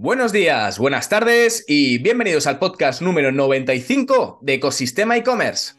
Buenos 0.00 0.30
días, 0.30 0.78
buenas 0.78 1.08
tardes 1.08 1.64
y 1.66 1.98
bienvenidos 1.98 2.46
al 2.46 2.60
podcast 2.60 3.02
número 3.02 3.32
95 3.32 4.38
de 4.42 4.54
Ecosistema 4.54 5.16
e-commerce. 5.16 5.77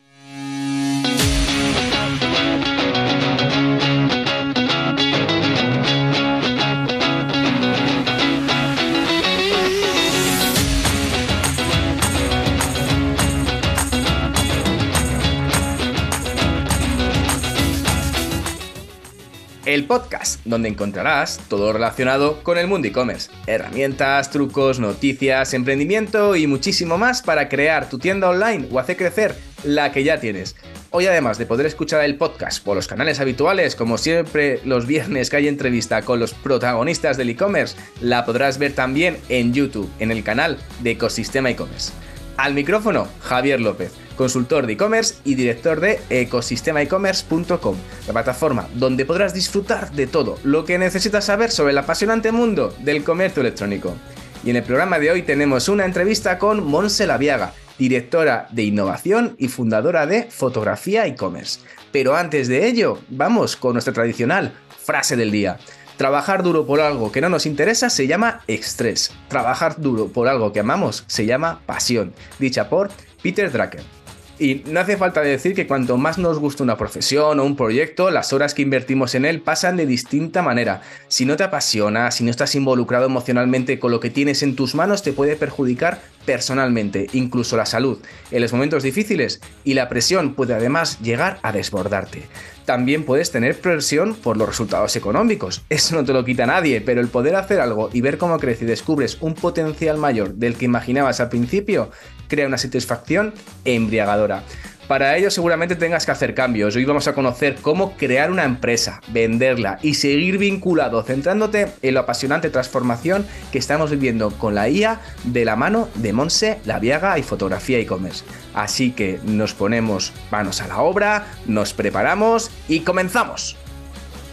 Podcast, 19.90 20.40
donde 20.46 20.70
encontrarás 20.70 21.42
todo 21.50 21.74
relacionado 21.74 22.44
con 22.44 22.60
el 22.60 22.68
mundo 22.68 22.88
e-commerce. 22.88 23.32
Herramientas, 23.48 24.30
trucos, 24.30 24.80
noticias, 24.80 25.56
emprendimiento 25.56 26.36
y 26.36 26.46
muchísimo 26.46 27.00
más 27.00 27.24
para 27.24 27.50
crear 27.50 27.90
tu 27.90 27.98
tienda 27.98 28.30
online 28.30 28.68
o 28.72 28.78
hacer 28.78 28.98
crecer 28.98 29.36
la 29.64 29.92
que 29.92 30.04
ya 30.04 30.20
tienes. 30.20 30.56
Hoy 30.92 31.08
además 31.08 31.40
de 31.40 31.48
poder 31.48 31.66
escuchar 31.66 32.06
el 32.06 32.18
podcast 32.18 32.64
por 32.64 32.76
los 32.76 32.88
canales 32.88 33.20
habituales, 33.20 33.76
como 33.76 33.98
siempre 33.98 34.62
los 34.64 34.86
viernes 34.86 35.32
que 35.32 35.38
hay 35.38 35.48
entrevista 35.48 36.04
con 36.04 36.20
los 36.20 36.36
protagonistas 36.36 37.18
del 37.18 37.32
e-commerce, 37.32 37.76
la 38.00 38.26
podrás 38.26 38.60
ver 38.60 38.74
también 38.74 39.18
en 39.28 39.56
YouTube, 39.56 39.90
en 39.98 40.12
el 40.12 40.24
canal 40.24 40.60
de 40.84 40.92
Ecosistema 40.92 41.50
e-commerce. 41.50 41.92
Al 42.38 42.54
micrófono, 42.54 43.08
Javier 43.22 43.60
López 43.60 43.92
consultor 44.20 44.68
de 44.68 44.74
e-commerce 44.74 45.16
y 45.24 45.36
director 45.36 45.80
de 45.80 46.02
ecosistemaecommerce.com, 46.10 47.78
la 48.06 48.12
plataforma 48.14 48.68
donde 48.76 49.06
podrás 49.06 49.34
disfrutar 49.34 49.94
de 49.94 50.08
todo 50.08 50.38
lo 50.44 50.66
que 50.66 50.78
necesitas 50.78 51.24
saber 51.24 51.52
sobre 51.52 51.72
el 51.72 51.78
apasionante 51.78 52.34
mundo 52.34 52.76
del 52.80 53.06
comercio 53.06 53.40
electrónico. 53.40 53.96
Y 54.44 54.50
en 54.50 54.58
el 54.58 54.64
programa 54.64 55.00
de 55.00 55.12
hoy 55.12 55.22
tenemos 55.22 55.70
una 55.70 55.86
entrevista 55.86 56.38
con 56.38 56.66
Monse 56.66 57.08
Laviaga, 57.08 57.54
directora 57.78 58.50
de 58.52 58.64
innovación 58.64 59.36
y 59.40 59.48
fundadora 59.48 60.06
de 60.06 60.24
Fotografía 60.24 61.08
e-commerce. 61.08 61.62
Pero 61.94 62.18
antes 62.18 62.50
de 62.50 62.68
ello, 62.68 63.00
vamos 63.08 63.56
con 63.56 63.72
nuestra 63.72 63.94
tradicional 63.94 64.52
frase 64.84 65.16
del 65.16 65.32
día. 65.32 65.60
Trabajar 65.96 66.44
duro 66.44 66.66
por 66.66 66.82
algo 66.82 67.14
que 67.14 67.22
no 67.22 67.30
nos 67.30 67.46
interesa 67.46 67.90
se 67.90 68.06
llama 68.06 68.42
estrés. 68.48 69.14
Trabajar 69.30 69.80
duro 69.80 70.10
por 70.10 70.28
algo 70.28 70.52
que 70.52 70.60
amamos 70.60 71.06
se 71.08 71.26
llama 71.26 71.62
pasión. 71.66 72.14
Dicha 72.38 72.68
por 72.68 72.90
Peter 73.22 73.50
Drucker. 73.50 73.99
Y 74.40 74.64
no 74.68 74.80
hace 74.80 74.96
falta 74.96 75.20
decir 75.20 75.54
que 75.54 75.68
cuanto 75.68 75.98
más 75.98 76.18
nos 76.18 76.40
gusta 76.40 76.64
una 76.64 76.78
profesión 76.78 77.40
o 77.40 77.44
un 77.44 77.58
proyecto, 77.58 78.10
las 78.10 78.32
horas 78.32 78.54
que 78.54 78.62
invertimos 78.62 79.14
en 79.14 79.26
él 79.26 79.42
pasan 79.42 79.76
de 79.76 79.86
distinta 79.86 80.42
manera. 80.42 80.82
Si 81.10 81.26
no 81.26 81.36
te 81.36 81.44
apasiona, 81.44 82.10
si 82.12 82.24
no 82.24 82.32
estás 82.32 82.56
involucrado 82.56 83.08
emocionalmente 83.08 83.80
con 83.80 83.92
lo 83.92 84.00
que 84.00 84.10
tienes 84.10 84.42
en 84.42 84.56
tus 84.56 84.76
manos, 84.76 85.04
te 85.04 85.12
puede 85.12 85.36
perjudicar 85.36 86.00
personalmente, 86.26 87.08
incluso 87.12 87.58
la 87.58 87.66
salud, 87.66 88.00
en 88.32 88.42
los 88.42 88.54
momentos 88.54 88.84
difíciles 88.84 89.42
y 89.64 89.74
la 89.74 89.90
presión 89.90 90.36
puede 90.36 90.54
además 90.54 91.00
llegar 91.02 91.40
a 91.42 91.52
desbordarte. 91.52 92.24
También 92.66 93.04
puedes 93.04 93.32
tener 93.32 93.60
presión 93.60 94.14
por 94.14 94.38
los 94.38 94.48
resultados 94.48 94.96
económicos, 94.96 95.64
eso 95.70 95.96
no 95.96 96.06
te 96.06 96.14
lo 96.14 96.24
quita 96.24 96.46
nadie, 96.46 96.82
pero 96.82 97.02
el 97.02 97.08
poder 97.08 97.36
hacer 97.36 97.60
algo 97.60 97.90
y 97.92 98.02
ver 98.02 98.20
cómo 98.20 98.38
crece 98.38 98.66
y 98.66 98.68
descubres 98.68 99.18
un 99.22 99.34
potencial 99.34 99.98
mayor 99.98 100.36
del 100.36 100.56
que 100.56 100.66
imaginabas 100.66 101.20
al 101.20 101.30
principio, 101.30 101.90
crea 102.30 102.48
una 102.48 102.58
satisfacción 102.58 103.34
embriagadora. 103.66 104.44
Para 104.90 105.16
ello 105.18 105.30
seguramente 105.30 105.76
tengas 105.76 106.04
que 106.04 106.12
hacer 106.12 106.34
cambios. 106.34 106.76
Hoy 106.76 106.84
vamos 106.84 107.08
a 107.08 107.14
conocer 107.14 107.58
cómo 107.62 107.96
crear 107.96 108.32
una 108.32 108.44
empresa, 108.44 109.02
venderla 109.10 109.78
y 109.84 109.94
seguir 109.94 110.40
vinculado, 110.40 111.04
centrándote 111.04 111.68
en 111.84 111.94
la 111.94 112.00
apasionante 112.00 112.50
transformación 112.50 113.24
que 113.52 113.60
estamos 113.60 113.92
viviendo 113.92 114.32
con 114.32 114.56
la 114.56 114.68
IA 114.68 115.00
de 115.26 115.46
la 115.46 115.56
mano 115.56 115.90
de 115.94 116.12
Monse, 116.12 116.60
La 116.66 116.80
Viaga 116.80 117.20
y 117.20 117.24
Fotografía 117.24 117.78
e-commerce. 117.78 118.26
Así 118.56 118.92
que 118.92 119.20
nos 119.26 119.54
ponemos 119.54 120.12
manos 120.32 120.60
a 120.60 120.68
la 120.68 120.80
obra, 120.80 121.28
nos 121.46 121.74
preparamos 121.74 122.50
y 122.68 122.80
comenzamos. 122.80 123.58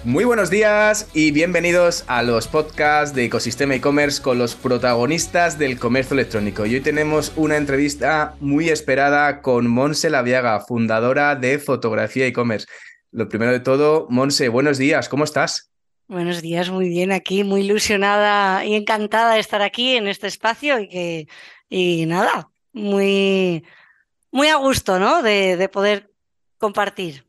Muy 0.07 0.23
buenos 0.23 0.51
días 0.51 1.11
y 1.15 1.33
bienvenidos 1.33 2.05
a 2.07 2.23
los 2.23 2.47
podcasts 2.47 3.13
de 3.13 3.25
Ecosistema 3.25 3.75
e-commerce 3.75 4.23
con 4.23 4.39
los 4.39 4.55
protagonistas 4.55 5.59
del 5.59 5.81
comercio 5.81 6.15
electrónico. 6.15 6.65
Y 6.65 6.77
hoy 6.77 6.81
tenemos 6.81 7.33
una 7.35 7.57
entrevista 7.57 8.37
muy 8.39 8.69
esperada 8.69 9.43
con 9.43 9.67
Monse 9.67 10.09
Laviaga, 10.09 10.61
fundadora 10.61 11.35
de 11.35 11.59
Fotografía 11.59 12.25
e-commerce. 12.25 12.69
Lo 13.11 13.29
primero 13.29 13.51
de 13.51 13.59
todo, 13.59 14.07
Monse, 14.09 14.49
buenos 14.49 14.79
días, 14.79 15.09
¿cómo 15.09 15.25
estás? 15.25 15.73
Buenos 16.07 16.41
días, 16.41 16.71
muy 16.71 16.89
bien 16.89 17.11
aquí, 17.11 17.43
muy 17.43 17.63
ilusionada 17.63 18.65
y 18.65 18.77
encantada 18.77 19.35
de 19.35 19.41
estar 19.41 19.61
aquí 19.61 19.97
en 19.97 20.07
este 20.07 20.29
espacio 20.29 20.79
y 20.79 20.89
que, 20.89 21.27
y 21.69 22.07
nada, 22.07 22.49
muy, 22.73 23.65
muy 24.31 24.47
a 24.47 24.55
gusto, 24.55 25.01
¿no? 25.01 25.25
De, 25.25 25.57
de 25.57 25.69
poder 25.69 26.13
compartir. 26.59 27.26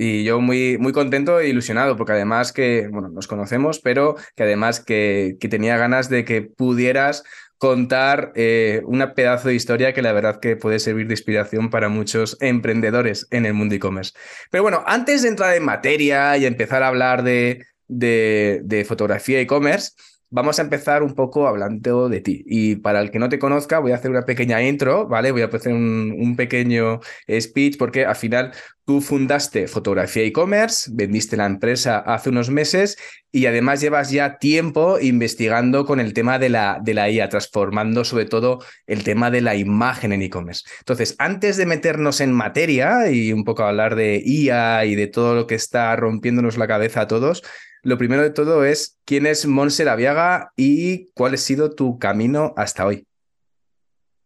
Y 0.00 0.22
yo 0.22 0.40
muy, 0.40 0.78
muy 0.78 0.92
contento 0.92 1.40
e 1.40 1.48
ilusionado, 1.48 1.96
porque 1.96 2.12
además 2.12 2.52
que, 2.52 2.86
bueno, 2.88 3.08
nos 3.08 3.26
conocemos, 3.26 3.80
pero 3.80 4.14
que 4.36 4.44
además 4.44 4.78
que, 4.78 5.36
que 5.40 5.48
tenía 5.48 5.76
ganas 5.76 6.08
de 6.08 6.24
que 6.24 6.40
pudieras 6.42 7.24
contar 7.56 8.30
eh, 8.36 8.82
una 8.84 9.14
pedazo 9.14 9.48
de 9.48 9.56
historia 9.56 9.92
que 9.92 10.00
la 10.00 10.12
verdad 10.12 10.38
que 10.38 10.54
puede 10.54 10.78
servir 10.78 11.08
de 11.08 11.14
inspiración 11.14 11.68
para 11.68 11.88
muchos 11.88 12.36
emprendedores 12.40 13.26
en 13.32 13.44
el 13.44 13.54
mundo 13.54 13.74
e-commerce. 13.74 14.12
Pero 14.52 14.62
bueno, 14.62 14.84
antes 14.86 15.22
de 15.22 15.30
entrar 15.30 15.56
en 15.56 15.64
materia 15.64 16.36
y 16.36 16.46
empezar 16.46 16.84
a 16.84 16.88
hablar 16.88 17.24
de, 17.24 17.66
de, 17.88 18.60
de 18.62 18.84
fotografía 18.84 19.40
e-commerce, 19.40 19.94
vamos 20.30 20.58
a 20.58 20.62
empezar 20.62 21.02
un 21.02 21.14
poco 21.14 21.46
hablando 21.46 22.08
de 22.08 22.20
ti. 22.20 22.44
Y 22.46 22.76
para 22.76 23.00
el 23.00 23.10
que 23.10 23.18
no 23.18 23.28
te 23.28 23.38
conozca, 23.38 23.78
voy 23.78 23.92
a 23.92 23.96
hacer 23.96 24.10
una 24.10 24.22
pequeña 24.22 24.62
intro, 24.62 25.06
¿vale? 25.08 25.32
Voy 25.32 25.42
a 25.42 25.46
hacer 25.46 25.72
un, 25.72 26.36
pequeño 26.36 27.00
speech 27.40 27.78
porque 27.78 28.04
al 28.04 28.14
final 28.14 28.52
tú 28.84 29.00
fundaste 29.00 29.66
Fotografía 29.66 30.22
e-commerce, 30.22 30.90
vendiste 30.92 31.36
la 31.36 31.46
empresa 31.46 31.98
hace 31.98 32.30
unos 32.30 32.48
meses 32.50 32.96
y 33.32 33.46
además 33.46 33.80
llevas 33.80 34.10
ya 34.10 34.38
tiempo 34.38 34.98
investigando 35.00 35.84
con 35.84 36.00
el 36.00 36.14
tema 36.14 36.38
de 36.38 36.48
la, 36.48 36.78
de 36.82 36.94
la 36.94 37.10
IA, 37.10 37.28
transformando 37.28 38.04
sobre 38.04 38.26
todo 38.26 38.60
el 38.86 39.04
tema 39.04 39.30
de 39.30 39.40
la 39.40 39.56
imagen 39.56 40.12
en 40.12 40.22
e-commerce. 40.22 40.64
Entonces, 40.78 41.16
antes 41.18 41.56
de 41.56 41.66
meternos 41.66 42.20
en 42.20 42.32
materia 42.32 43.10
y 43.10 43.32
un 43.32 43.44
poco 43.44 43.64
hablar 43.64 43.96
de 43.96 44.22
IA 44.24 44.84
y 44.84 44.94
de 44.94 45.06
todo 45.06 45.34
lo 45.34 45.46
que 45.46 45.54
está 45.54 45.94
rompiéndonos 45.96 46.56
la 46.56 46.68
cabeza 46.68 47.02
a 47.02 47.08
todos, 47.08 47.42
lo 47.82 47.98
primero 47.98 48.22
de 48.22 48.30
todo 48.30 48.64
es 48.64 48.98
quién 49.04 49.26
es 49.26 49.46
Monse 49.46 49.84
Laviaga 49.84 50.52
y 50.56 51.10
cuál 51.12 51.34
ha 51.34 51.36
sido 51.36 51.74
tu 51.74 51.98
camino 51.98 52.54
hasta 52.56 52.86
hoy. 52.86 53.08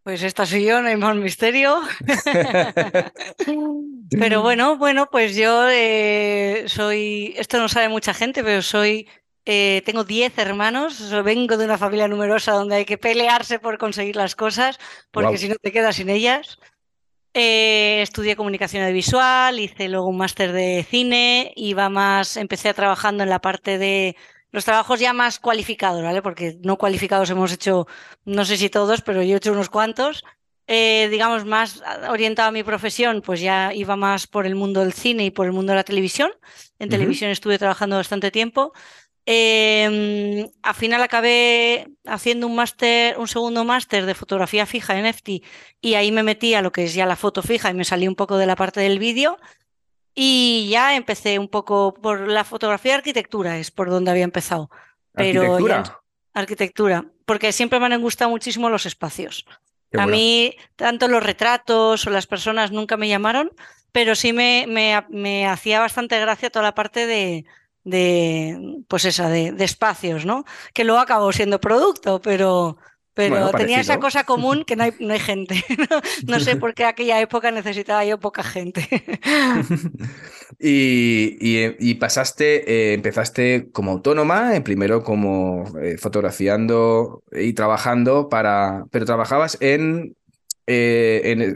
Pues 0.03 0.25
esta 0.25 0.47
soy 0.47 0.65
yo, 0.65 0.83
no 0.83 0.89
hay 0.89 0.97
más 0.97 1.15
misterio. 1.15 1.81
pero 4.11 4.43
bueno, 4.43 4.77
bueno, 4.77 5.09
pues 5.11 5.37
yo 5.37 5.69
eh, 5.71 6.65
soy, 6.67 7.35
esto 7.37 7.59
no 7.59 7.69
sabe 7.69 7.89
mucha 7.89 8.13
gente, 8.13 8.43
pero 8.43 8.63
soy, 8.63 9.09
eh, 9.45 9.81
tengo 9.87 10.03
10 10.03 10.37
hermanos, 10.39 11.09
vengo 11.25 11.57
de 11.57 11.67
una 11.67 11.79
familia 11.79 12.09
numerosa 12.09 12.51
donde 12.51 12.77
hay 12.77 12.85
que 12.85 12.99
pelearse 12.99 13.61
por 13.61 13.79
conseguir 13.79 14.17
las 14.17 14.35
cosas, 14.35 14.81
porque 15.13 15.39
si 15.39 15.49
no 15.49 15.55
te 15.55 15.71
quedas 15.71 15.95
sin 15.95 16.11
ellas. 16.11 16.59
Eh, 17.35 18.03
estudié 18.03 18.37
comunicación 18.37 18.83
audiovisual, 18.83 19.59
hice 19.59 19.89
luego 19.89 20.09
un 20.09 20.19
máster 20.19 20.53
de 20.53 20.87
cine, 20.89 21.53
iba 21.57 21.89
más, 21.89 22.37
empecé 22.37 22.75
trabajando 22.75 23.23
en 23.23 23.31
la 23.31 23.41
parte 23.41 23.79
de 23.79 24.17
los 24.51 24.67
trabajos 24.67 25.01
ya 25.01 25.15
más 25.15 25.39
cualificados, 25.39 26.03
¿vale? 26.03 26.21
Porque 26.21 26.59
no 26.63 26.77
cualificados 26.77 27.31
hemos 27.31 27.53
hecho, 27.53 27.87
no 28.27 28.45
sé 28.45 28.59
si 28.59 28.69
todos, 28.69 29.01
pero 29.01 29.23
yo 29.23 29.35
he 29.35 29.37
hecho 29.39 29.53
unos 29.53 29.71
cuantos. 29.71 30.25
Eh, 30.67 31.09
digamos, 31.11 31.45
más 31.45 31.83
orientado 32.09 32.51
a 32.51 32.53
mi 32.53 32.63
profesión, 32.63 33.23
pues 33.23 33.41
ya 33.41 33.75
iba 33.75 33.97
más 33.97 34.27
por 34.27 34.47
el 34.47 34.55
mundo 34.55 34.81
del 34.81 34.93
cine 34.93 35.25
y 35.25 35.31
por 35.31 35.47
el 35.47 35.53
mundo 35.53 35.73
de 35.73 35.77
la 35.77 35.85
televisión. 35.85 36.31
En 36.79 36.89
televisión 36.89 37.31
estuve 37.31 37.59
trabajando 37.59 37.97
bastante 37.97 38.31
tiempo. 38.31 38.73
Eh, 39.25 40.51
al 40.63 40.75
final 40.75 41.01
acabé 41.03 41.89
haciendo 42.07 42.49
un 42.49 42.57
máster, 42.57 43.17
un 43.19 43.29
segundo 43.29 43.65
máster 43.65 44.05
de 44.05 44.15
fotografía 44.15 44.67
fija 44.67 44.99
en 44.99 45.07
EFTI 45.07 45.45
y 45.81 45.95
ahí 45.95 46.11
me 46.11 46.25
metí 46.25 46.55
a 46.55 46.63
lo 46.63 46.73
que 46.73 46.85
es 46.85 46.95
ya 46.95 47.07
la 47.07 47.15
foto 47.15 47.41
fija 47.43 47.71
y 47.71 47.75
me 47.75 47.85
salí 47.85 48.09
un 48.09 48.17
poco 48.17 48.37
de 48.37 48.47
la 48.47 48.57
parte 48.57 48.81
del 48.81 48.99
vídeo 48.99 49.39
y 50.15 50.69
ya 50.71 50.97
empecé 50.97 51.39
un 51.39 51.49
poco 51.49 51.95
por 51.95 52.27
la 52.27 52.43
fotografía 52.43 52.97
arquitectura, 52.97 53.59
es 53.59 53.71
por 53.71 53.91
donde 53.91 54.11
había 54.11 54.25
empezado. 54.25 54.71
Pero 55.13 55.43
¿Arquitectura? 55.43 56.01
arquitectura, 56.35 57.05
porque 57.25 57.53
siempre 57.53 57.79
me 57.79 57.95
han 57.95 58.03
gustado 58.03 58.31
muchísimo 58.31 58.71
los 58.71 58.87
espacios. 58.87 59.47
a 59.97 60.07
mí, 60.07 60.57
tanto 60.75 61.07
los 61.07 61.23
retratos 61.23 62.07
o 62.07 62.11
las 62.11 62.27
personas 62.27 62.73
nunca 62.73 62.97
me 62.97 63.09
llamaron, 63.09 63.53
pero 63.93 64.17
sí 64.17 64.33
me, 64.33 64.67
me 65.11 65.47
hacía 65.47 65.79
bastante 65.79 66.19
gracia 66.19 66.51
toda 66.51 66.65
la 66.65 66.75
parte 66.75 67.07
de, 67.07 67.45
de, 67.85 68.83
pues 68.89 69.05
esa, 69.05 69.29
de, 69.29 69.55
espacios, 69.59 70.25
¿no? 70.25 70.45
Que 70.73 70.85
luego 70.85 71.01
acabó 71.01 71.33
siendo 71.33 71.61
producto, 71.61 72.21
pero, 72.21 72.77
Pero 73.15 73.51
tenía 73.51 73.81
esa 73.81 73.99
cosa 73.99 74.25
común 74.25 74.65
que 74.65 74.77
no 74.77 74.85
hay, 74.85 74.93
no 75.01 75.13
hay 75.13 75.21
gente. 75.21 75.65
no, 76.27 76.41
sé 76.41 76.57
por 76.57 76.75
qué 76.75 76.85
aquella 76.85 77.21
época 77.21 77.51
necesitaba 77.51 78.05
yo 78.05 78.19
poca 78.19 78.43
gente. 78.43 78.89
y, 80.59 81.95
pasaste, 81.95 82.71
eh, 82.71 82.95
empezaste 82.95 83.71
como 83.73 83.93
autónoma, 83.93 84.57
eh, 84.57 84.61
primero 84.61 85.03
como 85.03 85.65
eh, 85.81 85.99
fotografiando 85.99 87.23
y 87.33 87.53
trabajando 87.53 88.29
para. 88.29 88.85
Pero 88.91 89.07
trabajabas 89.07 89.59
en 89.61 90.15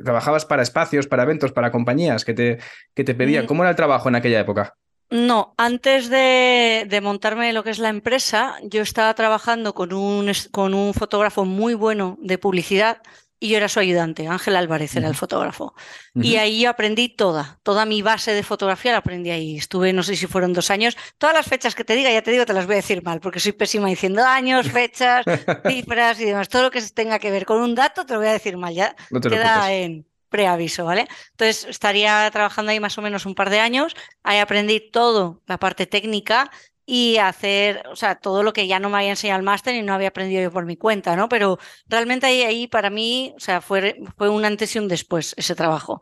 trabajabas 0.04 0.44
para 0.44 0.62
espacios, 0.62 1.06
para 1.06 1.22
eventos, 1.22 1.52
para 1.52 1.70
compañías 1.70 2.24
que 2.24 2.34
te, 2.34 2.58
que 2.94 3.04
te 3.04 3.14
pedían. 3.14 3.44
Mm. 3.44 3.46
¿Cómo 3.46 3.62
era 3.62 3.70
el 3.70 3.76
trabajo 3.76 4.08
en 4.10 4.16
aquella 4.16 4.40
época? 4.40 4.74
No, 5.10 5.54
antes 5.56 6.08
de, 6.08 7.00
montarme 7.02 7.52
lo 7.52 7.62
que 7.62 7.70
es 7.70 7.78
la 7.78 7.90
empresa, 7.90 8.56
yo 8.62 8.82
estaba 8.82 9.14
trabajando 9.14 9.74
con 9.74 9.92
un, 9.92 10.32
con 10.50 10.74
un 10.74 10.94
fotógrafo 10.94 11.44
muy 11.44 11.74
bueno 11.74 12.18
de 12.20 12.38
publicidad 12.38 13.02
y 13.38 13.50
yo 13.50 13.58
era 13.58 13.68
su 13.68 13.78
ayudante, 13.80 14.26
Ángel 14.26 14.56
Álvarez 14.56 14.96
era 14.96 15.08
el 15.08 15.14
fotógrafo. 15.14 15.74
Y 16.14 16.36
ahí 16.36 16.62
yo 16.62 16.70
aprendí 16.70 17.10
toda, 17.10 17.60
toda 17.62 17.84
mi 17.84 18.00
base 18.00 18.32
de 18.32 18.42
fotografía 18.42 18.92
la 18.92 18.98
aprendí 18.98 19.30
ahí. 19.30 19.58
Estuve, 19.58 19.92
no 19.92 20.02
sé 20.02 20.16
si 20.16 20.26
fueron 20.26 20.54
dos 20.54 20.70
años. 20.70 20.96
Todas 21.18 21.36
las 21.36 21.46
fechas 21.46 21.74
que 21.74 21.84
te 21.84 21.94
diga, 21.94 22.10
ya 22.10 22.22
te 22.22 22.30
digo, 22.30 22.46
te 22.46 22.54
las 22.54 22.64
voy 22.64 22.74
a 22.74 22.76
decir 22.76 23.02
mal, 23.02 23.20
porque 23.20 23.38
soy 23.38 23.52
pésima 23.52 23.88
diciendo 23.88 24.24
años, 24.24 24.70
fechas, 24.70 25.22
cifras 25.68 26.18
y 26.18 26.24
demás. 26.24 26.48
Todo 26.48 26.62
lo 26.62 26.70
que 26.70 26.80
tenga 26.80 27.18
que 27.18 27.30
ver 27.30 27.44
con 27.44 27.60
un 27.60 27.74
dato 27.74 28.06
te 28.06 28.14
lo 28.14 28.20
voy 28.20 28.28
a 28.28 28.32
decir 28.32 28.56
mal, 28.56 28.74
ya 28.74 28.96
no 29.10 29.20
te 29.20 29.28
queda 29.28 29.70
en 29.70 30.06
preaviso, 30.28 30.84
¿vale? 30.84 31.06
Entonces 31.32 31.64
estaría 31.64 32.28
trabajando 32.30 32.72
ahí 32.72 32.80
más 32.80 32.96
o 32.98 33.02
menos 33.02 33.26
un 33.26 33.34
par 33.34 33.50
de 33.50 33.60
años, 33.60 33.94
ahí 34.22 34.38
aprendí 34.38 34.80
todo, 34.90 35.42
la 35.46 35.58
parte 35.58 35.86
técnica 35.86 36.50
y 36.86 37.16
hacer, 37.18 37.82
o 37.90 37.96
sea, 37.96 38.14
todo 38.14 38.42
lo 38.44 38.52
que 38.52 38.68
ya 38.68 38.78
no 38.78 38.88
me 38.88 38.98
había 38.98 39.10
enseñado 39.10 39.38
el 39.40 39.44
máster 39.44 39.74
y 39.74 39.82
no 39.82 39.92
había 39.92 40.08
aprendido 40.08 40.42
yo 40.42 40.52
por 40.52 40.64
mi 40.64 40.76
cuenta, 40.76 41.16
¿no? 41.16 41.28
Pero 41.28 41.58
realmente 41.88 42.26
ahí, 42.26 42.42
ahí 42.42 42.66
para 42.68 42.90
mí, 42.90 43.34
o 43.36 43.40
sea, 43.40 43.60
fue, 43.60 43.96
fue 44.16 44.28
un 44.28 44.44
antes 44.44 44.74
y 44.76 44.78
un 44.78 44.86
después 44.88 45.34
ese 45.36 45.56
trabajo. 45.56 46.00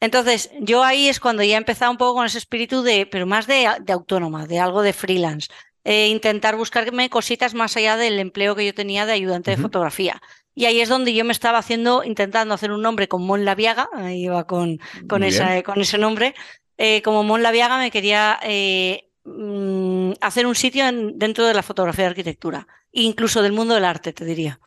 Entonces, 0.00 0.50
yo 0.60 0.84
ahí 0.84 1.08
es 1.08 1.18
cuando 1.18 1.42
ya 1.42 1.54
he 1.54 1.58
empezado 1.58 1.90
un 1.90 1.96
poco 1.96 2.14
con 2.14 2.26
ese 2.26 2.38
espíritu 2.38 2.82
de, 2.82 3.06
pero 3.06 3.26
más 3.26 3.46
de, 3.46 3.68
de 3.80 3.92
autónoma, 3.92 4.46
de 4.46 4.60
algo 4.60 4.82
de 4.82 4.92
freelance. 4.92 5.48
Eh, 5.84 6.08
intentar 6.08 6.56
buscarme 6.56 7.08
cositas 7.08 7.54
más 7.54 7.76
allá 7.76 7.96
del 7.96 8.18
empleo 8.18 8.54
que 8.54 8.66
yo 8.66 8.74
tenía 8.74 9.06
de 9.06 9.12
ayudante 9.12 9.50
de 9.52 9.56
fotografía. 9.56 10.20
Y 10.58 10.66
ahí 10.66 10.80
es 10.80 10.88
donde 10.88 11.14
yo 11.14 11.24
me 11.24 11.30
estaba 11.30 11.58
haciendo, 11.58 12.02
intentando 12.02 12.52
hacer 12.52 12.72
un 12.72 12.82
nombre 12.82 13.06
con 13.06 13.24
Mon 13.24 13.44
Laviaga, 13.44 13.88
ahí 13.94 14.24
iba 14.24 14.44
con, 14.44 14.80
con, 15.08 15.22
esa, 15.22 15.62
con 15.62 15.80
ese 15.80 15.98
nombre. 15.98 16.34
Eh, 16.76 17.00
como 17.02 17.22
Mon 17.22 17.44
Laviaga 17.44 17.78
me 17.78 17.92
quería 17.92 18.40
eh, 18.42 19.08
mm, 19.22 20.14
hacer 20.20 20.46
un 20.46 20.56
sitio 20.56 20.84
dentro 21.14 21.46
de 21.46 21.54
la 21.54 21.62
fotografía 21.62 22.06
de 22.06 22.10
arquitectura, 22.10 22.66
incluso 22.90 23.40
del 23.40 23.52
mundo 23.52 23.74
del 23.74 23.84
arte, 23.84 24.12
te 24.12 24.24
diría. 24.24 24.58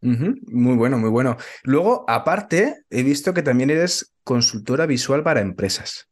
Muy 0.00 0.76
bueno, 0.76 0.96
muy 0.96 1.10
bueno. 1.10 1.38
Luego, 1.64 2.04
aparte, 2.06 2.84
he 2.88 3.02
visto 3.02 3.34
que 3.34 3.42
también 3.42 3.70
eres 3.70 4.14
consultora 4.22 4.86
visual 4.86 5.24
para 5.24 5.40
empresas. 5.40 6.06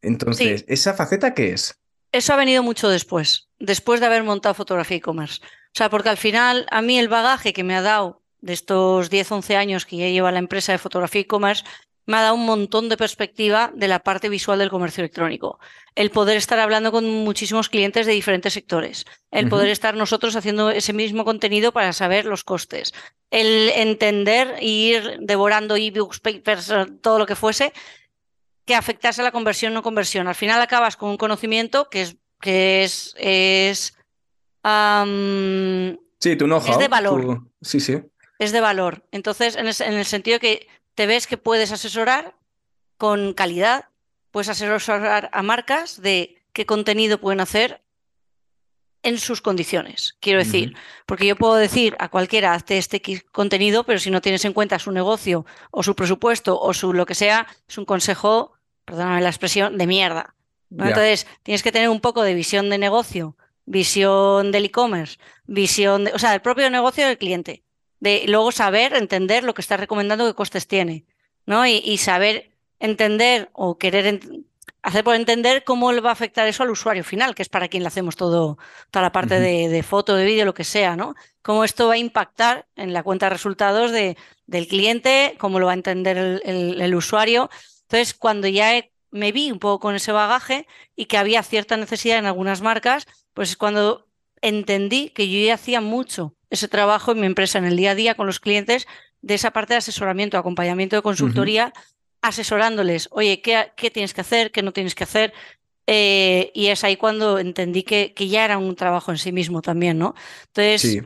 Entonces, 0.00 0.64
¿esa 0.68 0.94
faceta 0.94 1.34
qué 1.34 1.52
es? 1.52 1.78
Eso 2.12 2.32
ha 2.32 2.36
venido 2.36 2.62
mucho 2.62 2.88
después, 2.88 3.50
después 3.58 4.00
de 4.00 4.06
haber 4.06 4.24
montado 4.24 4.54
fotografía 4.54 4.96
e-commerce. 4.96 5.40
O 5.42 5.76
sea, 5.78 5.90
porque 5.90 6.08
al 6.08 6.16
final 6.16 6.66
a 6.70 6.80
mí 6.80 6.98
el 6.98 7.08
bagaje 7.08 7.52
que 7.52 7.62
me 7.62 7.76
ha 7.76 7.82
dado 7.82 8.22
de 8.40 8.52
estos 8.52 9.10
10, 9.10 9.32
11 9.32 9.56
años 9.56 9.86
que 9.86 9.96
ya 9.96 10.08
lleva 10.08 10.32
la 10.32 10.38
empresa 10.38 10.72
de 10.72 10.78
fotografía 10.78 11.22
e-commerce, 11.22 11.64
me 12.08 12.16
ha 12.16 12.22
dado 12.22 12.36
un 12.36 12.46
montón 12.46 12.88
de 12.88 12.96
perspectiva 12.96 13.70
de 13.74 13.86
la 13.86 13.98
parte 13.98 14.30
visual 14.30 14.58
del 14.58 14.70
comercio 14.70 15.02
electrónico. 15.02 15.58
El 15.94 16.10
poder 16.10 16.38
estar 16.38 16.58
hablando 16.58 16.90
con 16.90 17.04
muchísimos 17.04 17.68
clientes 17.68 18.06
de 18.06 18.12
diferentes 18.12 18.54
sectores. 18.54 19.04
El 19.30 19.50
poder 19.50 19.68
estar 19.68 19.94
nosotros 19.94 20.34
haciendo 20.34 20.70
ese 20.70 20.94
mismo 20.94 21.26
contenido 21.26 21.70
para 21.70 21.92
saber 21.92 22.24
los 22.24 22.44
costes. 22.44 22.94
El 23.30 23.68
entender 23.74 24.54
e 24.58 24.66
ir 24.66 25.18
devorando 25.20 25.76
ebooks, 25.76 26.20
papers, 26.20 26.72
todo 27.02 27.18
lo 27.18 27.26
que 27.26 27.36
fuese, 27.36 27.74
que 28.64 28.74
afectase 28.74 29.20
a 29.20 29.24
la 29.24 29.32
conversión 29.32 29.72
o 29.72 29.74
no 29.74 29.82
conversión. 29.82 30.28
Al 30.28 30.34
final 30.34 30.62
acabas 30.62 30.96
con 30.96 31.10
un 31.10 31.18
conocimiento 31.18 31.90
que 31.90 32.02
es, 32.02 32.16
que 32.40 32.84
es, 32.84 33.14
es 33.18 33.94
sí, 36.20 36.36
tu 36.36 36.46
know 36.46 36.62
Es 36.66 36.78
de 36.78 36.88
valor. 36.88 37.42
Sí, 37.60 37.80
sí 37.80 38.00
es 38.38 38.52
de 38.52 38.60
valor. 38.60 39.04
Entonces, 39.12 39.56
en 39.56 39.66
el, 39.66 40.04
sentido 40.04 40.38
que 40.38 40.68
te 40.94 41.06
ves 41.06 41.26
que 41.26 41.36
puedes 41.36 41.72
asesorar 41.72 42.34
con 42.96 43.34
calidad, 43.34 43.86
puedes 44.30 44.48
asesorar 44.48 45.30
a 45.32 45.42
marcas 45.42 46.00
de 46.00 46.42
qué 46.52 46.66
contenido 46.66 47.18
pueden 47.18 47.40
hacer 47.40 47.82
en 49.02 49.18
sus 49.18 49.40
condiciones. 49.40 50.16
Quiero 50.20 50.40
decir, 50.40 50.74
porque 51.06 51.26
yo 51.26 51.36
puedo 51.36 51.54
decir 51.54 51.96
a 51.98 52.08
cualquiera, 52.08 52.54
hazte 52.54 52.78
este 52.78 53.00
contenido, 53.30 53.84
pero 53.84 53.98
si 53.98 54.10
no 54.10 54.20
tienes 54.20 54.44
en 54.44 54.52
cuenta 54.52 54.78
su 54.78 54.90
negocio 54.90 55.46
o 55.70 55.82
su 55.82 55.94
presupuesto 55.94 56.60
o 56.60 56.74
su 56.74 56.92
lo 56.92 57.06
que 57.06 57.14
sea, 57.14 57.46
es 57.68 57.78
un 57.78 57.84
consejo, 57.84 58.52
perdóname 58.84 59.20
la 59.20 59.28
expresión, 59.28 59.78
de 59.78 59.86
mierda. 59.86 60.34
Entonces, 60.70 61.26
tienes 61.44 61.62
que 61.62 61.72
tener 61.72 61.88
un 61.88 62.00
poco 62.00 62.22
de 62.22 62.34
visión 62.34 62.68
de 62.70 62.78
negocio, 62.78 63.36
visión 63.64 64.52
del 64.52 64.66
e-commerce, 64.66 65.18
visión, 65.46 66.04
de, 66.04 66.12
o 66.12 66.18
sea, 66.18 66.32
del 66.32 66.42
propio 66.42 66.68
negocio 66.68 67.06
del 67.06 67.18
cliente 67.18 67.62
de 68.00 68.24
luego 68.26 68.52
saber, 68.52 68.94
entender 68.94 69.44
lo 69.44 69.54
que 69.54 69.62
está 69.62 69.76
recomendando, 69.76 70.26
qué 70.26 70.34
costes 70.34 70.66
tiene, 70.66 71.04
¿no? 71.46 71.66
Y, 71.66 71.98
saber 71.98 72.50
entender 72.78 73.50
o 73.52 73.78
querer 73.78 74.20
hacer 74.82 75.04
por 75.04 75.16
entender 75.16 75.64
cómo 75.64 75.92
le 75.92 76.00
va 76.00 76.10
a 76.10 76.12
afectar 76.12 76.46
eso 76.46 76.62
al 76.62 76.70
usuario 76.70 77.02
final, 77.04 77.34
que 77.34 77.42
es 77.42 77.48
para 77.48 77.68
quien 77.68 77.82
le 77.82 77.88
hacemos 77.88 78.16
todo, 78.16 78.58
toda 78.90 79.02
la 79.02 79.12
parte 79.12 79.40
de, 79.40 79.82
foto, 79.82 80.14
de 80.14 80.24
vídeo, 80.24 80.44
lo 80.44 80.54
que 80.54 80.64
sea, 80.64 80.96
¿no? 80.96 81.14
Cómo 81.42 81.64
esto 81.64 81.88
va 81.88 81.94
a 81.94 81.98
impactar 81.98 82.66
en 82.76 82.92
la 82.92 83.02
cuenta 83.02 83.26
de 83.26 83.30
resultados 83.30 83.90
de, 83.90 84.16
del 84.46 84.68
cliente, 84.68 85.34
cómo 85.38 85.58
lo 85.58 85.66
va 85.66 85.72
a 85.72 85.74
entender 85.74 86.40
el, 86.44 86.94
usuario. 86.94 87.50
Entonces, 87.82 88.14
cuando 88.14 88.46
ya 88.48 88.84
me 89.10 89.32
vi 89.32 89.50
un 89.50 89.58
poco 89.58 89.80
con 89.80 89.94
ese 89.94 90.12
bagaje 90.12 90.66
y 90.94 91.06
que 91.06 91.18
había 91.18 91.42
cierta 91.42 91.76
necesidad 91.76 92.18
en 92.18 92.26
algunas 92.26 92.60
marcas, 92.60 93.06
pues 93.34 93.50
es 93.50 93.56
cuando 93.56 94.06
entendí 94.40 95.10
que 95.10 95.28
yo 95.28 95.44
ya 95.44 95.54
hacía 95.54 95.80
mucho 95.80 96.34
ese 96.50 96.68
trabajo 96.68 97.12
en 97.12 97.20
mi 97.20 97.26
empresa, 97.26 97.58
en 97.58 97.64
el 97.64 97.76
día 97.76 97.92
a 97.92 97.94
día 97.94 98.14
con 98.14 98.26
los 98.26 98.40
clientes, 98.40 98.86
de 99.22 99.34
esa 99.34 99.50
parte 99.50 99.74
de 99.74 99.78
asesoramiento, 99.78 100.38
acompañamiento 100.38 100.96
de 100.96 101.02
consultoría, 101.02 101.72
asesorándoles, 102.22 103.08
oye, 103.12 103.40
¿qué, 103.40 103.72
¿qué, 103.76 103.90
tienes 103.90 104.14
que 104.14 104.20
hacer? 104.20 104.50
¿Qué 104.50 104.62
no 104.62 104.72
tienes 104.72 104.94
que 104.94 105.04
hacer? 105.04 105.32
Eh, 105.86 106.50
y 106.54 106.66
es 106.66 106.84
ahí 106.84 106.96
cuando 106.96 107.38
entendí 107.38 107.82
que, 107.82 108.12
que, 108.14 108.28
ya 108.28 108.44
era 108.44 108.58
un 108.58 108.76
trabajo 108.76 109.10
en 109.10 109.18
sí 109.18 109.32
mismo 109.32 109.62
también, 109.62 109.98
¿no? 109.98 110.14
Entonces, 110.48 111.02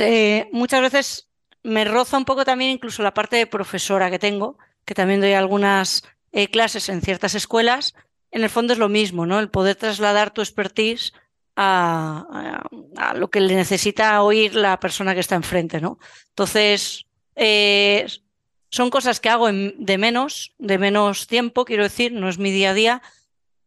eh, 0.00 0.48
muchas 0.52 0.80
veces 0.80 1.28
me 1.62 1.84
roza 1.84 2.16
un 2.16 2.24
poco 2.24 2.44
también 2.44 2.70
incluso 2.70 3.02
la 3.02 3.14
parte 3.14 3.36
de 3.36 3.46
profesora 3.46 4.10
que 4.10 4.18
tengo, 4.18 4.58
que 4.84 4.94
también 4.94 5.20
doy 5.20 5.32
algunas 5.32 6.04
eh, 6.32 6.48
clases 6.48 6.88
en 6.88 7.02
ciertas 7.02 7.34
escuelas. 7.34 7.94
En 8.30 8.42
el 8.42 8.50
fondo 8.50 8.72
es 8.72 8.78
lo 8.78 8.88
mismo, 8.88 9.26
¿no? 9.26 9.40
El 9.40 9.50
poder 9.50 9.76
trasladar 9.76 10.32
tu 10.32 10.40
expertise 10.40 11.12
a, 11.60 12.62
lo 13.16 13.30
que 13.30 13.40
le 13.40 13.56
necesita 13.56 14.22
oír 14.22 14.54
la 14.54 14.78
persona 14.78 15.14
que 15.14 15.20
está 15.20 15.34
enfrente, 15.34 15.80
¿no? 15.80 15.98
Entonces, 16.28 17.06
eh, 17.34 18.06
son 18.70 18.90
cosas 18.90 19.18
que 19.18 19.28
hago 19.28 19.48
de 19.50 19.98
menos, 19.98 20.54
de 20.58 20.78
menos 20.78 21.26
tiempo, 21.26 21.64
quiero 21.64 21.82
decir, 21.82 22.12
no 22.12 22.28
es 22.28 22.38
mi 22.38 22.52
día 22.52 22.70
a 22.70 22.74
día, 22.74 23.02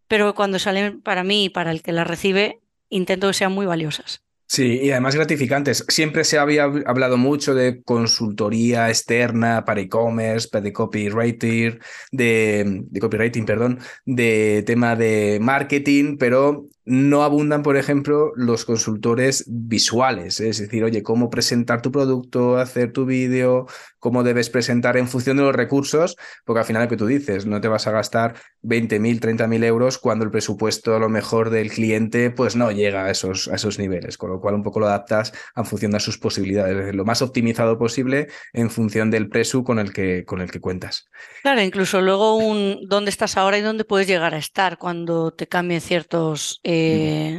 pero 0.08 0.34
cuando 0.36 0.58
salen 0.58 1.02
para 1.02 1.24
mí 1.24 1.46
y 1.46 1.50
para 1.50 1.72
el 1.72 1.82
que 1.82 1.92
las 1.92 2.08
recibe, 2.08 2.62
intento 2.90 3.28
que 3.28 3.34
sean 3.34 3.52
muy 3.52 3.66
valiosas. 3.66 4.24
Sí, 4.46 4.82
y 4.84 4.92
además 4.92 5.16
gratificantes. 5.16 5.86
Siempre 5.88 6.26
se 6.26 6.38
había 6.38 6.64
hablado 6.64 7.16
mucho 7.16 7.56
de 7.56 7.82
consultoría 7.84 8.90
externa 8.90 9.64
para 9.64 9.80
e-commerce, 9.80 10.50
de 10.60 10.74
copywriting, 10.74 11.80
de, 12.12 12.84
de 12.84 13.00
copywriting, 13.00 13.46
perdón, 13.46 13.80
de 14.06 14.62
tema 14.66 14.98
de 14.98 15.40
marketing, 15.42 16.18
pero 16.18 16.66
no 16.86 17.24
abundan, 17.24 17.62
por 17.64 17.78
ejemplo, 17.78 18.32
los 18.36 18.66
consultores 18.66 19.46
visuales, 19.48 20.40
es 20.40 20.60
decir, 20.60 20.84
oye, 20.84 21.04
cómo 21.04 21.30
presentar 21.30 21.82
tu 21.82 21.92
producto, 21.92 22.58
hacer 22.58 22.92
tu 22.92 23.06
vídeo, 23.06 23.68
cómo 24.00 24.24
debes 24.24 24.50
presentar 24.50 24.98
en 24.98 25.08
función 25.08 25.38
de 25.38 25.44
los 25.44 25.56
recursos, 25.56 26.18
porque 26.44 26.60
al 26.60 26.66
final 26.66 26.84
lo 26.84 26.90
que 26.90 26.98
tú 26.98 27.06
dices, 27.06 27.46
no 27.46 27.62
te 27.62 27.68
vas 27.68 27.86
a 27.86 27.92
gastar 27.92 28.36
20.000, 28.64 29.20
30.000 29.20 29.64
euros 29.64 29.98
cuando 30.00 30.26
el 30.26 30.32
presupuesto 30.32 30.96
a 30.96 31.00
lo 31.00 31.10
mejor 31.10 31.52
del 31.52 31.70
cliente 31.70 32.32
pues 32.32 32.56
no 32.56 32.72
llega 32.72 33.06
a 33.06 33.12
esos, 33.12 33.48
a 33.48 33.56
esos 33.56 33.78
niveles, 33.78 34.18
con 34.18 34.32
lo 34.32 34.42
cual 34.42 34.56
un 34.56 34.64
poco 34.64 34.80
lo 34.80 34.88
adaptas 34.88 35.34
en 35.56 35.66
función 35.66 35.92
de 35.92 36.00
sus 36.00 36.18
posibilidades, 36.18 36.96
lo 36.96 37.06
más 37.06 37.22
optimizado 37.22 37.78
posible 37.78 38.28
en 38.54 38.70
función 38.72 39.12
del 39.12 39.30
presu 39.30 39.64
con 39.64 39.78
el 39.78 39.94
que, 39.94 40.26
con 40.26 40.42
el 40.42 40.50
que 40.50 40.60
cuentas. 40.60 41.08
Claro, 41.44 41.62
incluso 41.62 42.02
luego 42.02 42.38
un 42.38 42.80
dónde 42.88 43.10
estás 43.10 43.38
ahora 43.38 43.58
y 43.58 43.62
dónde 43.62 43.86
puedes 43.86 44.08
llegar 44.08 44.34
a 44.34 44.38
estar 44.38 44.78
cuando 44.78 45.32
te 45.32 45.48
cambien 45.48 45.82
ciertos 45.82 46.60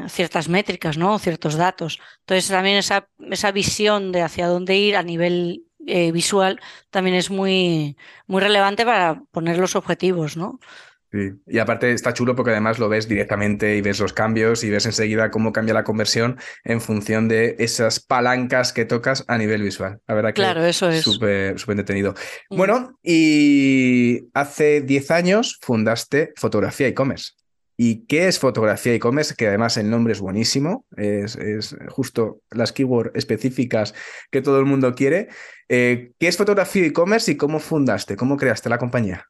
ciertas 0.09 0.49
métricas, 0.49 0.97
¿no? 0.99 1.19
Ciertos 1.19 1.57
datos. 1.57 2.01
Entonces 2.21 2.49
también 2.49 2.77
esa, 2.77 3.09
esa 3.31 3.53
visión 3.53 4.13
de 4.13 4.23
hacia 4.23 4.47
dónde 4.47 4.77
ir 4.77 4.97
a 4.97 5.03
nivel 5.03 5.65
eh, 5.87 6.13
visual 6.13 6.61
también 6.91 7.17
es 7.17 7.31
muy, 7.31 7.97
muy 8.27 8.41
relevante 8.41 8.85
para 8.85 9.23
poner 9.33 9.59
los 9.59 9.75
objetivos, 9.75 10.37
¿no? 10.37 10.61
Sí. 11.11 11.31
Y 11.47 11.59
aparte 11.59 11.93
está 11.93 12.15
chulo 12.15 12.35
porque 12.35 12.53
además 12.53 12.79
lo 12.79 12.89
ves 12.89 13.07
directamente 13.07 13.77
y 13.77 13.83
ves 13.83 14.01
los 14.01 14.15
cambios 14.15 14.65
y 14.65 14.71
ves 14.71 14.87
enseguida 14.87 15.31
cómo 15.31 15.53
cambia 15.53 15.75
la 15.75 15.85
conversión 15.85 16.39
en 16.65 16.81
función 16.81 17.29
de 17.29 17.57
esas 17.59 18.01
palancas 18.01 18.73
que 18.73 18.87
tocas 18.87 19.25
a 19.29 19.37
nivel 19.37 19.63
visual. 19.63 20.01
La 20.07 20.15
verdad 20.15 20.31
que 20.31 20.41
claro, 20.41 20.65
eso 20.65 20.89
es 20.89 21.03
súper 21.03 21.59
súper 21.59 21.75
entretenido. 21.75 22.15
Mm. 22.49 22.57
Bueno, 22.57 22.99
y 23.03 24.31
hace 24.33 24.81
10 24.81 25.11
años 25.11 25.59
fundaste 25.61 26.33
Fotografía 26.37 26.87
e-commerce. 26.87 27.33
¿Y 27.77 28.07
qué 28.07 28.29
es 28.29 28.39
fotografía 28.39 28.95
e-commerce? 28.95 29.35
Que 29.35 29.49
además 29.49 29.77
el 29.77 29.89
nombre 29.91 30.13
es 30.13 30.21
buenísimo, 30.21 30.85
es, 30.97 31.39
justo 31.89 32.41
las 32.51 32.73
keywords 32.73 33.13
específicas 33.15 33.95
que 34.31 34.43
todo 34.43 34.59
el 34.59 34.67
mundo 34.67 34.95
quiere. 34.95 35.29
Eh, 35.69 36.13
¿Qué 36.19 36.29
es 36.29 36.37
fotografía 36.37 36.87
e-commerce 36.87 37.33
y 37.33 37.37
cómo 37.37 37.59
fundaste? 37.61 38.17
¿Cómo 38.17 38.37
creaste 38.37 38.69
la 38.69 38.79
compañía? 38.79 39.27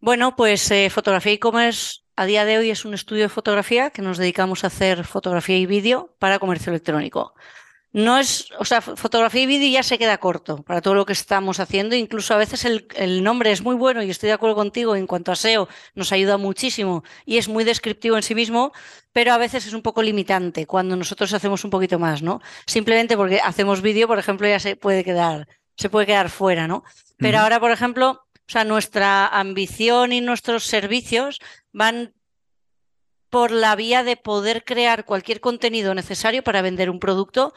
Bueno, 0.00 0.36
pues 0.36 0.70
eh, 0.70 0.90
fotografía 0.90 1.32
e-commerce 1.32 2.00
a 2.16 2.26
día 2.26 2.44
de 2.44 2.58
hoy 2.58 2.70
es 2.70 2.84
un 2.84 2.94
estudio 2.94 3.22
de 3.22 3.28
fotografía 3.28 3.90
que 3.90 4.02
nos 4.02 4.18
dedicamos 4.18 4.64
a 4.64 4.66
hacer 4.66 5.04
fotografía 5.04 5.56
y 5.56 5.66
vídeo 5.66 6.14
para 6.18 6.38
comercio 6.38 6.70
electrónico. 6.70 7.34
No 7.94 8.18
es, 8.18 8.48
o 8.58 8.64
sea, 8.64 8.80
fotografía 8.80 9.42
y 9.42 9.46
vídeo 9.46 9.70
ya 9.70 9.84
se 9.84 9.98
queda 9.98 10.18
corto 10.18 10.64
para 10.64 10.82
todo 10.82 10.96
lo 10.96 11.06
que 11.06 11.12
estamos 11.12 11.60
haciendo. 11.60 11.94
Incluso 11.94 12.34
a 12.34 12.38
veces 12.38 12.64
el, 12.64 12.88
el, 12.96 13.22
nombre 13.22 13.52
es 13.52 13.62
muy 13.62 13.76
bueno 13.76 14.02
y 14.02 14.10
estoy 14.10 14.26
de 14.26 14.32
acuerdo 14.32 14.56
contigo 14.56 14.96
en 14.96 15.06
cuanto 15.06 15.30
a 15.30 15.36
SEO, 15.36 15.68
nos 15.94 16.10
ayuda 16.10 16.36
muchísimo 16.36 17.04
y 17.24 17.38
es 17.38 17.48
muy 17.48 17.62
descriptivo 17.62 18.16
en 18.16 18.24
sí 18.24 18.34
mismo, 18.34 18.72
pero 19.12 19.32
a 19.32 19.38
veces 19.38 19.68
es 19.68 19.74
un 19.74 19.82
poco 19.82 20.02
limitante 20.02 20.66
cuando 20.66 20.96
nosotros 20.96 21.32
hacemos 21.34 21.62
un 21.62 21.70
poquito 21.70 22.00
más, 22.00 22.20
¿no? 22.20 22.40
Simplemente 22.66 23.16
porque 23.16 23.38
hacemos 23.38 23.80
vídeo, 23.80 24.08
por 24.08 24.18
ejemplo, 24.18 24.48
ya 24.48 24.58
se 24.58 24.74
puede 24.74 25.04
quedar, 25.04 25.46
se 25.76 25.88
puede 25.88 26.06
quedar 26.06 26.30
fuera, 26.30 26.66
¿no? 26.66 26.82
Pero 27.18 27.38
ahora, 27.38 27.60
por 27.60 27.70
ejemplo, 27.70 28.24
o 28.34 28.50
sea, 28.50 28.64
nuestra 28.64 29.28
ambición 29.28 30.12
y 30.12 30.20
nuestros 30.20 30.64
servicios 30.64 31.38
van 31.72 32.12
por 33.30 33.50
la 33.50 33.74
vía 33.74 34.04
de 34.04 34.16
poder 34.16 34.64
crear 34.64 35.04
cualquier 35.04 35.40
contenido 35.40 35.94
necesario 35.94 36.44
para 36.44 36.62
vender 36.62 36.90
un 36.90 37.00
producto, 37.00 37.52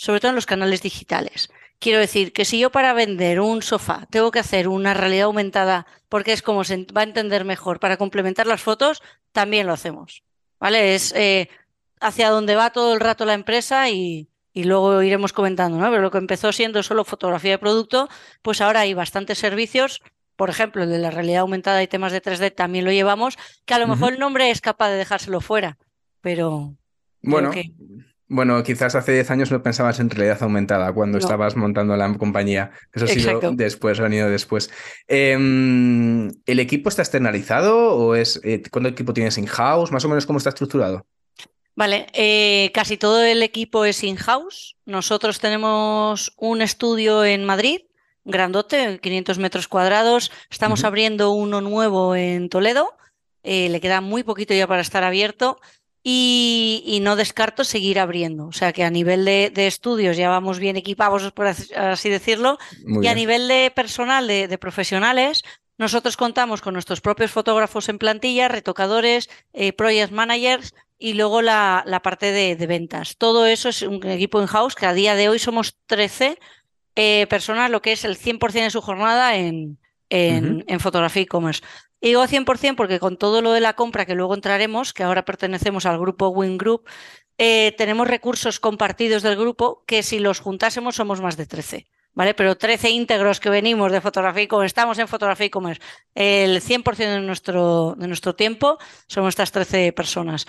sobre 0.00 0.18
todo 0.18 0.30
en 0.30 0.36
los 0.36 0.46
canales 0.46 0.80
digitales. 0.80 1.50
Quiero 1.78 1.98
decir 1.98 2.32
que 2.32 2.46
si 2.46 2.58
yo 2.58 2.70
para 2.70 2.94
vender 2.94 3.38
un 3.38 3.60
sofá 3.60 4.06
tengo 4.10 4.30
que 4.30 4.38
hacer 4.38 4.66
una 4.66 4.94
realidad 4.94 5.26
aumentada 5.26 5.86
porque 6.08 6.32
es 6.32 6.40
como 6.40 6.64
se 6.64 6.86
va 6.96 7.02
a 7.02 7.04
entender 7.04 7.44
mejor 7.44 7.80
para 7.80 7.98
complementar 7.98 8.46
las 8.46 8.62
fotos, 8.62 9.02
también 9.32 9.66
lo 9.66 9.74
hacemos. 9.74 10.22
¿Vale? 10.58 10.94
Es 10.94 11.12
eh, 11.14 11.50
hacia 12.00 12.30
donde 12.30 12.56
va 12.56 12.70
todo 12.70 12.94
el 12.94 13.00
rato 13.00 13.26
la 13.26 13.34
empresa 13.34 13.90
y, 13.90 14.30
y 14.54 14.64
luego 14.64 15.02
iremos 15.02 15.34
comentando, 15.34 15.76
¿no? 15.76 15.90
Pero 15.90 16.00
lo 16.00 16.10
que 16.10 16.16
empezó 16.16 16.50
siendo 16.50 16.82
solo 16.82 17.04
fotografía 17.04 17.50
de 17.50 17.58
producto, 17.58 18.08
pues 18.40 18.62
ahora 18.62 18.80
hay 18.80 18.94
bastantes 18.94 19.36
servicios 19.36 20.00
por 20.36 20.48
ejemplo, 20.48 20.84
el 20.84 20.88
de 20.88 20.98
la 20.98 21.10
realidad 21.10 21.42
aumentada 21.42 21.82
y 21.82 21.86
temas 21.86 22.12
de 22.12 22.22
3D 22.22 22.54
también 22.54 22.86
lo 22.86 22.92
llevamos, 22.92 23.36
que 23.66 23.74
a 23.74 23.78
lo 23.78 23.86
mejor 23.86 24.14
el 24.14 24.18
nombre 24.18 24.50
es 24.50 24.62
capaz 24.62 24.88
de 24.88 24.96
dejárselo 24.96 25.42
fuera, 25.42 25.76
pero... 26.22 26.74
Bueno, 27.20 27.50
bueno, 28.30 28.62
quizás 28.62 28.94
hace 28.94 29.12
10 29.12 29.30
años 29.32 29.50
no 29.50 29.60
pensabas 29.60 29.98
en 29.98 30.08
realidad 30.08 30.40
aumentada 30.42 30.92
cuando 30.92 31.18
estabas 31.18 31.56
montando 31.56 31.96
la 31.96 32.16
compañía. 32.16 32.70
Eso 32.92 33.06
ha 33.06 33.08
sido 33.08 33.40
después, 33.52 33.98
ha 33.98 34.04
venido 34.04 34.30
después. 34.30 34.70
Em, 35.08 36.30
¿El 36.46 36.60
equipo 36.60 36.88
está 36.88 37.02
externalizado 37.02 37.96
o 37.96 38.14
es 38.14 38.40
eh, 38.44 38.62
cuánto 38.70 38.88
equipo 38.88 39.12
tienes 39.12 39.36
in-house? 39.36 39.90
Más 39.90 40.04
o 40.04 40.08
menos 40.08 40.26
cómo 40.26 40.38
está 40.38 40.50
estructurado. 40.50 41.04
Vale, 41.74 42.06
eh, 42.12 42.70
casi 42.72 42.96
todo 42.96 43.20
el 43.24 43.42
equipo 43.42 43.84
es 43.84 44.04
in-house. 44.04 44.76
Nosotros 44.86 45.40
tenemos 45.40 46.32
un 46.36 46.62
estudio 46.62 47.24
en 47.24 47.44
Madrid 47.44 47.80
grandote, 48.24 49.00
500 49.00 49.38
metros 49.38 49.66
cuadrados. 49.66 50.30
Estamos 50.50 50.84
abriendo 50.84 51.32
uno 51.32 51.60
nuevo 51.60 52.14
en 52.14 52.48
Toledo. 52.48 52.94
Eh, 53.42 53.68
le 53.70 53.80
queda 53.80 54.00
muy 54.00 54.22
poquito 54.22 54.54
ya 54.54 54.68
para 54.68 54.82
estar 54.82 55.02
abierto. 55.02 55.58
Y, 56.02 56.98
no 57.02 57.16
descarto 57.16 57.64
seguir 57.64 57.98
abriendo. 57.98 58.46
O 58.46 58.52
sea 58.52 58.72
que 58.72 58.84
a 58.84 58.90
nivel 58.90 59.24
de, 59.24 59.66
estudios 59.66 60.16
ya 60.16 60.28
vamos 60.28 60.58
bien 60.58 60.76
equipados, 60.76 61.30
por 61.32 61.46
así 61.46 62.08
decirlo. 62.08 62.58
y 63.02 63.06
a 63.06 63.14
nivel 63.14 63.48
de 63.48 63.70
personal, 63.74 64.26
de, 64.26 64.58
profesionales, 64.58 65.42
nosotros 65.78 66.16
contamos 66.16 66.60
con 66.60 66.74
nuestros 66.74 67.00
propios 67.00 67.30
fotógrafos 67.30 67.88
en 67.88 67.98
plantilla, 67.98 68.48
retocadores, 68.48 69.28
eh, 69.52 69.72
project 69.72 70.12
managers 70.12 70.74
y 70.98 71.14
luego 71.14 71.40
la, 71.40 71.82
la 71.86 72.00
parte 72.00 72.32
de, 72.32 72.56
de, 72.56 72.66
ventas. 72.66 73.16
Todo 73.16 73.46
eso 73.46 73.70
es 73.70 73.82
un 73.82 74.06
equipo 74.06 74.40
in-house 74.40 74.74
que 74.74 74.86
a 74.86 74.92
día 74.92 75.14
de 75.14 75.30
hoy 75.30 75.38
somos 75.38 75.76
13 75.86 76.38
eh, 76.96 77.26
personas 77.28 77.70
lo 77.70 77.80
que 77.82 77.92
es 77.92 78.04
el 78.04 78.18
100% 78.18 78.52
de 78.52 78.70
su 78.70 78.80
jornada 78.80 79.36
en, 79.36 79.78
en, 80.10 80.80
fotografía 80.80 81.22
e-commerce. 81.22 81.62
Y 82.00 82.08
digo 82.08 82.26
100% 82.26 82.76
porque 82.76 82.98
con 82.98 83.16
todo 83.16 83.42
lo 83.42 83.52
de 83.52 83.60
la 83.60 83.74
compra 83.74 84.06
que 84.06 84.14
luego 84.14 84.34
entraremos, 84.34 84.92
que 84.92 85.02
ahora 85.02 85.24
pertenecemos 85.24 85.84
al 85.86 85.98
grupo 85.98 86.28
Win 86.28 86.56
Group, 86.56 86.88
eh, 87.36 87.74
tenemos 87.76 88.08
recursos 88.08 88.60
compartidos 88.60 89.22
del 89.22 89.36
grupo 89.36 89.84
que 89.86 90.02
si 90.02 90.18
los 90.18 90.40
juntásemos 90.40 90.96
somos 90.96 91.20
más 91.20 91.36
de 91.36 91.46
13. 91.46 91.86
¿Vale? 92.12 92.34
Pero 92.34 92.56
13 92.56 92.90
íntegros 92.90 93.38
que 93.38 93.50
venimos 93.50 93.92
de 93.92 94.00
fotografía 94.00 94.42
e-commerce, 94.42 94.72
estamos 94.72 94.98
en 94.98 95.06
fotografía 95.06 95.46
e-commerce, 95.46 95.80
el 96.16 96.60
100% 96.60 96.96
de 96.96 97.20
nuestro, 97.20 97.94
de 97.96 98.08
nuestro 98.08 98.34
tiempo 98.34 98.78
somos 99.06 99.28
estas 99.28 99.52
13 99.52 99.92
personas. 99.92 100.44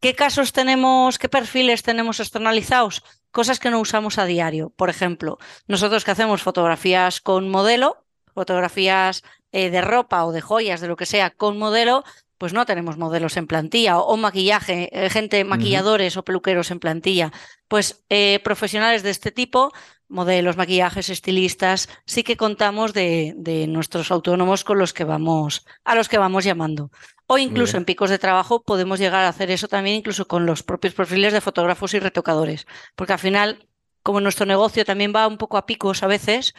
¿Qué 0.00 0.14
casos 0.14 0.52
tenemos, 0.52 1.18
qué 1.18 1.28
perfiles 1.28 1.82
tenemos 1.82 2.20
externalizados? 2.20 3.02
Cosas 3.32 3.58
que 3.58 3.70
no 3.70 3.80
usamos 3.80 4.18
a 4.18 4.24
diario. 4.24 4.70
Por 4.70 4.88
ejemplo, 4.88 5.38
nosotros 5.66 6.04
que 6.04 6.12
hacemos 6.12 6.42
fotografías 6.42 7.20
con 7.20 7.50
modelo, 7.50 8.04
fotografías 8.32 9.22
eh, 9.52 9.70
de 9.70 9.80
ropa 9.80 10.24
o 10.24 10.32
de 10.32 10.40
joyas, 10.40 10.80
de 10.80 10.88
lo 10.88 10.96
que 10.96 11.06
sea, 11.06 11.30
con 11.30 11.58
modelo, 11.58 12.04
pues 12.40 12.54
no 12.54 12.64
tenemos 12.64 12.96
modelos 12.96 13.36
en 13.36 13.46
plantilla 13.46 13.98
o, 13.98 14.16
maquillaje, 14.16 14.88
eh, 14.92 15.10
gente, 15.10 15.44
maquilladores 15.44 16.16
o 16.16 16.24
peluqueros 16.24 16.70
en 16.70 16.80
plantilla. 16.80 17.32
Pues 17.68 18.02
eh, 18.08 18.40
profesionales 18.42 19.02
de 19.02 19.10
este 19.10 19.30
tipo, 19.30 19.72
modelos, 20.08 20.56
maquillajes, 20.56 21.10
estilistas, 21.10 21.90
sí 22.06 22.22
que 22.22 22.38
contamos 22.38 22.94
de, 22.94 23.34
de, 23.36 23.66
nuestros 23.66 24.10
autónomos 24.10 24.64
con 24.64 24.78
los 24.78 24.94
que 24.94 25.04
vamos, 25.04 25.66
a 25.84 25.94
los 25.94 26.08
que 26.08 26.16
vamos 26.16 26.44
llamando. 26.44 26.90
O 27.26 27.36
incluso 27.36 27.76
en 27.76 27.84
picos 27.84 28.08
de 28.08 28.18
trabajo 28.18 28.62
podemos 28.62 28.98
llegar 28.98 29.24
a 29.24 29.28
hacer 29.28 29.50
eso 29.50 29.68
también 29.68 29.96
incluso 29.96 30.26
con 30.26 30.46
los 30.46 30.62
propios 30.62 30.94
perfiles 30.94 31.34
de 31.34 31.42
fotógrafos 31.42 31.92
y 31.92 32.00
retocadores. 32.00 32.66
Porque 32.96 33.12
al 33.12 33.18
final, 33.18 33.68
como 34.02 34.20
nuestro 34.20 34.46
negocio 34.46 34.84
también 34.84 35.12
va 35.14 35.26
un 35.26 35.38
poco 35.38 35.56
a 35.56 35.66
picos 35.66 36.02
a 36.02 36.06
veces, 36.06 36.54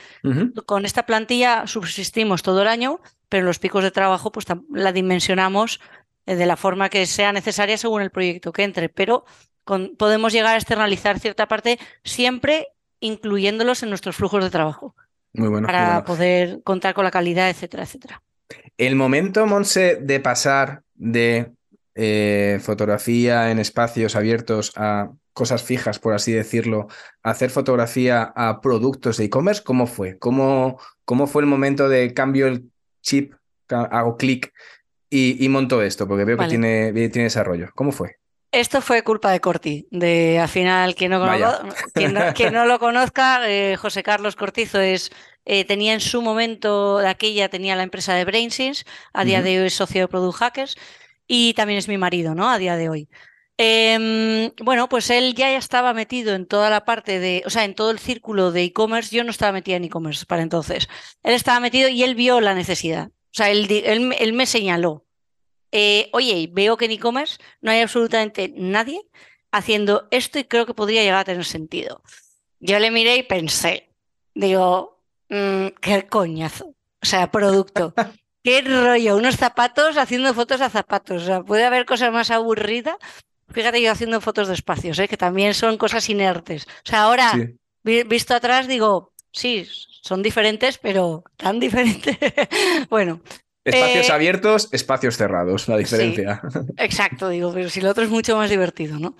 con 0.66 0.86
esta 0.86 1.06
plantilla 1.06 1.66
subsistimos 1.68 2.44
todo 2.44 2.62
el 2.62 2.68
año, 2.68 3.00
pero 3.30 3.42
en 3.42 3.48
los 3.48 3.60
picos 3.60 3.84
de 3.84 3.92
trabajo 3.92 4.32
pues 4.32 4.46
la 4.72 4.92
dimensionamos 4.92 5.80
eh, 6.26 6.36
de 6.36 6.46
la 6.46 6.58
forma 6.58 6.90
que 6.90 7.06
sea 7.06 7.32
necesaria 7.34 7.78
según 7.78 8.02
el 8.02 8.12
proyecto 8.12 8.52
que 8.52 8.64
entre. 8.64 8.90
Pero 8.90 9.26
podemos 9.98 10.34
llegar 10.34 10.54
a 10.54 10.58
externalizar 10.58 11.20
cierta 11.20 11.48
parte 11.48 11.80
siempre 12.04 12.68
incluyéndolos 13.00 13.84
en 13.84 13.90
nuestros 13.90 14.16
flujos 14.16 14.44
de 14.44 14.50
trabajo. 14.50 14.96
Muy 15.34 15.48
bueno. 15.48 15.66
Para 15.66 16.04
poder 16.04 16.62
contar 16.64 16.94
con 16.94 17.04
la 17.04 17.12
calidad, 17.12 17.50
etcétera, 17.50 17.84
etcétera. 17.84 18.22
El 18.78 18.96
momento, 18.96 19.46
Monse, 19.46 19.96
de 19.96 20.20
pasar 20.20 20.84
de 20.96 21.52
eh, 21.96 22.60
fotografía 22.62 23.52
en 23.52 23.60
espacios 23.60 24.16
abiertos 24.16 24.72
a 24.76 25.12
cosas 25.34 25.64
fijas, 25.64 26.00
por 26.00 26.14
así 26.14 26.32
decirlo, 26.32 26.88
hacer 27.24 27.50
fotografía 27.50 28.34
a 28.36 28.62
productos 28.62 29.18
de 29.18 29.26
e-commerce, 29.26 29.64
¿cómo 29.64 29.88
fue? 29.88 30.18
¿Cómo, 30.20 30.80
¿Cómo, 31.06 31.28
fue 31.28 31.42
el 31.42 31.48
momento 31.48 31.90
de 31.90 32.14
cambio 32.14 32.48
el 32.48 32.70
chip, 33.02 33.34
hago 33.70 34.18
clic 34.18 34.54
y, 35.10 35.48
monto 35.50 35.82
esto? 35.82 36.08
Porque 36.08 36.26
veo 36.26 36.38
que 36.38 36.48
tiene, 36.48 36.92
tiene 36.94 37.24
desarrollo. 37.24 37.70
¿Cómo 37.76 37.92
fue? 37.92 38.18
Esto 38.52 38.82
fue 38.82 39.02
culpa 39.02 39.32
de 39.32 39.40
Corti, 39.40 39.88
de 39.92 40.38
al 40.38 40.50
final, 40.50 40.94
quien 40.94 41.12
no, 41.12 41.20
no, 41.20 42.66
lo 42.66 42.80
conozca, 42.80 43.50
eh, 43.50 43.78
José 43.78 44.04
Carlos 44.04 44.36
Cortizo 44.36 44.82
es 44.82 45.10
eh, 45.46 45.66
tenía 45.66 45.94
en 45.94 46.02
su 46.02 46.22
momento 46.22 47.00
de 47.00 47.08
aquella, 47.08 47.50
tenía 47.50 47.76
la 47.76 47.84
empresa 47.84 48.14
de 48.14 48.26
BrainSense, 48.26 48.84
a 49.14 49.24
día 49.24 49.42
de 49.42 49.60
hoy 49.60 49.68
es 49.68 49.74
socio 49.74 50.02
de 50.02 50.08
Product 50.08 50.38
Hackers 50.38 50.76
y 51.28 51.54
también 51.54 51.80
es 51.80 51.88
mi 51.88 51.98
marido, 51.98 52.36
¿no? 52.36 52.50
A 52.50 52.58
día 52.58 52.76
de 52.76 52.90
hoy. 52.90 53.10
Em, 53.64 54.52
bueno, 54.64 54.90
pues 54.90 55.12
él 55.12 55.36
ya 55.36 55.56
estaba 55.56 55.94
metido 55.94 56.34
en 56.34 56.48
toda 56.48 56.72
la 56.72 56.84
parte 56.84 57.20
de, 57.20 57.44
o 57.46 57.52
sea, 57.52 57.64
en 57.64 57.76
todo 57.76 57.92
el 57.92 58.00
círculo 58.00 58.52
de 58.52 58.64
e-commerce. 58.64 59.16
Yo 59.16 59.24
no 59.24 59.30
estaba 59.30 59.52
metida 59.52 59.76
en 59.76 59.84
e-commerce 59.84 60.26
para 60.26 60.42
entonces. 60.42 60.90
Él 61.22 61.34
estaba 61.34 61.60
metido 61.60 61.88
y 61.90 62.04
él 62.04 62.16
vio 62.16 62.42
la 62.42 62.56
necesidad. 62.56 63.10
O 63.10 63.34
sea, 63.34 63.52
él, 63.52 63.68
él, 63.70 64.34
me 64.34 64.46
señaló. 64.46 65.06
Eh, 65.72 66.10
oye, 66.14 66.50
veo 66.52 66.76
que 66.76 66.86
en 66.86 66.92
e-commerce 66.92 67.38
no 67.62 67.72
hay 67.72 67.82
absolutamente 67.82 68.52
nadie 68.56 69.02
haciendo 69.52 70.08
esto 70.12 70.40
y 70.40 70.46
creo 70.46 70.66
que 70.66 70.74
podría 70.74 71.04
llegar 71.04 71.20
a 71.20 71.26
tener 71.26 71.46
sentido. 71.46 72.02
Yo 72.60 72.80
le 72.80 72.92
miré 72.92 73.18
y 73.18 73.24
pensé, 73.24 73.94
digo, 74.34 75.02
Mm, 75.32 75.68
qué 75.80 76.08
coñazo. 76.08 76.76
O 77.02 77.06
sea, 77.06 77.32
producto. 77.32 77.94
qué 78.44 78.62
rollo. 78.62 79.16
Unos 79.16 79.38
zapatos 79.38 79.98
haciendo 79.98 80.34
fotos 80.34 80.60
a 80.60 80.70
zapatos. 80.70 81.24
O 81.24 81.26
sea, 81.26 81.42
puede 81.42 81.64
haber 81.66 81.86
cosas 81.86 82.12
más 82.12 82.32
aburridas. 82.32 82.98
Fíjate 83.54 83.82
yo 83.82 83.92
haciendo 83.92 84.22
fotos 84.22 84.48
de 84.48 84.54
espacios, 84.56 85.00
¿eh? 85.00 85.08
que 85.08 85.18
también 85.18 85.54
son 85.54 85.78
cosas 85.78 86.10
inertes. 86.10 86.66
O 86.86 86.90
sea, 86.90 87.04
ahora, 87.04 87.46
visto 87.84 88.34
atrás, 88.36 88.68
digo, 88.68 89.14
sí, 89.32 89.68
son 90.02 90.24
diferentes, 90.24 90.78
pero 90.78 91.24
tan 91.38 91.60
diferentes. 91.60 92.18
bueno, 92.90 93.22
Espacios 93.64 94.10
Eh, 94.10 94.12
abiertos, 94.12 94.70
espacios 94.72 95.18
cerrados, 95.18 95.68
la 95.68 95.78
Sí, 95.84 95.84
diferencia. 95.84 96.42
exacto, 96.78 97.30
digo, 97.30 97.54
pero 97.54 97.70
si 97.70 97.82
lo 97.82 97.90
otro 97.92 98.04
es 98.04 98.10
mucho 98.10 98.36
más 98.38 98.50
divertido, 98.50 99.00
¿no? 99.00 99.16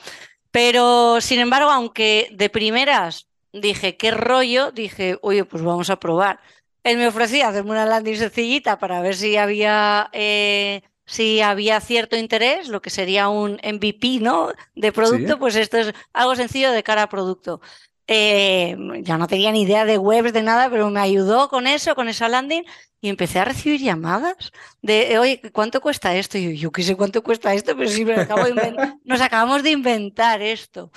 Pero, 0.52 1.22
sin 1.22 1.40
embargo, 1.40 1.70
aunque 1.72 2.30
de 2.34 2.50
primeras 2.50 3.28
dije, 3.54 3.98
qué 3.98 4.12
rollo, 4.12 4.72
dije, 4.72 5.18
oye, 5.22 5.46
pues 5.46 5.64
vamos 5.64 5.90
a 5.90 6.00
probar. 6.00 6.40
Él 6.84 6.98
me 6.98 7.08
ofrecía 7.08 7.50
hacerme 7.50 7.72
una 7.72 7.86
landing 7.86 8.18
sencillita 8.18 8.80
para 8.80 9.02
ver 9.02 9.16
si 9.16 9.38
había, 9.38 10.10
eh, 10.14 10.82
si 11.16 11.42
había 11.42 11.80
cierto 11.82 12.16
interés, 12.16 12.70
lo 12.70 12.82
que 12.82 12.90
sería 12.90 13.28
un 13.30 13.60
MVP, 13.64 14.20
¿no? 14.22 14.54
De 14.76 14.92
producto, 14.92 15.34
Sí. 15.34 15.40
pues 15.40 15.56
esto 15.56 15.78
es 15.78 15.94
algo 16.14 16.36
sencillo 16.36 16.72
de 16.72 16.84
cara 16.84 17.04
a 17.04 17.10
producto. 17.10 17.60
Eh, 18.08 18.76
ya 19.04 19.18
no 19.18 19.28
tenía 19.28 19.52
ni 19.52 19.62
idea 19.64 19.86
de 19.86 19.98
webs, 19.98 20.34
de 20.34 20.44
nada, 20.44 20.70
pero 20.70 20.90
me 20.90 21.00
ayudó 21.00 21.48
con 21.50 21.68
eso, 21.68 21.96
con 21.96 22.10
esa 22.10 22.28
landing, 22.30 22.64
y 23.00 23.10
empecé 23.10 23.40
a 23.40 23.46
recibir 23.46 23.80
llamadas 23.82 24.52
de, 24.82 25.18
oye, 25.20 25.42
¿cuánto 25.54 25.82
cuesta 25.82 26.16
esto? 26.16 26.38
Y 26.38 26.44
yo, 26.46 26.52
yo 26.52 26.72
qué 26.72 26.84
sé 26.84 26.96
cuánto 26.98 27.24
cuesta 27.24 27.54
esto, 27.54 27.76
pero 27.78 27.90
sí 27.90 28.04
me 28.06 28.16
acabo 28.16 28.44
de 28.46 28.54
nos 29.06 29.22
acabamos 29.22 29.64
de 29.64 29.72
inventar 29.72 30.42
esto. 30.42 30.92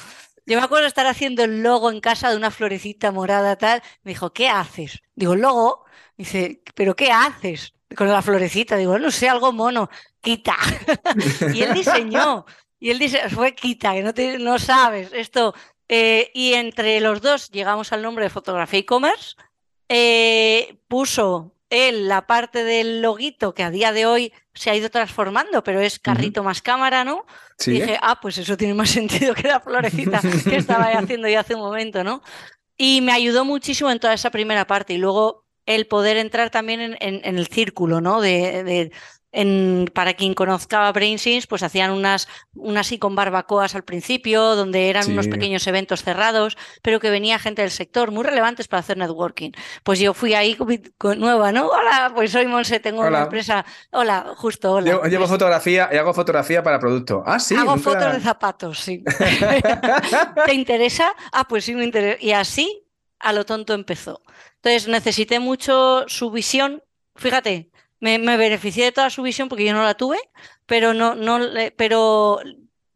Yo 0.46 0.58
me 0.58 0.64
acuerdo 0.64 0.82
de 0.82 0.88
estar 0.88 1.06
haciendo 1.06 1.44
el 1.44 1.62
logo 1.62 1.90
en 1.90 2.00
casa 2.00 2.30
de 2.30 2.36
una 2.36 2.50
florecita 2.50 3.12
morada 3.12 3.56
tal. 3.56 3.82
Me 4.02 4.10
dijo, 4.12 4.32
¿qué 4.32 4.48
haces? 4.48 5.00
Digo, 5.14 5.34
¿el 5.34 5.40
logo? 5.40 5.84
Dice, 6.18 6.62
¿pero 6.74 6.94
qué 6.96 7.10
haces 7.12 7.73
con 7.94 8.08
la 8.08 8.22
florecita? 8.22 8.76
Digo, 8.76 8.98
no 8.98 9.10
sé, 9.10 9.28
algo 9.28 9.52
mono. 9.52 9.88
Quita. 10.20 10.56
Y 11.54 11.62
él 11.62 11.74
diseñó. 11.74 12.44
Y 12.80 12.90
él 12.90 12.98
dice, 12.98 13.28
fue 13.30 13.54
quita, 13.54 13.92
que 13.94 14.02
no, 14.02 14.12
te- 14.14 14.38
no 14.38 14.58
sabes 14.58 15.10
esto. 15.12 15.54
Eh, 15.88 16.30
y 16.34 16.54
entre 16.54 17.00
los 17.00 17.20
dos 17.20 17.50
llegamos 17.50 17.92
al 17.92 18.02
nombre 18.02 18.24
de 18.24 18.30
fotografía 18.30 18.80
e-commerce. 18.80 19.36
Eh, 19.88 20.78
puso 20.88 21.52
él 21.70 22.08
la 22.08 22.26
parte 22.26 22.64
del 22.64 23.02
loguito 23.02 23.54
que 23.54 23.62
a 23.62 23.70
día 23.70 23.92
de 23.92 24.06
hoy 24.06 24.32
se 24.54 24.70
ha 24.70 24.76
ido 24.76 24.90
transformando, 24.90 25.62
pero 25.64 25.80
es 25.80 25.98
carrito 25.98 26.42
más 26.42 26.62
cámara, 26.62 27.04
¿no? 27.04 27.26
Sí. 27.58 27.72
Dije, 27.72 27.98
ah, 28.00 28.18
pues 28.20 28.38
eso 28.38 28.56
tiene 28.56 28.74
más 28.74 28.90
sentido 28.98 29.34
que 29.34 29.48
la 29.48 29.60
florecita 29.60 30.20
que 30.20 30.56
estaba 30.56 30.84
haciendo 30.86 31.28
yo 31.28 31.40
hace 31.40 31.54
un 31.54 31.60
momento, 31.62 32.02
¿no? 32.04 32.22
Y 32.76 33.00
me 33.00 33.12
ayudó 33.12 33.44
muchísimo 33.44 33.90
en 33.90 33.98
toda 34.00 34.14
esa 34.14 34.30
primera 34.30 34.66
parte 34.66 34.94
y 34.94 34.98
luego 34.98 35.43
el 35.66 35.86
poder 35.86 36.16
entrar 36.16 36.50
también 36.50 36.80
en, 36.80 36.96
en- 37.00 37.20
en 37.24 37.38
el 37.38 37.46
círculo, 37.48 38.00
¿no? 38.00 38.20
De, 38.20 38.62
de- 38.64 38.92
en- 39.36 39.90
para 39.92 40.14
quien 40.14 40.32
conozca 40.32 40.92
BrainSins, 40.92 41.48
pues 41.48 41.64
hacían 41.64 41.90
unas, 41.90 42.28
unas 42.54 42.92
y 42.92 42.98
con 43.00 43.16
barbacoas 43.16 43.74
al 43.74 43.82
principio, 43.82 44.54
donde 44.54 44.88
eran 44.90 45.10
unos 45.10 45.26
pequeños 45.26 45.66
eventos 45.66 46.04
cerrados, 46.04 46.56
pero 46.82 47.00
que 47.00 47.10
venía 47.10 47.40
gente 47.40 47.62
del 47.62 47.72
sector 47.72 48.12
muy 48.12 48.22
relevantes 48.22 48.68
para 48.68 48.78
hacer 48.78 48.96
networking. 48.96 49.50
Pues 49.82 49.98
yo 49.98 50.14
fui 50.14 50.34
ahí 50.34 50.54
con- 50.54 50.80
con- 50.98 51.18
nueva, 51.18 51.50
¿no? 51.50 51.66
Hola, 51.66 52.12
pues 52.14 52.30
soy 52.30 52.46
Monse, 52.46 52.78
tengo 52.78 53.00
una 53.00 53.08
Hola. 53.08 53.22
empresa. 53.22 53.64
Hola, 53.90 54.34
justo, 54.36 54.70
hola. 54.74 54.86
Llevo, 54.92 55.04
llevo 55.06 55.22
Pues- 55.22 55.30
fotografía 55.32 55.88
y 55.92 55.96
hago 55.96 56.14
fotografía 56.14 56.62
para 56.62 56.78
producto. 56.78 57.24
Ah, 57.26 57.40
sí. 57.40 57.56
Hago 57.56 57.74
nunca- 57.74 57.90
fotos 57.90 58.12
de 58.12 58.20
zapatos, 58.20 58.78
sí. 58.78 59.02
¿Te 60.46 60.54
interesa? 60.54 61.12
Ah, 61.32 61.46
pues 61.48 61.64
sí 61.64 61.74
me 61.74 61.82
interesa. 61.82 62.18
Y 62.20 62.30
así 62.30 62.83
a 63.24 63.32
lo 63.32 63.44
tonto 63.44 63.74
empezó. 63.74 64.22
Entonces 64.56 64.88
necesité 64.88 65.38
mucho 65.40 66.04
su 66.08 66.30
visión. 66.30 66.82
Fíjate, 67.16 67.70
me, 68.00 68.18
me 68.18 68.36
beneficié 68.36 68.84
de 68.84 68.92
toda 68.92 69.10
su 69.10 69.22
visión 69.22 69.48
porque 69.48 69.64
yo 69.64 69.72
no 69.74 69.82
la 69.82 69.94
tuve, 69.94 70.18
pero 70.66 70.94
no, 70.94 71.14
no, 71.14 71.38
le- 71.38 71.70
pero 71.72 72.40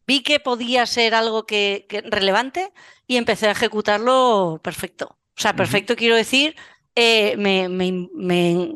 vi 0.07 0.23
que 0.23 0.41
podía 0.41 0.87
ser 0.87 1.15
algo 1.15 1.45
que, 1.47 1.87
que 1.89 2.01
relevante 2.03 2.73
y 3.07 3.17
empecé 3.17 3.49
a 3.49 3.53
ejecutarlo 3.53 4.61
perfecto. 4.63 5.19
O 5.37 5.41
sea, 5.41 5.55
perfecto 5.55 5.97
quiero 5.97 6.17
decir, 6.17 6.57
eh, 6.95 7.37
me, 7.37 7.69
me- 7.69 8.09
me 8.15 8.75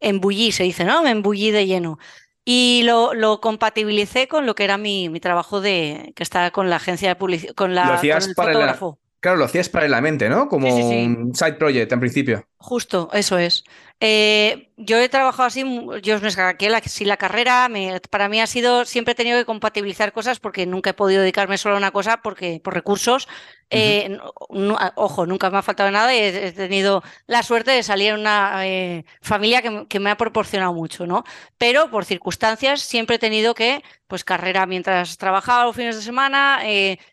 embullí, 0.00 0.52
se 0.52 0.62
dice, 0.64 0.84
¿no? 0.84 1.02
Me 1.02 1.10
embullí 1.10 1.50
de 1.50 1.66
lleno. 1.66 1.98
Y 2.44 2.82
lo, 2.84 3.12
lo 3.14 3.40
compatibilicé 3.40 4.26
con 4.28 4.46
lo 4.46 4.54
que 4.54 4.64
era 4.64 4.78
mi, 4.78 5.08
mi 5.10 5.20
trabajo 5.20 5.60
de 5.60 6.12
que 6.16 6.22
está 6.22 6.50
con 6.50 6.70
la 6.70 6.76
agencia 6.76 7.08
de 7.10 7.16
publicidad, 7.16 7.54
con, 7.54 7.74
la, 7.74 7.84
Lo 7.86 7.96
con 8.20 8.30
el 8.30 8.34
para 8.34 8.52
fotógrafo. 8.52 8.98
Claro, 9.20 9.36
lo 9.38 9.44
hacías 9.44 9.68
paralelamente, 9.68 10.28
¿no? 10.28 10.48
Como 10.48 10.68
Sí, 10.68 10.82
sí, 10.82 10.88
sí. 10.88 11.06
un 11.06 11.34
side 11.34 11.54
project 11.54 11.92
en 11.92 12.00
principio. 12.00 12.44
Justo, 12.58 13.08
eso 13.12 13.36
es. 13.38 13.64
Eh, 14.00 14.70
yo 14.76 14.96
he 14.98 15.08
trabajado 15.08 15.48
así, 15.48 15.64
yo 16.02 16.20
me 16.20 16.30
saqué 16.30 16.70
la, 16.70 16.80
sí, 16.82 17.04
la 17.04 17.16
carrera, 17.16 17.68
me- 17.68 18.00
para 18.10 18.28
mí 18.28 18.40
ha 18.40 18.46
sido, 18.46 18.84
siempre 18.84 19.12
he 19.12 19.14
tenido 19.16 19.36
que 19.38 19.44
compatibilizar 19.44 20.12
cosas 20.12 20.38
porque 20.38 20.66
nunca 20.66 20.90
he 20.90 20.94
podido 20.94 21.20
dedicarme 21.22 21.58
solo 21.58 21.74
a 21.74 21.78
una 21.78 21.90
cosa 21.90 22.22
porque 22.22 22.60
por 22.62 22.74
recursos. 22.74 23.26
Eh, 23.70 24.16
no- 24.50 24.78
ojo, 24.94 25.26
nunca 25.26 25.50
me 25.50 25.58
ha 25.58 25.62
faltado 25.62 25.90
nada 25.90 26.14
y 26.14 26.18
he, 26.18 26.46
he 26.48 26.52
tenido 26.52 27.02
la 27.26 27.42
suerte 27.42 27.72
de 27.72 27.82
salir 27.82 28.10
en 28.10 28.20
una 28.20 28.66
eh, 28.66 29.04
familia 29.20 29.62
que, 29.62 29.70
me- 29.70 29.86
que 29.88 29.98
me 30.00 30.10
ha 30.10 30.16
proporcionado 30.16 30.72
mucho, 30.74 31.06
¿no? 31.06 31.24
Pero 31.58 31.90
por 31.90 32.04
circunstancias 32.04 32.80
siempre 32.80 33.16
he 33.16 33.18
tenido 33.18 33.54
que, 33.54 33.82
pues 34.06 34.24
carrera 34.24 34.64
mientras 34.66 35.18
trabajaba 35.18 35.64
los 35.64 35.76
fines 35.76 35.96
de 35.96 36.02
semana, 36.02 36.60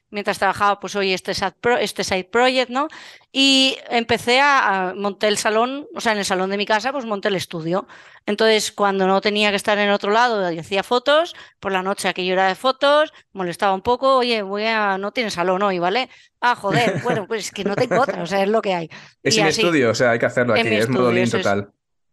mientras 0.09 0.38
trabajaba, 0.39 0.79
pues 0.79 0.95
hoy 0.95 1.13
este, 1.13 1.33
este 1.81 2.03
side 2.03 2.23
project, 2.25 2.69
¿no? 2.69 2.88
Y 3.37 3.77
empecé 3.89 4.39
a, 4.39 4.91
a 4.91 4.93
monté 4.93 5.27
el 5.27 5.37
salón, 5.37 5.87
o 5.93 5.99
sea, 5.99 6.13
en 6.13 6.19
el 6.19 6.25
salón 6.25 6.51
de 6.51 6.55
mi 6.57 6.65
casa, 6.65 6.93
pues 6.93 7.03
monté 7.03 7.27
el 7.27 7.35
estudio. 7.35 7.85
Entonces, 8.25 8.71
cuando 8.71 9.07
no 9.07 9.19
tenía 9.19 9.49
que 9.49 9.57
estar 9.57 9.77
en 9.77 9.89
otro 9.89 10.09
lado 10.11 10.49
y 10.53 10.57
hacía 10.57 10.83
fotos, 10.83 11.35
por 11.59 11.73
la 11.73 11.83
noche 11.83 12.07
aquello 12.07 12.31
era 12.31 12.47
de 12.47 12.55
fotos, 12.55 13.11
molestaba 13.33 13.73
un 13.73 13.81
poco, 13.81 14.15
oye, 14.15 14.41
voy 14.41 14.63
a, 14.63 14.97
no 14.97 15.11
tienes 15.11 15.33
salón 15.33 15.63
hoy, 15.63 15.79
¿vale? 15.79 16.09
Ah, 16.39 16.55
joder, 16.55 17.01
bueno, 17.03 17.27
pues 17.27 17.47
es 17.47 17.51
que 17.51 17.65
no 17.65 17.75
tengo 17.75 17.99
otra, 17.99 18.23
o 18.23 18.25
sea, 18.25 18.41
es 18.41 18.47
lo 18.47 18.61
que 18.61 18.73
hay. 18.73 18.89
Es 19.21 19.35
Y 19.35 19.41
en 19.41 19.47
así. 19.47 19.61
estudio, 19.61 19.89
o 19.91 19.95
sea, 19.95 20.11
hay 20.11 20.19
que 20.19 20.27
hacerlo 20.27 20.53
aquí. 20.53 20.73
Es 20.73 20.87
modo 20.87 21.11
estudio, 21.11 21.23
eso 21.23 21.37
es. 21.37 21.43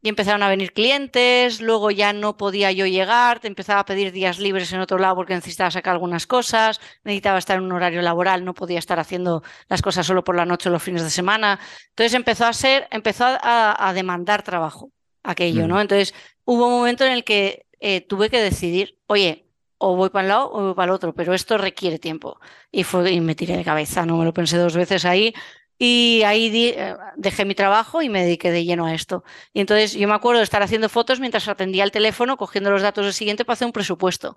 Y 0.02 0.08
empezaron 0.08 0.42
a 0.42 0.48
venir 0.48 0.72
clientes, 0.72 1.60
luego 1.60 1.90
ya 1.92 2.12
no 2.12 2.36
podía 2.36 2.72
yo 2.72 2.86
llegar, 2.86 3.38
te 3.38 3.46
empezaba 3.48 3.80
a 3.80 3.84
pedir 3.84 4.10
días 4.12 4.40
libres 4.40 4.72
en 4.72 4.80
otro 4.80 4.98
lado 4.98 5.14
porque 5.14 5.34
necesitaba 5.34 5.70
sacar 5.70 5.94
algunas 5.94 6.26
cosas, 6.26 6.80
necesitaba 7.04 7.38
estar 7.38 7.56
en 7.56 7.64
un 7.64 7.72
horario 7.72 8.02
laboral, 8.02 8.44
no 8.44 8.52
podía 8.52 8.80
estar 8.80 8.98
haciendo 8.98 9.42
las 9.68 9.80
cosas 9.80 10.04
solo 10.04 10.24
por 10.24 10.34
la 10.34 10.44
noche 10.44 10.68
o 10.68 10.72
los 10.72 10.82
fines 10.82 11.04
de 11.04 11.10
semana. 11.10 11.60
Entonces 11.90 12.14
empezó 12.14 12.46
a 12.46 12.52
ser, 12.52 12.88
empezó 12.90 13.24
a, 13.26 13.88
a 13.88 13.92
demandar 13.92 14.42
trabajo 14.42 14.90
aquello, 15.22 15.68
¿no? 15.68 15.76
Mm. 15.76 15.80
Entonces 15.80 16.14
hubo 16.44 16.66
un 16.66 16.72
momento 16.72 17.04
en 17.04 17.12
el 17.12 17.24
que 17.24 17.66
eh, 17.80 18.00
tuve 18.00 18.30
que 18.30 18.40
decidir, 18.40 18.98
oye, 19.06 19.46
o 19.78 19.96
voy 19.96 20.10
para 20.10 20.24
un 20.24 20.28
lado 20.28 20.52
o 20.52 20.62
voy 20.62 20.74
para 20.74 20.92
el 20.92 20.94
otro, 20.94 21.12
pero 21.14 21.34
esto 21.34 21.58
requiere 21.58 21.98
tiempo. 21.98 22.38
Y, 22.70 22.84
fue, 22.84 23.10
y 23.10 23.20
me 23.20 23.34
tiré 23.34 23.56
de 23.56 23.64
cabeza, 23.64 24.06
no 24.06 24.16
me 24.16 24.24
lo 24.24 24.32
pensé 24.32 24.56
dos 24.56 24.76
veces 24.76 25.04
ahí. 25.04 25.34
Y 25.84 26.22
ahí 26.24 26.48
di- 26.48 26.74
eh, 26.76 26.94
dejé 27.16 27.44
mi 27.44 27.56
trabajo 27.56 28.02
y 28.02 28.08
me 28.08 28.22
dediqué 28.22 28.52
de 28.52 28.64
lleno 28.64 28.86
a 28.86 28.94
esto. 28.94 29.24
Y 29.52 29.60
entonces 29.60 29.94
yo 29.94 30.06
me 30.06 30.14
acuerdo 30.14 30.38
de 30.38 30.44
estar 30.44 30.62
haciendo 30.62 30.88
fotos 30.88 31.18
mientras 31.18 31.48
atendía 31.48 31.82
el 31.82 31.90
teléfono, 31.90 32.36
cogiendo 32.36 32.70
los 32.70 32.82
datos 32.82 33.04
del 33.04 33.12
siguiente 33.14 33.44
para 33.44 33.54
hacer 33.54 33.66
un 33.66 33.72
presupuesto. 33.72 34.36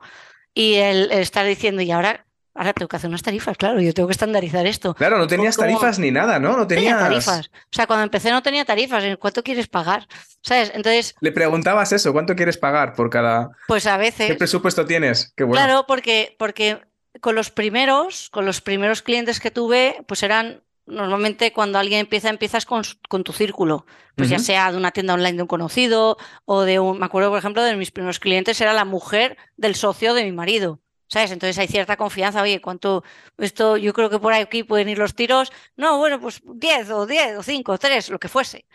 Y 0.55 0.73
el, 0.75 1.11
el 1.11 1.19
estar 1.19 1.45
diciendo, 1.45 1.83
y 1.83 1.91
ahora, 1.91 2.25
ahora 2.55 2.73
tengo 2.73 2.87
que 2.87 2.95
hacer 2.95 3.09
unas 3.09 3.21
tarifas, 3.21 3.57
claro, 3.57 3.79
yo 3.79 3.93
tengo 3.93 4.07
que 4.07 4.13
estandarizar 4.13 4.65
esto. 4.65 4.95
Claro, 4.95 5.19
no 5.19 5.27
tenías 5.27 5.55
¿Cómo? 5.55 5.67
tarifas 5.67 5.99
ni 5.99 6.09
nada, 6.09 6.39
¿no? 6.39 6.57
No 6.57 6.65
Tenía 6.65 6.97
tenías. 6.97 7.25
tarifas. 7.25 7.51
O 7.53 7.75
sea, 7.75 7.85
cuando 7.85 8.03
empecé 8.05 8.31
no 8.31 8.41
tenía 8.41 8.65
tarifas. 8.65 9.03
¿en 9.03 9.15
¿Cuánto 9.17 9.43
quieres 9.43 9.67
pagar? 9.67 10.07
¿Sabes? 10.41 10.71
Entonces, 10.73 11.13
Le 11.21 11.31
preguntabas 11.31 11.91
eso, 11.91 12.11
¿cuánto 12.11 12.35
quieres 12.35 12.57
pagar 12.57 12.93
por 12.93 13.11
cada. 13.11 13.49
pues 13.67 13.85
a 13.85 13.97
¿Qué 13.97 14.01
veces. 14.03 14.35
presupuesto 14.37 14.83
tienes? 14.87 15.31
Qué 15.37 15.43
bueno. 15.43 15.63
Claro, 15.63 15.85
porque, 15.87 16.35
porque 16.39 16.79
con 17.21 17.35
los 17.35 17.51
primeros, 17.51 18.29
con 18.31 18.47
los 18.47 18.61
primeros 18.61 19.03
clientes 19.03 19.39
que 19.39 19.51
tuve, 19.51 20.03
pues 20.07 20.23
eran 20.23 20.63
normalmente 20.85 21.51
cuando 21.53 21.79
alguien 21.79 22.01
empieza, 22.01 22.29
empiezas 22.29 22.65
con, 22.65 22.83
con 23.09 23.23
tu 23.23 23.33
círculo, 23.33 23.85
pues 24.15 24.29
ya 24.29 24.37
Ujú. 24.37 24.45
sea 24.45 24.71
de 24.71 24.77
una 24.77 24.91
tienda 24.91 25.13
online 25.13 25.33
de 25.37 25.41
un 25.41 25.47
conocido 25.47 26.17
o 26.45 26.61
de 26.61 26.79
un, 26.79 26.99
me 26.99 27.05
acuerdo 27.05 27.29
por 27.29 27.39
ejemplo 27.39 27.63
de 27.63 27.75
mis 27.75 27.91
primeros 27.91 28.19
clientes 28.19 28.59
era 28.61 28.73
la 28.73 28.85
mujer 28.85 29.37
del 29.57 29.75
socio 29.75 30.13
de 30.13 30.23
mi 30.23 30.31
marido. 30.31 30.79
¿Sabes? 31.07 31.29
Entonces 31.29 31.59
hay 31.59 31.67
cierta 31.67 31.97
confianza. 31.97 32.41
Oye, 32.41 32.59
¿cuánto? 32.61 33.03
Esto, 33.37 33.77
yo 33.77 33.93
creo 33.93 34.09
que 34.09 34.17
por 34.17 34.33
aquí 34.33 34.63
pueden 34.63 34.89
ir 34.89 34.97
los 34.97 35.13
tiros. 35.13 35.51
No, 35.75 35.99
bueno, 35.99 36.19
pues 36.19 36.41
10 36.43 36.89
o 36.89 37.05
10 37.05 37.37
o 37.37 37.43
5 37.43 37.73
o 37.73 37.77
3, 37.77 38.09
lo 38.09 38.17
que 38.17 38.27
fuese. 38.27 38.65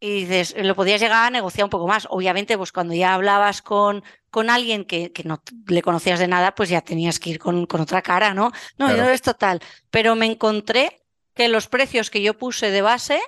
Y 0.00 0.24
dices, 0.26 0.54
lo 0.58 0.74
podías 0.74 1.00
llegar 1.00 1.26
a 1.26 1.30
negociar 1.30 1.64
un 1.64 1.70
poco 1.70 1.86
más. 1.86 2.06
Obviamente, 2.10 2.58
pues 2.58 2.72
cuando 2.72 2.92
ya 2.92 3.14
hablabas 3.14 3.62
con, 3.62 4.04
con 4.30 4.50
alguien 4.50 4.84
que, 4.84 5.12
que 5.12 5.24
no 5.24 5.42
le 5.66 5.80
conocías 5.80 6.18
de 6.18 6.28
nada, 6.28 6.54
pues 6.54 6.68
ya 6.68 6.82
tenías 6.82 7.18
que 7.18 7.30
ir 7.30 7.38
con, 7.38 7.64
con 7.64 7.80
otra 7.80 8.02
cara, 8.02 8.34
¿no? 8.34 8.50
No, 8.76 8.88
Claro. 8.88 9.04
yo 9.04 9.08
es 9.10 9.22
total. 9.22 9.60
Pero 9.90 10.14
me 10.14 10.26
encontré 10.26 11.01
que 11.34 11.48
los 11.48 11.68
precios 11.68 12.10
que 12.10 12.22
yo 12.22 12.36
puse 12.36 12.70
de 12.70 12.82
base, 12.82 13.20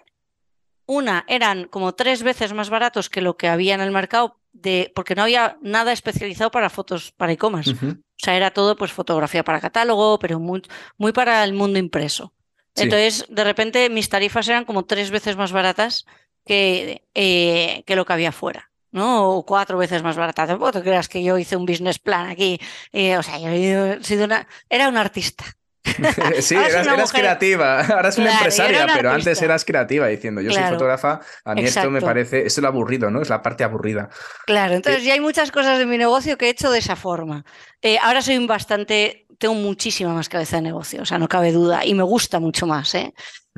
una, 0.87 1.25
eran 1.29 1.65
como 1.65 1.95
tres 1.95 2.23
veces 2.23 2.53
más 2.53 2.71
baratos 2.71 3.09
que 3.09 3.21
lo 3.21 3.37
que 3.37 3.49
había 3.49 3.75
en 3.75 3.81
el 3.81 3.91
mercado, 3.91 4.39
de, 4.53 4.93
porque 4.95 5.15
no 5.15 5.23
había 5.23 5.59
nada 5.63 5.93
especializado 5.93 6.51
para 6.51 6.71
fotos 6.71 7.13
para 7.13 7.33
e-commerce. 7.33 7.73
O 7.73 8.25
sea, 8.25 8.37
era 8.37 8.53
todo 8.53 8.77
pues 8.77 8.93
fotografía 8.93 9.45
para 9.45 9.61
catálogo, 9.61 10.19
pero 10.19 10.39
muy, 10.39 10.63
muy 10.97 11.13
para 11.13 11.43
el 11.45 11.53
mundo 11.53 11.79
impreso. 11.79 12.33
Sí. 12.75 12.85
Entonces, 12.85 13.27
de 13.29 13.45
repente, 13.45 13.89
mis 13.91 14.09
tarifas 14.09 14.49
eran 14.49 14.65
como 14.65 14.85
tres 14.85 15.11
veces 15.11 15.37
más 15.37 15.53
baratas 15.53 16.07
que, 16.45 17.03
eh, 17.15 17.83
que 17.87 17.97
lo 17.97 18.05
que 18.05 18.13
había 18.13 18.33
fuera, 18.33 18.71
¿no? 18.93 19.31
O 19.31 19.47
cuatro 19.47 19.79
veces 19.79 20.03
más 20.03 20.17
baratas. 20.17 20.49
Tampoco 20.49 20.73
te 20.73 20.83
creas 20.83 21.09
que 21.09 21.23
yo 21.23 21.39
hice 21.39 21.57
un 21.57 21.67
business 21.67 21.99
plan 21.99 22.29
aquí. 22.29 22.61
eh, 22.93 23.17
o 23.17 23.23
sea, 23.23 23.39
yo 23.39 23.49
he 23.49 24.05
sido 24.05 24.25
una, 24.25 24.47
era 24.69 24.89
un 24.89 24.97
artista. 24.97 25.45
sí, 26.41 26.55
eras, 26.55 27.13
creativa, 27.13 27.81
ahora 27.95 28.09
es 28.09 28.19
una 28.19 28.33
empresaria, 28.33 28.87
pero 28.95 29.11
antes 29.11 29.41
eras 29.43 29.65
creativa 29.65 30.07
diciendo, 30.07 30.41
yo 30.41 30.51
soy 30.51 30.63
fotógrafa, 30.63 31.21
a 31.45 31.55
mí 31.55 31.65
esto 31.65 31.91
me 31.91 32.01
parece, 32.01 32.47
esto 32.47 32.61
es 32.61 32.63
lo 32.63 32.69
aburrido, 32.69 33.11
¿no? 33.11 33.21
Es 33.21 33.29
la 33.29 33.43
parte 33.43 33.65
aburrida. 33.65 34.09
Claro, 34.47 34.75
entonces 34.75 35.05
ya 35.05 35.15
hay 35.15 35.21
muchas 35.21 35.51
cosas 35.51 35.79
de 35.79 35.87
mi 35.87 35.99
negocio 35.99 36.39
que 36.39 36.47
he 36.47 36.51
hecho 36.51 36.71
de 36.71 36.79
esa 36.79 36.97
forma. 36.97 37.45
Eh, 37.83 37.99
ahora 38.03 38.23
soy 38.23 38.45
bastante, 38.47 39.27
tengo 39.39 39.55
muchísima 39.55 40.15
más 40.15 40.29
cabeza 40.29 40.57
de 40.57 40.63
negocio, 40.63 41.03
o 41.03 41.05
sea, 41.05 41.19
no 41.19 41.29
cabe 41.29 41.53
duda, 41.53 41.85
y 41.85 41.95
me 41.95 42.03
gusta 42.03 42.41
mucho 42.41 42.67
más, 42.67 42.95
¿eh? 42.95 43.13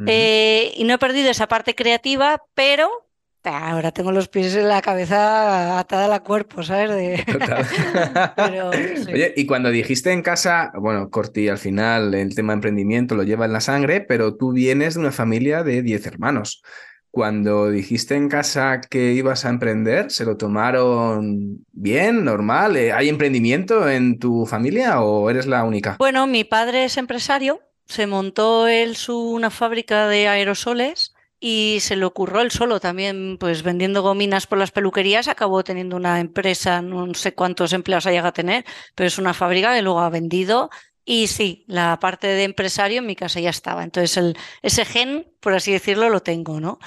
eh 0.07 0.73
y 0.77 0.85
no 0.85 0.95
he 0.95 0.99
perdido 0.99 1.31
esa 1.31 1.47
parte 1.47 1.75
creativa, 1.75 2.43
pero 2.55 3.06
ahora 3.47 3.93
tengo 3.93 4.13
los 4.13 4.29
pies 4.29 4.55
en 4.57 4.69
la 4.69 4.83
cabeza 4.83 5.79
atada 5.79 6.15
al 6.15 6.23
cuerpo, 6.23 6.63
¿sabes? 6.63 6.91
Oye, 9.09 9.33
y 9.37 9.47
cuando 9.47 9.71
dijiste 9.71 10.13
en 10.13 10.23
casa, 10.23 10.73
bueno, 10.75 11.11
Corti, 11.11 11.49
al 11.49 11.59
final 11.59 12.15
el 12.15 12.35
tema 12.35 12.53
de 12.53 12.57
emprendimiento 12.57 13.15
lo 13.15 13.23
lleva 13.23 13.47
en 13.47 13.53
la 13.53 13.61
sangre, 13.61 14.01
pero 14.01 14.37
tú 14.37 14.53
vienes 14.53 14.95
de 14.95 15.01
una 15.01 15.13
familia 15.13 15.63
de 15.63 15.83
10 15.83 16.07
hermanos. 16.07 16.63
Cuando 17.11 17.71
dijiste 17.71 18.15
en 18.15 18.29
casa 18.29 18.83
que 18.83 19.15
ibas 19.15 19.47
a 19.47 19.49
emprender, 19.49 20.11
¿se 20.11 20.27
lo 20.27 20.37
tomaron 20.37 21.65
bien, 21.73 22.25
normal? 22.25 22.77
Eh, 22.77 22.93
¿Hay 22.93 23.09
emprendimiento 23.09 23.89
en 23.89 24.19
tu 24.19 24.45
familia 24.45 25.01
o 25.01 25.31
eres 25.31 25.47
la 25.47 25.65
única? 25.65 25.97
Bueno, 25.99 26.27
mi 26.27 26.45
padre 26.45 26.85
es 26.85 26.99
empresario, 26.99 27.63
se 27.87 28.07
montó 28.07 28.69
él 28.69 28.97
su, 28.97 29.19
una 29.19 29.49
fábrica 29.49 30.09
de 30.09 30.29
aerosoles 30.29 31.16
y 31.39 31.79
se 31.81 31.97
le 31.97 32.05
ocurrió 32.05 32.41
él 32.41 32.51
solo 32.51 32.81
también, 32.81 33.37
pues 33.39 33.63
vendiendo 33.63 34.03
gominas 34.03 34.47
por 34.47 34.59
las 34.59 34.71
peluquerías, 34.71 35.29
acabó 35.29 35.63
teniendo 35.65 35.97
una 35.97 36.21
empresa, 36.21 36.81
no 36.83 37.13
sé 37.15 37.35
cuántos 37.35 37.73
empleados 37.73 38.07
haya 38.07 38.27
a 38.27 38.33
tener, 38.33 38.65
pero 38.95 39.07
es 39.07 39.19
una 39.19 39.35
fábrica 39.35 39.75
que 39.75 39.83
luego 39.83 40.01
ha 40.01 40.11
vendido. 40.11 40.71
Y 41.05 41.29
sí, 41.29 41.65
la 41.69 41.99
parte 42.01 42.27
de 42.27 42.45
empresario 42.45 42.99
en 42.99 43.07
mi 43.07 43.15
casa 43.15 43.39
ya 43.41 43.51
estaba. 43.51 43.85
Entonces, 43.85 44.17
el, 44.17 44.37
ese 44.63 44.85
gen, 44.85 45.31
por 45.41 45.55
así 45.55 45.73
decirlo, 45.73 46.09
lo 46.09 46.21
tengo, 46.21 46.59
¿no? 46.59 46.79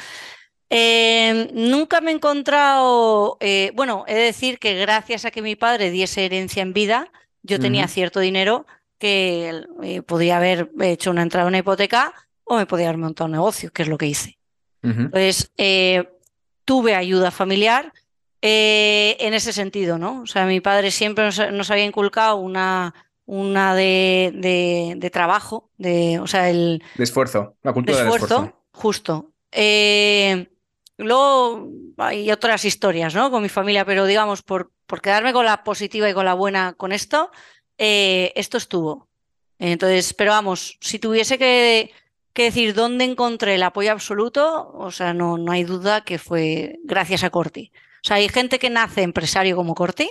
Eh, 0.69 1.49
nunca 1.53 2.01
me 2.01 2.12
he 2.12 2.15
encontrado, 2.15 3.38
eh, 3.39 3.71
bueno, 3.75 4.03
he 4.07 4.13
de 4.15 4.21
decir 4.21 4.59
que 4.59 4.75
gracias 4.75 5.25
a 5.25 5.31
que 5.31 5.41
mi 5.41 5.55
padre 5.55 5.89
diese 5.89 6.25
herencia 6.25 6.62
en 6.62 6.73
vida, 6.73 7.12
yo 7.41 7.59
tenía 7.59 7.88
cierto 7.88 8.19
dinero 8.19 8.67
que 8.99 9.63
eh, 9.81 10.01
podía 10.03 10.38
haber 10.38 10.69
hecho 10.81 11.09
una 11.12 11.23
entrada 11.23 11.45
en 11.45 11.49
una 11.49 11.57
hipoteca 11.59 12.13
o 12.43 12.57
me 12.57 12.65
podía 12.65 12.89
haber 12.89 12.99
montado 12.99 13.25
un 13.25 13.31
negocio, 13.31 13.71
que 13.71 13.83
es 13.83 13.88
lo 13.88 13.97
que 13.97 14.07
hice. 14.07 14.38
Entonces, 14.81 15.51
eh, 15.57 16.09
tuve 16.65 16.95
ayuda 16.95 17.31
familiar 17.31 17.91
eh, 18.41 19.17
en 19.19 19.33
ese 19.33 19.51
sentido, 19.53 19.97
¿no? 19.97 20.21
O 20.21 20.25
sea, 20.25 20.45
mi 20.45 20.61
padre 20.61 20.91
siempre 20.91 21.25
nos, 21.25 21.71
había 21.71 21.85
inculcado 21.85 22.37
una, 22.37 22.93
una 23.25 23.75
de, 23.75 24.31
de, 24.97 25.09
trabajo, 25.09 25.69
de, 25.77 26.19
o 26.19 26.27
sea, 26.27 26.49
el... 26.49 26.81
De 26.95 27.03
esfuerzo, 27.03 27.55
la 27.63 27.73
cultura 27.73 27.97
de 27.97 28.03
esfuerzo, 28.03 28.27
del 28.27 28.45
esfuerzo. 28.45 28.65
Justo. 28.71 29.31
Eh, 29.51 30.47
luego 30.97 31.69
hay 31.97 32.31
otras 32.31 32.63
historias, 32.63 33.13
¿no? 33.13 33.31
Con 33.31 33.43
mi 33.43 33.49
familia, 33.49 33.83
pero 33.83 34.05
digamos, 34.05 34.41
por, 34.41 34.71
por 34.85 35.01
quedarme 35.01 35.33
con 35.33 35.45
la 35.45 35.63
positiva 35.63 36.09
y 36.09 36.13
con 36.13 36.25
la 36.25 36.33
buena 36.33 36.73
con 36.73 36.91
esto, 36.91 37.31
esto 37.77 38.57
estuvo. 38.57 39.09
Entonces, 39.59 40.13
pero 40.13 40.31
vamos, 40.31 40.77
si 40.79 40.99
tuviese 40.99 41.37
que 41.37 41.91
que 42.33 42.43
decir 42.43 42.73
dónde 42.73 43.05
encontré 43.05 43.55
el 43.55 43.63
apoyo 43.63 43.91
absoluto, 43.91 44.71
o 44.73 44.91
sea, 44.91 45.13
no, 45.13 45.37
no 45.37 45.51
hay 45.51 45.63
duda 45.63 46.01
que 46.01 46.19
fue 46.19 46.79
gracias 46.83 47.23
a 47.23 47.29
Corti. 47.29 47.71
O 48.03 48.07
sea, 48.07 48.17
hay 48.17 48.29
gente 48.29 48.59
que 48.59 48.69
nace 48.69 49.01
empresario 49.01 49.55
como 49.55 49.75
Corti, 49.75 50.09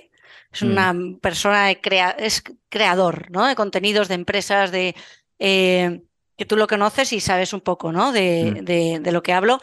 es 0.53 0.63
una 0.63 0.93
mm. 0.93 1.19
persona 1.21 1.67
de 1.67 1.81
crea 1.81 2.11
es 2.11 2.43
creador, 2.69 3.31
¿no? 3.31 3.47
De 3.47 3.55
contenidos 3.55 4.09
de 4.09 4.15
empresas, 4.15 4.71
de 4.71 4.95
eh, 5.39 6.03
que 6.37 6.47
tú 6.47 6.57
lo 6.57 6.67
conoces 6.67 7.13
y 7.13 7.21
sabes 7.21 7.53
un 7.53 7.61
poco, 7.61 7.93
¿no? 7.93 8.13
De, 8.13 8.53
mm. 8.53 8.65
de, 8.65 9.01
de, 9.01 9.13
lo 9.13 9.23
que 9.23 9.33
hablo. 9.33 9.61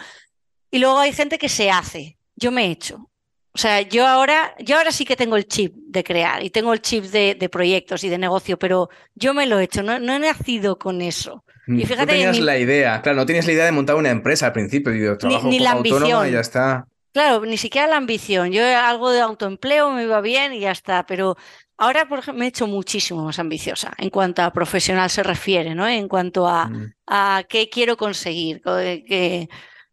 Y 0.69 0.79
luego 0.79 0.99
hay 0.99 1.11
gente 1.11 1.37
que 1.37 1.49
se 1.49 1.71
hace. 1.71 2.17
Yo 2.35 2.51
me 2.51 2.65
he 2.65 2.71
hecho. 2.71 3.09
O 3.55 3.57
sea, 3.57 3.79
yo 3.79 4.05
ahora, 4.05 4.53
yo 4.59 4.75
ahora 4.75 4.91
sí 4.91 5.05
que 5.05 5.15
tengo 5.15 5.37
el 5.37 5.47
chip 5.47 5.73
de 5.75 6.03
crear 6.03 6.43
y 6.43 6.49
tengo 6.49 6.73
el 6.73 6.81
chip 6.81 7.05
de, 7.05 7.37
de 7.39 7.47
proyectos 7.47 8.03
y 8.03 8.09
de 8.09 8.17
negocio, 8.17 8.59
pero 8.59 8.89
yo 9.15 9.33
me 9.33 9.45
lo 9.45 9.59
he 9.59 9.63
hecho, 9.63 9.81
no, 9.81 9.97
no 9.97 10.13
he 10.13 10.19
nacido 10.19 10.77
con 10.77 11.01
eso. 11.01 11.45
Y 11.65 11.71
mm, 11.71 11.81
fíjate, 11.83 12.01
no 12.01 12.07
tenías 12.07 12.39
la 12.39 12.57
idea, 12.57 13.01
claro, 13.01 13.19
no 13.19 13.25
tienes 13.25 13.45
la 13.45 13.53
idea 13.53 13.63
de 13.63 13.71
montar 13.71 13.95
una 13.95 14.09
empresa 14.09 14.47
al 14.47 14.51
principio, 14.51 14.91
digo, 14.91 15.17
trabajo 15.17 15.47
ni, 15.47 15.59
la 15.59 15.71
ambición. 15.71 16.27
y 16.27 16.31
ya 16.31 16.41
está. 16.41 16.85
Claro, 17.13 17.45
ni 17.45 17.55
siquiera 17.55 17.87
la 17.87 17.95
ambición. 17.95 18.51
Yo 18.51 18.61
algo 18.77 19.09
de 19.11 19.21
autoempleo 19.21 19.89
me 19.89 20.03
iba 20.03 20.19
bien 20.19 20.51
y 20.51 20.59
ya 20.59 20.71
está, 20.71 21.05
pero 21.05 21.37
ahora 21.77 22.09
por 22.09 22.19
ejemplo, 22.19 22.39
me 22.39 22.45
he 22.47 22.49
hecho 22.49 22.67
muchísimo 22.67 23.23
más 23.23 23.39
ambiciosa 23.39 23.93
en 23.97 24.09
cuanto 24.09 24.41
a 24.41 24.51
profesional 24.51 25.09
se 25.09 25.23
refiere, 25.23 25.75
¿no? 25.75 25.87
En 25.87 26.09
cuanto 26.09 26.45
a, 26.45 26.67
mm. 26.67 26.93
a 27.07 27.43
qué 27.47 27.69
quiero 27.69 27.95
conseguir. 27.95 28.61
Que, 28.61 29.47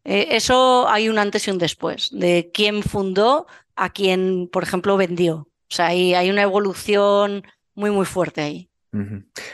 eh, 0.04 0.28
eso 0.30 0.88
hay 0.88 1.08
un 1.08 1.18
antes 1.18 1.46
y 1.46 1.50
un 1.50 1.58
después, 1.58 2.10
de 2.12 2.50
quién 2.52 2.82
fundó 2.82 3.46
a 3.76 3.90
quién, 3.90 4.48
por 4.52 4.62
ejemplo, 4.62 4.96
vendió. 4.96 5.48
O 5.70 5.74
sea, 5.74 5.86
hay, 5.86 6.14
hay 6.14 6.30
una 6.30 6.42
evolución 6.42 7.44
muy, 7.74 7.90
muy 7.90 8.06
fuerte 8.06 8.42
ahí. 8.42 8.68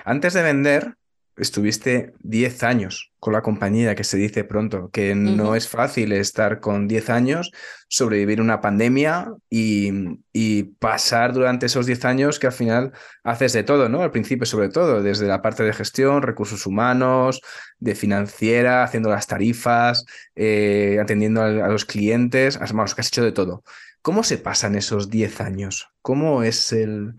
Antes 0.05 0.33
de 0.33 0.43
vender, 0.43 0.97
estuviste 1.39 2.13
10 2.21 2.63
años 2.63 3.13
con 3.21 3.33
la 3.33 3.43
compañía, 3.43 3.95
que 3.95 4.05
se 4.05 4.17
dice 4.17 4.45
pronto, 4.45 4.91
que 4.91 5.15
no 5.15 5.55
es 5.55 5.69
fácil 5.69 6.13
estar 6.13 6.61
con 6.61 6.87
10 6.87 7.11
años, 7.11 7.51
sobrevivir 7.89 8.41
una 8.41 8.61
pandemia 8.61 9.33
y, 9.51 9.91
y, 10.33 10.65
pasar 10.79 11.33
durante 11.33 11.67
esos 11.67 11.87
10 11.87 12.05
años 12.05 12.39
que 12.39 12.47
al 12.47 12.53
final 12.53 12.93
haces 13.25 13.53
de 13.53 13.65
todo, 13.65 13.89
¿no? 13.89 14.03
Al 14.03 14.11
principio 14.11 14.47
sobre 14.47 14.69
todo, 14.69 15.03
desde 15.03 15.27
la 15.27 15.43
parte 15.43 15.65
de 15.65 15.73
gestión, 15.73 16.23
recursos 16.23 16.67
humanos, 16.67 17.41
de 17.79 17.95
financiera, 17.95 18.85
haciendo 18.85 19.11
las 19.11 19.27
tarifas, 19.27 20.05
eh, 20.37 20.99
atendiendo 21.01 21.43
a, 21.43 21.69
los 21.69 21.85
clientes, 21.85 22.57
has, 22.57 22.73
que 22.73 23.01
has 23.01 23.09
hecho 23.09 23.25
de 23.25 23.33
todo. 23.33 23.65
¿Cómo 24.03 24.23
se 24.23 24.39
pasan 24.39 24.77
esos 24.77 25.11
10 25.11 25.41
años? 25.41 25.89
¿Cómo 26.03 26.43
es 26.43 26.73
el, 26.73 27.15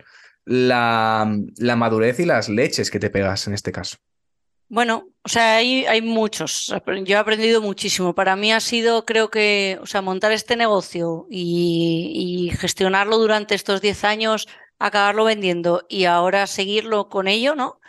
la, 0.46 1.32
la 1.58 1.76
madurez 1.76 2.20
y 2.20 2.26
las 2.26 2.50
leches 2.50 2.90
que 2.90 3.00
te 3.00 3.10
pegas 3.10 3.48
en 3.48 3.54
este 3.54 3.72
caso? 3.72 3.98
Bueno, 4.70 5.08
o 5.24 5.30
sea, 5.30 5.56
hay, 5.56 5.86
hay 5.88 6.02
muchos. 6.04 6.74
Yo 7.04 7.16
he 7.16 7.20
aprendido 7.20 7.60
muchísimo. 7.60 8.14
Para 8.14 8.36
mí 8.36 8.54
ha 8.54 8.60
sido, 8.60 9.04
creo 9.04 9.32
que, 9.32 9.80
o 9.82 9.88
sea, 9.88 10.04
montar 10.04 10.32
este 10.32 10.56
negocio 10.56 11.26
y, 11.30 12.52
gestionarlo 12.60 13.18
durante 13.18 13.56
estos 13.56 13.82
10 13.82 14.04
años, 14.04 14.48
acabarlo 14.78 15.26
vendiendo 15.26 15.86
y 15.90 16.06
ahora 16.06 16.46
seguirlo 16.46 17.10
con 17.10 17.28
ello, 17.28 17.56
¿no? 17.56 17.80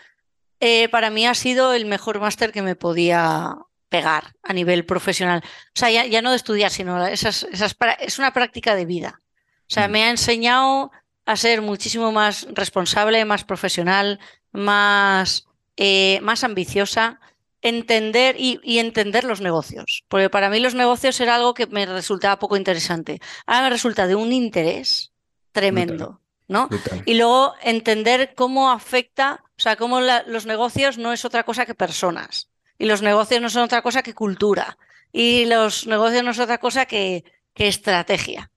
Eh, 0.60 0.88
para 0.88 1.10
mí 1.10 1.26
ha 1.26 1.34
sido 1.34 1.74
el 1.74 1.84
mejor 1.86 2.18
máster 2.18 2.50
que 2.50 2.62
me 2.62 2.76
podía 2.76 3.56
pegar 3.90 4.34
a 4.42 4.52
nivel 4.54 4.86
profesional. 4.86 5.42
O 5.44 5.78
sea, 5.78 5.90
ya, 5.90 6.22
no 6.22 6.30
de 6.30 6.36
estudiar, 6.36 6.70
sino 6.70 7.06
esas, 7.06 7.44
esas, 7.52 7.76
es 7.98 8.18
una 8.18 8.32
práctica 8.32 8.74
de 8.74 8.86
vida. 8.86 9.20
O 9.62 9.72
sea, 9.72 9.86
mm. 9.86 9.90
me 9.90 10.04
ha 10.04 10.10
enseñado 10.10 10.90
a 11.26 11.36
ser 11.36 11.60
muchísimo 11.60 12.10
más 12.10 12.46
responsable, 12.52 13.24
más 13.24 13.44
profesional, 13.44 14.18
más 14.52 15.46
eh, 15.82 16.20
más 16.20 16.44
ambiciosa, 16.44 17.20
entender 17.62 18.36
y, 18.38 18.60
entender 18.78 19.24
los 19.24 19.40
negocios. 19.40 20.04
Porque 20.08 20.28
para 20.28 20.50
mí 20.50 20.60
los 20.60 20.74
negocios 20.74 21.18
era 21.20 21.36
algo 21.36 21.54
que 21.54 21.66
me 21.68 21.86
resultaba 21.86 22.38
poco 22.38 22.58
interesante. 22.58 23.18
Ahora 23.46 23.62
me 23.62 23.70
resulta 23.70 24.06
de 24.06 24.14
un 24.14 24.30
interés 24.30 25.10
tremendo. 25.52 26.20
¿no? 26.48 26.68
Y 27.06 27.14
luego 27.14 27.54
entender 27.62 28.34
cómo 28.34 28.70
afecta, 28.70 29.42
o 29.56 29.62
sea, 29.62 29.76
cómo 29.76 30.02
los 30.02 30.44
negocios 30.44 30.98
no 30.98 31.14
es 31.14 31.24
otra 31.24 31.44
cosa 31.44 31.64
que 31.64 31.74
personas. 31.74 32.50
Y 32.76 32.84
los 32.84 33.00
negocios 33.00 33.40
no 33.40 33.48
son 33.48 33.62
otra 33.62 33.80
cosa 33.80 34.02
que 34.02 34.12
cultura. 34.12 34.76
Y 35.12 35.46
los 35.46 35.86
negocios 35.86 36.22
no 36.22 36.32
es 36.32 36.38
otra 36.40 36.58
cosa 36.58 36.84
que, 36.84 37.24
que 37.54 37.68
estrategia. 37.68 38.50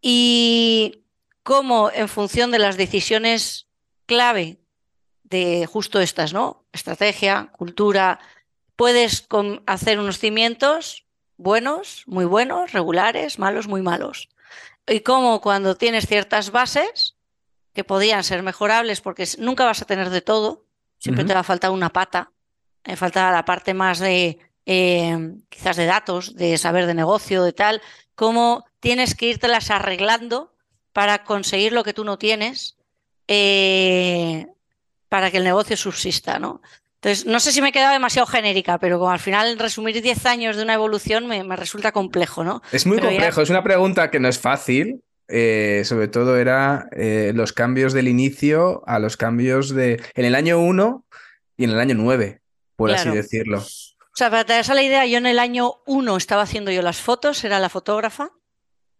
Y 0.00 1.02
cómo 1.42 1.90
en 1.92 2.08
función 2.08 2.50
de 2.50 2.58
las 2.58 2.78
decisiones 2.78 3.66
clave 4.06 4.60
de 5.28 5.66
justo 5.66 6.00
estas, 6.00 6.32
¿no? 6.32 6.64
Estrategia, 6.72 7.50
cultura. 7.52 8.18
Puedes 8.76 9.26
hacer 9.66 9.98
unos 9.98 10.18
cimientos 10.18 11.06
buenos, 11.36 12.04
muy 12.06 12.24
buenos, 12.24 12.72
regulares, 12.72 13.38
malos, 13.38 13.68
muy 13.68 13.82
malos. 13.82 14.28
Y 14.86 15.00
como 15.00 15.40
cuando 15.40 15.76
tienes 15.76 16.06
ciertas 16.06 16.50
bases 16.50 17.16
que 17.72 17.84
podían 17.84 18.24
ser 18.24 18.42
mejorables, 18.42 19.00
porque 19.00 19.26
nunca 19.38 19.64
vas 19.64 19.82
a 19.82 19.84
tener 19.84 20.10
de 20.10 20.22
todo, 20.22 20.64
siempre 20.98 21.24
te 21.24 21.34
va 21.34 21.40
a 21.40 21.44
faltar 21.44 21.70
una 21.70 21.92
pata, 21.92 22.30
me 22.86 22.96
falta 22.96 23.30
la 23.32 23.44
parte 23.44 23.74
más 23.74 23.98
de 23.98 24.38
eh, 24.64 25.34
quizás 25.48 25.76
de 25.76 25.86
datos, 25.86 26.34
de 26.36 26.56
saber 26.56 26.86
de 26.86 26.94
negocio, 26.94 27.42
de 27.42 27.52
tal, 27.52 27.82
cómo 28.14 28.64
tienes 28.80 29.14
que 29.14 29.28
írtelas 29.28 29.70
arreglando 29.70 30.54
para 30.92 31.24
conseguir 31.24 31.72
lo 31.72 31.84
que 31.84 31.92
tú 31.92 32.04
no 32.04 32.16
tienes. 32.16 32.76
Eh, 33.28 34.46
para 35.08 35.30
que 35.30 35.38
el 35.38 35.44
negocio 35.44 35.76
subsista, 35.76 36.38
¿no? 36.38 36.60
Entonces, 36.96 37.26
no 37.26 37.38
sé 37.40 37.52
si 37.52 37.62
me 37.62 37.68
he 37.68 37.72
quedado 37.72 37.92
demasiado 37.92 38.26
genérica, 38.26 38.78
pero 38.78 38.98
como 38.98 39.10
al 39.10 39.20
final 39.20 39.58
resumir 39.58 40.00
10 40.02 40.26
años 40.26 40.56
de 40.56 40.62
una 40.62 40.74
evolución 40.74 41.26
me, 41.26 41.56
resulta 41.56 41.92
complejo, 41.92 42.42
¿no? 42.42 42.62
Es 42.72 42.86
muy 42.86 42.98
complejo, 42.98 43.42
es 43.42 43.50
una 43.50 43.62
pregunta 43.62 44.10
que 44.10 44.18
no 44.18 44.28
es 44.28 44.38
fácil. 44.38 45.02
Eh, 45.28 45.82
sobre 45.84 46.06
todo 46.06 46.36
era 46.36 46.88
eh, 46.92 47.32
los 47.34 47.52
cambios 47.52 47.92
del 47.92 48.06
inicio 48.06 48.84
a 48.86 49.00
los 49.00 49.16
cambios 49.16 49.74
de... 49.74 50.00
En 50.14 50.24
el 50.24 50.36
año 50.36 50.60
1 50.60 51.04
y 51.56 51.64
en 51.64 51.70
el 51.70 51.80
año 51.80 51.96
9, 51.96 52.40
por 52.76 52.92
así 52.92 53.10
decirlo. 53.10 53.58
O 53.58 54.16
sea, 54.18 54.30
para 54.30 54.42
hagas 54.42 54.68
la 54.68 54.82
idea, 54.82 55.04
yo 55.04 55.18
en 55.18 55.26
el 55.26 55.38
año 55.38 55.74
1 55.86 56.16
estaba 56.16 56.42
haciendo 56.42 56.70
yo 56.70 56.80
las 56.80 57.00
fotos, 57.00 57.44
era 57.44 57.58
la 57.58 57.68
fotógrafa. 57.68 58.30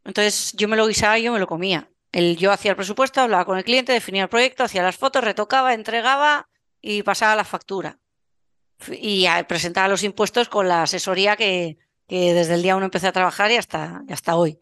Entonces 0.04 0.52
yo 0.52 0.68
me 0.68 0.76
lo 0.76 0.86
guisaba 0.86 1.18
y 1.18 1.22
yo 1.22 1.32
me 1.32 1.38
lo 1.38 1.46
comía. 1.46 1.88
El, 2.16 2.36
yo 2.36 2.50
hacía 2.52 2.70
el 2.70 2.76
presupuesto, 2.76 3.20
hablaba 3.20 3.44
con 3.44 3.58
el 3.58 3.64
cliente, 3.64 3.92
definía 3.92 4.22
el 4.22 4.28
proyecto, 4.28 4.64
hacía 4.64 4.82
las 4.82 4.96
fotos, 4.96 5.22
retocaba, 5.22 5.74
entregaba 5.74 6.48
y 6.80 7.02
pasaba 7.02 7.36
la 7.36 7.44
factura. 7.44 7.98
Y 8.90 9.26
presentaba 9.48 9.88
los 9.88 10.02
impuestos 10.02 10.48
con 10.48 10.66
la 10.68 10.82
asesoría 10.84 11.36
que, 11.36 11.76
que 12.08 12.32
desde 12.32 12.54
el 12.54 12.62
día 12.62 12.76
uno 12.76 12.86
empecé 12.86 13.06
a 13.08 13.12
trabajar 13.12 13.50
y 13.50 13.56
hasta, 13.56 14.02
y 14.08 14.12
hasta 14.14 14.36
hoy. 14.36 14.58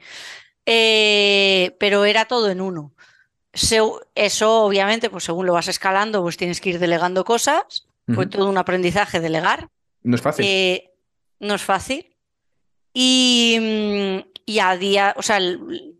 Eh, 0.66 1.76
pero 1.78 2.04
era 2.04 2.24
todo 2.24 2.50
en 2.50 2.60
uno. 2.60 2.92
Eso, 3.52 4.00
obviamente, 4.64 5.10
pues 5.10 5.22
según 5.24 5.46
lo 5.46 5.52
vas 5.52 5.68
escalando, 5.68 6.22
pues 6.22 6.36
tienes 6.36 6.60
que 6.60 6.70
ir 6.70 6.78
delegando 6.78 7.24
cosas. 7.24 7.86
Fue 8.14 8.26
todo 8.26 8.48
un 8.48 8.58
aprendizaje 8.58 9.20
delegar. 9.20 9.68
No 10.02 10.16
es 10.16 10.22
fácil. 10.22 10.44
Eh, 10.46 10.90
no 11.38 11.54
es 11.54 11.62
fácil. 11.62 12.16
Y, 12.92 13.58
mm, 13.60 14.28
y 14.44 14.58
a 14.58 14.76
día, 14.76 15.14
o 15.16 15.22
sea, 15.22 15.36
el- 15.38 15.93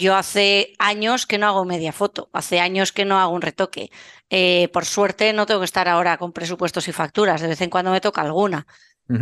yo 0.00 0.16
hace 0.16 0.72
años 0.78 1.26
que 1.26 1.38
no 1.38 1.46
hago 1.46 1.64
media 1.64 1.92
foto, 1.92 2.30
hace 2.32 2.58
años 2.58 2.90
que 2.90 3.04
no 3.04 3.20
hago 3.20 3.34
un 3.34 3.42
retoque. 3.42 3.90
Eh, 4.30 4.68
por 4.72 4.86
suerte 4.86 5.32
no 5.32 5.46
tengo 5.46 5.60
que 5.60 5.66
estar 5.66 5.88
ahora 5.88 6.16
con 6.16 6.32
presupuestos 6.32 6.88
y 6.88 6.92
facturas, 6.92 7.40
de 7.40 7.48
vez 7.48 7.60
en 7.60 7.70
cuando 7.70 7.92
me 7.92 8.00
toca 8.00 8.22
alguna. 8.22 8.66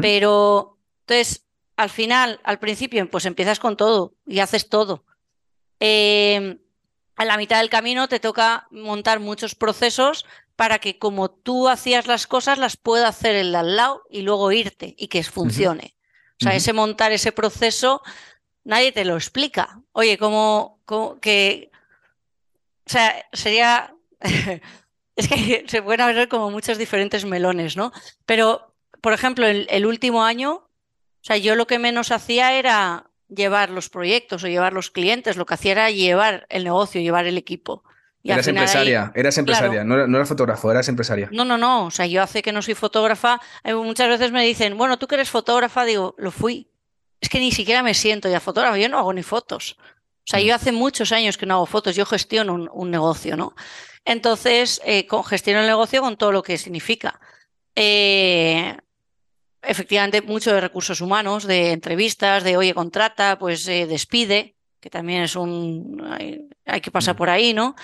Pero 0.03 0.77
entonces, 1.01 1.47
al 1.77 1.89
final, 1.89 2.41
al 2.45 2.59
principio, 2.59 3.09
pues 3.11 3.25
empiezas 3.25 3.59
con 3.59 3.77
todo 3.77 4.15
y 4.27 4.41
haces 4.41 4.69
todo. 4.69 5.05
Eh, 5.81 6.59
a 7.17 7.25
la 7.25 7.37
mitad 7.37 7.59
del 7.59 7.71
camino 7.71 8.07
te 8.07 8.21
toca 8.21 8.69
montar 8.71 9.19
muchos 9.19 9.55
procesos 9.55 10.27
para 10.57 10.79
que 10.79 10.99
como 10.99 11.31
tú 11.31 11.69
hacías 11.69 12.07
las 12.07 12.27
cosas, 12.27 12.59
las 12.59 12.77
pueda 12.77 13.09
hacer 13.09 13.35
el 13.35 13.53
de 13.53 13.59
al 13.59 13.77
lado 13.77 14.03
y 14.11 14.23
luego 14.23 14.53
irte 14.53 14.95
y 14.99 15.09
que 15.09 15.23
funcione. 15.25 15.97
O 16.41 16.45
sea, 16.45 16.55
ese 16.55 16.73
montar 16.73 17.11
ese 17.11 17.33
proceso, 17.33 18.03
nadie 18.69 18.93
te 18.93 19.05
lo 19.05 19.17
explica. 19.17 19.81
Oye, 19.93 20.19
como, 20.19 20.81
como 20.85 21.19
que, 21.21 21.71
o 22.87 22.91
sea, 22.91 23.15
sería, 23.33 23.95
es 25.17 25.29
que 25.29 25.65
se 25.69 25.83
pueden 25.83 26.01
abrir 26.03 26.29
como 26.29 26.51
muchos 26.51 26.79
diferentes 26.79 27.25
melones, 27.25 27.77
¿no? 27.77 27.93
Pero, 28.27 28.75
por 29.01 29.13
ejemplo, 29.13 29.47
el, 29.47 29.67
el 29.71 29.87
último 29.87 30.25
año, 30.25 30.53
o 30.55 30.69
sea, 31.23 31.37
yo 31.37 31.55
lo 31.57 31.67
que 31.67 31.79
menos 31.79 32.13
hacía 32.13 32.53
era 32.53 33.11
llevar 33.29 33.71
los 33.71 33.89
proyectos 33.91 34.45
o 34.45 34.49
llevar 34.49 34.73
los 34.73 34.91
clientes, 34.91 35.37
lo 35.37 35.45
que 35.47 35.55
hacía 35.55 35.73
era 35.73 35.91
llevar 35.91 36.47
el 36.49 36.65
negocio, 36.65 37.01
llevar 37.01 37.27
el 37.27 37.37
equipo. 37.37 37.85
Y 38.23 38.33
Eras 38.33 38.47
ahí- 38.47 38.51
empresaria, 38.51 39.13
eras 39.15 39.39
empresaria, 39.39 39.85
no, 39.85 39.95
era- 39.95 40.07
no 40.07 40.17
eras 40.17 40.29
fotógrafo, 40.29 40.71
eras 40.71 40.89
empresaria. 40.89 41.29
no, 41.33 41.45
no, 41.45 41.57
no. 41.59 41.87
O 41.87 41.91
sea, 41.91 42.07
yo 42.07 42.23
hace 42.23 42.43
que 42.43 42.53
no 42.53 42.63
soy 42.63 42.75
fotógrafa, 42.75 43.41
eh, 43.65 43.75
muchas 43.75 44.09
veces 44.09 44.33
me 44.33 44.43
dicen, 44.45 44.77
bueno, 44.77 44.99
tú 44.99 45.07
que 45.07 45.15
eres 45.15 45.31
fotógrafa, 45.31 45.85
digo, 45.85 46.15
lo 46.19 46.31
fui. 46.31 46.69
Es 47.21 47.29
que 47.29 47.41
ni 47.41 47.51
siquiera 47.53 47.83
me 47.83 47.95
siento 47.95 48.29
ya 48.29 48.41
fotógrafa, 48.41 48.79
yo 48.79 48.89
no 48.89 48.99
hago 48.99 49.13
ni 49.13 49.23
fotos. 49.23 49.77
O 49.79 50.31
sea, 50.31 50.41
Mm. 50.41 50.43
yo 50.45 50.55
hace 50.55 50.73
muchos 50.73 51.11
años 51.13 51.37
que 51.39 51.47
no 51.47 51.55
hago 51.55 51.67
fotos, 51.67 51.97
yo 51.97 52.05
gestiono 52.07 52.55
un, 52.55 52.71
un 52.73 52.91
negocio, 52.91 53.37
¿no? 53.37 53.55
Entonces, 54.05 54.81
eh, 54.85 55.07
con, 55.07 55.25
gestiono 55.25 55.61
el 55.61 55.67
negocio 55.67 56.01
con 56.03 56.17
todo 56.17 56.33
lo 56.33 56.43
que 56.43 56.59
significa. 56.59 57.21
Eh, 57.75 58.77
efectivamente, 59.63 60.23
mucho 60.23 60.53
de 60.53 60.61
recursos 60.61 61.01
humanos, 61.01 61.45
de 61.45 61.73
entrevistas, 61.73 62.45
de, 62.45 62.57
oye, 62.57 62.75
contrata, 62.75 63.39
pues 63.39 63.67
eh, 63.69 63.87
despide, 63.87 64.55
que 64.81 64.91
también 64.91 65.23
es 65.23 65.35
un... 65.37 66.07
hay, 66.11 66.49
hay 66.67 66.81
que 66.81 66.91
pasar 66.91 67.15
Mm. 67.15 67.19
por 67.19 67.31
ahí, 67.31 67.53
¿no? 67.55 67.75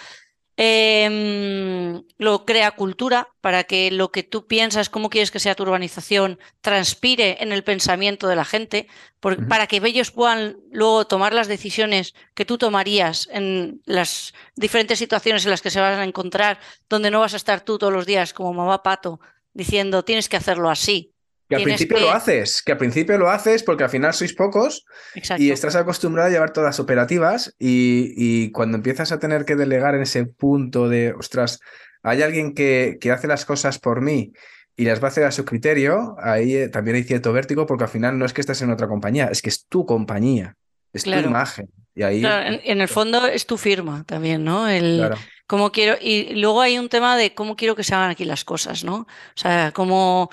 Em, 0.57 2.05
lo 2.17 2.45
crea 2.47 2.71
cultura 2.73 3.29
para 3.41 3.65
que 3.65 3.91
lo 3.91 4.13
que 4.13 4.23
tú 4.23 4.47
piensas, 4.47 4.89
cómo 4.89 5.11
quieres 5.11 5.33
que 5.33 5.41
sea 5.41 5.57
tu 5.57 5.65
urbanización, 5.65 6.39
transpire 6.61 7.39
en 7.41 7.51
el 7.53 7.65
pensamiento 7.65 8.29
de 8.29 8.37
la 8.37 8.45
gente, 8.45 8.87
por- 9.21 9.47
para 9.49 9.67
que 9.67 9.79
ellos 9.85 10.13
puedan 10.13 10.57
luego 10.71 11.07
tomar 11.07 11.35
las 11.35 11.49
decisiones 11.49 12.15
que 12.35 12.45
tú 12.45 12.57
tomarías 12.59 13.29
en 13.33 13.83
las 13.85 14.33
diferentes 14.55 14.99
situaciones 14.99 15.45
en 15.45 15.51
las 15.51 15.63
que 15.63 15.71
se 15.71 15.81
van 15.81 15.99
a 15.99 16.05
encontrar, 16.05 16.61
donde 16.89 17.11
no 17.11 17.21
vas 17.21 17.35
a 17.35 17.37
estar 17.39 17.63
tú 17.63 17.79
todos 17.79 17.93
los 17.93 18.07
días 18.07 18.33
como 18.33 18.53
mamá 18.53 18.83
pato 18.83 19.21
diciendo 19.53 20.05
tienes 20.05 20.29
que 20.29 20.37
hacerlo 20.37 20.71
así. 20.71 21.14
Que 21.49 21.57
al 21.57 21.63
principio 21.63 21.97
que- 21.99 22.03
lo 22.03 22.11
haces, 22.11 22.63
que 22.63 22.73
al 22.73 22.79
principio 22.79 23.19
lo 23.19 23.31
haces 23.31 23.63
porque 23.63 23.85
al 23.85 23.91
final 23.91 24.15
sois 24.15 24.33
pocos 24.35 24.85
Exacto. 25.15 25.43
y 25.43 25.51
estás 25.51 25.77
acostumbrado 25.77 26.29
a 26.29 26.33
llevar 26.33 26.53
todas 26.53 26.69
las 26.69 26.81
operativas 26.81 27.55
y, 27.59 28.15
y 28.17 28.51
cuando 28.51 28.77
empiezas 28.79 29.13
a 29.13 29.19
tener 29.19 29.45
que 29.45 29.55
delegar 29.57 29.95
en 29.95 30.03
ese 30.03 30.25
punto 30.25 30.89
de, 30.89 31.13
ostras, 31.13 31.61
hay 32.03 32.23
alguien 32.23 32.55
que, 32.55 32.97
que 33.01 33.11
hace 33.13 33.27
las 33.27 33.45
cosas 33.45 33.79
por 33.79 34.01
mí 34.01 34.33
y 34.77 34.85
las 34.87 35.01
va 35.03 35.09
a 35.09 35.11
hacer 35.11 35.25
a 35.25 35.31
su 35.33 35.45
criterio, 35.45 36.17
ahí 36.19 36.55
eh, 36.57 36.69
también 36.69 36.97
hay 36.97 37.05
cierto 37.05 37.33
vértigo 37.33 37.67
porque 37.67 37.85
al 37.85 37.91
final 37.91 38.19
no 38.19 38.25
es 38.25 38.33
que 38.33 38.41
estés 38.41 38.61
en 38.63 38.71
otra 38.71 38.89
compañía, 38.89 39.27
es 39.27 39.41
que 39.43 39.51
es 39.51 39.67
tu 39.67 39.85
compañía, 39.87 40.57
es 40.93 41.05
Claro. 41.05 41.23
tu 41.25 41.29
imagen. 41.29 41.69
Y 41.95 42.03
ahí, 42.03 42.21
Claro, 42.21 42.49
en, 42.55 42.61
en 42.65 42.81
el 42.81 42.89
fondo 42.89 43.25
es 43.27 43.47
tu 43.47 43.57
firma 43.57 44.03
también, 44.05 44.43
¿no? 44.43 44.69
El, 44.69 44.97
claro. 44.97 45.17
cómo 45.47 45.71
quiero, 45.71 45.97
y 46.01 46.35
luego 46.35 46.61
hay 46.61 46.77
un 46.79 46.89
tema 46.89 47.17
de 47.17 47.35
cómo 47.35 47.55
quiero 47.55 47.77
que 47.77 47.85
se 47.85 47.95
hagan 47.95 48.11
aquí 48.11 48.25
las 48.25 48.45
cosas, 48.45 48.83
¿no? 48.83 48.97
O 48.97 49.07
sea, 49.37 49.71
como 49.73 50.29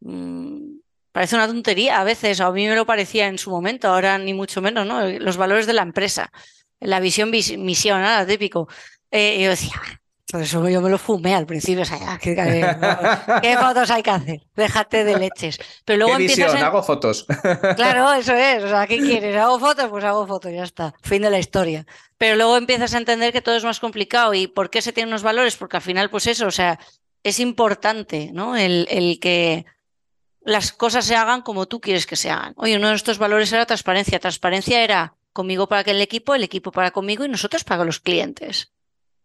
mm, 0.00 0.78
parece 1.12 1.36
una 1.36 1.46
tontería 1.46 2.00
a 2.00 2.04
veces, 2.04 2.40
a 2.40 2.50
mí 2.50 2.66
me 2.66 2.74
lo 2.76 2.86
parecía 2.86 3.26
en 3.26 3.38
su 3.38 3.50
momento, 3.50 3.88
ahora 3.88 4.18
ni 4.18 4.34
mucho 4.34 4.60
menos, 4.62 4.86
¿no? 4.86 5.06
Los 5.06 5.36
valores 5.36 5.66
de 5.66 5.72
la 5.74 5.82
empresa, 5.82 6.30
la 6.80 7.00
visión, 7.00 7.30
vis- 7.30 7.56
misión, 7.58 8.00
nada 8.00 8.26
típico. 8.26 8.68
Eh, 9.10 9.36
y 9.38 9.42
yo 9.44 9.50
decía, 9.50 9.72
"Ah, 10.32 10.40
eso 10.40 10.68
yo 10.68 10.80
me 10.80 10.88
lo 10.88 10.96
fumé 10.98 11.34
al 11.34 11.44
principio, 11.46 11.82
o 11.82 11.84
sea, 11.84 11.98
ya, 11.98 12.18
¿qué, 12.18 12.36
qué- 12.36 13.56
fotos 13.60 13.90
hay 13.90 14.02
que 14.04 14.10
hacer? 14.10 14.40
Déjate 14.54 15.02
de 15.04 15.18
leches. 15.18 15.58
Pero 15.84 15.98
luego 15.98 16.16
¿Qué 16.16 16.22
empiezas 16.22 16.52
visión? 16.52 16.64
Hago 16.66 16.82
fotos. 16.84 17.26
Claro, 17.76 18.12
eso 18.12 18.32
es. 18.34 18.62
O 18.62 18.68
sea, 18.68 18.86
¿qué 18.86 18.98
quieres? 18.98 19.36
¿Hago 19.36 19.58
fotos? 19.58 19.88
Pues 19.90 20.04
hago 20.04 20.26
fotos, 20.28 20.52
ya 20.52 20.62
está. 20.62 20.94
Fin 21.02 21.22
de 21.22 21.30
la 21.30 21.40
historia. 21.40 21.84
Pero 22.16 22.36
luego 22.36 22.56
empiezas 22.56 22.94
a 22.94 22.98
entender 22.98 23.32
que 23.32 23.42
todo 23.42 23.56
es 23.56 23.64
más 23.64 23.80
complicado. 23.80 24.32
¿Y 24.32 24.46
por 24.46 24.70
qué 24.70 24.80
se 24.80 24.92
tienen 24.92 25.08
unos 25.12 25.24
valores? 25.24 25.56
Porque 25.56 25.76
al 25.78 25.82
final, 25.82 26.08
pues 26.10 26.28
eso, 26.28 26.46
o 26.46 26.50
sea, 26.52 26.78
es 27.24 27.40
importante, 27.40 28.30
¿no? 28.32 28.56
El, 28.56 28.86
el 28.90 29.18
que 29.20 29.66
las 30.42 30.72
cosas 30.72 31.04
se 31.04 31.16
hagan 31.16 31.42
como 31.42 31.66
tú 31.66 31.80
quieres 31.80 32.06
que 32.06 32.16
se 32.16 32.30
hagan. 32.30 32.54
Oye, 32.56 32.76
uno 32.76 32.86
de 32.86 32.92
nuestros 32.92 33.18
valores 33.18 33.52
era 33.52 33.66
transparencia. 33.66 34.18
Transparencia 34.18 34.82
era 34.82 35.14
conmigo 35.32 35.68
para 35.68 35.84
que 35.84 35.90
el 35.92 36.00
equipo, 36.00 36.34
el 36.34 36.42
equipo 36.42 36.72
para 36.72 36.90
conmigo 36.90 37.24
y 37.24 37.28
nosotros 37.28 37.62
para 37.64 37.84
los 37.84 38.00
clientes. 38.00 38.72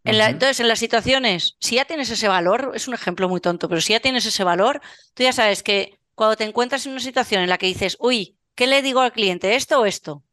En 0.04 0.18
la- 0.20 0.30
entonces, 0.30 0.60
en 0.60 0.68
las 0.68 0.78
situaciones, 0.80 1.56
si 1.60 1.76
ya 1.76 1.86
tienes 1.86 2.10
ese 2.12 2.28
valor, 2.28 2.74
es 2.76 2.88
un 2.88 2.94
ejemplo 2.94 3.28
muy 3.28 3.42
tonto, 3.42 3.68
pero 3.68 3.82
si 3.82 3.94
ya 3.94 4.00
tienes 4.00 4.26
ese 4.26 4.44
valor, 4.44 4.82
tú 5.16 5.24
ya 5.24 5.34
sabes 5.34 5.64
que 5.64 5.98
cuando 6.14 6.36
te 6.36 6.44
encuentras 6.44 6.86
en 6.86 6.92
una 6.92 7.02
situación 7.02 7.42
en 7.42 7.50
la 7.50 7.58
que 7.58 7.66
dices, 7.66 7.98
uy, 8.00 8.38
¿qué 8.54 8.68
le 8.68 8.82
digo 8.84 9.00
al 9.00 9.12
cliente? 9.14 9.56
¿Esto 9.56 9.80
o 9.82 9.86
esto? 9.86 10.24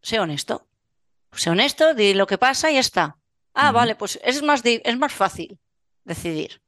Sé 0.00 0.18
honesto. 0.18 0.66
Sé 1.32 1.50
honesto, 1.50 1.92
di 1.94 2.14
lo 2.14 2.26
que 2.26 2.38
pasa 2.38 2.70
y 2.70 2.74
ya 2.74 2.80
está. 2.80 3.16
Ah, 3.52 3.70
vale, 3.72 3.96
pues 3.96 4.18
es 4.24 4.42
más, 4.42 4.62
es 4.64 4.98
más 4.98 5.12
fácil 5.12 5.58
decidir. 6.04 6.62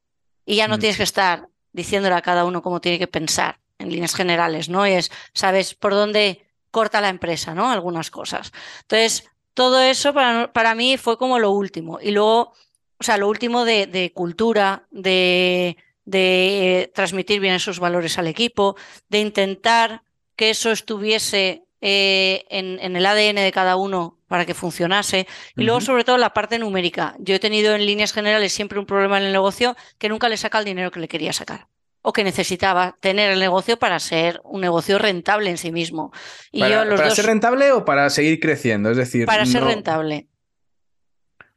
Y 0.44 0.56
ya 0.56 0.68
no 0.68 0.76
Mm. 0.76 0.80
tienes 0.80 0.96
que 0.98 1.04
estar 1.04 1.48
diciéndole 1.72 2.14
a 2.14 2.22
cada 2.22 2.44
uno 2.44 2.62
cómo 2.62 2.80
tiene 2.80 2.98
que 2.98 3.06
pensar 3.06 3.58
en 3.78 3.90
líneas 3.90 4.14
generales, 4.14 4.68
¿no? 4.68 4.86
Y 4.86 4.92
es, 4.92 5.10
sabes 5.32 5.74
por 5.74 5.92
dónde 5.94 6.44
corta 6.70 7.00
la 7.00 7.08
empresa, 7.08 7.54
¿no? 7.54 7.70
Algunas 7.70 8.10
cosas. 8.10 8.52
Entonces, 8.82 9.28
todo 9.54 9.80
eso 9.80 10.14
para, 10.14 10.52
para 10.52 10.74
mí 10.74 10.96
fue 10.96 11.18
como 11.18 11.38
lo 11.38 11.50
último. 11.50 11.98
Y 12.00 12.10
luego, 12.12 12.52
o 12.98 13.04
sea, 13.04 13.16
lo 13.16 13.28
último 13.28 13.64
de, 13.64 13.86
de 13.86 14.12
cultura, 14.12 14.86
de, 14.90 15.76
de 16.04 16.82
eh, 16.82 16.92
transmitir 16.94 17.40
bien 17.40 17.54
esos 17.54 17.80
valores 17.80 18.18
al 18.18 18.26
equipo, 18.26 18.76
de 19.08 19.20
intentar 19.20 20.02
que 20.36 20.50
eso 20.50 20.70
estuviese 20.70 21.64
eh, 21.80 22.44
en, 22.50 22.78
en 22.80 22.96
el 22.96 23.06
ADN 23.06 23.36
de 23.36 23.52
cada 23.52 23.76
uno 23.76 24.18
para 24.28 24.46
que 24.46 24.54
funcionase. 24.54 25.26
Y 25.56 25.64
luego, 25.64 25.80
sobre 25.80 26.04
todo, 26.04 26.16
la 26.16 26.32
parte 26.32 26.58
numérica. 26.58 27.16
Yo 27.18 27.34
he 27.34 27.40
tenido 27.40 27.74
en 27.74 27.84
líneas 27.84 28.12
generales 28.12 28.52
siempre 28.52 28.78
un 28.78 28.86
problema 28.86 29.18
en 29.18 29.24
el 29.24 29.32
negocio 29.32 29.76
que 29.98 30.08
nunca 30.08 30.28
le 30.28 30.36
saca 30.36 30.60
el 30.60 30.64
dinero 30.64 30.90
que 30.90 31.00
le 31.00 31.08
quería 31.08 31.32
sacar 31.32 31.66
o 32.02 32.12
que 32.12 32.24
necesitaba 32.24 32.96
tener 33.00 33.30
el 33.30 33.40
negocio 33.40 33.78
para 33.78 33.98
ser 33.98 34.40
un 34.44 34.60
negocio 34.60 34.98
rentable 34.98 35.50
en 35.50 35.58
sí 35.58 35.70
mismo. 35.70 36.12
Y 36.50 36.60
¿Para, 36.60 36.74
yo 36.74 36.84
los 36.84 36.96
para 36.96 37.08
dos 37.08 37.16
ser 37.16 37.26
rentable 37.26 37.72
o 37.72 37.84
para 37.84 38.08
seguir 38.08 38.40
creciendo? 38.40 38.90
Es 38.90 38.96
decir, 38.96 39.26
para 39.26 39.44
ser 39.44 39.64
rentable. 39.64 40.29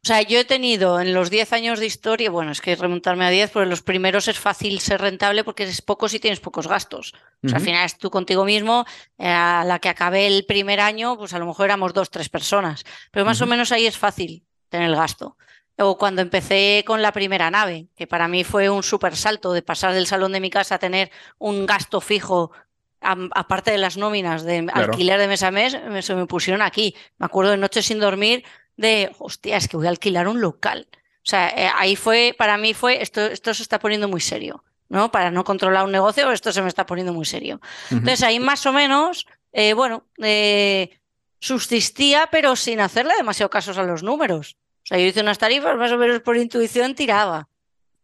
O 0.06 0.08
sea, 0.08 0.22
yo 0.22 0.38
he 0.40 0.44
tenido 0.44 1.00
en 1.00 1.14
los 1.14 1.30
10 1.30 1.54
años 1.54 1.80
de 1.80 1.86
historia, 1.86 2.30
bueno, 2.30 2.52
es 2.52 2.60
que 2.60 2.76
remontarme 2.76 3.26
a 3.26 3.30
10, 3.30 3.52
porque 3.52 3.70
los 3.70 3.82
primeros 3.84 4.28
es 4.28 4.38
fácil 4.38 4.82
ser 4.82 5.00
rentable 5.00 5.46
porque 5.46 5.64
eres 5.64 5.82
poco 5.82 6.10
si 6.10 6.20
tienes 6.20 6.42
pocos 6.42 6.68
gastos. 6.68 7.14
O 7.42 7.48
sea, 7.48 7.60
al 7.60 7.64
final 7.64 7.86
es 7.86 7.98
tú 7.98 8.10
contigo 8.12 8.44
mismo, 8.44 8.86
eh, 9.18 9.30
a 9.30 9.64
la 9.66 9.80
que 9.80 9.88
acabé 9.88 10.28
el 10.28 10.46
primer 10.46 10.82
año, 10.82 11.16
pues 11.18 11.34
a 11.34 11.40
lo 11.40 11.46
mejor 11.46 11.68
éramos 11.68 11.94
dos, 11.94 12.10
tres 12.10 12.28
personas. 12.28 12.84
Pero 13.12 13.24
más 13.26 13.40
o 13.42 13.46
menos 13.46 13.72
ahí 13.72 13.86
es 13.86 13.98
fácil 13.98 14.44
tener 14.68 14.90
el 14.90 14.96
gasto. 14.98 15.38
O 15.78 15.98
cuando 15.98 16.22
empecé 16.22 16.84
con 16.86 17.02
la 17.02 17.14
primera 17.14 17.50
nave, 17.50 17.88
que 17.96 18.06
para 18.06 18.28
mí 18.28 18.44
fue 18.44 18.70
un 18.70 18.84
súper 18.84 19.16
salto 19.16 19.54
de 19.54 19.62
pasar 19.62 19.94
del 19.94 20.06
salón 20.06 20.34
de 20.34 20.42
mi 20.42 20.50
casa 20.50 20.76
a 20.76 20.80
tener 20.80 21.12
un 21.38 21.66
gasto 21.66 22.02
fijo, 22.02 22.52
aparte 23.00 23.72
de 23.72 23.78
las 23.78 23.96
nóminas 23.96 24.44
de 24.44 24.66
Claro. 24.66 24.92
alquiler 24.92 25.18
de 25.20 25.28
mes 25.30 25.44
a 25.44 25.52
mes, 25.52 25.78
me- 25.90 26.02
se 26.02 26.14
me 26.14 26.26
pusieron 26.26 26.62
aquí. 26.62 26.94
Me 27.18 27.26
acuerdo 27.26 27.52
de 27.52 27.58
noches 27.58 27.86
sin 27.86 28.00
dormir 28.02 28.44
de, 28.78 29.12
hostia, 29.20 29.58
es 29.58 29.68
que 29.68 29.78
voy 29.78 29.88
a 29.88 29.90
alquilar 29.90 30.28
un 30.28 30.42
local. 30.42 30.88
O 30.92 31.26
sea, 31.26 31.50
eh, 31.50 31.70
ahí 31.76 31.96
fue, 31.96 32.36
para 32.38 32.58
mí 32.58 32.74
fue, 32.74 33.02
esto, 33.02 33.22
esto 33.22 33.54
se 33.54 33.64
está 33.64 33.80
poniendo 33.80 34.08
muy 34.08 34.22
serio. 34.22 34.64
¿no? 34.90 35.12
Para 35.12 35.32
no 35.32 35.44
controlar 35.44 35.86
un 35.86 35.92
negocio, 35.92 36.32
esto 36.32 36.52
se 36.52 36.62
me 36.62 36.68
está 36.68 36.86
poniendo 36.86 37.14
muy 37.14 37.26
serio. 37.26 37.60
Entonces 37.90 38.22
ahí 38.22 38.40
más 38.40 38.66
o 38.68 38.74
menos, 38.74 39.26
eh, 39.52 39.74
bueno, 39.74 40.06
eh, 40.22 41.00
subsistía, 41.40 42.30
pero 42.32 42.56
sin 42.56 42.80
hacerle 42.80 43.14
demasiado 43.18 43.50
casos 43.50 43.78
a 43.80 43.84
los 43.84 44.04
números. 44.04 44.56
O 44.84 44.86
sea, 44.86 45.00
yo 45.00 45.06
hice 45.06 45.22
unas 45.22 45.40
tarifas, 45.40 45.76
más 45.78 45.92
o 45.92 45.98
menos 45.98 46.20
por 46.20 46.38
intuición 46.38 46.94
tiraba. 46.94 47.50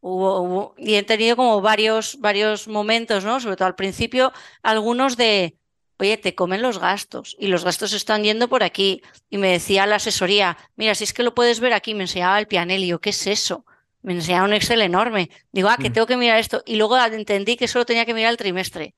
Hubo, 0.01 0.73
y 0.77 0.95
he 0.95 1.03
tenido 1.03 1.36
como 1.36 1.62
varios, 1.62 2.19
varios 2.21 2.67
momentos, 2.67 3.23
¿no? 3.23 3.39
Sobre 3.39 3.58
todo 3.58 3.67
al 3.67 3.75
principio, 3.75 4.32
algunos 4.63 5.15
de, 5.15 5.58
oye, 5.99 6.17
te 6.17 6.35
comen 6.35 6.62
los 6.62 6.79
gastos 6.79 7.35
y 7.39 7.47
los 7.47 7.63
gastos 7.63 7.93
están 7.93 8.23
yendo 8.23 8.47
por 8.47 8.63
aquí. 8.63 9.01
Y 9.29 9.38
me 9.38 9.51
decía 9.51 9.85
la 9.85 9.97
asesoría, 9.97 10.57
mira, 10.75 10.95
si 10.95 11.03
es 11.03 11.13
que 11.13 11.23
lo 11.23 11.35
puedes 11.35 11.59
ver 11.59 11.73
aquí, 11.73 11.93
me 11.93 12.03
enseñaba 12.03 12.39
el 12.39 12.47
pianelio, 12.47 12.99
¿qué 12.99 13.09
es 13.09 13.27
eso? 13.27 13.65
Me 14.01 14.13
enseñaba 14.13 14.45
un 14.45 14.53
Excel 14.53 14.81
enorme. 14.81 15.29
Digo, 15.51 15.69
ah, 15.69 15.77
que 15.77 15.89
mm. 15.89 15.93
tengo 15.93 16.07
que 16.07 16.17
mirar 16.17 16.39
esto. 16.39 16.63
Y 16.65 16.75
luego 16.77 16.97
entendí 16.97 17.57
que 17.57 17.67
solo 17.67 17.85
tenía 17.85 18.05
que 18.05 18.13
mirar 18.13 18.31
el 18.31 18.38
trimestre. 18.38 18.95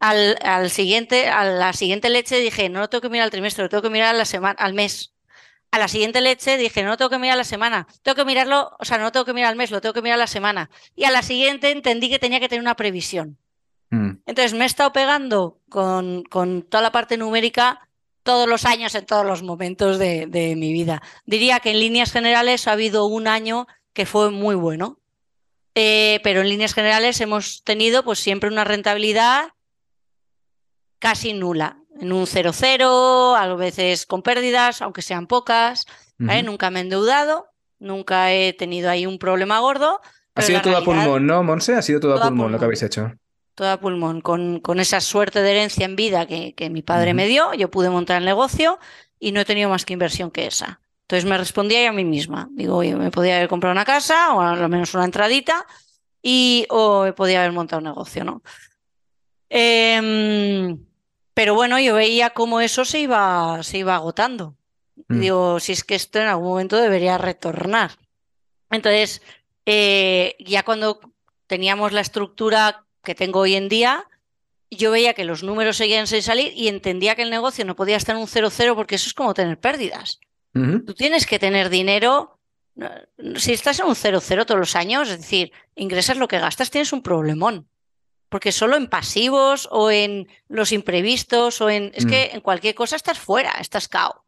Al, 0.00 0.38
al, 0.42 0.70
siguiente, 0.70 1.28
a 1.28 1.44
la 1.44 1.72
siguiente 1.72 2.10
leche 2.10 2.36
dije, 2.38 2.68
no 2.68 2.80
lo 2.80 2.88
tengo 2.88 3.02
que 3.02 3.10
mirar 3.10 3.24
al 3.24 3.30
trimestre, 3.30 3.64
lo 3.64 3.68
tengo 3.68 3.82
que 3.82 3.90
mirar 3.90 4.14
a 4.14 4.18
la 4.18 4.24
semana, 4.24 4.56
al 4.58 4.74
mes. 4.74 5.12
A 5.70 5.78
la 5.78 5.86
siguiente 5.86 6.20
leche 6.20 6.56
dije, 6.56 6.82
no 6.82 6.90
lo 6.90 6.96
tengo 6.96 7.10
que 7.10 7.18
mirar 7.18 7.34
a 7.34 7.36
la 7.38 7.44
semana, 7.44 7.86
tengo 8.02 8.16
que 8.16 8.24
mirarlo, 8.24 8.76
o 8.80 8.84
sea, 8.84 8.98
no 8.98 9.04
lo 9.04 9.12
tengo 9.12 9.24
que 9.24 9.34
mirar 9.34 9.50
al 9.50 9.56
mes, 9.56 9.70
lo 9.70 9.80
tengo 9.80 9.92
que 9.92 10.02
mirar 10.02 10.16
a 10.16 10.24
la 10.24 10.26
semana. 10.26 10.68
Y 10.96 11.04
a 11.04 11.12
la 11.12 11.22
siguiente 11.22 11.70
entendí 11.70 12.08
que 12.10 12.18
tenía 12.18 12.40
que 12.40 12.48
tener 12.48 12.60
una 12.60 12.74
previsión. 12.74 13.38
Mm. 13.90 14.10
Entonces 14.26 14.54
me 14.54 14.64
he 14.64 14.66
estado 14.66 14.92
pegando 14.92 15.60
con, 15.68 16.22
con, 16.24 16.62
toda 16.62 16.82
la 16.82 16.92
parte 16.92 17.16
numérica 17.16 17.88
todos 18.22 18.48
los 18.48 18.64
años, 18.64 18.94
en 18.94 19.06
todos 19.06 19.26
los 19.26 19.42
momentos 19.42 19.98
de, 19.98 20.26
de, 20.26 20.54
mi 20.56 20.72
vida. 20.72 21.02
Diría 21.26 21.60
que 21.60 21.70
en 21.70 21.80
líneas 21.80 22.12
generales 22.12 22.68
ha 22.68 22.72
habido 22.72 23.06
un 23.06 23.26
año 23.26 23.66
que 23.92 24.06
fue 24.06 24.30
muy 24.30 24.54
bueno, 24.54 25.00
eh, 25.74 26.20
pero 26.22 26.40
en 26.40 26.48
líneas 26.48 26.74
generales 26.74 27.20
hemos 27.20 27.64
tenido 27.64 28.04
pues 28.04 28.18
siempre 28.18 28.50
una 28.50 28.64
rentabilidad 28.64 29.50
casi 30.98 31.32
nula 31.32 31.78
en 32.00 32.12
un 32.12 32.26
0-0, 32.26 33.36
a 33.36 33.54
veces 33.56 34.06
con 34.06 34.22
pérdidas, 34.22 34.82
aunque 34.82 35.02
sean 35.02 35.26
pocas. 35.26 35.86
Nunca 36.18 36.70
me 36.70 36.80
he 36.80 36.82
endeudado, 36.82 37.46
nunca 37.78 38.32
he 38.32 38.52
tenido 38.52 38.90
ahí 38.90 39.06
un 39.06 39.18
problema 39.18 39.58
gordo. 39.58 40.00
Ha 40.34 40.42
sido 40.42 40.60
todo 40.60 40.76
a 40.76 40.84
pulmón, 40.84 41.26
¿no, 41.26 41.42
Monse? 41.42 41.74
Ha 41.74 41.82
sido 41.82 41.98
todo 41.98 42.14
a 42.14 42.28
pulmón, 42.28 42.52
lo 42.52 42.58
que 42.58 42.64
habéis 42.66 42.82
hecho. 42.82 43.12
Todo 43.60 43.72
a 43.72 43.76
pulmón, 43.76 44.22
con, 44.22 44.60
con 44.60 44.80
esa 44.80 45.02
suerte 45.02 45.42
de 45.42 45.50
herencia 45.50 45.84
en 45.84 45.94
vida 45.94 46.24
que, 46.24 46.54
que 46.54 46.70
mi 46.70 46.80
padre 46.80 47.12
me 47.12 47.26
dio, 47.26 47.52
yo 47.52 47.70
pude 47.70 47.90
montar 47.90 48.16
el 48.16 48.24
negocio 48.24 48.78
y 49.18 49.32
no 49.32 49.40
he 49.42 49.44
tenido 49.44 49.68
más 49.68 49.84
que 49.84 49.92
inversión 49.92 50.30
que 50.30 50.46
esa. 50.46 50.80
Entonces 51.02 51.28
me 51.28 51.36
respondía 51.36 51.82
yo 51.82 51.90
a 51.90 51.92
mí 51.92 52.06
misma. 52.06 52.48
Digo, 52.52 52.78
oye, 52.78 52.96
me 52.96 53.10
podía 53.10 53.36
haber 53.36 53.48
comprado 53.50 53.72
una 53.72 53.84
casa 53.84 54.32
o 54.32 54.40
al 54.40 54.66
menos 54.70 54.94
una 54.94 55.04
entradita 55.04 55.66
y 56.22 56.64
o 56.70 57.12
podía 57.14 57.40
haber 57.40 57.52
montado 57.52 57.80
un 57.80 57.84
negocio, 57.84 58.24
¿no? 58.24 58.42
Eh, 59.50 60.74
pero 61.34 61.54
bueno, 61.54 61.78
yo 61.78 61.96
veía 61.96 62.30
cómo 62.30 62.62
eso 62.62 62.86
se 62.86 63.00
iba, 63.00 63.62
se 63.62 63.76
iba 63.76 63.94
agotando. 63.94 64.56
Mm. 65.08 65.20
Digo, 65.20 65.60
si 65.60 65.72
es 65.72 65.84
que 65.84 65.96
esto 65.96 66.18
en 66.18 66.28
algún 66.28 66.48
momento 66.48 66.78
debería 66.78 67.18
retornar. 67.18 67.90
Entonces, 68.70 69.20
eh, 69.66 70.34
ya 70.38 70.62
cuando 70.62 70.98
teníamos 71.46 71.92
la 71.92 72.00
estructura 72.00 72.86
que 73.02 73.14
tengo 73.14 73.40
hoy 73.40 73.54
en 73.54 73.68
día, 73.68 74.06
yo 74.70 74.90
veía 74.90 75.14
que 75.14 75.24
los 75.24 75.42
números 75.42 75.76
seguían 75.76 76.06
sin 76.06 76.22
salir 76.22 76.52
y 76.54 76.68
entendía 76.68 77.14
que 77.14 77.22
el 77.22 77.30
negocio 77.30 77.64
no 77.64 77.76
podía 77.76 77.96
estar 77.96 78.14
en 78.14 78.22
un 78.22 78.28
0-0 78.28 78.74
porque 78.74 78.94
eso 78.94 79.08
es 79.08 79.14
como 79.14 79.34
tener 79.34 79.58
pérdidas. 79.58 80.20
Tú 80.52 80.94
tienes 80.94 81.26
que 81.26 81.38
tener 81.38 81.70
dinero. 81.70 82.38
Si 83.36 83.52
estás 83.52 83.78
en 83.78 83.86
un 83.86 83.94
0-0 83.94 84.46
todos 84.46 84.58
los 84.58 84.74
años, 84.74 85.08
es 85.08 85.18
decir, 85.18 85.52
ingresas 85.76 86.16
lo 86.16 86.26
que 86.26 86.40
gastas, 86.40 86.70
tienes 86.70 86.92
un 86.92 87.02
problemón 87.02 87.68
porque 88.30 88.52
solo 88.52 88.76
en 88.76 88.86
pasivos 88.86 89.68
o 89.70 89.90
en 89.90 90.28
los 90.48 90.72
imprevistos 90.72 91.60
o 91.60 91.68
en... 91.68 91.90
Es 91.94 92.06
que 92.06 92.30
mm. 92.32 92.36
en 92.36 92.40
cualquier 92.40 92.74
cosa 92.76 92.96
estás 92.96 93.18
fuera, 93.18 93.50
estás 93.60 93.88
cao. 93.88 94.24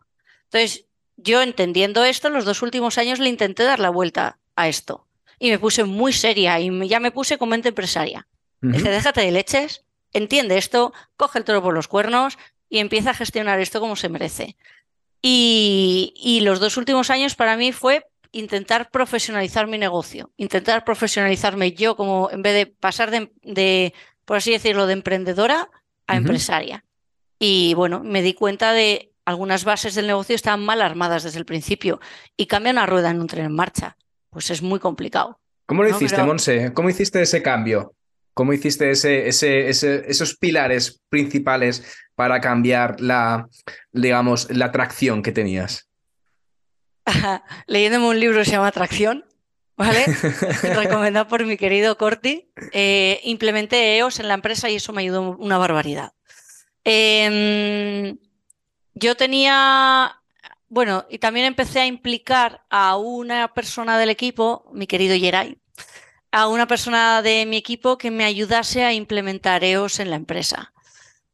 Entonces, 0.50 0.87
yo 1.16 1.40
entendiendo 1.40 2.04
esto, 2.04 2.28
los 2.28 2.44
dos 2.44 2.62
últimos 2.62 2.98
años 2.98 3.20
le 3.20 3.28
intenté 3.28 3.62
dar 3.62 3.78
la 3.78 3.90
vuelta 3.90 4.40
a 4.56 4.68
esto. 4.68 5.06
Y 5.38 5.50
me 5.50 5.61
puse 5.61 5.85
muy 5.85 6.12
seria 6.12 6.58
y 6.58 6.88
ya 6.88 6.98
me 6.98 7.12
puse 7.12 7.38
como 7.38 7.50
mente 7.50 7.68
empresaria. 7.68 8.26
Dije, 8.62 8.90
déjate 8.90 9.22
de 9.22 9.33
leches, 9.33 9.85
entiende 10.12 10.57
esto, 10.57 10.92
coge 11.16 11.40
el 11.40 11.44
toro 11.44 11.62
por 11.62 11.75
los 11.75 11.88
cuernos 11.88 12.38
y 12.68 12.79
empieza 12.79 13.11
a 13.11 13.14
gestionar 13.14 13.61
esto 13.61 13.81
como 13.81 13.96
se 13.96 14.09
merece. 14.09 14.57
Y, 15.20 16.14
y 16.16 16.40
los 16.40 16.61
dos 16.61 16.77
últimos 16.77 17.11
años 17.11 17.35
para 17.35 17.57
mí 17.57 17.72
fue 17.72 18.07
intentar 18.33 18.90
profesionalizar 18.90 19.66
mi 19.66 19.79
negocio, 19.79 20.31
intentar 20.37 20.85
profesionalizarme 20.85 21.72
yo 21.72 21.96
como 21.96 22.31
en 22.31 22.42
vez 22.42 22.55
de 22.55 22.66
pasar 22.66 23.11
de, 23.11 23.94
por 24.25 24.38
así 24.38 24.51
decirlo, 24.53 24.87
de 24.87 24.94
emprendedora 24.94 25.68
a 26.07 26.16
empresaria. 26.16 26.85
Y 27.38 27.75
bueno, 27.75 28.03
me 28.03 28.22
di 28.22 28.35
cuenta 28.35 28.72
de 28.72 29.12
algunas 29.25 29.64
bases 29.64 29.94
del 29.94 30.07
negocio 30.07 30.35
estaban 30.35 30.64
mal 30.64 30.83
armadas 30.83 31.22
desde 31.22 31.38
el 31.38 31.44
principio 31.44 32.01
y 32.37 32.46
cambia 32.46 32.72
una 32.72 32.87
rueda 32.87 33.11
en 33.11 33.20
un 33.20 33.27
tren 33.27 33.46
en 33.46 33.55
marcha. 33.55 33.96
Pues 34.31 34.51
es 34.51 34.62
muy 34.62 34.81
complicado. 34.81 35.38
¿Cómo 35.66 35.83
lo 35.83 35.90
hiciste, 35.90 36.22
Monse? 36.22 36.72
¿Cómo 36.72 36.88
hiciste 36.88 37.20
ese 37.20 37.42
cambio? 37.42 37.94
¿Cómo 38.35 38.53
hiciste 38.53 38.90
ese, 38.90 39.29
ese, 39.29 40.11
esos 40.11 40.37
pilares 40.37 41.03
principales 41.09 41.85
para 42.14 42.40
cambiar 42.40 43.01
la, 43.01 43.49
digamos, 43.92 44.51
la 44.51 44.66
atracción 44.66 45.23
que 45.23 45.33
tenías? 45.33 45.88
leyéndome 47.66 48.09
un 48.09 48.21
libro 48.21 48.38
que 48.38 48.45
se 48.45 48.53
llama 48.53 48.68
Atracción, 48.68 49.25
¿vale? 49.77 50.05
Recomendado 50.62 51.29
por 51.29 51.45
mi 51.45 51.57
querido 51.57 51.99
Corti. 51.99 52.51
Eh, 52.73 53.21
implementé 53.25 53.99
EOS 53.99 54.21
en 54.21 54.29
la 54.29 54.35
empresa 54.35 54.71
y 54.71 54.77
eso 54.77 54.92
me 54.92 55.03
ayudó 55.03 55.37
una 55.38 55.59
barbaridad. 55.59 56.12
Em, 56.85 58.18
yo 58.95 59.16
tenía, 59.16 60.21
bueno, 60.68 61.07
y 61.11 61.18
también 61.18 61.47
empecé 61.47 61.81
a 61.81 61.87
implicar 61.87 62.64
a 62.71 62.97
una 62.97 63.53
persona 63.53 63.99
del 63.99 64.11
equipo, 64.11 64.71
mi 64.73 64.87
querido 64.87 65.16
Yeray, 65.16 65.59
a 66.33 66.49
una 66.49 66.66
persona 66.66 67.23
de 67.23 67.47
mi 67.47 67.59
equipo 67.59 67.99
que 67.99 68.11
me 68.11 68.25
ayudase 68.25 68.83
a 68.85 68.92
implementar 68.92 69.62
EOS 69.62 70.01
en 70.01 70.11
la 70.11 70.16
empresa. 70.16 70.73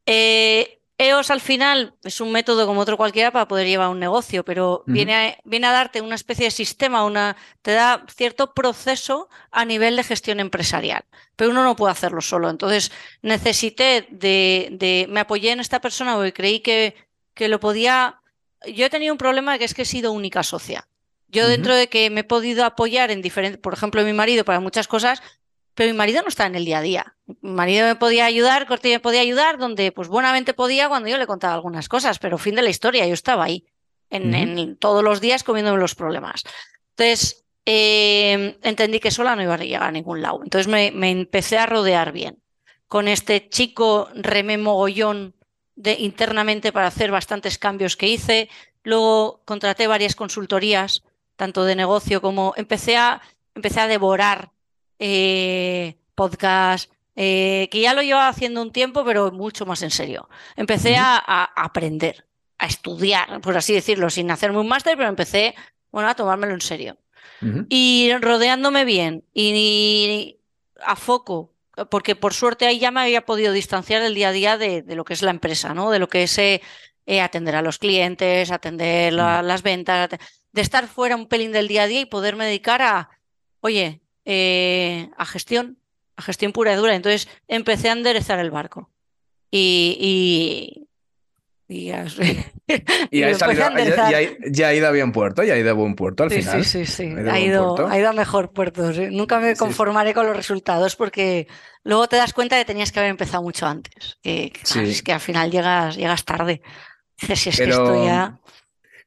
Eh, 0.04 0.80
EOS 0.98 1.30
al 1.30 1.40
final 1.40 1.94
es 2.02 2.20
un 2.20 2.32
método 2.32 2.66
como 2.66 2.80
otro 2.80 2.96
cualquiera 2.96 3.30
para 3.30 3.46
poder 3.46 3.68
llevar 3.68 3.90
un 3.90 4.00
negocio, 4.00 4.44
pero 4.44 4.82
viene, 4.86 5.14
a, 5.14 5.38
viene, 5.44 5.68
a, 5.68 5.72
darte 5.72 6.00
una 6.00 6.16
especie 6.16 6.46
de 6.46 6.50
sistema, 6.50 7.04
una, 7.04 7.36
te 7.62 7.70
da 7.70 8.04
cierto 8.12 8.52
proceso 8.52 9.28
a 9.52 9.64
nivel 9.64 9.94
de 9.94 10.02
gestión 10.02 10.40
empresarial, 10.40 11.04
pero 11.36 11.52
uno 11.52 11.62
no 11.62 11.76
puede 11.76 11.92
hacerlo 11.92 12.20
solo. 12.20 12.50
Entonces 12.50 12.90
necesité 13.22 14.08
de, 14.10 14.70
de 14.72 15.06
me 15.08 15.20
apoyé 15.20 15.52
en 15.52 15.60
esta 15.60 15.80
persona 15.80 16.16
porque 16.16 16.32
creí 16.32 16.60
que, 16.60 16.96
que 17.34 17.46
lo 17.46 17.60
podía. 17.60 18.20
Yo 18.66 18.86
he 18.86 18.90
tenido 18.90 19.14
un 19.14 19.18
problema 19.18 19.56
que 19.56 19.64
es 19.64 19.74
que 19.74 19.82
he 19.82 19.84
sido 19.84 20.10
única 20.10 20.42
socia. 20.42 20.88
Yo 21.28 21.48
dentro 21.48 21.74
de 21.74 21.88
que 21.88 22.10
me 22.10 22.20
he 22.20 22.24
podido 22.24 22.64
apoyar 22.64 23.10
en 23.10 23.22
diferentes, 23.22 23.60
por 23.60 23.74
ejemplo, 23.74 24.02
mi 24.02 24.12
marido 24.12 24.44
para 24.44 24.60
muchas 24.60 24.88
cosas, 24.88 25.22
pero 25.74 25.92
mi 25.92 25.96
marido 25.96 26.22
no 26.22 26.28
está 26.28 26.46
en 26.46 26.56
el 26.56 26.64
día 26.64 26.78
a 26.78 26.82
día. 26.82 27.16
Mi 27.40 27.52
marido 27.52 27.86
me 27.86 27.94
podía 27.94 28.24
ayudar, 28.24 28.66
Corti 28.66 28.88
me 28.88 29.00
podía 29.00 29.20
ayudar, 29.20 29.58
donde 29.58 29.92
pues 29.92 30.08
buenamente 30.08 30.54
podía 30.54 30.88
cuando 30.88 31.08
yo 31.08 31.18
le 31.18 31.26
contaba 31.26 31.54
algunas 31.54 31.88
cosas, 31.88 32.18
pero 32.18 32.38
fin 32.38 32.54
de 32.54 32.62
la 32.62 32.70
historia, 32.70 33.06
yo 33.06 33.14
estaba 33.14 33.44
ahí, 33.44 33.66
en, 34.10 34.76
todos 34.76 35.04
los 35.04 35.20
días 35.20 35.44
comiéndome 35.44 35.78
los 35.78 35.94
problemas. 35.94 36.42
Entonces, 36.96 37.44
em, 37.64 38.56
entendí 38.62 38.98
que 38.98 39.10
sola 39.10 39.36
no 39.36 39.42
iba 39.42 39.54
a 39.54 39.58
llegar 39.58 39.82
a 39.82 39.92
ningún 39.92 40.22
lado. 40.22 40.40
Entonces 40.42 40.66
me, 40.66 41.10
empecé 41.10 41.58
a 41.58 41.66
rodear 41.66 42.12
bien 42.12 42.42
con 42.88 43.06
este 43.06 43.48
chico 43.48 44.08
remé 44.14 44.56
mogollón 44.56 45.34
de, 45.76 45.92
internamente 46.00 46.72
para 46.72 46.86
hacer 46.86 47.10
bastantes 47.10 47.58
cambios 47.58 47.96
que 47.96 48.08
hice. 48.08 48.48
Luego 48.82 49.42
contraté 49.44 49.86
varias 49.86 50.16
consultorías, 50.16 51.04
tanto 51.38 51.64
de 51.64 51.76
negocio 51.76 52.20
como 52.20 52.52
empecé 52.56 52.96
a, 52.96 53.22
empecé 53.54 53.80
a 53.80 53.86
devorar 53.86 54.50
eh, 54.98 55.96
podcast, 56.16 56.90
eh, 57.14 57.68
que 57.70 57.80
ya 57.80 57.94
lo 57.94 58.02
llevaba 58.02 58.26
haciendo 58.26 58.60
un 58.60 58.72
tiempo, 58.72 59.04
pero 59.04 59.30
mucho 59.30 59.64
más 59.64 59.82
en 59.82 59.92
serio. 59.92 60.28
Empecé 60.56 60.96
a, 60.96 61.16
aprender, 61.56 62.26
a 62.58 62.66
estudiar, 62.66 63.40
por 63.40 63.56
así 63.56 63.72
decirlo, 63.72 64.10
sin 64.10 64.32
hacerme 64.32 64.58
un 64.58 64.66
máster, 64.66 64.96
pero 64.96 65.08
empecé 65.08 65.54
bueno, 65.92 66.08
a 66.08 66.16
tomármelo 66.16 66.54
en 66.54 66.60
serio. 66.60 66.98
Y 67.68 68.10
rodeándome 68.20 68.84
bien 68.84 69.22
y, 69.32 70.40
a 70.84 70.96
foco, 70.96 71.54
porque 71.88 72.16
por 72.16 72.34
suerte 72.34 72.66
ahí 72.66 72.80
ya 72.80 72.90
me 72.90 73.00
había 73.00 73.24
podido 73.24 73.52
distanciar 73.52 74.02
del 74.02 74.16
día 74.16 74.30
a 74.30 74.32
día 74.32 74.58
de, 74.58 74.82
lo 74.88 75.04
que 75.04 75.12
es 75.12 75.22
la 75.22 75.30
empresa, 75.30 75.72
¿no? 75.72 75.92
De 75.92 76.00
lo 76.00 76.08
que 76.08 76.24
es 76.24 76.36
eh, 76.36 76.60
atender 77.22 77.54
a 77.54 77.62
los 77.62 77.78
clientes, 77.78 78.50
atender 78.50 79.12
las 79.12 79.62
ventas, 79.62 80.08
de 80.58 80.62
estar 80.62 80.88
fuera 80.88 81.14
un 81.14 81.28
pelín 81.28 81.52
del 81.52 81.68
día 81.68 81.84
a 81.84 81.86
día 81.86 82.00
y 82.00 82.06
poderme 82.06 82.44
dedicar 82.44 82.82
a, 82.82 83.10
oye, 83.60 84.00
eh, 84.24 85.08
a 85.16 85.24
gestión, 85.24 85.78
a 86.16 86.22
gestión 86.22 86.52
pura 86.52 86.72
y 86.72 86.76
dura. 86.76 86.96
Entonces 86.96 87.28
empecé 87.46 87.90
a 87.90 87.92
enderezar 87.92 88.40
el 88.40 88.50
barco. 88.50 88.90
Y, 89.52 90.88
Y, 91.68 91.86
ya, 91.86 92.06
y, 93.12 93.22
ha 93.22 93.34
salido, 93.34 93.70
ya, 93.76 94.20
ya, 94.50 94.68
ha 94.68 94.74
ido 94.74 94.88
a 94.88 94.90
buen 94.90 95.12
puerto, 95.12 95.44
ya 95.44 95.54
ha 95.54 95.58
ido 95.58 95.70
a 95.70 95.74
buen 95.74 95.94
puerto 95.94 96.24
al 96.24 96.30
final. 96.32 96.64
Sí, 96.64 96.86
sí, 96.86 96.92
sí. 96.92 97.04
Ha 97.04 97.38
ido, 97.38 97.88
ha 97.88 97.96
ido, 97.96 98.08
a 98.08 98.12
mejor 98.12 98.52
puerto. 98.52 98.90
Nunca 99.12 99.38
me 99.38 99.54
conformaré 99.54 100.12
con 100.12 100.26
los 100.26 100.36
resultados 100.36 100.96
porque 100.96 101.46
luego 101.84 102.08
te 102.08 102.16
das 102.16 102.32
cuenta 102.32 102.58
que 102.58 102.64
tenías 102.64 102.90
que 102.90 102.98
haber 102.98 103.10
empezado 103.10 103.44
mucho 103.44 103.64
antes. 103.66 104.18
Que, 104.22 104.52
es 104.82 105.02
que 105.04 105.12
al 105.12 105.20
final 105.20 105.52
llegas, 105.52 105.96
llegas 105.96 106.24
tarde. 106.24 106.62
Si 107.16 107.32
es 107.32 107.56
que 107.58 107.64
esto 107.64 108.04
ya. 108.04 108.40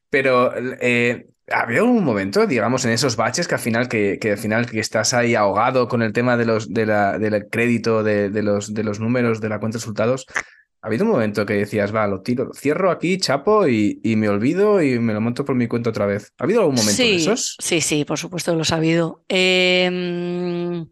Pero 0.08 0.54
eh, 0.80 1.31
había 1.50 1.82
un 1.82 2.04
momento, 2.04 2.46
digamos, 2.46 2.84
en 2.84 2.92
esos 2.92 3.16
baches 3.16 3.48
que 3.48 3.54
al 3.54 3.60
final, 3.60 3.88
que, 3.88 4.18
que 4.20 4.32
al 4.32 4.38
final 4.38 4.70
que 4.70 4.80
estás 4.80 5.14
ahí 5.14 5.34
ahogado 5.34 5.88
con 5.88 6.02
el 6.02 6.12
tema 6.12 6.36
de 6.36 6.44
los, 6.44 6.72
de 6.72 6.86
la, 6.86 7.18
del 7.18 7.48
crédito, 7.48 8.02
de, 8.02 8.30
de, 8.30 8.42
los, 8.42 8.74
de 8.74 8.84
los 8.84 9.00
números, 9.00 9.40
de 9.40 9.48
la 9.48 9.58
cuenta 9.58 9.78
de 9.78 9.80
resultados. 9.80 10.26
¿Ha 10.84 10.88
habido 10.88 11.04
un 11.04 11.12
momento 11.12 11.46
que 11.46 11.54
decías, 11.54 11.94
va, 11.94 12.08
lo 12.08 12.22
tiro, 12.22 12.50
cierro 12.54 12.90
aquí, 12.90 13.18
chapo 13.18 13.68
y, 13.68 14.00
y, 14.02 14.16
me 14.16 14.28
olvido 14.28 14.82
y 14.82 14.98
me 14.98 15.12
lo 15.12 15.20
monto 15.20 15.44
por 15.44 15.54
mi 15.54 15.68
cuenta 15.68 15.90
otra 15.90 16.06
vez? 16.06 16.32
¿Ha 16.38 16.44
habido 16.44 16.60
algún 16.60 16.74
momento 16.74 17.02
sí, 17.02 17.10
de 17.10 17.16
esos? 17.16 17.56
Sí, 17.60 17.80
sí, 17.80 18.04
por 18.04 18.18
supuesto 18.18 18.50
que 18.50 18.58
los 18.58 18.72
ha 18.72 18.76
habido. 18.76 19.24
Eh... 19.28 20.84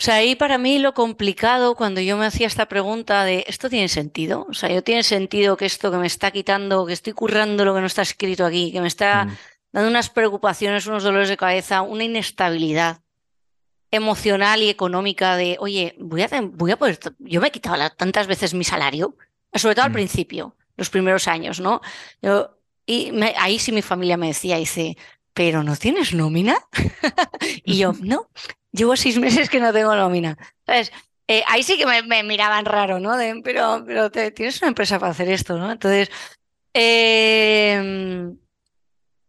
O 0.00 0.04
sea, 0.04 0.16
ahí 0.16 0.36
para 0.36 0.58
mí 0.58 0.78
lo 0.78 0.94
complicado 0.94 1.74
cuando 1.74 2.00
yo 2.00 2.16
me 2.16 2.26
hacía 2.26 2.46
esta 2.46 2.66
pregunta 2.66 3.24
de 3.24 3.44
¿esto 3.48 3.68
tiene 3.68 3.88
sentido? 3.88 4.46
O 4.48 4.54
sea, 4.54 4.70
¿yo 4.70 4.84
tiene 4.84 5.02
sentido 5.02 5.56
que 5.56 5.66
esto 5.66 5.90
que 5.90 5.96
me 5.96 6.06
está 6.06 6.30
quitando, 6.30 6.86
que 6.86 6.92
estoy 6.92 7.14
currando 7.14 7.64
lo 7.64 7.74
que 7.74 7.80
no 7.80 7.86
está 7.88 8.02
escrito 8.02 8.46
aquí, 8.46 8.70
que 8.70 8.80
me 8.80 8.86
está 8.86 9.24
mm. 9.24 9.36
dando 9.72 9.90
unas 9.90 10.08
preocupaciones, 10.08 10.86
unos 10.86 11.02
dolores 11.02 11.28
de 11.28 11.36
cabeza, 11.36 11.82
una 11.82 12.04
inestabilidad 12.04 13.00
emocional 13.90 14.62
y 14.62 14.68
económica 14.68 15.34
de, 15.34 15.56
oye, 15.58 15.96
voy 15.98 16.22
a, 16.22 16.28
voy 16.42 16.70
a 16.70 16.76
poder, 16.76 17.00
yo 17.18 17.40
me 17.40 17.48
he 17.48 17.50
quitado 17.50 17.90
tantas 17.96 18.28
veces 18.28 18.54
mi 18.54 18.62
salario, 18.62 19.16
sobre 19.52 19.74
todo 19.74 19.86
al 19.86 19.90
mm. 19.90 19.94
principio, 19.94 20.56
los 20.76 20.90
primeros 20.90 21.26
años, 21.26 21.58
¿no? 21.58 21.80
Yo, 22.22 22.56
y 22.86 23.12
ahí 23.36 23.58
sí 23.58 23.72
mi 23.72 23.82
familia 23.82 24.16
me 24.16 24.28
decía, 24.28 24.58
dice, 24.58 24.96
pero 25.38 25.62
¿no 25.62 25.76
tienes 25.76 26.14
nómina? 26.14 26.56
y 27.64 27.78
yo, 27.78 27.92
no, 28.00 28.28
llevo 28.72 28.96
seis 28.96 29.20
meses 29.20 29.48
que 29.48 29.60
no 29.60 29.72
tengo 29.72 29.94
nómina. 29.94 30.36
¿Sabes? 30.66 30.90
Eh, 31.28 31.44
ahí 31.46 31.62
sí 31.62 31.78
que 31.78 31.86
me, 31.86 32.24
miraban 32.24 32.64
raro, 32.64 32.98
¿no? 32.98 33.12
pero 33.44 34.10
tienes 34.10 34.60
una 34.60 34.70
empresa 34.70 34.98
para 34.98 35.12
hacer 35.12 35.28
esto, 35.28 35.56
¿no? 35.56 35.70
Entonces, 35.70 36.10
em, 36.72 38.36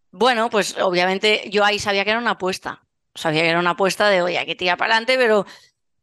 bueno, 0.10 0.50
pues 0.50 0.76
obviamente 0.80 1.48
yo 1.52 1.64
ahí 1.64 1.78
sabía 1.78 2.04
que 2.04 2.10
era 2.10 2.20
una 2.20 2.32
apuesta. 2.32 2.82
Sabía 3.14 3.44
que 3.44 3.50
era 3.50 3.60
una 3.60 3.72
apuesta 3.72 4.10
de, 4.10 4.24
oye, 4.24 4.40
hay 4.40 4.48
que 4.48 4.56
tirar 4.56 4.80
para 4.80 4.96
adelante, 4.96 5.16
pero 5.16 5.46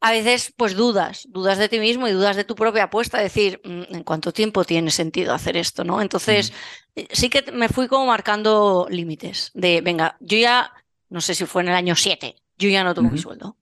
a 0.01 0.11
veces, 0.11 0.53
pues 0.57 0.75
dudas, 0.75 1.27
dudas 1.31 1.59
de 1.59 1.69
ti 1.69 1.79
mismo 1.79 2.07
y 2.09 2.13
dudas 2.13 2.37
de 2.37 2.45
tu 2.45 2.55
propia 2.55 2.85
apuesta, 2.85 3.19
decir, 3.19 3.61
mm, 3.65 3.95
¿en 3.95 4.05
cuánto 4.05 4.33
tiempo 4.33 4.65
tiene 4.65 4.91
sentido 4.91 5.33
hacer 5.33 5.57
esto? 5.57 5.85
¿no? 5.85 6.01
Entonces, 6.01 6.53
mm. 6.53 7.01
eh, 7.01 7.09
sí 7.11 7.29
que 7.29 7.51
me 7.53 7.69
fui 7.69 7.89
como 7.89 8.07
marcando 8.07 8.87
límites 8.91 9.51
de, 9.55 9.81
venga, 9.81 10.17
yo 10.21 10.39
ya, 10.39 10.73
no 11.09 11.21
sé 11.21 11.35
si 11.35 11.47
fue 11.47 11.63
en 11.63 11.69
el 11.69 11.75
año 11.75 11.97
7, 11.97 12.37
yo 12.59 12.69
ya 12.69 12.85
no 12.85 12.95
toco 12.95 13.09
mi 13.09 13.19
sueldo. 13.19 13.57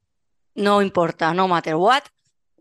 No 0.54 0.82
importa, 0.82 1.34
no 1.34 1.48
matter 1.48 1.74
what, 1.74 2.02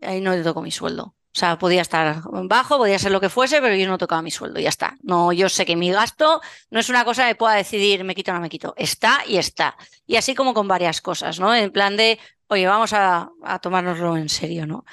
ahí 0.02 0.20
no 0.20 0.40
toco 0.42 0.62
mi 0.62 0.70
sueldo. 0.70 1.14
O 1.36 1.36
sea, 1.36 1.58
podía 1.58 1.82
estar 1.82 2.22
bajo, 2.44 2.78
podía 2.78 2.96
ser 2.96 3.10
lo 3.10 3.20
que 3.20 3.28
fuese, 3.28 3.60
pero 3.60 3.74
yo 3.74 3.88
no 3.88 3.98
tocaba 3.98 4.22
mi 4.22 4.30
sueldo, 4.30 4.60
ya 4.60 4.68
está. 4.68 4.96
No, 5.02 5.32
yo 5.32 5.48
sé 5.48 5.66
que 5.66 5.74
mi 5.74 5.90
gasto 5.90 6.40
no 6.70 6.78
es 6.78 6.88
una 6.88 7.04
cosa 7.04 7.26
que 7.26 7.34
pueda 7.34 7.54
decidir 7.54 8.04
me 8.04 8.14
quito 8.14 8.30
o 8.30 8.34
no 8.34 8.40
me 8.40 8.48
quito. 8.48 8.72
Está 8.76 9.18
y 9.26 9.38
está. 9.38 9.76
Y 10.06 10.14
así 10.14 10.36
como 10.36 10.54
con 10.54 10.68
varias 10.68 11.00
cosas, 11.00 11.40
¿no? 11.40 11.52
En 11.52 11.72
plan 11.72 11.96
de, 11.96 12.20
oye, 12.48 12.66
vamos 12.66 12.92
a, 12.92 13.30
a 13.42 13.58
tomárnoslo 13.58 14.16
en 14.16 14.28
serio, 14.28 14.66
¿no? 14.66 14.84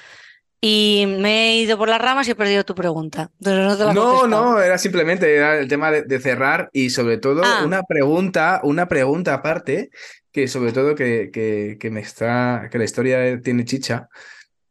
Y 0.63 1.05
me 1.07 1.49
he 1.49 1.55
ido 1.57 1.75
por 1.75 1.89
las 1.89 1.99
ramas 1.99 2.27
y 2.27 2.31
he 2.31 2.35
perdido 2.35 2.63
tu 2.63 2.75
pregunta. 2.75 3.31
no, 3.39 4.27
no, 4.27 4.61
era 4.61 4.77
simplemente 4.77 5.35
era 5.35 5.57
el 5.57 5.67
tema 5.67 5.89
de, 5.89 6.19
cerrar 6.19 6.69
y 6.71 6.91
sobre 6.91 7.17
todo 7.17 7.41
ah. 7.43 7.63
una 7.65 7.81
pregunta, 7.81 8.61
una 8.63 8.87
pregunta 8.87 9.33
aparte 9.33 9.89
que 10.31 10.47
sobre 10.47 10.71
todo 10.71 10.93
que, 10.93 11.31
que, 11.31 11.89
me 11.89 12.01
está, 12.01 12.69
que 12.71 12.77
la 12.77 12.83
historia 12.83 13.41
tiene 13.41 13.65
chicha. 13.65 14.07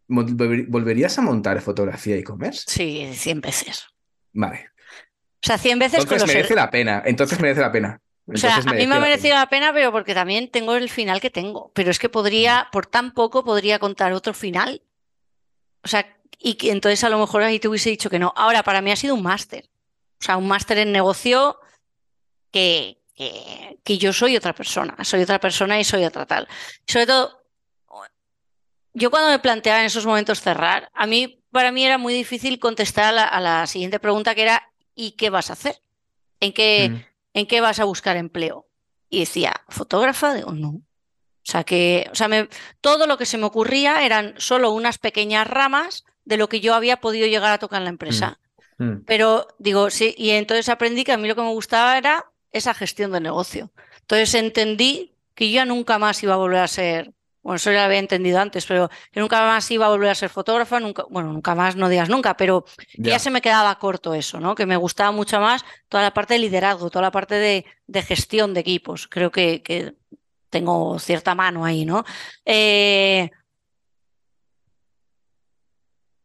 ¿Volverías 0.07 1.19
a 1.19 1.23
montar 1.23 1.61
fotografía 1.61 2.17
e-commerce? 2.17 2.65
Sí, 2.67 3.11
100 3.13 3.41
veces. 3.41 3.87
Vale. 4.33 4.71
O 5.43 5.47
sea, 5.47 5.59
100 5.59 5.79
veces 5.79 6.01
Entonces 6.01 6.27
merece 6.27 6.55
la 6.55 6.71
pena. 6.71 7.03
Entonces 7.05 7.41
merece 7.41 7.61
la 7.61 7.73
pena. 7.73 8.01
O 8.27 8.37
sea, 8.37 8.57
a 8.57 8.73
mí 8.73 8.87
me 8.87 8.95
ha 8.95 9.01
merecido 9.01 9.35
la 9.35 9.49
pena. 9.49 9.73
pero 9.73 9.93
porque 9.93 10.15
también 10.15 10.49
tengo 10.51 10.75
el 10.75 10.89
final 10.89 11.21
que 11.21 11.31
tengo. 11.31 11.71
Pero 11.75 11.91
es 11.91 11.99
que 11.99 12.09
podría, 12.09 12.69
por 12.73 12.87
tan 12.87 13.13
poco, 13.13 13.45
podría 13.45 13.79
contar 13.79 14.13
otro 14.13 14.35
final. 14.35 14.83
O 15.83 15.89
sea, 15.89 16.17
y 16.39 16.55
que 16.55 16.71
entonces 16.71 17.03
a 17.05 17.09
lo 17.09 17.19
mejor 17.19 17.43
ahí 17.43 17.59
te 17.59 17.69
hubiese 17.69 17.91
dicho 17.91 18.11
que 18.11 18.19
no. 18.19 18.33
Ahora, 18.37 18.63
para 18.63 18.81
mí 18.81 18.91
ha 18.91 18.97
sido 18.97 19.15
un 19.15 19.23
máster. 19.23 19.69
O 20.21 20.25
sea, 20.25 20.37
un 20.37 20.49
máster 20.49 20.79
en 20.79 20.93
negocio 20.93 21.59
que, 22.51 22.99
que, 23.85 23.99
yo 23.99 24.13
soy 24.13 24.37
otra 24.37 24.55
persona, 24.55 24.97
soy 25.05 25.23
otra 25.23 25.41
persona 25.41 25.81
y 25.81 25.85
soy 25.85 26.05
otra 26.05 26.27
tal. 26.27 26.49
Sobre 26.87 27.07
todo, 27.07 27.43
yo 28.93 29.11
cuando 29.11 29.31
me 29.31 29.39
planteaba 29.39 29.81
en 29.81 29.87
esos 29.87 30.05
momentos 30.05 30.41
cerrar, 30.41 30.91
a 30.95 31.07
mí, 31.07 31.43
para 31.51 31.73
mí 31.73 31.85
era 31.85 31.97
muy 31.97 32.13
difícil 32.13 32.59
contestar 32.59 33.17
a 33.17 33.41
la, 33.41 33.67
siguiente 33.67 33.99
pregunta 33.99 34.35
que 34.35 34.43
era, 34.43 34.71
¿y 34.95 35.13
qué 35.13 35.31
vas 35.31 35.51
a 35.51 35.55
hacer? 35.55 35.81
¿En 36.41 36.53
qué, 36.53 36.91
mm. 36.91 37.10
¿En 37.35 37.47
qué 37.47 37.61
vas 37.61 37.81
a 37.81 37.85
buscar 37.85 38.17
empleo? 38.17 38.67
Y 39.09 39.21
decía, 39.21 39.63
¿fotógrafa? 39.69 40.35
Digo, 40.35 40.53
no. 40.53 40.69
O 40.71 40.83
sea, 41.51 41.65
que, 41.65 42.09
o 42.13 42.15
sea, 42.15 42.29
todo 42.81 43.07
lo 43.07 43.19
que 43.19 43.27
se 43.27 43.39
me 43.39 43.47
ocurría 43.47 44.05
eran 44.05 44.35
solo 44.39 44.71
unas 44.73 44.99
pequeñas 44.99 45.47
ramas 45.47 46.05
de 46.25 46.37
lo 46.37 46.49
que 46.49 46.61
yo 46.61 46.75
había 46.75 46.99
podido 46.99 47.27
llegar 47.27 47.53
a 47.53 47.59
tocar 47.59 47.79
en 47.79 47.85
la 47.85 47.91
empresa. 47.91 48.39
Mm. 48.79 48.85
Mm. 48.85 49.05
Pero 49.05 49.49
digo, 49.59 49.91
sí, 49.91 50.15
y 50.17 50.31
entonces 50.31 50.69
aprendí 50.69 51.05
que 51.05 51.13
a 51.13 51.19
mí 51.19 51.29
lo 51.29 51.35
que 51.35 51.43
me 51.43 51.51
gustaba 51.51 51.99
era 51.99 52.31
esa 52.53 52.75
gestión 52.75 53.13
de 53.13 53.21
negocio. 53.21 53.73
Entonces 54.01 54.35
entendí 54.35 55.15
que 55.35 55.49
yo 55.51 55.57
ya 55.57 55.65
nunca 55.65 55.99
más 55.99 56.23
iba 56.23 56.35
a 56.35 56.39
volver 56.39 56.61
a 56.61 56.69
ser, 56.69 57.13
bueno, 57.43 57.57
eso 57.57 57.73
ya 57.73 57.79
lo 57.79 57.85
había 57.85 57.99
entendido 57.99 58.39
antes, 58.39 58.67
pero 58.67 58.91
que 59.11 59.21
nunca 59.21 59.41
más 59.47 59.71
iba 59.71 59.87
a 59.87 59.91
volver 59.91 60.11
a 60.11 60.15
ser 60.15 60.29
fotógrafa, 60.29 60.79
nunca, 60.81 61.05
bueno, 61.09 61.33
nunca 61.33 61.55
más, 61.55 61.77
no 61.77 61.89
digas 61.89 62.09
nunca, 62.09 62.37
pero 62.37 62.65
ya. 62.99 63.19
se 63.19 63.31
me 63.31 63.41
quedaba 63.41 63.79
corto 63.79 64.15
eso, 64.15 64.41
¿no? 64.41 64.55
Que 64.55 64.67
me 64.67 64.77
gustaba 64.77 65.11
mucho 65.11 65.41
más 65.41 65.65
toda 65.89 66.03
la 66.03 66.13
parte 66.13 66.35
de 66.35 66.41
liderazgo, 66.41 66.91
toda 66.91 67.03
la 67.03 67.11
parte 67.11 67.37
de, 67.37 67.65
de 67.87 68.03
gestión 68.03 68.53
de 68.53 68.61
equipos. 68.61 69.09
Creo 69.09 69.31
que, 69.31 69.63
que, 69.63 69.95
tengo 70.51 70.99
cierta 70.99 71.35
mano 71.35 71.65
ahí, 71.65 71.85
¿no? 71.85 72.05
Eh, 72.45 73.31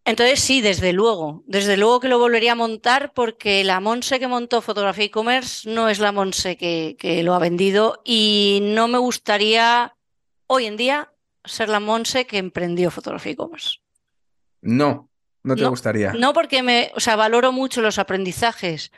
entonces 0.04 0.40
sí, 0.40 0.62
desde 0.62 0.94
luego, 0.94 1.44
desde 1.48 1.78
luego 1.78 2.00
que 2.00 2.10
lo 2.10 2.20
volvería 2.20 2.52
a 2.52 2.56
montar 2.56 3.14
porque 3.14 3.64
la 3.64 3.80
Monse 3.80 4.20
que 4.20 4.28
montó 4.28 4.62
Fotografía 4.62 5.06
e-commerce 5.06 5.68
no 5.70 5.90
es 5.90 6.00
la 6.00 6.12
Monse 6.12 6.58
que, 6.58 6.96
que, 7.00 7.24
lo 7.24 7.34
ha 7.34 7.40
vendido 7.40 8.02
y 8.04 8.60
no 8.62 8.88
me 8.88 9.00
gustaría 9.00 9.95
hoy 10.48 10.66
en 10.66 10.78
día 10.78 11.12
ser 11.44 11.70
la 11.70 11.80
Monse 11.80 12.26
que 12.26 12.38
emprendió 12.38 12.92
Fotografía 12.92 13.34
e-commerce. 13.34 13.80
No, 14.62 15.10
no 15.44 15.56
te 15.56 15.66
gustaría. 15.66 16.14
No 16.14 16.34
porque 16.34 16.64
me, 16.64 16.92
o 16.96 17.00
sea, 17.00 17.16
valoro 17.16 17.52
mucho 17.52 17.82
los 17.82 18.00
aprendizajes 18.00 18.92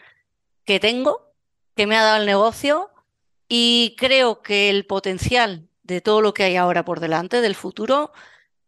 que 0.63 0.79
tengo, 0.79 1.33
que 1.75 1.87
me 1.87 1.97
ha 1.97 2.03
dado 2.03 2.17
el 2.17 2.25
negocio 2.25 2.89
y 3.49 3.95
creo 3.97 4.41
que 4.41 4.69
el 4.69 4.85
potencial 4.85 5.67
de 5.83 6.01
todo 6.01 6.21
lo 6.21 6.33
que 6.33 6.43
hay 6.43 6.55
ahora 6.55 6.85
por 6.85 6.99
delante, 6.99 7.41
del 7.41 7.55
futuro, 7.55 8.11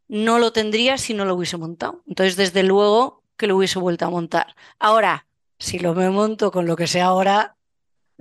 no 0.08 0.40
lo 0.40 0.52
tendría 0.52 0.98
si 0.98 1.14
no 1.14 1.26
lo 1.26 1.36
hubiese 1.36 1.58
montado. 1.58 2.02
Entonces, 2.08 2.36
desde 2.36 2.64
luego 2.64 3.24
que 3.38 3.48
lo 3.48 3.58
hubiese 3.58 3.80
vuelto 3.80 4.06
a 4.06 4.10
montar. 4.10 4.56
Ahora, 4.80 5.28
si 5.58 5.80
lo 5.80 5.94
me 5.94 6.10
monto 6.10 6.52
con 6.52 6.66
lo 6.66 6.76
que 6.76 6.88
sé 6.88 7.02
ahora, 7.02 7.56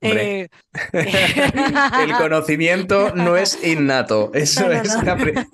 eh, 0.00 0.48
el 0.92 2.12
conocimiento 2.16 3.12
no 3.14 3.36
es 3.36 3.62
innato. 3.64 4.30
Eso 4.34 4.70
es 4.70 4.96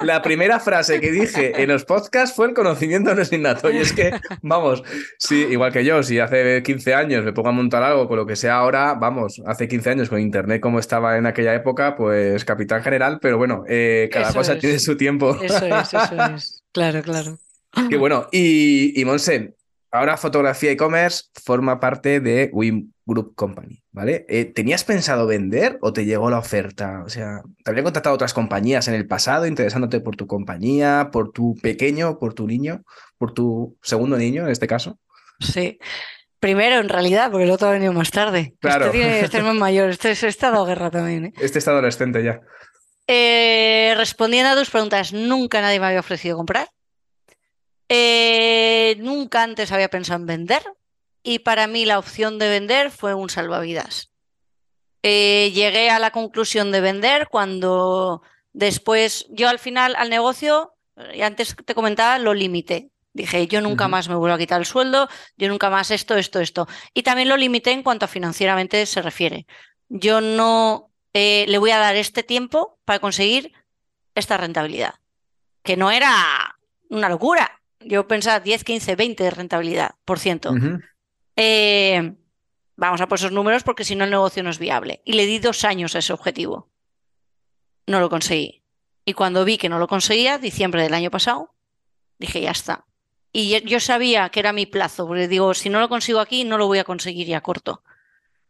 La, 0.00 0.22
primera 0.22 0.60
frase 0.60 1.00
que 1.00 1.10
dije 1.10 1.62
en 1.62 1.68
los 1.68 1.84
podcasts 1.84 2.36
fue 2.36 2.48
el 2.48 2.54
conocimiento 2.54 3.14
no 3.14 3.22
es 3.22 3.32
innato. 3.32 3.70
Y 3.70 3.78
es 3.78 3.92
que, 3.92 4.12
vamos, 4.42 4.82
sí, 5.18 5.46
igual 5.50 5.72
que 5.72 5.84
yo, 5.84 6.02
si 6.02 6.18
hace 6.18 6.62
15 6.62 6.94
años 6.94 7.24
me 7.24 7.32
pongo 7.32 7.48
a 7.48 7.52
montar 7.52 7.82
algo 7.82 8.06
con 8.08 8.18
lo 8.18 8.26
que 8.26 8.36
sea 8.36 8.56
ahora, 8.56 8.94
vamos, 8.94 9.40
hace 9.46 9.68
15 9.68 9.90
años 9.90 10.08
con 10.08 10.20
internet 10.20 10.60
como 10.60 10.78
estaba 10.78 11.16
en 11.16 11.26
aquella 11.26 11.54
época, 11.54 11.96
pues 11.96 12.44
capitán 12.44 12.82
general, 12.82 13.18
pero 13.20 13.38
bueno, 13.38 13.64
eh, 13.68 14.08
cada 14.12 14.32
cosa 14.32 14.58
tiene 14.58 14.78
su 14.78 14.96
tiempo. 14.96 15.38
Eso 15.42 15.66
es, 15.66 15.94
eso 15.94 16.16
es. 16.34 16.64
Claro, 16.72 17.02
claro. 17.02 17.38
Qué 17.88 17.96
bueno. 17.96 18.28
Y, 18.30 19.00
y 19.00 19.04
Monse, 19.04 19.54
ahora 19.90 20.16
fotografía 20.16 20.70
e-commerce 20.70 21.24
forma 21.44 21.80
parte 21.80 22.20
de 22.20 22.50
Wim 22.52 22.93
Group 23.06 23.34
Company, 23.34 23.82
¿vale? 23.92 24.24
Eh, 24.28 24.46
¿Tenías 24.46 24.84
pensado 24.84 25.26
vender 25.26 25.78
o 25.82 25.92
te 25.92 26.04
llegó 26.04 26.30
la 26.30 26.38
oferta? 26.38 27.02
O 27.04 27.08
sea, 27.08 27.42
¿te 27.62 27.70
habrían 27.70 27.84
contactado 27.84 28.14
otras 28.14 28.32
compañías 28.32 28.88
en 28.88 28.94
el 28.94 29.06
pasado 29.06 29.46
interesándote 29.46 30.00
por 30.00 30.16
tu 30.16 30.26
compañía, 30.26 31.10
por 31.12 31.30
tu 31.32 31.54
pequeño, 31.62 32.18
por 32.18 32.34
tu 32.34 32.46
niño, 32.46 32.82
por 33.18 33.32
tu 33.32 33.76
segundo 33.82 34.16
niño 34.16 34.44
en 34.44 34.50
este 34.50 34.66
caso? 34.66 34.98
Sí. 35.40 35.78
Primero, 36.38 36.80
en 36.80 36.88
realidad, 36.88 37.30
porque 37.30 37.44
el 37.44 37.50
otro 37.50 37.68
ha 37.68 37.72
venido 37.72 37.92
más 37.92 38.10
tarde. 38.10 38.54
Claro. 38.60 38.86
Este, 38.86 39.20
este 39.20 39.38
es 39.38 39.44
más 39.44 39.54
mayor, 39.54 39.90
este, 39.90 40.10
este 40.10 40.28
está 40.28 40.50
dado 40.50 40.66
guerra 40.66 40.90
también. 40.90 41.26
¿eh? 41.26 41.32
Este 41.40 41.58
está 41.58 41.70
adolescente 41.70 42.22
ya. 42.22 42.40
Eh, 43.06 43.94
respondiendo 43.96 44.50
a 44.50 44.56
tus 44.56 44.70
preguntas, 44.70 45.12
nunca 45.12 45.60
nadie 45.60 45.80
me 45.80 45.86
había 45.86 46.00
ofrecido 46.00 46.36
comprar. 46.36 46.68
Eh, 47.88 48.96
nunca 48.98 49.42
antes 49.42 49.72
había 49.72 49.88
pensado 49.88 50.20
en 50.20 50.26
vender. 50.26 50.62
Y 51.24 51.40
para 51.40 51.66
mí 51.66 51.86
la 51.86 51.98
opción 51.98 52.38
de 52.38 52.48
vender 52.48 52.90
fue 52.92 53.14
un 53.14 53.30
salvavidas. 53.30 54.10
Eh, 55.02 55.50
llegué 55.52 55.90
a 55.90 55.98
la 55.98 56.12
conclusión 56.12 56.70
de 56.70 56.80
vender 56.80 57.28
cuando 57.28 58.22
después 58.52 59.26
yo 59.30 59.48
al 59.48 59.58
final 59.58 59.96
al 59.96 60.10
negocio, 60.10 60.74
y 61.12 61.22
antes 61.22 61.56
te 61.64 61.74
comentaba, 61.74 62.18
lo 62.18 62.34
limité. 62.34 62.90
Dije, 63.14 63.46
yo 63.46 63.60
nunca 63.60 63.88
más 63.88 64.08
me 64.08 64.16
vuelvo 64.16 64.34
a 64.34 64.38
quitar 64.38 64.60
el 64.60 64.66
sueldo, 64.66 65.08
yo 65.36 65.48
nunca 65.48 65.70
más 65.70 65.90
esto, 65.90 66.16
esto, 66.16 66.40
esto. 66.40 66.68
Y 66.92 67.02
también 67.02 67.28
lo 67.28 67.36
limité 67.36 67.70
en 67.70 67.82
cuanto 67.82 68.04
a 68.04 68.08
financieramente 68.08 68.84
se 68.86 69.02
refiere. 69.02 69.46
Yo 69.88 70.20
no 70.20 70.90
eh, 71.12 71.46
le 71.48 71.58
voy 71.58 71.70
a 71.70 71.78
dar 71.78 71.96
este 71.96 72.22
tiempo 72.22 72.78
para 72.84 72.98
conseguir 72.98 73.52
esta 74.14 74.36
rentabilidad, 74.36 74.94
que 75.62 75.76
no 75.76 75.90
era 75.90 76.58
una 76.90 77.08
locura. 77.08 77.60
Yo 77.80 78.08
pensaba 78.08 78.40
10, 78.40 78.64
15, 78.64 78.96
20 78.96 79.24
de 79.24 79.30
rentabilidad, 79.30 79.94
por 80.04 80.18
ciento. 80.18 80.52
Eh, 81.36 82.14
vamos 82.76 83.00
a 83.00 83.08
por 83.08 83.18
esos 83.18 83.32
números 83.32 83.62
porque 83.62 83.84
si 83.84 83.96
no 83.96 84.04
el 84.04 84.10
negocio 84.10 84.42
no 84.42 84.50
es 84.50 84.58
viable. 84.58 85.02
Y 85.04 85.14
le 85.14 85.26
di 85.26 85.38
dos 85.38 85.64
años 85.64 85.94
a 85.94 85.98
ese 85.98 86.12
objetivo. 86.12 86.68
No 87.86 88.00
lo 88.00 88.08
conseguí. 88.08 88.62
Y 89.04 89.12
cuando 89.12 89.44
vi 89.44 89.58
que 89.58 89.68
no 89.68 89.78
lo 89.78 89.88
conseguía, 89.88 90.38
diciembre 90.38 90.82
del 90.82 90.94
año 90.94 91.10
pasado, 91.10 91.54
dije, 92.18 92.40
ya 92.40 92.50
está. 92.50 92.86
Y 93.32 93.60
yo 93.68 93.80
sabía 93.80 94.28
que 94.28 94.40
era 94.40 94.52
mi 94.52 94.64
plazo, 94.64 95.06
porque 95.06 95.28
digo, 95.28 95.54
si 95.54 95.68
no 95.68 95.80
lo 95.80 95.88
consigo 95.88 96.20
aquí, 96.20 96.44
no 96.44 96.56
lo 96.56 96.66
voy 96.66 96.78
a 96.78 96.84
conseguir 96.84 97.26
ya 97.26 97.40
corto. 97.40 97.82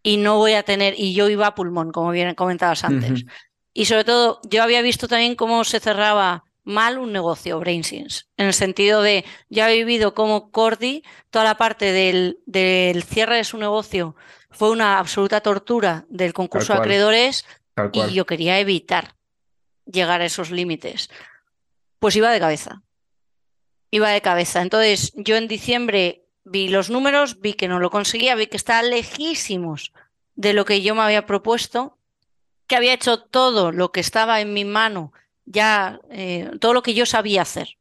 Y 0.02 0.18
no 0.18 0.36
voy 0.36 0.52
a 0.52 0.62
tener, 0.62 0.94
y 0.96 1.14
yo 1.14 1.28
iba 1.30 1.46
a 1.46 1.54
pulmón, 1.54 1.90
como 1.90 2.10
bien 2.10 2.34
comentabas 2.34 2.84
antes. 2.84 3.24
Y 3.72 3.86
sobre 3.86 4.04
todo, 4.04 4.40
yo 4.44 4.62
había 4.62 4.82
visto 4.82 5.08
también 5.08 5.34
cómo 5.34 5.64
se 5.64 5.80
cerraba 5.80 6.43
mal 6.64 6.98
un 6.98 7.12
negocio, 7.12 7.60
BrainSense, 7.60 8.24
en 8.36 8.46
el 8.46 8.54
sentido 8.54 9.02
de, 9.02 9.24
ya 9.48 9.70
he 9.70 9.76
vivido 9.76 10.14
como 10.14 10.50
Cordy, 10.50 11.04
toda 11.30 11.44
la 11.44 11.56
parte 11.56 11.92
del, 11.92 12.38
del 12.46 13.02
cierre 13.02 13.36
de 13.36 13.44
su 13.44 13.58
negocio 13.58 14.16
fue 14.50 14.70
una 14.70 14.98
absoluta 14.98 15.40
tortura 15.40 16.04
del 16.08 16.32
concurso 16.32 16.72
de 16.72 16.78
acreedores 16.78 17.44
y 17.92 18.12
yo 18.12 18.24
quería 18.24 18.58
evitar 18.58 19.14
llegar 19.84 20.20
a 20.20 20.26
esos 20.26 20.50
límites. 20.50 21.10
Pues 21.98 22.16
iba 22.16 22.30
de 22.30 22.40
cabeza 22.40 22.84
iba 23.94 24.10
de 24.10 24.22
cabeza. 24.22 24.60
Entonces, 24.60 25.12
yo 25.14 25.36
en 25.36 25.46
diciembre 25.46 26.24
vi 26.44 26.66
los 26.66 26.90
números, 26.90 27.40
vi 27.40 27.54
que 27.54 27.68
no 27.68 27.78
lo 27.78 27.90
conseguía, 27.90 28.34
vi 28.34 28.48
que 28.48 28.56
estaba 28.56 28.82
lejísimos 28.82 29.92
de 30.34 30.52
lo 30.52 30.64
que 30.64 30.82
yo 30.82 30.96
me 30.96 31.02
había 31.02 31.26
propuesto, 31.26 31.96
que 32.66 32.74
había 32.74 32.92
hecho 32.92 33.20
todo 33.22 33.70
lo 33.70 33.92
que 33.92 34.00
estaba 34.00 34.40
en 34.40 34.52
mi 34.52 34.64
mano, 34.64 35.12
ya 35.44 36.00
eh, 36.10 36.50
todo 36.60 36.74
lo 36.74 36.82
que 36.82 36.94
yo 36.94 37.06
sabía 37.06 37.42
hacer, 37.42 37.76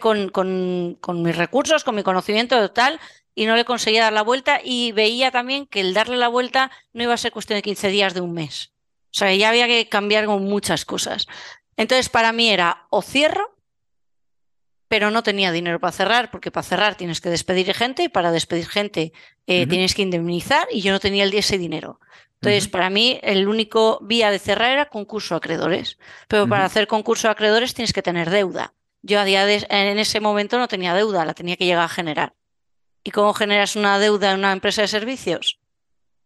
con, 0.00 0.28
con, 0.28 0.98
con, 1.00 1.22
mis 1.22 1.36
recursos, 1.36 1.84
con 1.84 1.94
mi 1.94 2.02
conocimiento 2.02 2.58
total, 2.58 3.00
y 3.34 3.46
no 3.46 3.56
le 3.56 3.64
conseguía 3.64 4.04
dar 4.04 4.12
la 4.12 4.22
vuelta 4.22 4.60
y 4.62 4.92
veía 4.92 5.30
también 5.30 5.66
que 5.66 5.80
el 5.80 5.94
darle 5.94 6.16
la 6.16 6.28
vuelta 6.28 6.70
no 6.92 7.02
iba 7.02 7.14
a 7.14 7.18
ser 7.18 7.32
cuestión 7.32 7.56
de 7.56 7.62
15 7.62 7.88
días, 7.88 8.14
de 8.14 8.20
un 8.20 8.32
mes. 8.32 8.72
O 9.06 9.18
sea, 9.18 9.34
ya 9.34 9.48
había 9.48 9.66
que 9.66 9.88
cambiar 9.88 10.26
con 10.26 10.44
muchas 10.44 10.84
cosas. 10.84 11.26
Entonces, 11.76 12.08
para 12.08 12.32
mí 12.32 12.50
era 12.50 12.86
o 12.90 13.00
cierro 13.00 13.58
pero 14.88 15.10
no 15.10 15.22
tenía 15.22 15.52
dinero 15.52 15.78
para 15.78 15.92
cerrar, 15.92 16.30
porque 16.30 16.50
para 16.50 16.64
cerrar 16.64 16.96
tienes 16.96 17.20
que 17.20 17.28
despedir 17.28 17.72
gente 17.74 18.04
y 18.04 18.08
para 18.08 18.32
despedir 18.32 18.66
gente 18.66 19.12
eh, 19.46 19.66
tienes 19.66 19.94
que 19.94 20.02
indemnizar 20.02 20.66
y 20.72 20.80
yo 20.80 20.92
no 20.92 20.98
tenía 20.98 21.24
el, 21.24 21.34
ese 21.34 21.58
dinero. 21.58 22.00
Entonces, 22.40 22.68
para 22.68 22.88
mí, 22.88 23.18
el 23.22 23.48
único 23.48 23.98
vía 24.00 24.30
de 24.30 24.38
cerrar 24.38 24.70
era 24.70 24.88
concurso 24.88 25.34
de 25.34 25.38
acreedores. 25.38 25.98
Pero 26.28 26.48
para 26.48 26.64
hacer 26.64 26.86
concurso 26.86 27.26
de 27.26 27.32
acreedores 27.32 27.74
tienes 27.74 27.92
que 27.92 28.02
tener 28.02 28.30
deuda. 28.30 28.74
Yo 29.02 29.18
a 29.18 29.24
día 29.24 29.44
de, 29.44 29.66
en 29.68 29.98
ese 29.98 30.20
momento 30.20 30.58
no 30.58 30.68
tenía 30.68 30.94
deuda, 30.94 31.24
la 31.24 31.34
tenía 31.34 31.56
que 31.56 31.64
llegar 31.64 31.84
a 31.84 31.88
generar. 31.88 32.34
¿Y 33.02 33.10
cómo 33.10 33.34
generas 33.34 33.74
una 33.74 33.98
deuda 33.98 34.32
en 34.32 34.38
una 34.38 34.52
empresa 34.52 34.82
de 34.82 34.88
servicios? 34.88 35.58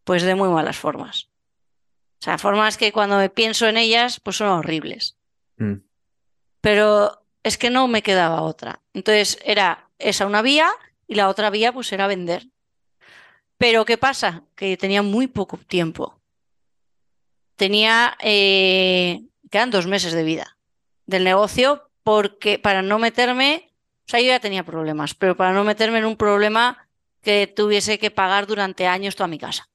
Pues 0.04 0.22
de 0.22 0.34
muy 0.34 0.50
malas 0.50 0.76
formas. 0.76 1.28
O 2.20 2.24
sea, 2.24 2.38
formas 2.38 2.76
que 2.76 2.92
cuando 2.92 3.16
me 3.16 3.30
pienso 3.30 3.66
en 3.66 3.78
ellas, 3.78 4.20
pues 4.20 4.36
son 4.36 4.48
horribles. 4.48 5.16
Mm. 5.56 5.76
Pero 6.60 7.24
es 7.42 7.56
que 7.56 7.70
no 7.70 7.88
me 7.88 8.02
quedaba 8.02 8.42
otra. 8.42 8.82
Entonces 8.92 9.38
era 9.44 9.88
esa 9.98 10.26
una 10.26 10.42
vía 10.42 10.70
y 11.06 11.14
la 11.14 11.28
otra 11.28 11.50
vía 11.50 11.72
pues 11.72 11.90
era 11.92 12.06
vender. 12.06 12.51
Pero 13.62 13.84
¿qué 13.84 13.96
pasa? 13.96 14.42
Que 14.56 14.76
tenía 14.76 15.02
muy 15.02 15.28
poco 15.28 15.56
tiempo. 15.56 16.18
Tenía, 17.54 18.16
eh, 18.20 19.22
quedan 19.52 19.70
dos 19.70 19.86
meses 19.86 20.14
de 20.14 20.24
vida 20.24 20.56
del 21.06 21.22
negocio 21.22 21.88
porque 22.02 22.58
para 22.58 22.82
no 22.82 22.98
meterme, 22.98 23.70
o 24.04 24.10
sea, 24.10 24.20
yo 24.20 24.26
ya 24.26 24.40
tenía 24.40 24.64
problemas, 24.64 25.14
pero 25.14 25.36
para 25.36 25.52
no 25.52 25.62
meterme 25.62 26.00
en 26.00 26.06
un 26.06 26.16
problema 26.16 26.88
que 27.20 27.46
tuviese 27.46 28.00
que 28.00 28.10
pagar 28.10 28.48
durante 28.48 28.88
años 28.88 29.14
toda 29.14 29.28
mi 29.28 29.38
casa, 29.38 29.68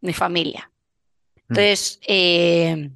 mi 0.00 0.12
familia. 0.12 0.68
Mm. 1.36 1.40
Entonces, 1.50 2.00
eh, 2.08 2.90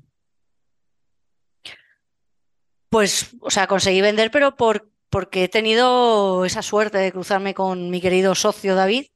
pues, 2.88 3.36
o 3.38 3.52
sea, 3.52 3.68
conseguí 3.68 4.00
vender, 4.00 4.32
pero 4.32 4.56
por, 4.56 4.90
porque 5.10 5.44
he 5.44 5.48
tenido 5.48 6.44
esa 6.44 6.62
suerte 6.62 6.98
de 6.98 7.12
cruzarme 7.12 7.54
con 7.54 7.88
mi 7.88 8.00
querido 8.00 8.34
socio 8.34 8.74
David 8.74 9.06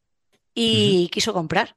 y 0.60 1.08
quiso 1.10 1.32
comprar. 1.32 1.76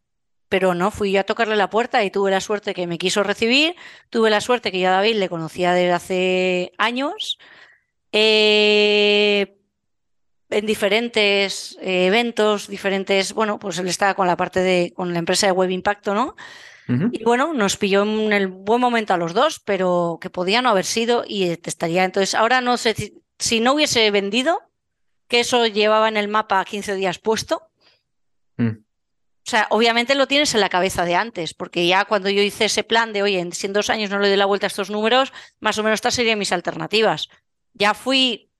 Pero 0.49 0.73
no, 0.73 0.91
fui 0.91 1.11
yo 1.11 1.21
a 1.21 1.23
tocarle 1.23 1.55
la 1.55 1.69
puerta 1.69 2.03
y 2.03 2.11
tuve 2.11 2.32
la 2.32 2.41
suerte 2.41 2.73
que 2.73 2.88
me 2.88 2.97
quiso 2.97 3.23
recibir, 3.23 3.75
tuve 4.09 4.29
la 4.29 4.41
suerte 4.41 4.71
que 4.71 4.79
yo 4.79 4.89
a 4.89 4.93
David 4.93 5.15
le 5.15 5.29
conocía 5.29 5.73
desde 5.73 5.91
hace 5.93 6.71
años. 6.77 7.38
Eh, 8.11 9.57
en 10.49 10.65
diferentes 10.65 11.77
eh, 11.82 12.07
eventos, 12.07 12.67
diferentes, 12.67 13.34
bueno, 13.34 13.57
pues 13.59 13.77
él 13.79 13.88
estaba 13.88 14.15
con 14.15 14.27
la 14.27 14.36
parte 14.36 14.59
de, 14.59 14.91
con 14.93 15.13
la 15.13 15.19
empresa 15.19 15.47
de 15.47 15.53
Web 15.53 15.69
Impacto, 15.69 16.13
¿no? 16.13 16.36
Y 17.13 17.23
bueno, 17.23 17.53
nos 17.53 17.77
pilló 17.77 18.03
en 18.03 18.34
el 18.34 18.47
buen 18.49 18.82
momento 18.82 19.13
a 19.13 19.17
los 19.17 19.34
dos, 19.34 19.61
pero 19.63 20.17
que 20.19 20.29
podía 20.29 20.61
no 20.61 20.67
haber 20.67 20.84
sido 20.84 21.23
y 21.25 21.43
estaría. 21.45 22.03
Entonces, 22.03 22.36
ahora 22.36 22.59
no 22.59 22.75
sé 22.75 23.13
si, 23.39 23.59
no 23.61 23.73
hubiese 23.73 24.11
vendido, 24.11 24.61
que 25.29 25.39
eso 25.39 25.65
llevaba 25.67 26.09
en 26.09 26.17
el 26.17 26.27
mapa 26.27 26.65
15 26.65 26.95
días 26.95 27.17
puesto. 27.17 27.70
Mm. 28.64 28.84
O 29.43 29.49
sea, 29.49 29.68
obviamente 29.72 30.16
lo 30.16 30.28
tienes 30.28 30.53
en 30.53 30.62
la 30.62 30.70
cabeza 30.70 31.03
de 31.03 31.16
antes, 31.16 31.53
porque 31.53 31.88
ya 31.88 32.05
cuando 32.05 32.30
yo 32.30 32.43
hice 32.43 32.66
ese 32.66 32.84
plan 32.84 33.12
de, 33.12 33.24
oye, 33.24 33.49
si 33.53 33.68
en 33.68 33.74
dos 33.74 33.89
años 33.89 34.09
no 34.09 34.20
le 34.20 34.30
doy 34.30 34.38
la 34.38 34.45
vuelta 34.45 34.68
a 34.68 34.70
estos 34.70 34.89
números, 34.89 35.34
más 35.59 35.78
o 35.78 35.84
menos 35.84 35.97
estas 35.97 36.14
serían 36.14 36.38
mis 36.38 36.51
alternativas. 36.51 37.28
Ya 37.74 37.93
fui, 37.93 38.51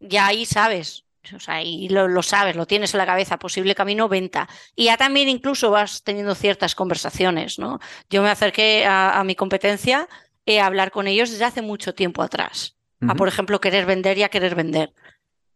ya 0.00 0.28
ahí 0.28 0.46
sabes, 0.46 1.06
o 1.34 1.40
sea, 1.40 1.62
y 1.62 1.88
lo, 1.88 2.22
sabes, 2.22 2.56
lo 2.56 2.66
tienes 2.66 2.94
en 2.94 2.98
la 2.98 3.06
cabeza, 3.06 3.38
posible 3.38 3.74
camino, 3.74 4.08
venta. 4.08 4.48
Y 4.74 4.84
ya 4.84 4.96
también 4.96 5.28
incluso 5.28 5.70
vas 5.70 6.02
teniendo 6.02 6.34
ciertas 6.34 6.74
conversaciones, 6.74 7.58
¿no? 7.58 7.80
Yo 8.10 8.22
me 8.22 8.30
acerqué 8.30 8.86
a, 8.86 9.22
mi 9.24 9.34
competencia 9.34 10.08
eh, 10.46 10.60
a 10.60 10.66
hablar 10.66 10.90
con 10.90 11.06
ellos 11.06 11.30
desde 11.30 11.44
hace 11.44 11.62
mucho 11.62 11.94
tiempo 11.94 12.22
atrás. 12.22 12.76
A, 13.06 13.14
por 13.14 13.28
ejemplo, 13.28 13.60
querer 13.60 13.84
vender 13.84 14.16
y 14.16 14.22
a 14.22 14.30
querer 14.30 14.54
vender. 14.54 14.94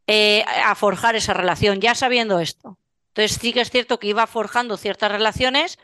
Eh, 0.06 0.44
a 0.64 0.74
forjar 0.74 1.16
esa 1.16 1.32
relación, 1.32 1.80
ya 1.80 1.94
sabiendo 1.94 2.38
esto. 2.38 2.78
Entonces 3.14 3.38
sí 3.40 3.52
que 3.52 3.60
es 3.60 3.70
cierto 3.70 3.98
que 3.98 4.08
iba 4.08 4.26
forjando 4.26 4.76
ciertas 4.76 5.12
relaciones 5.12 5.78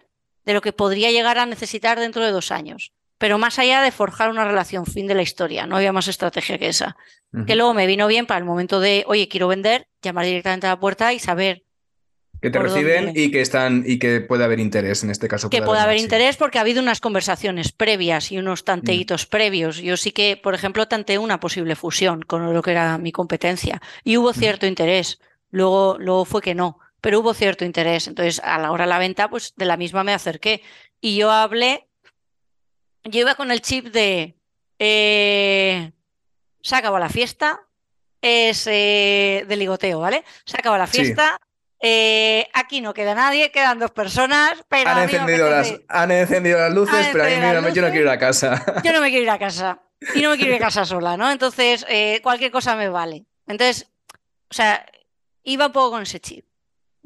de 0.44 0.54
lo 0.54 0.60
que 0.60 0.72
podría 0.72 1.10
llegar 1.10 1.38
a 1.38 1.46
necesitar 1.46 1.98
dentro 1.98 2.24
de 2.24 2.30
dos 2.30 2.50
años 2.50 2.92
pero 3.18 3.38
más 3.38 3.58
allá 3.58 3.82
de 3.82 3.92
forjar 3.92 4.30
una 4.30 4.44
relación, 4.44 4.84
fin 4.84 5.06
de 5.06 5.14
la 5.14 5.22
historia, 5.22 5.66
no 5.66 5.76
había 5.76 5.92
más 5.92 6.08
estrategia 6.08 6.58
que 6.58 6.68
esa. 6.68 6.96
Que 7.46 7.54
luego 7.54 7.74
me 7.74 7.86
vino 7.86 8.06
bien 8.06 8.24
para 8.24 8.38
el 8.38 8.44
momento 8.44 8.80
de, 8.80 9.04
oye, 9.06 9.28
quiero 9.28 9.46
vender, 9.48 9.88
llamar 10.00 10.24
directamente 10.24 10.66
a 10.66 10.70
la 10.70 10.80
puerta 10.80 11.12
y 11.12 11.18
saber. 11.18 11.64
Que 12.40 12.48
te 12.48 12.58
reciben 12.58 13.12
y 13.14 13.30
que 13.30 13.42
están 13.42 13.82
y 13.86 13.98
que 13.98 14.20
puede 14.22 14.44
haber 14.44 14.58
interés 14.58 15.02
en 15.04 15.10
este 15.10 15.28
caso. 15.28 15.50
Que 15.50 15.60
puede 15.60 15.80
haber, 15.80 15.98
interés 15.98 16.36
porque 16.36 16.56
ha 16.56 16.62
habido 16.62 16.80
unas 16.80 17.00
conversaciones 17.00 17.72
previas 17.72 18.32
y 18.32 18.38
unos 18.38 18.64
tanteitos 18.64 19.26
previos. 19.26 19.78
Yo 19.78 19.98
sí 19.98 20.12
que, 20.12 20.38
por 20.42 20.54
ejemplo, 20.54 20.88
tanteé 20.88 21.18
una 21.18 21.38
posible 21.38 21.76
fusión 21.76 22.22
con 22.22 22.54
lo 22.54 22.62
que 22.62 22.70
era 22.70 22.96
mi 22.96 23.12
competencia 23.12 23.82
y 24.02 24.16
hubo 24.16 24.32
cierto 24.32 24.66
interés. 24.66 25.18
Luego, 25.50 25.96
luego 25.98 26.24
fue 26.24 26.40
que 26.40 26.54
no, 26.54 26.78
pero 27.06 27.20
hubo 27.20 27.34
cierto 27.34 27.64
interés. 27.64 28.08
Entonces, 28.08 28.40
a 28.42 28.58
la 28.58 28.72
hora 28.72 28.82
de 28.82 28.88
la 28.88 28.98
venta, 28.98 29.30
pues 29.30 29.54
de 29.54 29.64
la 29.64 29.76
misma 29.76 30.02
me 30.02 30.12
acerqué 30.12 30.60
y 31.00 31.16
yo 31.16 31.30
hablé 31.30 31.86
yo 33.04 33.20
iba 33.20 33.36
con 33.36 33.52
el 33.52 33.60
chip 33.60 33.92
de 33.92 34.34
eh, 34.80 35.92
se 36.60 36.74
acabó 36.74 36.98
la 36.98 37.08
fiesta, 37.08 37.60
es 38.20 38.66
eh, 38.66 39.44
de 39.46 39.56
ligoteo, 39.56 40.00
¿vale? 40.00 40.24
Se 40.46 40.56
acabó 40.56 40.76
la 40.76 40.88
fiesta. 40.88 41.38
Eh, 41.78 42.48
aquí 42.52 42.80
no 42.80 42.92
queda 42.92 43.14
nadie, 43.14 43.52
quedan 43.52 43.78
dos 43.78 43.92
personas, 43.92 44.64
pero 44.68 44.90
han, 44.90 45.04
encendido, 45.04 45.48
las, 45.48 45.74
han 45.86 46.10
encendido 46.10 46.58
las 46.58 46.74
luces, 46.74 47.06
pero 47.12 47.22
a 47.22 47.60
mí 47.60 47.72
yo 47.72 47.82
no 47.82 47.90
quiero 47.90 48.06
ir 48.06 48.08
a 48.08 48.18
casa. 48.18 48.80
Yo 48.82 48.92
no 48.92 49.00
me 49.00 49.10
quiero 49.10 49.22
ir 49.22 49.30
a 49.30 49.38
casa 49.38 49.80
y 50.12 50.22
no 50.22 50.30
me 50.30 50.38
quiero 50.38 50.56
ir 50.56 50.60
a 50.60 50.66
casa 50.66 50.84
sola, 50.84 51.16
¿no? 51.16 51.30
Entonces, 51.30 51.86
cualquier 52.20 52.50
cosa 52.50 52.74
me 52.74 52.88
vale. 52.88 53.26
Entonces, 53.46 53.88
o 54.50 54.54
sea, 54.54 54.84
iba 55.44 55.66
un 55.66 55.72
poco 55.72 55.92
con 55.92 56.02
ese 56.02 56.18
chip 56.18 56.44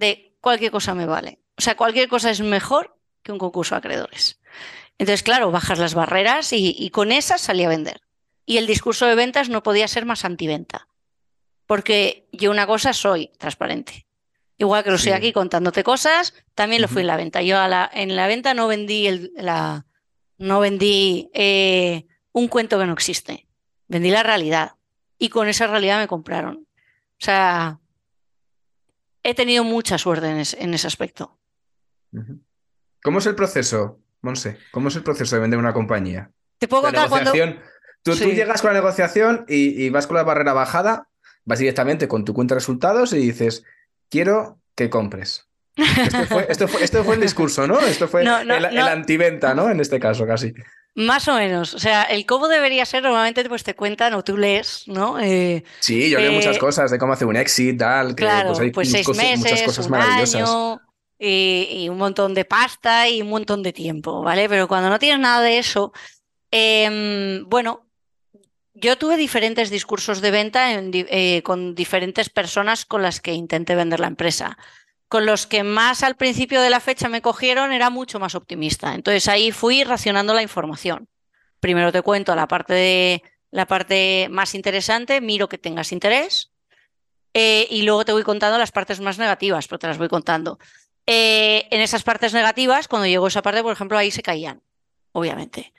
de 0.01 0.35
cualquier 0.41 0.73
cosa 0.73 0.95
me 0.95 1.07
vale. 1.07 1.39
O 1.57 1.63
sea, 1.63 1.77
cualquier 1.77 2.09
cosa 2.09 2.31
es 2.31 2.41
mejor 2.41 2.97
que 3.23 3.33
un 3.33 3.39
concurso 3.39 3.75
de 3.75 3.81
acreedores. 3.81 4.41
Entonces, 4.99 5.23
claro, 5.23 5.51
bajas 5.51 5.79
las 5.79 5.95
barreras 5.95 6.53
y, 6.53 6.91
con 6.91 7.13
esas 7.13 7.43
salí 7.43 7.65
a 7.65 7.69
vender. 7.69 8.01
Y 8.47 8.57
el 8.57 8.67
discurso 8.67 9.07
de 9.07 9.15
ventas 9.15 9.49
no 9.49 9.63
podía 9.63 9.87
ser 9.87 10.07
más 10.07 10.25
antiventa. 10.25 10.89
Porque 11.67 12.29
yo 12.33 12.51
una 12.51 12.67
cosa 12.67 12.93
soy 12.93 13.31
transparente. 13.39 14.07
Igual 14.57 14.83
que 14.83 14.91
lo 14.91 14.97
estoy 14.97 15.13
aquí 15.13 15.33
contándote 15.33 15.85
cosas, 15.85 16.35
también 16.55 16.83
lo 16.83 16.89
fui 16.89 17.03
en 17.03 17.07
la 17.07 17.17
venta. 17.17 17.43
Yo 17.43 17.57
en 17.93 18.17
la 18.17 18.27
venta 18.27 18.53
no 18.55 18.67
vendí, 18.67 19.07
el, 19.07 19.33
la, 19.37 19.87
no 20.39 20.61
vendí 20.61 21.31
eh, 21.33 22.07
un 22.33 22.49
cuento 22.49 22.79
que 22.79 22.87
no 22.87 22.93
existe, 22.93 23.47
vendí 23.87 24.11
la 24.11 24.23
realidad 24.23 24.73
y 25.19 25.29
con 25.29 25.49
esa 25.49 25.67
realidad 25.67 25.99
me 25.99 26.09
compraron. 26.09 26.67
O 26.67 27.25
sea, 27.25 27.80
he 29.23 29.35
tenido 29.35 29.65
mucha 29.65 29.99
suerte 29.99 30.29
en, 30.29 30.75
ese 30.75 30.87
aspecto. 30.87 31.39
¿Cómo 33.03 33.19
es 33.19 33.27
el 33.27 33.35
proceso, 33.35 34.01
Monse? 34.23 34.59
¿Cómo 34.71 34.89
es 34.89 34.97
el 34.97 35.03
proceso 35.03 35.37
de 35.37 35.43
vender 35.43 35.59
una 35.59 35.73
compañía? 35.73 36.31
Te 36.59 36.69
puedo 36.69 36.83
contar 36.83 37.09
cuando... 37.09 37.33
Tú, 38.03 38.17
tú, 38.17 38.31
llegas 38.31 38.63
con 38.63 38.71
la 38.71 38.81
negociación 38.81 39.45
y, 39.47 39.85
y 39.85 39.91
vas 39.91 40.07
con 40.07 40.17
la 40.17 40.23
barrera 40.23 40.55
bajada, 40.55 41.09
vas 41.45 41.59
directamente 41.59 42.09
con 42.09 42.25
tu 42.25 42.33
cuenta 42.33 42.55
de 42.55 42.61
resultados 42.61 43.13
y 43.13 43.19
dices, 43.19 43.63
quiero 44.09 44.59
que 44.75 44.89
compres. 44.89 45.51
Esto 46.49 46.69
fue, 46.69 47.15
el 47.15 47.21
discurso, 47.21 47.67
¿no? 47.67 47.79
Esto 47.81 48.09
fue 48.09 48.23
el, 48.23 48.79
antiventa, 48.79 49.55
¿no? 49.55 49.71
En 49.71 49.81
este 49.81 50.01
caso, 50.01 50.27
casi. 50.27 50.53
Más 50.95 51.29
o 51.29 51.35
menos. 51.35 51.75
O 51.75 51.79
sea, 51.79 52.03
el 52.03 52.27
cómo 52.27 52.49
debería 52.49 52.85
ser, 52.85 53.03
normalmente 53.03 53.49
pues 53.49 53.63
te 53.63 53.75
cuentan 53.75 54.15
o 54.15 54.25
tú 54.25 54.37
lees, 54.37 54.85
¿no? 54.87 55.21
Eh, 55.21 55.65
sí, 55.79 56.11
yo 56.11 56.19
leo 56.19 56.33
muchas 56.33 56.57
eh, 56.57 56.59
cosas 56.59 56.91
de 56.91 56.99
cómo 56.99 57.13
hacer 57.13 57.29
un 57.29 57.37
exit, 57.37 57.79
tal, 57.79 58.09
que 58.09 58.25
claro, 58.25 58.49
pues 58.49 58.61
hay 58.61 58.71
pues 58.71 58.91
seis 58.91 59.09
meses, 59.09 59.39
muchas 59.39 59.63
cosas 59.63 59.87
un 59.87 59.91
maravillosas. 59.93 60.49
Año, 60.49 60.81
y, 61.21 61.89
un 61.91 61.99
montón 61.99 62.35
de 62.35 62.45
pasta 62.45 63.09
y 63.09 63.23
un 63.23 63.29
montón 63.29 63.63
de 63.63 63.73
tiempo, 63.73 64.23
¿vale? 64.23 64.49
Pero 64.49 64.67
cuando 64.67 64.89
no 64.89 64.99
tienes 64.99 65.21
nada 65.21 65.43
de 65.43 65.59
eso, 65.59 65.93
em, 66.51 67.45
bueno, 67.49 67.87
yo 68.75 68.97
tuve 68.97 69.17
diferentes 69.17 69.71
discursos 69.71 70.21
de 70.23 70.31
venta 70.31 70.73
eh, 70.73 71.43
con 71.43 71.75
diferentes 71.75 72.31
personas 72.31 72.87
con 72.87 73.03
las 73.03 73.21
que 73.21 73.35
intenté 73.35 73.75
vender 73.75 74.01
la 74.01 74.07
empresa. 74.07 74.57
Con 75.11 75.27
los 75.27 75.47
que 75.47 75.65
más 75.65 76.03
al 76.03 76.17
principio 76.17 76.63
de 76.63 76.71
la 76.71 76.81
fecha 76.81 77.11
me 77.11 77.21
cogieron 77.21 77.73
era 77.73 77.91
mucho 77.91 78.19
más 78.19 78.35
optimista. 78.35 78.95
Entonces 78.95 79.29
ahí 79.29 79.53
fui 79.53 79.85
racionando 79.85 80.33
la 80.33 80.43
información. 80.43 81.09
Primero 81.61 81.93
te 81.93 82.01
cuento 82.01 82.35
la 82.35 82.49
parte, 82.49 82.73
de, 82.73 83.23
la 83.51 83.67
parte 83.67 84.29
más 84.31 84.55
interesante, 84.55 85.21
miro 85.21 85.49
que 85.49 85.59
tengas 85.59 85.93
interés. 85.93 86.53
Eh, 87.35 87.67
y 87.71 87.83
luego 87.83 88.07
te 88.07 88.13
voy 88.13 88.23
contando 88.23 88.57
las 88.57 88.73
partes 88.73 89.01
más 89.01 89.19
negativas, 89.19 89.69
pero 89.69 89.81
te 89.81 89.89
las 89.89 89.99
voy 89.99 90.09
contando. 90.09 90.59
Eh, 91.07 91.67
en 91.71 91.81
esas 91.81 92.05
partes 92.05 92.33
negativas, 92.33 92.89
cuando 92.89 93.07
llegó 93.07 93.27
esa 93.27 93.43
parte, 93.43 93.63
por 93.63 93.73
ejemplo, 93.73 93.99
ahí 93.99 94.11
se 94.11 94.23
caían, 94.23 94.63
obviamente. 95.13 95.73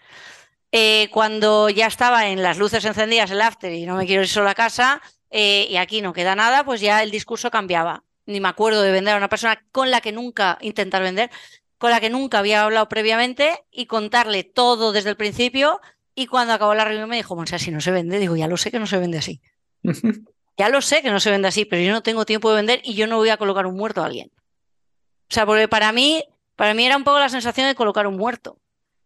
Eh, 0.74 1.10
cuando 1.12 1.70
ya 1.70 1.88
estaba 1.88 2.28
en 2.28 2.44
las 2.44 2.58
luces 2.58 2.86
encendidas 2.86 3.32
el 3.32 3.42
after 3.42 3.74
y 3.74 3.86
no 3.86 3.96
me 3.96 4.06
quiero 4.06 4.22
ir 4.22 4.30
solo 4.30 4.50
a 4.50 4.56
casa 4.56 5.02
eh, 5.30 5.68
y 5.70 5.76
aquí 5.76 6.02
no 6.02 6.14
queda 6.14 6.36
nada, 6.36 6.64
pues 6.64 6.80
ya 6.82 7.04
el 7.04 7.12
discurso 7.12 7.52
cambiaba. 7.52 8.04
Ni 8.26 8.40
me 8.40 8.48
acuerdo 8.50 8.82
de 8.82 8.92
vender 8.92 9.14
a 9.14 9.18
una 9.18 9.30
persona 9.30 9.64
con 9.72 9.92
la 9.92 10.02
que 10.02 10.12
nunca 10.12 10.58
intentar 10.62 11.02
vender, 11.02 11.32
con 11.78 11.92
la 11.92 12.00
que 12.00 12.10
nunca 12.10 12.40
había 12.40 12.64
hablado 12.64 12.88
previamente 12.88 13.64
y 13.72 13.88
contarle 13.88 14.44
todo 14.44 14.92
desde 14.92 15.10
el 15.10 15.18
principio. 15.18 15.82
Y 16.14 16.28
cuando 16.28 16.54
acabó 16.54 16.76
la 16.76 16.86
reunión 16.86 17.10
me 17.10 17.16
dijo, 17.16 17.36
Monse, 17.36 17.58
si 17.60 17.72
no 17.72 17.82
se 17.82 17.92
vende, 17.92 18.20
digo, 18.20 18.36
ya 18.36 18.48
lo 18.48 18.58
sé 18.58 18.72
que 18.72 18.80
no 18.80 18.86
se 18.86 19.00
vende 19.00 19.18
así. 19.18 19.42
ya 20.58 20.70
lo 20.70 20.82
sé 20.82 21.02
que 21.02 21.10
no 21.10 21.20
se 21.20 21.32
vende 21.32 21.48
así, 21.48 21.66
pero 21.66 21.82
yo 21.82 21.92
no 21.92 22.04
tengo 22.04 22.26
tiempo 22.26 22.50
de 22.50 22.58
vender 22.58 22.82
y 22.84 22.94
yo 22.94 23.08
no 23.08 23.18
voy 23.18 23.30
a 23.30 23.38
colocar 23.38 23.66
un 23.66 23.76
muerto 23.76 24.02
a 24.02 24.06
alguien. 24.06 24.32
O 24.36 25.34
sea, 25.34 25.46
porque 25.46 25.68
para 25.68 25.92
mí, 25.92 26.24
para 26.56 26.74
mí 26.74 26.86
era 26.86 26.98
un 26.98 27.04
poco 27.04 27.20
la 27.20 27.30
sensación 27.30 27.68
de 27.68 27.76
colocar 27.76 28.06
un 28.06 28.18
muerto. 28.18 28.60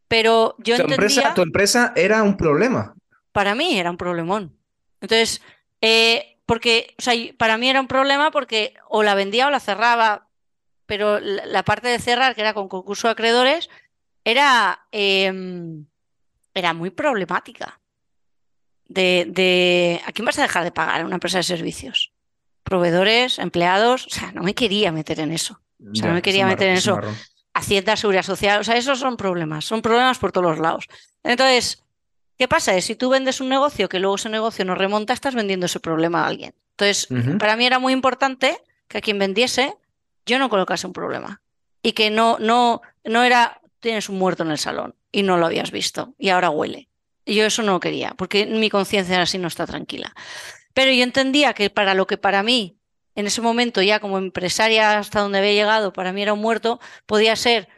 Pero 0.07 0.55
yo 0.59 0.76
tu 0.78 0.84
Empresa, 0.84 1.34
tu 1.34 1.41
empresa 1.41 1.93
era 1.95 2.22
un 2.24 2.38
problema. 2.38 2.95
Para 3.32 3.55
mí 3.55 3.78
era 3.78 3.89
un 3.89 3.97
problemón. 3.97 4.57
Entonces, 5.01 5.41
eh, 5.82 6.34
porque, 6.45 6.95
o 6.99 7.01
sea, 7.01 7.13
para 7.37 7.57
mí 7.57 7.69
era 7.69 7.81
un 7.81 7.87
problema 7.87 8.31
porque 8.31 8.73
o 8.87 9.03
la 9.03 9.15
vendía 9.15 9.47
o 9.47 9.51
la 9.51 9.59
cerraba, 9.59 10.27
pero 10.85 11.19
la, 11.19 11.63
parte 11.63 11.87
de 11.87 11.99
cerrar, 11.99 12.35
que 12.35 12.41
era 12.41 12.53
con 12.53 12.67
concurso 12.67 13.07
de 13.07 13.13
acreedores, 13.13 13.69
era, 14.23 14.85
em, 14.91 15.85
era 16.53 16.73
muy 16.73 16.91
problemática. 16.91 17.79
De, 18.87 19.25
de, 19.27 20.01
¿a 20.05 20.11
quién 20.11 20.25
vas 20.25 20.37
a 20.37 20.43
dejar 20.43 20.63
de 20.63 20.71
pagar 20.71 20.99
en 20.99 21.07
una 21.07 21.15
empresa 21.15 21.37
de 21.37 21.43
servicios? 21.43 22.13
Proveedores, 22.63 23.39
empleados, 23.39 24.05
o 24.05 24.09
sea, 24.09 24.31
no 24.31 24.43
me 24.43 24.53
quería 24.53 24.91
meter 24.91 25.19
en 25.19 25.31
eso. 25.31 25.59
O 25.91 25.95
sea, 25.95 26.07
no 26.07 26.13
me 26.13 26.21
quería 26.21 26.45
meter 26.45 26.69
en 26.69 26.77
eso. 26.77 26.99
Hacienda, 27.53 27.95
Seguridad 27.95 28.23
Social, 28.23 28.61
o 28.61 28.63
sea, 28.63 28.75
esos 28.75 28.99
son 28.99 29.17
problemas, 29.17 29.65
son 29.65 29.81
problemas 29.81 30.19
por 30.19 30.31
todos 30.31 30.47
los 30.51 30.59
lados. 30.59 30.87
Entonces, 31.23 31.84
¿qué 32.38 32.47
pasa? 32.47 32.75
Es 32.75 32.86
si 32.86 32.95
tú 32.95 33.09
vendes 33.09 33.41
un 33.41 33.49
negocio 33.49 33.89
que 33.89 33.99
luego 33.99 34.15
ese 34.15 34.29
negocio 34.29 34.65
no 34.65 34.75
remonta, 34.75 35.13
estás 35.13 35.36
vendiendo 35.36 35.65
ese 35.65 35.79
problema 35.79 36.23
a 36.23 36.27
alguien. 36.27 36.53
Entonces, 36.71 37.07
para 37.39 37.55
mí 37.55 37.65
era 37.65 37.79
muy 37.79 37.93
importante 37.93 38.57
que 38.88 38.97
a 38.97 39.01
quien 39.01 39.17
vendiese 39.17 39.75
yo 40.25 40.39
no 40.39 40.49
colocase 40.49 40.88
un 40.88 40.93
problema 40.93 41.41
y 41.81 41.93
que 41.93 42.09
no, 42.09 42.38
no, 42.39 42.81
no 43.03 43.23
era, 43.23 43.61
tienes 43.79 44.09
un 44.09 44.17
muerto 44.17 44.43
en 44.43 44.51
el 44.51 44.57
salón 44.57 44.95
y 45.11 45.23
no 45.23 45.38
lo 45.38 45.45
habías 45.45 45.71
visto 45.71 46.13
y 46.17 46.29
ahora 46.29 46.49
huele. 46.49 46.89
Y 47.23 47.36
yo 47.36 47.45
eso 47.45 47.63
no 47.63 47.79
quería, 47.79 48.13
porque 48.17 48.45
mi 48.45 48.69
conciencia 48.69 49.21
así 49.21 49.38
no 49.38 49.47
está 49.47 49.65
tranquila. 49.65 50.13
Pero 50.73 50.91
yo 50.91 51.03
entendía 51.03 51.53
que 51.53 51.69
para 51.69 51.93
lo 51.93 52.05
que 52.05 52.17
para 52.17 52.43
mí 52.43 52.77
en 53.15 53.27
ese 53.27 53.41
momento 53.41 53.81
ya 53.81 53.99
como 53.99 54.17
empresaria 54.17 54.99
hasta 54.99 55.21
donde 55.21 55.39
había 55.39 55.53
llegado, 55.53 55.93
para 55.93 56.11
mí 56.11 56.21
era 56.21 56.33
un 56.33 56.41
muerto, 56.41 56.79
podía 57.05 57.36
ser 57.36 57.69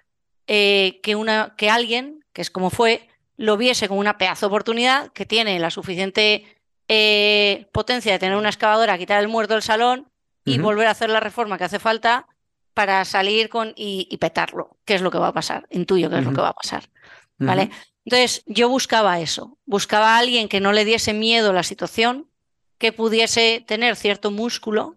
eh, 0.47 0.99
que, 1.03 1.16
una, 1.16 1.53
que 1.58 1.70
alguien, 1.70 2.26
que 2.34 2.41
es 2.41 2.49
como 2.49 2.70
fue, 2.70 3.08
lo 3.38 3.56
viese 3.56 3.88
como 3.88 4.00
una 4.00 4.18
pedazo 4.18 4.48
oportunidad, 4.48 5.12
que 5.14 5.26
tiene 5.26 5.60
la 5.60 5.70
suficiente 5.70 6.58
eh, 6.88 7.68
potencia 7.72 8.12
de 8.12 8.20
tener 8.20 8.36
una 8.36 8.50
excavadora, 8.50 8.98
quitar 8.98 9.22
el 9.22 9.28
muerto 9.28 9.54
del 9.54 9.64
salón 9.64 10.10
y 10.44 10.60
volver 10.60 10.88
a 10.88 10.92
hacer 10.92 11.10
la 11.10 11.20
reforma 11.20 11.58
que 11.58 11.66
hace 11.66 11.78
falta 11.78 12.26
para 12.74 13.04
salir 13.04 13.50
con 13.50 13.74
y, 13.76 14.16
petarlo, 14.18 14.78
que 14.86 14.96
es 14.96 15.02
lo 15.02 15.12
que 15.12 15.18
va 15.18 15.28
a 15.28 15.34
pasar, 15.34 15.68
intuyo 15.72 16.10
que 16.10 16.20
es 16.20 16.24
lo 16.24 16.32
que 16.32 16.42
va 16.42 16.50
a 16.50 16.54
pasar. 16.54 16.90
¿Vale? 17.38 17.70
Entonces, 18.06 18.44
yo 18.46 18.70
buscaba 18.70 19.20
eso, 19.20 19.58
buscaba 19.66 20.16
a 20.16 20.20
alguien 20.20 20.48
que 20.48 20.62
no 20.62 20.72
le 20.72 20.86
diese 20.86 21.14
miedo 21.14 21.50
a 21.50 21.54
la 21.54 21.64
situación, 21.64 22.30
que 22.78 22.94
pudiese 22.94 23.64
tener 23.68 23.98
cierto 23.98 24.32
músculo 24.32 24.96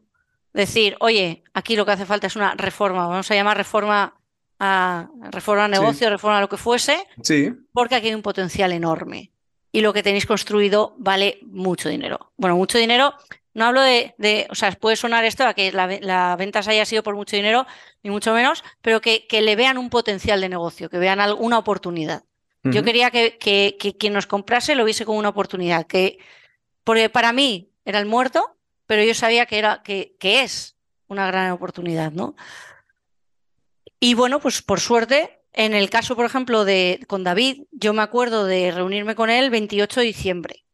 decir, 0.53 0.97
oye, 1.01 1.43
aquí 1.53 1.75
lo 1.75 1.85
que 1.85 1.93
hace 1.93 2.07
falta 2.07 2.29
es 2.29 2.37
una 2.37 2.55
reforma, 2.55 3.09
vamos 3.09 3.31
a 3.31 3.35
llamar 3.35 3.57
reforma 3.57 4.20
a 4.61 5.09
reforma 5.33 5.67
negocio, 5.67 6.11
reforma 6.11 6.39
a 6.39 6.41
lo 6.43 6.49
que 6.49 6.59
fuese, 6.59 7.07
sí. 7.23 7.51
porque 7.73 7.95
aquí 7.95 8.09
hay 8.09 8.15
un 8.15 8.23
potencial 8.23 8.73
enorme. 8.73 9.33
Y 9.73 9.81
lo 9.81 9.93
que 9.93 10.03
tenéis 10.03 10.27
construido 10.27 10.95
vale 10.99 11.39
mucho 11.43 11.89
dinero. 11.89 12.33
Bueno, 12.37 12.57
mucho 12.57 12.77
dinero, 12.77 13.15
no 13.55 13.65
hablo 13.65 13.81
de, 13.81 14.15
o 14.51 14.55
sea, 14.55 14.71
puede 14.73 14.97
sonar 14.97 15.25
esto 15.25 15.47
a 15.47 15.55
que 15.55 15.73
la, 15.73 16.37
venta 16.37 16.63
se 16.63 16.73
haya 16.73 16.85
sido 16.85 17.03
por 17.03 17.17
mucho 17.17 17.37
dinero, 17.37 17.67
ni 18.03 18.11
mucho 18.11 18.35
menos, 18.35 18.63
pero 18.83 19.01
que, 19.01 19.27
que 19.27 19.41
le 19.41 19.57
vean 19.57 19.79
un 19.79 19.89
potencial 19.89 20.41
de 20.43 20.51
negocio, 20.51 20.91
que 20.91 20.99
vean 20.99 21.21
una 21.39 21.59
oportunidad. 21.59 22.23
Yo 22.63 22.83
quería 22.83 23.11
que, 23.11 23.39
que, 23.39 23.79
que, 23.81 23.97
quien 23.97 24.13
nos 24.13 24.27
comprase 24.27 24.75
lo 24.75 24.85
viese 24.85 25.07
como 25.07 25.19
una 25.19 25.31
oportunidad, 25.31 25.87
que, 25.87 26.19
porque 26.85 27.09
para 27.09 27.33
mí 27.33 27.71
era 27.87 27.99
el 27.99 28.05
muerto, 28.05 28.55
pero 28.87 29.03
yo 29.03 29.15
sabía 29.15 29.47
que, 29.47 29.59
era, 29.59 29.83
que, 29.83 30.15
que 30.21 30.43
es 30.43 30.77
una 31.09 31.27
gran 31.27 31.51
oportunidad, 31.53 32.13
¿no? 32.13 32.37
Y 34.01 34.15
bueno, 34.15 34.41
pues 34.41 34.63
por 34.63 34.81
suerte, 34.81 35.41
en 35.53 35.75
el 35.75 35.91
caso, 35.91 36.17
por 36.17 36.25
ejemplo, 36.25 36.65
de 36.65 37.05
con 37.07 37.23
David, 37.23 37.65
yo 37.71 37.93
me 37.93 38.03
acuerdo 38.03 38.47
de 38.47 38.71
reunirme 38.71 39.15
con 39.15 39.31
él 39.31 39.45
el 39.45 39.51
28 39.51 40.01
de 40.01 40.07
diciembre. 40.07 40.65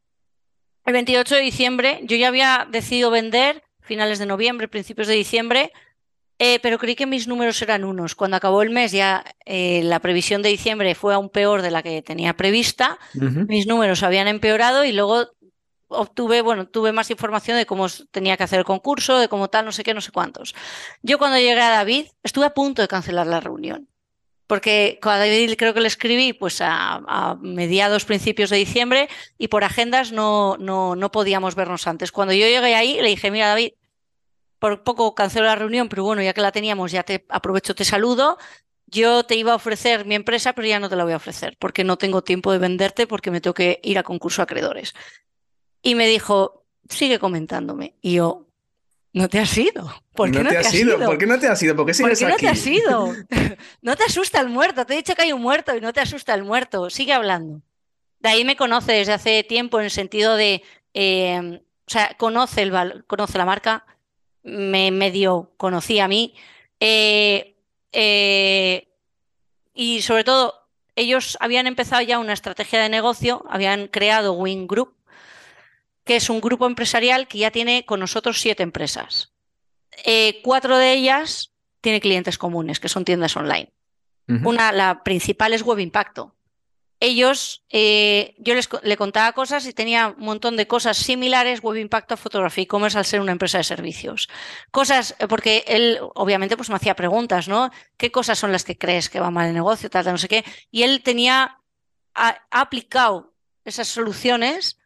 El 0.85 0.93
28 0.93 1.35
de 1.35 1.41
diciembre 1.41 2.01
yo 2.05 2.17
ya 2.17 2.29
había 2.29 2.69
decidido 2.71 3.11
vender 3.11 3.65
finales 3.81 4.21
de 4.21 4.27
noviembre, 4.27 4.69
principios 4.69 5.09
de 5.09 5.15
diciembre, 5.15 5.73
eh, 6.39 6.61
pero 6.61 6.79
creí 6.79 6.95
que 6.95 7.07
mis 7.07 7.27
números 7.27 7.61
eran 7.63 7.83
unos. 7.83 8.15
Cuando 8.15 8.37
acabó 8.37 8.63
el 8.63 8.71
mes 8.71 8.93
ya 8.93 9.25
eh, 9.47 9.81
la 9.83 10.01
previsión 10.01 10.43
de 10.43 10.51
diciembre 10.51 10.95
fue 10.95 11.15
aún 11.15 11.31
peor 11.31 11.63
de 11.63 11.71
la 11.71 11.83
que 11.83 12.03
tenía 12.03 12.37
prevista. 12.37 12.99
Mis 13.15 13.67
números 13.67 14.03
habían 14.03 14.29
empeorado 14.29 14.85
y 14.85 14.93
luego 14.93 15.29
obtuve, 15.89 16.43
bueno, 16.43 16.67
tuve 16.67 16.93
más 16.93 17.11
información 17.11 17.57
de 17.57 17.67
cómo 17.67 17.87
tenía 18.11 18.37
que 18.37 18.45
hacer 18.45 18.59
el 18.59 18.65
concurso, 18.65 19.19
de 19.19 19.29
cómo 19.29 19.49
tal, 19.49 19.65
no 19.65 19.73
sé 19.73 19.85
qué, 19.85 19.95
no 19.95 20.01
sé 20.01 20.13
cuántos. 20.13 20.55
Yo 21.03 21.19
cuando 21.19 21.39
llegué 21.39 21.61
a 21.61 21.71
David 21.71 22.07
estuve 22.23 22.47
a 22.47 22.55
punto 22.55 22.83
de 22.83 22.89
cancelar 22.89 23.27
la 23.27 23.41
reunión, 23.41 23.89
porque 24.47 24.99
a 25.03 25.19
David 25.19 25.55
creo 25.57 25.75
que 25.75 25.81
le 25.81 25.89
escribí 25.89 26.33
pues 26.33 26.61
a, 26.61 27.37
mediados, 27.41 28.05
principios 28.05 28.51
de 28.51 28.57
diciembre 28.57 29.09
y 29.39 29.49
por 29.49 29.65
agendas 29.65 30.13
no, 30.13 30.57
no, 30.59 30.97
no 30.97 31.11
podíamos 31.11 31.55
vernos 31.55 31.87
antes. 31.87 32.13
Cuando 32.13 32.35
yo 32.35 32.47
llegué 32.47 32.75
ahí 32.75 33.01
le 33.01 33.09
dije, 33.09 33.31
mira 33.31 33.49
David, 33.49 33.73
por 34.59 34.83
poco 34.85 35.15
cancelo 35.15 35.47
la 35.47 35.57
reunión, 35.57 35.89
pero 35.89 36.05
bueno, 36.05 36.23
ya 36.23 36.33
que 36.33 36.41
la 36.41 36.53
teníamos, 36.53 36.93
ya 36.93 37.03
te 37.03 37.25
aprovecho, 37.29 37.75
te 37.75 37.85
saludo. 37.85 38.39
Yo 38.89 39.25
te 39.25 39.35
iba 39.35 39.53
a 39.53 39.57
ofrecer 39.57 40.07
mi 40.07 40.15
empresa, 40.15 40.53
pero 40.53 40.69
ya 40.69 40.79
no 40.79 40.89
te 40.89 40.95
la 40.95 41.03
voy 41.03 41.13
a 41.13 41.17
ofrecer 41.17 41.57
porque 41.59 41.83
no 41.83 41.99
tengo 41.99 42.23
tiempo 42.23 42.53
de 42.53 42.59
venderte 42.59 43.09
porque 43.09 43.33
me 43.33 43.41
tengo 43.41 43.55
que 43.55 43.81
ir 43.83 43.99
a 43.99 44.05
concurso 44.05 44.43
acreedores. 44.43 44.95
Y 45.83 45.95
me 45.95 46.07
dijo, 46.07 46.65
sigue 46.89 47.19
comentándome. 47.19 47.95
Y 48.01 48.15
yo, 48.15 48.47
no 49.13 49.29
te 49.29 49.39
has 49.39 49.57
ido. 49.57 49.91
¿Por 50.15 50.31
qué 50.31 50.43
no, 50.43 50.51
te, 50.51 50.59
has 50.59 50.75
ido? 50.75 50.99
¿Por 50.99 51.17
qué 51.17 51.27
no 51.27 51.39
te 51.39 51.49
has 51.49 51.63
ido? 51.63 51.75
¿Por 51.75 51.87
qué 51.87 51.95
sigues 51.95 52.21
no 52.21 52.37
te 52.37 52.49
has 52.49 52.67
ido? 52.67 53.15
no 53.83 53.97
te 53.97 54.05
asusta 54.05 54.41
el 54.41 54.51
muerto. 54.51 54.85
Te 54.85 54.93
he 54.93 54.97
dicho 54.99 55.15
que 55.15 55.23
hay 55.23 55.33
un 55.33 55.41
muerto 55.41 55.75
y 55.75 55.81
no 55.81 55.93
te 55.93 56.01
asusta 56.01 56.35
el 56.35 56.45
muerto. 56.45 56.91
Sigue 56.91 57.15
hablando. 57.15 57.63
De 58.21 58.29
ahí 58.29 58.45
me 58.45 58.57
conoce 58.57 58.93
desde 58.93 59.15
hace 59.15 59.43
tiempo 59.43 59.79
en 59.79 59.87
el 59.87 59.91
sentido 59.91 60.37
de, 60.37 60.63
eh, 60.93 61.63
o 61.87 61.91
sea, 61.91 62.15
conoce, 62.19 62.63
el 62.63 63.05
conoce 63.07 63.39
la 63.39 63.45
marca, 63.45 63.87
me 64.43 64.91
medio 64.91 65.53
conocía 65.57 66.05
a 66.05 66.09
mí. 66.09 66.35
Eh, 66.81 67.57
eh, 67.93 68.89
y 69.73 70.03
sobre 70.03 70.25
todo, 70.25 70.55
ellos 70.95 71.37
habían 71.41 71.67
empezado 71.67 72.03
ya 72.03 72.19
una 72.19 72.33
estrategia 72.33 72.81
de 72.81 72.89
negocio, 72.89 73.45
habían 73.49 73.89
creado 73.89 74.33
Wing 74.33 74.67
Group, 74.67 74.96
que 76.07 76.17
es 76.17 76.31
un 76.31 76.41
grupo 76.41 76.67
empresarial 76.67 77.29
que 77.29 77.37
ya 77.37 77.51
tiene 77.51 77.85
con 77.85 78.01
nosotros 78.01 78.41
siete 78.41 78.63
empresas. 78.63 79.35
Eh, 80.07 80.41
cuatro 80.43 80.79
de 80.79 80.95
ellas 80.95 81.53
tiene 81.83 82.01
clientes 82.01 82.39
comunes, 82.39 82.81
que 82.81 82.89
son 82.89 83.05
tiendas 83.05 83.37
online. 83.37 83.75
Una, 84.29 84.73
la 84.73 85.05
principal 85.05 85.53
es 85.53 85.63
Web 85.63 85.79
Impacto, 85.79 86.37
ellos, 86.99 87.65
eh, 87.71 88.35
yo 88.39 88.55
les 88.55 88.69
le 88.83 88.97
contaba 88.97 89.33
cosas 89.33 89.67
y 89.67 89.75
tenía 89.75 90.15
un 90.17 90.25
montón 90.25 90.57
de 90.57 90.67
cosas 90.67 90.97
similares, 90.97 91.61
Web 91.61 91.77
Impacto, 91.77 92.17
Fotografía 92.17 92.63
y 92.63 92.67
Commerce 92.67 92.97
al 92.97 93.05
ser 93.05 93.21
una 93.21 93.33
empresa 93.33 93.59
de 93.59 93.65
servicios. 93.65 94.29
Cosas, 94.71 95.15
eh, 95.19 95.29
porque 95.29 95.65
él 95.67 95.99
obviamente 96.15 96.57
pues 96.57 96.71
me 96.71 96.77
hacía 96.77 96.97
preguntas, 96.97 97.49
¿no? 97.49 97.71
¿Qué 97.99 98.11
cosas 98.11 98.39
son 98.39 98.51
las 98.51 98.65
que 98.65 98.79
crees 98.79 99.11
que 99.11 99.21
va 99.21 99.31
mal 99.31 99.49
el 99.49 99.55
negocio, 99.55 99.91
tal, 99.91 100.05
tal, 100.05 100.15
no 100.15 100.19
sé 100.19 100.29
qué? 100.29 100.45
Y 100.71 100.85
él 100.85 101.03
tenía, 101.03 101.59
ha, 102.15 102.47
aplicado 102.51 103.35
esas 103.65 103.89
soluciones 103.89 104.79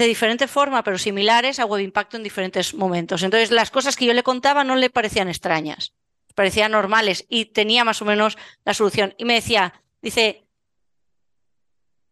de 0.00 0.06
diferente 0.06 0.48
forma, 0.48 0.82
pero 0.82 0.96
similares 0.96 1.60
a 1.60 1.66
Web 1.66 1.82
Impacto 1.82 2.16
en 2.16 2.22
diferentes 2.22 2.72
momentos. 2.72 3.22
Entonces, 3.22 3.50
las 3.50 3.70
cosas 3.70 3.96
que 3.96 4.06
yo 4.06 4.14
le 4.14 4.22
contaba 4.22 4.64
no 4.64 4.74
le 4.74 4.88
parecían 4.88 5.28
extrañas, 5.28 5.92
parecían 6.34 6.72
normales 6.72 7.26
y 7.28 7.44
tenía 7.44 7.84
más 7.84 8.00
o 8.00 8.06
menos 8.06 8.38
la 8.64 8.72
solución. 8.72 9.14
Y 9.18 9.26
me 9.26 9.34
decía, 9.34 9.74
dice, 10.00 10.46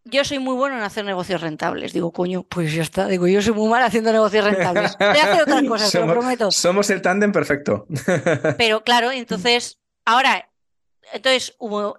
yo 0.04 0.22
soy 0.22 0.38
muy 0.38 0.54
bueno 0.54 0.76
en 0.76 0.82
hacer 0.82 1.06
negocios 1.06 1.40
rentables. 1.40 1.94
Digo, 1.94 2.12
coño, 2.12 2.42
pues 2.42 2.74
ya 2.74 2.82
está. 2.82 3.06
Digo, 3.06 3.26
yo 3.26 3.40
soy 3.40 3.54
muy 3.54 3.70
mal 3.70 3.82
haciendo 3.82 4.12
negocios 4.12 4.44
rentables. 4.44 4.94
Voy 4.98 5.06
a 5.06 5.24
hacer 5.24 5.42
otras 5.44 5.62
cosas, 5.62 5.90
te 5.90 6.00
lo 6.00 6.12
prometo. 6.12 6.50
Somos 6.50 6.90
el 6.90 7.00
tándem 7.00 7.32
perfecto. 7.32 7.86
Pero 8.58 8.84
claro, 8.84 9.10
entonces, 9.12 9.78
ahora, 10.04 10.50
entonces 11.14 11.54
hubo, 11.58 11.98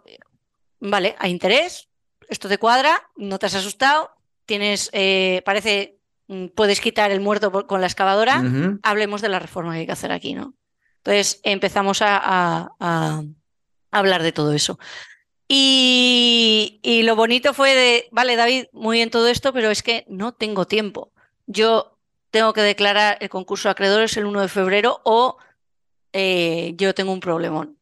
vale, 0.79 1.15
hay 1.17 1.31
interés, 1.31 1.89
esto 2.27 2.47
te 2.47 2.59
cuadra, 2.59 3.09
no 3.15 3.39
te 3.39 3.47
has 3.47 3.55
asustado, 3.55 4.11
tienes, 4.49 4.89
eh, 4.91 5.41
parece, 5.45 5.99
mm, 6.27 6.47
puedes 6.47 6.81
quitar 6.81 7.11
el 7.11 7.21
muerto 7.21 7.51
con 7.67 7.79
la 7.79 7.87
excavadora, 7.87 8.43
hablemos 8.83 9.21
de 9.21 9.29
la 9.29 9.39
reforma 9.39 9.71
que 9.71 9.79
hay 9.79 9.85
que 9.85 9.93
hacer 9.93 10.11
aquí, 10.11 10.33
¿no? 10.33 10.55
Entonces 10.97 11.39
empezamos 11.43 12.01
a 12.01 12.69
hablar 13.91 14.23
de 14.23 14.31
todo 14.33 14.51
eso. 14.53 14.77
Y, 15.51 17.01
lo 17.03 17.15
bonito 17.15 17.55
fue 17.55 17.73
de, 17.73 18.07
vale, 18.11 18.35
David, 18.35 18.65
muy 18.71 18.97
bien 18.97 19.09
todo 19.09 19.27
esto, 19.27 19.51
pero 19.51 19.71
es 19.71 19.81
que 19.81 20.05
no 20.07 20.31
tengo 20.31 20.65
tiempo. 20.65 21.11
Yo 21.47 21.97
tengo 22.29 22.53
que 22.53 22.61
declarar 22.61 23.17
el 23.19 23.29
concurso 23.29 23.67
de 23.67 23.71
acreedores 23.71 24.15
el 24.15 24.27
1 24.27 24.41
de 24.41 24.47
febrero 24.47 25.01
o 25.03 25.37
eh, 26.13 26.73
yo 26.77 26.93
tengo 26.93 27.11
un 27.11 27.19
problemón. 27.19 27.79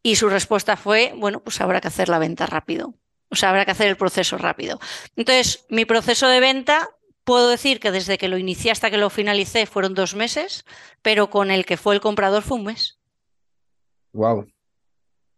Y 0.00 0.14
su 0.14 0.28
respuesta 0.28 0.76
fue, 0.76 1.12
bueno, 1.16 1.40
pues 1.40 1.60
habrá 1.60 1.80
que 1.80 1.88
hacer 1.88 2.08
la 2.08 2.20
venta 2.20 2.46
rápido. 2.46 2.94
O 3.30 3.36
sea, 3.36 3.50
habrá 3.50 3.64
que 3.64 3.72
hacer 3.72 3.88
el 3.88 3.96
proceso 3.96 4.38
rápido. 4.38 4.78
Entonces, 5.16 5.66
mi 5.68 5.84
proceso 5.84 6.28
de 6.28 6.40
venta, 6.40 6.88
puedo 7.24 7.50
decir 7.50 7.78
que 7.78 7.90
desde 7.90 8.16
que 8.16 8.28
lo 8.28 8.38
inicié 8.38 8.70
hasta 8.70 8.90
que 8.90 8.96
lo 8.96 9.10
finalicé 9.10 9.66
fueron 9.66 9.94
dos 9.94 10.14
meses, 10.14 10.64
pero 11.02 11.28
con 11.28 11.50
el 11.50 11.66
que 11.66 11.76
fue 11.76 11.94
el 11.94 12.00
comprador 12.00 12.42
fue 12.42 12.56
un 12.56 12.64
mes. 12.64 12.98
Wow. 14.12 14.46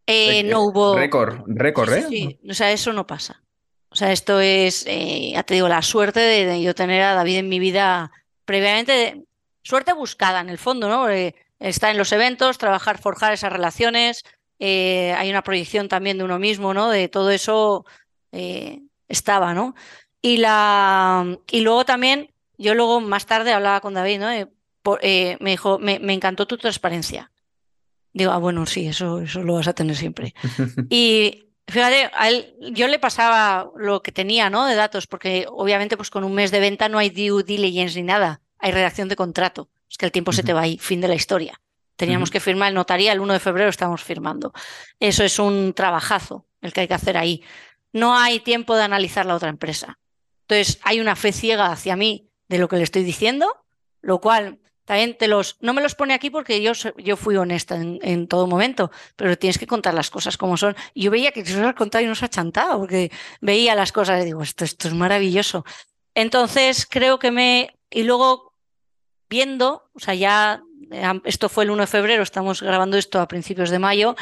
Eh, 0.06 0.42
no 0.44 0.62
hubo. 0.62 0.96
Récord, 0.96 1.42
récord, 1.46 1.92
¿eh? 1.92 2.06
Sí, 2.08 2.40
o 2.48 2.54
sea, 2.54 2.72
eso 2.72 2.92
no 2.92 3.06
pasa. 3.06 3.42
O 3.90 3.96
sea, 3.96 4.12
esto 4.12 4.40
es, 4.40 4.84
eh, 4.86 5.32
ya 5.32 5.42
te 5.42 5.54
digo, 5.54 5.68
la 5.68 5.82
suerte 5.82 6.20
de, 6.20 6.62
yo 6.62 6.74
tener 6.74 7.02
a 7.02 7.14
David 7.14 7.38
en 7.38 7.48
mi 7.48 7.58
vida 7.58 8.12
previamente. 8.44 9.24
Suerte 9.62 9.92
buscada 9.92 10.40
en 10.40 10.48
el 10.48 10.58
fondo, 10.58 10.88
¿no? 10.88 11.08
está 11.08 11.90
en 11.90 11.98
los 11.98 12.12
eventos, 12.12 12.56
trabajar, 12.56 12.98
forjar 12.98 13.32
esas 13.32 13.52
relaciones. 13.52 14.24
Eh, 14.60 15.12
hay 15.16 15.30
una 15.30 15.42
proyección 15.42 15.88
también 15.88 16.18
de 16.18 16.24
uno 16.24 16.38
mismo, 16.38 16.72
¿no? 16.74 16.90
De 16.90 17.08
todo 17.08 17.30
eso 17.30 17.84
estaba, 19.08 19.54
¿no? 19.54 19.74
Y, 20.22 20.36
la, 20.36 21.38
y 21.50 21.60
luego 21.62 21.84
también, 21.84 22.30
yo 22.58 22.74
luego 22.74 23.00
más 23.00 23.26
tarde 23.26 23.52
hablaba 23.52 23.80
con 23.80 23.94
David, 23.94 24.20
¿no? 24.20 24.28
me 25.40 25.50
dijo, 25.50 25.78
me, 25.78 25.98
me 25.98 26.12
encantó 26.12 26.46
tu 26.46 26.56
transparencia. 26.56 27.32
Digo, 28.12 28.32
ah, 28.32 28.38
bueno, 28.38 28.66
sí, 28.66 28.86
eso, 28.86 29.20
eso 29.20 29.42
lo 29.42 29.54
vas 29.54 29.68
a 29.68 29.72
tener 29.72 29.96
siempre. 29.96 30.34
y 30.90 31.44
fíjate, 31.68 32.10
a 32.12 32.28
él, 32.28 32.54
yo 32.72 32.88
le 32.88 32.98
pasaba 32.98 33.70
lo 33.76 34.02
que 34.02 34.12
tenía, 34.12 34.50
¿no? 34.50 34.66
De 34.66 34.74
datos, 34.74 35.06
porque 35.06 35.46
obviamente, 35.48 35.96
pues 35.96 36.10
con 36.10 36.24
un 36.24 36.34
mes 36.34 36.50
de 36.50 36.60
venta 36.60 36.88
no 36.88 36.98
hay 36.98 37.10
due 37.10 37.44
diligence 37.44 37.98
ni 38.00 38.06
nada, 38.06 38.40
hay 38.58 38.72
redacción 38.72 39.08
de 39.08 39.16
contrato. 39.16 39.68
Es 39.88 39.96
que 39.96 40.06
el 40.06 40.12
tiempo 40.12 40.32
se 40.32 40.42
te 40.42 40.52
va 40.52 40.62
ahí, 40.62 40.78
fin 40.78 41.00
de 41.00 41.08
la 41.08 41.14
historia. 41.14 41.60
Teníamos 42.00 42.30
que 42.30 42.40
firmar 42.40 42.70
el 42.70 42.74
notaría, 42.74 43.12
el 43.12 43.20
1 43.20 43.34
de 43.34 43.40
febrero 43.40 43.68
estamos 43.68 44.02
firmando. 44.02 44.54
Eso 45.00 45.22
es 45.22 45.38
un 45.38 45.74
trabajazo 45.74 46.46
el 46.62 46.72
que 46.72 46.80
hay 46.80 46.88
que 46.88 46.94
hacer 46.94 47.18
ahí. 47.18 47.42
No 47.92 48.16
hay 48.16 48.40
tiempo 48.40 48.74
de 48.74 48.84
analizar 48.84 49.26
la 49.26 49.34
otra 49.34 49.50
empresa. 49.50 49.98
Entonces, 50.48 50.80
hay 50.82 50.98
una 50.98 51.14
fe 51.14 51.30
ciega 51.30 51.70
hacia 51.70 51.96
mí 51.96 52.30
de 52.48 52.56
lo 52.56 52.68
que 52.68 52.76
le 52.76 52.84
estoy 52.84 53.04
diciendo, 53.04 53.66
lo 54.00 54.18
cual 54.18 54.60
también 54.86 55.14
te 55.14 55.28
los, 55.28 55.58
no 55.60 55.74
me 55.74 55.82
los 55.82 55.94
pone 55.94 56.14
aquí 56.14 56.30
porque 56.30 56.62
yo, 56.62 56.72
yo 56.96 57.18
fui 57.18 57.36
honesta 57.36 57.76
en, 57.76 58.26
todo 58.28 58.46
momento, 58.46 58.90
pero 59.14 59.36
tienes 59.36 59.58
que 59.58 59.66
contar 59.66 59.92
las 59.92 60.08
cosas 60.08 60.38
como 60.38 60.56
son. 60.56 60.74
yo 60.94 61.10
veía 61.10 61.32
que 61.32 61.44
se 61.44 61.60
os 61.60 61.66
ha 61.66 61.74
contado 61.74 62.02
y 62.02 62.06
no 62.06 62.14
se 62.14 62.24
ha 62.24 62.28
chantado, 62.30 62.78
porque 62.78 63.12
veía 63.42 63.74
las 63.74 63.92
cosas 63.92 64.22
y 64.22 64.24
digo, 64.24 64.42
esto, 64.42 64.64
esto 64.64 64.88
es 64.88 64.94
maravilloso. 64.94 65.66
Entonces 66.14 66.86
creo 66.86 67.18
que 67.18 67.30
me... 67.30 67.78
Y 67.90 68.04
luego 68.04 68.54
viendo, 69.28 69.90
o 69.92 70.00
sea, 70.00 70.14
ya 70.14 70.62
esto 71.24 71.48
fue 71.48 71.64
el 71.64 71.70
1 71.70 71.82
de 71.82 71.86
febrero, 71.86 72.22
estamos 72.22 72.62
grabando 72.62 72.96
esto 72.96 73.20
a 73.20 73.28
principios 73.28 73.70
de 73.70 73.78
mayo, 73.78 74.16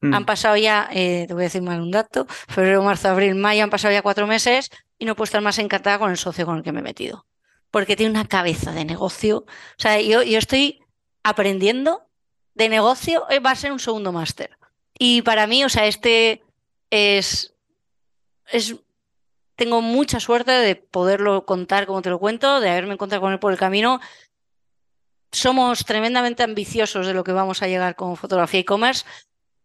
mm. 0.00 0.14
han 0.14 0.24
pasado 0.24 0.56
ya, 0.56 0.88
eh, 0.92 1.24
te 1.26 1.34
voy 1.34 1.42
a 1.42 1.44
decir 1.44 1.62
mal 1.62 1.80
un 1.80 1.90
dato, 1.90 2.26
febrero, 2.48 2.82
marzo, 2.82 3.08
abril, 3.08 3.34
mayo, 3.34 3.64
han 3.64 3.70
pasado 3.70 3.92
ya 3.92 4.02
cuatro 4.02 4.26
meses 4.26 4.70
y 4.98 5.04
no 5.04 5.16
puedo 5.16 5.24
estar 5.24 5.42
más 5.42 5.58
encantada 5.58 5.98
con 5.98 6.10
el 6.10 6.16
socio 6.16 6.46
con 6.46 6.58
el 6.58 6.62
que 6.62 6.72
me 6.72 6.80
he 6.80 6.82
metido 6.82 7.26
porque 7.72 7.96
tiene 7.96 8.10
una 8.10 8.28
cabeza 8.28 8.70
de 8.72 8.84
negocio. 8.84 9.38
O 9.38 9.78
sea, 9.78 10.00
yo, 10.00 10.22
yo 10.22 10.38
estoy 10.38 10.84
aprendiendo 11.24 12.02
de 12.54 12.68
negocio, 12.68 13.28
eh, 13.30 13.40
va 13.40 13.50
a 13.50 13.56
ser 13.56 13.72
un 13.72 13.80
segundo 13.80 14.12
máster. 14.12 14.50
Y 14.96 15.22
para 15.22 15.46
mí, 15.46 15.64
o 15.64 15.70
sea, 15.70 15.86
este 15.86 16.44
es, 16.90 17.54
es, 18.52 18.76
tengo 19.56 19.80
mucha 19.80 20.20
suerte 20.20 20.52
de 20.52 20.76
poderlo 20.76 21.46
contar 21.46 21.86
como 21.86 22.02
te 22.02 22.10
lo 22.10 22.18
cuento, 22.18 22.60
de 22.60 22.70
haberme 22.70 22.92
encontrado 22.92 23.22
con 23.22 23.32
él 23.32 23.38
por 23.38 23.52
el 23.52 23.58
camino. 23.58 24.00
Somos 25.32 25.84
tremendamente 25.84 26.42
ambiciosos 26.42 27.06
de 27.06 27.14
lo 27.14 27.24
que 27.24 27.32
vamos 27.32 27.62
a 27.62 27.66
llegar 27.66 27.96
con 27.96 28.16
fotografía 28.16 28.60
e-commerce. 28.60 29.04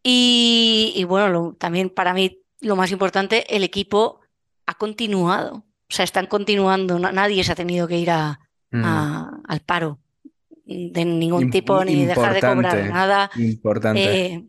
Y, 0.02 1.04
bueno, 1.08 1.56
también 1.60 1.90
para 1.90 2.14
mí 2.14 2.42
lo 2.62 2.76
más 2.76 2.92
importante, 2.92 3.54
el 3.56 3.64
equipo 3.64 4.22
ha 4.66 4.76
continuado. 4.76 5.66
O 5.90 5.94
sea, 5.94 6.06
están 6.06 6.28
continuando, 6.28 6.98
nadie 6.98 7.44
se 7.44 7.52
ha 7.52 7.56
tenido 7.56 7.88
que 7.88 7.98
ir 7.98 8.12
a, 8.12 8.40
mm. 8.72 8.84
al 9.48 9.60
paro 9.66 10.00
de 10.66 11.06
ningún 11.06 11.50
tipo, 11.50 11.84
ni 11.86 12.06
dejar 12.06 12.34
de 12.34 12.42
cobrar 12.42 12.90
nada. 12.90 13.30
Importante. 13.36 14.26
Eh, 14.26 14.46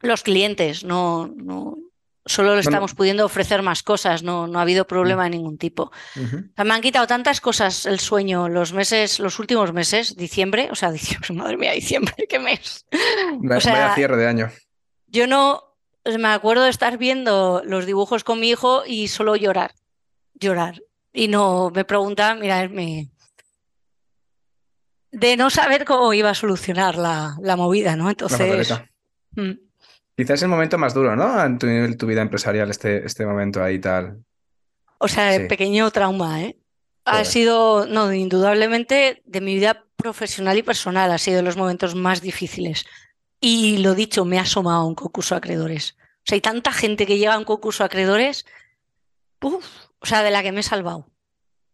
los 0.00 0.22
clientes, 0.22 0.84
no, 0.84 1.26
no 1.28 1.78
solo 2.26 2.54
le 2.54 2.60
estamos 2.60 2.94
pudiendo 2.94 3.24
ofrecer 3.24 3.62
más 3.62 3.82
cosas, 3.82 4.22
no, 4.22 4.46
no 4.46 4.58
ha 4.58 4.62
habido 4.62 4.86
problema 4.86 5.24
de 5.24 5.30
ningún 5.30 5.58
tipo. 5.58 5.90
Me 6.14 6.74
han 6.74 6.82
quitado 6.82 7.06
tantas 7.06 7.40
cosas 7.40 7.86
el 7.86 8.00
sueño 8.00 8.48
los 8.48 8.72
meses, 8.72 9.18
los 9.18 9.38
últimos 9.38 9.72
meses, 9.72 10.16
diciembre, 10.16 10.68
o 10.70 10.74
sea, 10.74 10.90
diciembre, 10.92 11.32
madre 11.34 11.56
mía, 11.56 11.72
diciembre, 11.72 12.14
qué 12.28 12.38
mes. 12.38 12.86
o 13.48 13.60
sea, 13.60 13.94
cierre 13.94 14.16
de 14.16 14.26
año. 14.26 14.50
Yo 15.06 15.26
no 15.26 15.62
me 16.04 16.28
acuerdo 16.28 16.64
de 16.64 16.70
estar 16.70 16.98
viendo 16.98 17.62
los 17.64 17.86
dibujos 17.86 18.24
con 18.24 18.40
mi 18.40 18.50
hijo 18.50 18.82
y 18.86 19.08
solo 19.08 19.36
llorar 19.36 19.72
llorar. 20.38 20.82
Y 21.12 21.28
no 21.28 21.70
me 21.74 21.84
preguntaba, 21.84 22.34
mira, 22.34 22.68
me... 22.68 23.10
de 25.10 25.36
no 25.36 25.50
saber 25.50 25.84
cómo 25.84 26.12
iba 26.12 26.30
a 26.30 26.34
solucionar 26.34 26.96
la, 26.96 27.36
la 27.40 27.56
movida, 27.56 27.96
¿no? 27.96 28.10
Entonces... 28.10 28.72
Mm. 29.32 29.65
Quizás 30.16 30.42
el 30.42 30.48
momento 30.48 30.78
más 30.78 30.94
duro, 30.94 31.14
¿no? 31.14 31.44
En 31.44 31.58
tu, 31.58 31.66
tu 31.96 32.06
vida 32.06 32.22
empresarial, 32.22 32.70
este, 32.70 33.04
este 33.04 33.26
momento 33.26 33.62
ahí 33.62 33.78
tal. 33.78 34.24
O 34.98 35.08
sea, 35.08 35.46
pequeño 35.46 35.90
trauma, 35.90 36.42
¿eh? 36.42 36.56
Ha 37.04 37.24
sido, 37.24 37.86
no, 37.86 38.12
indudablemente, 38.12 39.22
de 39.26 39.40
mi 39.40 39.54
vida 39.54 39.84
profesional 39.96 40.58
y 40.58 40.62
personal, 40.62 41.12
ha 41.12 41.18
sido 41.18 41.36
de 41.36 41.42
los 41.42 41.56
momentos 41.56 41.94
más 41.94 42.20
difíciles. 42.20 42.84
Y 43.40 43.78
lo 43.78 43.94
dicho, 43.94 44.24
me 44.24 44.38
ha 44.38 44.42
asomado 44.42 44.80
a 44.80 44.86
un 44.86 44.94
concurso 44.94 45.34
de 45.34 45.38
acreedores. 45.38 45.96
O 46.00 46.22
sea, 46.24 46.36
hay 46.36 46.40
tanta 46.40 46.72
gente 46.72 47.06
que 47.06 47.18
llega 47.18 47.34
a 47.34 47.38
un 47.38 47.44
concurso 47.44 47.84
de 47.84 47.86
acreedores. 47.86 48.44
Uf, 49.40 49.64
o 50.00 50.06
sea, 50.06 50.22
de 50.22 50.32
la 50.32 50.42
que 50.42 50.50
me 50.50 50.60
he 50.60 50.64
salvado. 50.64 51.06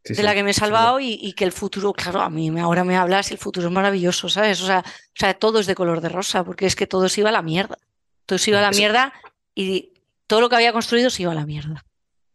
de 0.04 0.22
la 0.22 0.34
que 0.34 0.42
me 0.42 0.50
he 0.50 0.54
salvado 0.54 1.00
y, 1.00 1.32
que 1.32 1.44
el 1.44 1.52
futuro, 1.52 1.92
claro, 1.92 2.20
a 2.20 2.28
mí 2.28 2.50
ahora 2.60 2.84
me 2.84 2.96
hablas 2.96 3.30
y 3.30 3.34
el 3.34 3.38
futuro 3.38 3.68
es 3.68 3.72
maravilloso, 3.72 4.28
¿sabes? 4.28 4.60
O 4.60 4.66
sea, 4.66 4.80
o 4.80 5.14
sea, 5.14 5.32
todo 5.32 5.60
es 5.60 5.66
de 5.66 5.74
color 5.74 6.00
de 6.02 6.10
rosa, 6.10 6.44
porque 6.44 6.66
es 6.66 6.76
que 6.76 6.86
todo 6.86 7.08
se 7.08 7.20
iba 7.20 7.30
a 7.30 7.32
la 7.32 7.42
mierda. 7.42 7.78
Todo 8.26 8.38
se 8.38 8.50
iba 8.50 8.58
a 8.58 8.62
la 8.62 8.70
mierda 8.70 9.12
y 9.54 9.92
todo 10.26 10.40
lo 10.40 10.48
que 10.48 10.56
había 10.56 10.72
construido 10.72 11.10
se 11.10 11.22
iba 11.22 11.32
a 11.32 11.34
la 11.34 11.46
mierda. 11.46 11.84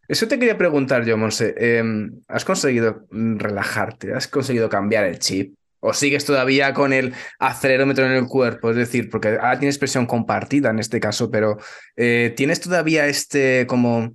Eso 0.07 0.27
te 0.27 0.39
quería 0.39 0.57
preguntar 0.57 1.05
yo, 1.05 1.17
Monse. 1.17 1.53
Em, 1.57 2.21
¿Has 2.27 2.45
conseguido 2.45 3.05
relajarte? 3.11 4.13
¿Has 4.13 4.27
conseguido 4.27 4.69
cambiar 4.69 5.03
el 5.05 5.19
chip? 5.19 5.55
¿O 5.79 5.93
sigues 5.93 6.25
todavía 6.25 6.73
con 6.73 6.91
el 6.93 7.13
acelerómetro 7.39 8.05
en 8.05 8.13
el 8.13 8.25
cuerpo? 8.25 8.71
Es 8.71 8.77
decir, 8.77 9.09
porque 9.09 9.29
ahora 9.29 9.59
tienes 9.59 9.77
presión 9.77 10.05
compartida 10.05 10.69
en 10.69 10.79
este 10.79 10.99
caso, 10.99 11.29
pero 11.29 11.57
eh, 11.95 12.33
¿tienes 12.35 12.61
todavía 12.61 13.07
este 13.07 13.67
como 13.67 14.13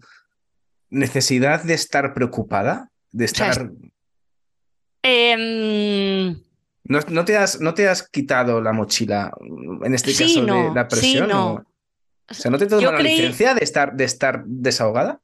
necesidad 0.90 1.62
de 1.62 1.74
estar 1.74 2.14
preocupada? 2.14 2.90
De 3.12 3.26
estar. 3.26 3.70
Em, 5.02 6.36
¿No, 6.84 7.24
te 7.24 7.36
has, 7.36 7.60
¿No 7.60 7.74
te 7.74 7.88
has 7.88 8.08
quitado 8.08 8.60
la 8.60 8.72
mochila 8.72 9.32
en 9.84 9.94
este 9.94 10.12
caso 10.12 10.44
de 10.44 10.70
la 10.74 10.88
presión? 10.88 11.26
Sí, 11.26 11.32
no. 11.32 11.64
O 12.28 12.34
sea, 12.34 12.50
¿no 12.50 12.58
te 12.58 12.66
tomas 12.66 12.92
la 12.92 12.98
licencia 13.00 13.54
de 13.54 13.62
estar, 13.62 13.92
de 13.94 14.04
estar 14.04 14.44
desahogada? 14.44 15.20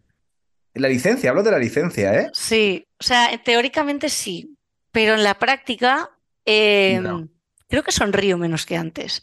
La 0.75 0.89
licencia, 0.89 1.31
hablo 1.31 1.43
de 1.43 1.51
la 1.51 1.59
licencia, 1.59 2.15
¿eh? 2.15 2.31
Sí, 2.33 2.87
o 3.01 3.03
sea, 3.03 3.31
teóricamente 3.43 4.09
sí, 4.09 4.57
pero 4.93 5.15
en 5.15 5.25
la 5.25 5.39
práctica 5.39 6.11
em, 6.45 7.29
creo 7.69 7.83
que 7.83 7.93
sonrío 7.93 8.37
menos 8.39 8.67
que 8.67 8.77
antes. 8.77 9.23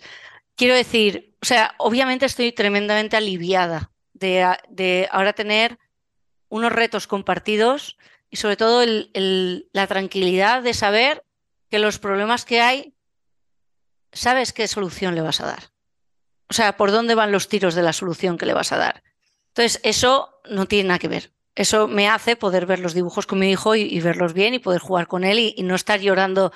Quiero 0.55 0.73
decir, 0.73 1.35
o 1.41 1.45
sea, 1.45 1.75
obviamente 1.77 2.25
estoy 2.25 2.51
tremendamente 2.51 3.15
aliviada 3.17 3.91
de, 4.13 4.45
de 4.69 5.07
ahora 5.11 5.33
tener 5.33 5.77
unos 6.49 6.71
retos 6.71 7.07
compartidos 7.07 7.97
y 8.29 8.37
sobre 8.37 8.57
todo 8.57 8.83
la 8.85 9.87
tranquilidad 9.87 10.63
de 10.63 10.73
saber 10.73 11.24
que 11.69 11.79
los 11.79 11.99
problemas 11.99 12.45
que 12.45 12.61
hay, 12.61 12.95
sabes 14.11 14.53
qué 14.53 14.67
solución 14.67 15.15
le 15.15 15.21
vas 15.21 15.41
a 15.41 15.47
dar. 15.47 15.71
O 16.49 16.53
sea, 16.53 16.77
por 16.77 16.91
dónde 16.91 17.15
van 17.15 17.31
los 17.31 17.47
tiros 17.47 17.75
de 17.75 17.81
la 17.81 17.93
solución 17.93 18.37
que 18.37 18.45
le 18.45 18.53
vas 18.53 18.71
a 18.71 18.77
dar. 18.77 19.03
Entonces, 19.49 19.79
eso 19.83 20.39
no 20.49 20.67
tiene 20.67 20.89
nada 20.89 20.99
que 20.99 21.07
ver. 21.07 21.33
Eso 21.55 21.87
me 21.87 22.09
hace 22.09 22.35
poder 22.35 22.65
ver 22.65 22.79
los 22.79 22.93
dibujos 22.93 23.25
con 23.25 23.39
mi 23.39 23.49
hijo 23.49 23.75
y, 23.75 23.99
verlos 24.01 24.33
bien 24.33 24.53
y 24.53 24.59
poder 24.59 24.81
jugar 24.81 25.07
con 25.07 25.23
él 25.23 25.39
y, 25.39 25.63
no 25.63 25.75
estar 25.75 26.01
llorando 26.01 26.51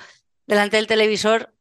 delante 0.46 0.76
del 0.76 0.86
televisor 0.86 1.54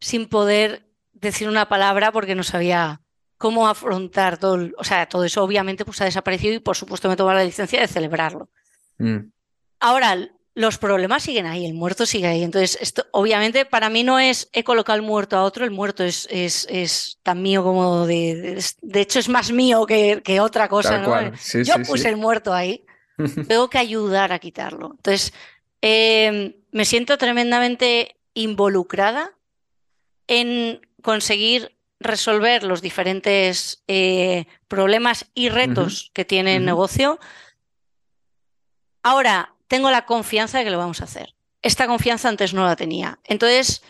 sin 0.00 0.28
poder 0.28 0.86
decir 1.12 1.48
una 1.48 1.68
palabra 1.68 2.12
porque 2.12 2.34
no 2.34 2.42
sabía 2.42 3.00
cómo 3.38 3.68
afrontar 3.68 4.38
todo, 4.38 4.70
o 4.76 4.84
sea, 4.84 5.08
todo 5.08 5.24
eso 5.24 5.42
obviamente 5.42 5.84
pues 5.84 6.00
ha 6.00 6.04
desaparecido 6.04 6.54
y 6.54 6.58
por 6.58 6.76
supuesto 6.76 7.08
me 7.08 7.16
tomo 7.16 7.32
la 7.32 7.44
licencia 7.44 7.80
de 7.80 7.88
celebrarlo. 7.88 8.50
Mm. 8.98 9.30
Ahora, 9.80 10.28
los 10.54 10.78
problemas 10.78 11.24
siguen 11.24 11.46
ahí, 11.46 11.66
el 11.66 11.74
muerto 11.74 12.06
sigue 12.06 12.28
ahí. 12.28 12.44
Entonces, 12.44 12.78
esto 12.80 13.06
obviamente 13.10 13.64
para 13.64 13.90
mí 13.90 14.04
no 14.04 14.20
es 14.20 14.48
he 14.52 14.62
colocado 14.62 14.96
el 14.96 15.02
muerto 15.02 15.36
a 15.36 15.42
otro, 15.42 15.64
el 15.64 15.72
muerto 15.72 16.04
es, 16.04 16.28
es, 16.30 16.66
es 16.70 17.18
tan 17.22 17.42
mío 17.42 17.64
como 17.64 18.06
de, 18.06 18.62
de, 18.80 19.00
hecho 19.00 19.18
es 19.18 19.28
más 19.28 19.50
mío 19.50 19.84
que, 19.84 20.22
que 20.24 20.40
otra 20.40 20.68
cosa. 20.68 20.98
¿no? 20.98 21.32
Yo 21.64 21.74
puse 21.86 22.08
el 22.08 22.16
muerto 22.16 22.54
ahí, 22.54 22.84
tengo 23.48 23.68
que 23.68 23.78
ayudar 23.78 24.32
a 24.32 24.38
quitarlo. 24.38 24.92
Entonces, 24.96 25.32
em, 25.80 26.54
me 26.70 26.84
siento 26.84 27.18
tremendamente 27.18 28.16
involucrada 28.34 29.32
en 30.28 30.80
conseguir 31.02 31.72
resolver 31.98 32.62
los 32.62 32.80
diferentes 32.80 33.82
eh, 33.88 34.46
problemas 34.68 35.26
y 35.34 35.48
retos 35.48 36.10
que 36.14 36.24
tiene 36.24 36.56
el 36.56 36.64
negocio. 36.64 37.18
Ahora, 39.02 39.53
tengo 39.68 39.90
la 39.90 40.06
confianza 40.06 40.58
de 40.58 40.64
que 40.64 40.70
lo 40.70 40.78
vamos 40.78 41.00
a 41.00 41.04
hacer. 41.04 41.34
Esta 41.62 41.86
confianza 41.86 42.28
antes 42.28 42.52
no 42.54 42.64
la 42.64 42.76
tenía. 42.76 43.18
Entonces, 43.24 43.82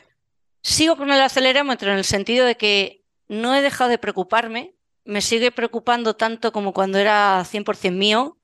sigo 0.62 0.96
con 0.96 1.10
el 1.10 1.20
acelerómetro 1.20 1.90
en 1.90 1.98
el 1.98 2.04
sentido 2.04 2.46
de 2.46 2.56
que 2.56 3.04
no 3.28 3.54
he 3.54 3.62
dejado 3.62 3.90
de 3.90 3.98
preocuparme, 3.98 4.74
me 5.04 5.20
sigue 5.20 5.50
preocupando 5.52 6.16
tanto 6.16 6.52
como 6.52 6.72
cuando 6.72 6.98
era 6.98 7.42
100% 7.44 7.92
mío, 7.92 8.38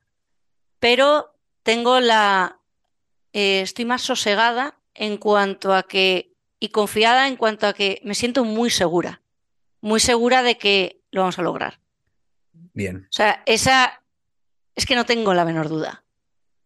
pero 0.78 1.35
tengo 1.62 2.01
la... 2.01 2.59
Eh, 3.33 3.61
estoy 3.61 3.85
más 3.85 4.03
sosegada 4.03 4.78
en 4.95 5.16
cuanto 5.16 5.72
a 5.72 5.85
que, 5.85 6.35
y 6.59 6.70
confiada 6.70 7.28
en 7.28 7.37
cuanto 7.37 7.66
a 7.66 7.72
que 7.72 8.01
me 8.05 8.14
siento 8.14 8.45
muy 8.45 8.70
segura, 8.70 9.22
muy 9.81 10.01
segura 10.01 10.43
de 10.43 10.59
que 10.59 11.01
lo 11.11 11.22
vamos 11.22 11.39
a 11.39 11.43
lograr. 11.43 11.81
Bien. 12.74 13.07
O 13.09 13.12
sea, 13.12 13.43
esa 13.47 14.03
es 14.74 14.85
que 14.87 14.97
no 14.97 15.07
tengo 15.07 15.33
la 15.33 15.45
menor 15.45 15.68
duda. 15.68 16.03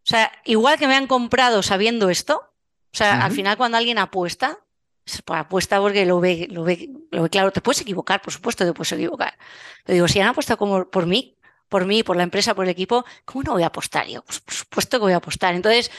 O 0.05 0.07
sea, 0.07 0.31
igual 0.45 0.77
que 0.77 0.87
me 0.87 0.95
han 0.95 1.07
comprado 1.07 1.63
sabiendo 1.63 2.09
esto, 2.09 2.37
o 2.37 2.97
sea, 2.97 3.25
al 3.25 3.31
final 3.31 3.57
cuando 3.57 3.77
alguien 3.77 3.97
apuesta, 3.97 4.59
pues 5.03 5.21
apuesta 5.27 5.79
porque 5.79 6.05
lo 6.05 6.19
ve, 6.19 6.47
lo 6.49 6.63
ve, 6.63 6.89
lo 7.11 7.23
ve 7.23 7.29
claro. 7.29 7.51
Te 7.51 7.61
puedes 7.61 7.81
equivocar, 7.81 8.21
por 8.21 8.31
supuesto 8.31 8.65
te 8.65 8.73
puedes 8.73 8.91
equivocar. 8.91 9.37
Pero 9.83 9.95
digo, 9.95 10.07
si 10.07 10.19
han 10.19 10.29
apostado 10.29 10.57
como 10.57 10.89
por 10.89 11.05
mí, 11.05 11.37
por 11.67 11.85
mí, 11.85 12.03
por 12.03 12.15
la 12.15 12.23
empresa, 12.23 12.55
por 12.55 12.65
el 12.65 12.71
equipo, 12.71 13.03
¿cómo 13.25 13.43
no 13.43 13.51
voy 13.53 13.63
a 13.63 13.67
apostar? 13.67 14.07
Yo, 14.07 14.23
pues 14.23 14.39
por 14.39 14.53
supuesto 14.53 14.97
que 14.97 15.03
voy 15.03 15.13
a 15.13 15.17
apostar. 15.17 15.55
Entonces, 15.55 15.91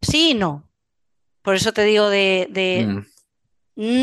sí 0.00 0.30
y 0.30 0.34
no. 0.34 0.68
Por 1.42 1.54
eso 1.54 1.72
te 1.72 1.84
digo 1.84 2.08
de, 2.08 2.48
de 2.50 2.86
mm. 2.86 3.06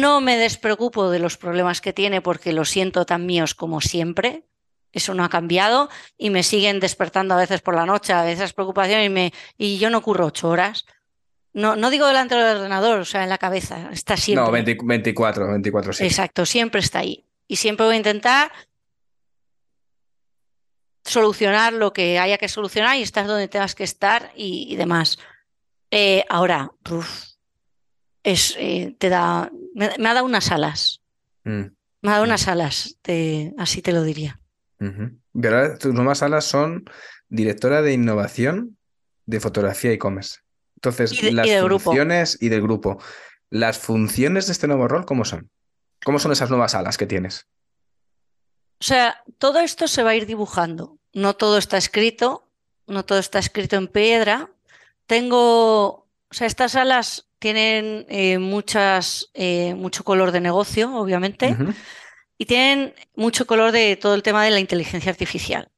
no 0.01 0.21
me 0.21 0.37
despreocupo 0.37 1.09
de 1.09 1.19
los 1.19 1.37
problemas 1.37 1.81
que 1.81 1.93
tiene 1.93 2.21
porque 2.21 2.53
los 2.53 2.69
siento 2.69 3.05
tan 3.05 3.25
míos 3.25 3.55
como 3.55 3.81
siempre. 3.81 4.48
Eso 4.91 5.13
no 5.13 5.23
ha 5.23 5.29
cambiado 5.29 5.89
y 6.17 6.29
me 6.29 6.43
siguen 6.43 6.79
despertando 6.79 7.35
a 7.35 7.37
veces 7.37 7.61
por 7.61 7.75
la 7.75 7.85
noche, 7.85 8.13
a 8.13 8.23
veces 8.23 8.53
preocupación 8.53 9.03
y, 9.03 9.09
me, 9.09 9.33
y 9.57 9.77
yo 9.77 9.89
no 9.89 10.01
curro 10.01 10.27
ocho 10.27 10.49
horas. 10.49 10.85
No, 11.53 11.75
no 11.75 11.89
digo 11.89 12.07
delante 12.07 12.35
del 12.35 12.57
ordenador, 12.57 12.99
o 12.99 13.05
sea, 13.05 13.23
en 13.23 13.29
la 13.29 13.37
cabeza, 13.37 13.89
está 13.91 14.17
siempre. 14.17 14.45
No, 14.45 14.51
24, 14.51 15.47
24, 15.47 15.93
sí. 15.93 16.05
Exacto, 16.05 16.45
siempre 16.45 16.81
está 16.81 16.99
ahí. 16.99 17.25
Y 17.47 17.55
siempre 17.55 17.85
voy 17.85 17.95
a 17.95 17.97
intentar 17.97 18.51
solucionar 21.03 21.73
lo 21.73 21.91
que 21.91 22.19
haya 22.19 22.37
que 22.37 22.47
solucionar 22.47 22.97
y 22.97 23.01
estar 23.01 23.25
donde 23.25 23.47
tengas 23.47 23.75
que 23.75 23.83
estar 23.83 24.31
y, 24.35 24.75
demás. 24.75 25.17
Eh, 25.91 26.23
ahora, 26.29 26.71
es, 28.23 28.55
eh, 28.59 28.95
te 28.99 29.09
da, 29.09 29.51
me, 29.73 29.85
ha 29.87 30.13
dado 30.13 30.25
unas 30.25 30.51
alas. 30.51 31.01
Mm. 31.43 31.65
Me 32.01 32.09
ha 32.09 32.13
dado 32.13 32.23
unas 32.23 32.47
alas, 32.47 32.97
así 33.57 33.81
te 33.81 33.91
lo 33.91 34.03
diría. 34.03 34.38
Uh 34.79 35.19
tus 35.79 35.93
nuevas 35.93 36.23
alas 36.23 36.45
son 36.45 36.85
directora 37.27 37.81
de 37.81 37.93
innovación 37.93 38.77
de 39.25 39.39
fotografía 39.39 39.91
e-commerce. 39.91 40.39
Entonces, 40.75 41.21
las 41.33 41.49
funciones 41.61 42.37
y 42.41 42.49
del 42.49 42.61
grupo. 42.61 43.01
¿Las 43.49 43.77
funciones 43.77 44.47
de 44.47 44.53
este 44.53 44.67
nuevo 44.67 44.87
rol 44.87 45.05
cómo 45.05 45.25
son? 45.25 45.49
¿Cómo 46.03 46.19
son 46.19 46.31
esas 46.31 46.49
nuevas 46.49 46.75
alas 46.75 46.97
que 46.97 47.05
tienes? 47.05 47.47
O 48.79 48.83
sea, 48.83 49.23
todo 49.37 49.59
esto 49.59 49.87
se 49.87 50.03
va 50.03 50.11
a 50.11 50.15
ir 50.15 50.25
dibujando. 50.25 50.97
No 51.13 51.35
todo 51.35 51.57
está 51.57 51.77
escrito, 51.77 52.47
no 52.87 53.03
todo 53.03 53.19
está 53.19 53.39
escrito 53.39 53.75
en 53.75 53.87
piedra. 53.87 54.49
Tengo, 55.05 55.87
o 55.87 56.07
sea, 56.31 56.47
estas 56.47 56.75
alas 56.75 57.29
tienen 57.39 58.05
eh, 58.09 58.37
muchas, 58.37 59.29
eh, 59.33 59.73
mucho 59.75 60.03
color 60.03 60.31
de 60.31 60.41
negocio, 60.41 60.95
obviamente 60.95 61.55
y 62.39 62.45
tienen 62.45 62.95
mucho 63.15 63.45
color 63.45 63.71
de 63.73 63.97
todo 63.97 64.15
el 64.15 64.23
tema 64.23 64.43
de 64.45 64.51
la 64.51 64.59
inteligencia 64.59 65.11
artificial 65.11 65.69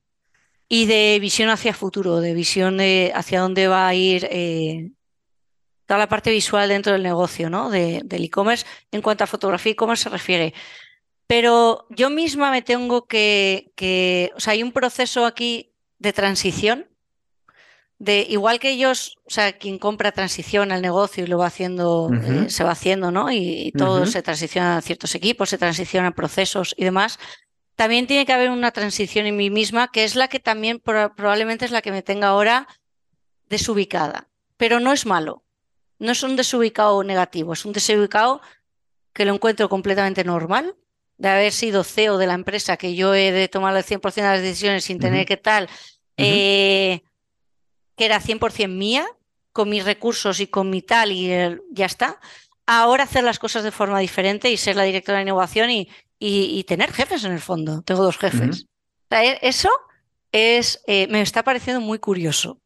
y 0.69 0.85
de 0.85 1.17
visión 1.19 1.49
hacia 1.49 1.73
futuro, 1.73 2.21
de 2.21 2.33
visión 2.35 2.77
de 2.77 3.11
hacia 3.15 3.41
dónde 3.41 3.67
va 3.67 3.87
a 3.87 3.95
ir 3.95 4.27
eh, 4.31 4.91
toda 5.87 5.97
la 5.97 6.07
parte 6.07 6.31
visual 6.31 6.69
dentro 6.69 6.93
del 6.93 7.03
negocio, 7.03 7.49
¿no? 7.49 7.71
del 7.71 8.23
e-commerce 8.23 8.65
en 8.91 9.01
cuanto 9.01 9.23
a 9.23 9.27
fotografía 9.27 9.71
e-commerce 9.73 10.03
se 10.03 10.09
refiere. 10.09 10.53
Pero 11.25 11.87
yo 11.89 12.09
misma 12.11 12.51
me 12.51 12.61
tengo 12.61 13.07
que, 13.07 13.71
que, 13.75 14.31
o 14.35 14.39
sea, 14.39 14.53
hay 14.53 14.61
un 14.61 14.71
proceso 14.71 15.25
aquí 15.25 15.73
de 15.97 16.13
transición 16.13 16.90
de 18.01 18.25
igual 18.27 18.59
que 18.59 18.71
ellos, 18.71 19.19
o 19.27 19.29
sea, 19.29 19.53
quien 19.53 19.77
compra 19.77 20.11
transición 20.11 20.71
al 20.71 20.81
negocio 20.81 21.23
y 21.23 21.27
lo 21.27 21.37
va 21.37 21.45
haciendo, 21.45 22.09
eh, 22.11 22.49
se 22.49 22.63
va 22.63 22.71
haciendo, 22.71 23.11
¿no? 23.11 23.31
Y, 23.31 23.71
todo 23.77 24.07
se 24.07 24.23
transiciona 24.23 24.77
a 24.77 24.81
ciertos 24.81 25.13
equipos, 25.13 25.49
se 25.49 25.59
transiciona 25.59 26.07
a 26.07 26.15
procesos 26.15 26.73
y 26.75 26.83
demás. 26.83 27.19
También 27.75 28.07
tiene 28.07 28.25
que 28.25 28.33
haber 28.33 28.49
una 28.49 28.71
transición 28.71 29.27
en 29.27 29.37
mí 29.37 29.51
misma, 29.51 29.91
que 29.91 30.03
es 30.03 30.15
la 30.15 30.29
que 30.29 30.39
también 30.39 30.79
probablemente 30.79 31.63
es 31.65 31.69
la 31.69 31.83
que 31.83 31.91
me 31.91 32.01
tenga 32.01 32.29
ahora 32.29 32.67
desubicada. 33.49 34.29
Pero 34.57 34.79
no 34.79 34.93
es 34.93 35.05
malo. 35.05 35.43
No 35.99 36.11
es 36.11 36.23
un 36.23 36.35
desubicado 36.35 37.03
negativo, 37.03 37.53
es 37.53 37.65
un 37.65 37.73
desubicado 37.73 38.41
que 39.13 39.25
lo 39.25 39.35
encuentro 39.35 39.69
completamente 39.69 40.23
normal, 40.23 40.75
de 41.19 41.29
haber 41.29 41.51
sido 41.51 41.83
CEO 41.83 42.17
de 42.17 42.25
la 42.25 42.33
empresa, 42.33 42.77
que 42.77 42.95
yo 42.95 43.13
he 43.13 43.31
de 43.31 43.47
tomar 43.47 43.77
el 43.77 43.83
100% 43.83 44.15
de 44.15 44.21
las 44.23 44.41
decisiones 44.41 44.85
sin 44.85 44.97
tener 44.97 45.27
que 45.27 45.37
tal. 45.37 45.69
eh, 46.17 47.03
que 48.01 48.05
era 48.05 48.19
100% 48.19 48.67
mía, 48.67 49.05
con 49.53 49.69
mis 49.69 49.85
recursos 49.85 50.39
y 50.39 50.47
con 50.47 50.71
mi 50.71 50.81
tal 50.81 51.11
y 51.11 51.29
ya 51.69 51.85
está, 51.85 52.19
ahora 52.65 53.03
hacer 53.03 53.23
las 53.23 53.37
cosas 53.37 53.63
de 53.63 53.69
forma 53.69 53.99
diferente 53.99 54.49
y 54.49 54.57
ser 54.57 54.75
la 54.75 54.85
directora 54.85 55.19
de 55.19 55.25
innovación 55.25 55.69
y, 55.69 55.87
y, 56.17 56.63
tener 56.63 56.91
jefes 56.91 57.25
en 57.25 57.31
el 57.31 57.41
fondo. 57.41 57.83
Tengo 57.83 58.03
dos 58.03 58.17
jefes. 58.17 58.65
E, 59.11 59.37
eso 59.43 59.69
es, 60.31 60.81
eh, 60.87 61.05
me 61.11 61.21
está 61.21 61.43
pareciendo 61.43 61.79
muy 61.79 61.99
curioso, 61.99 62.59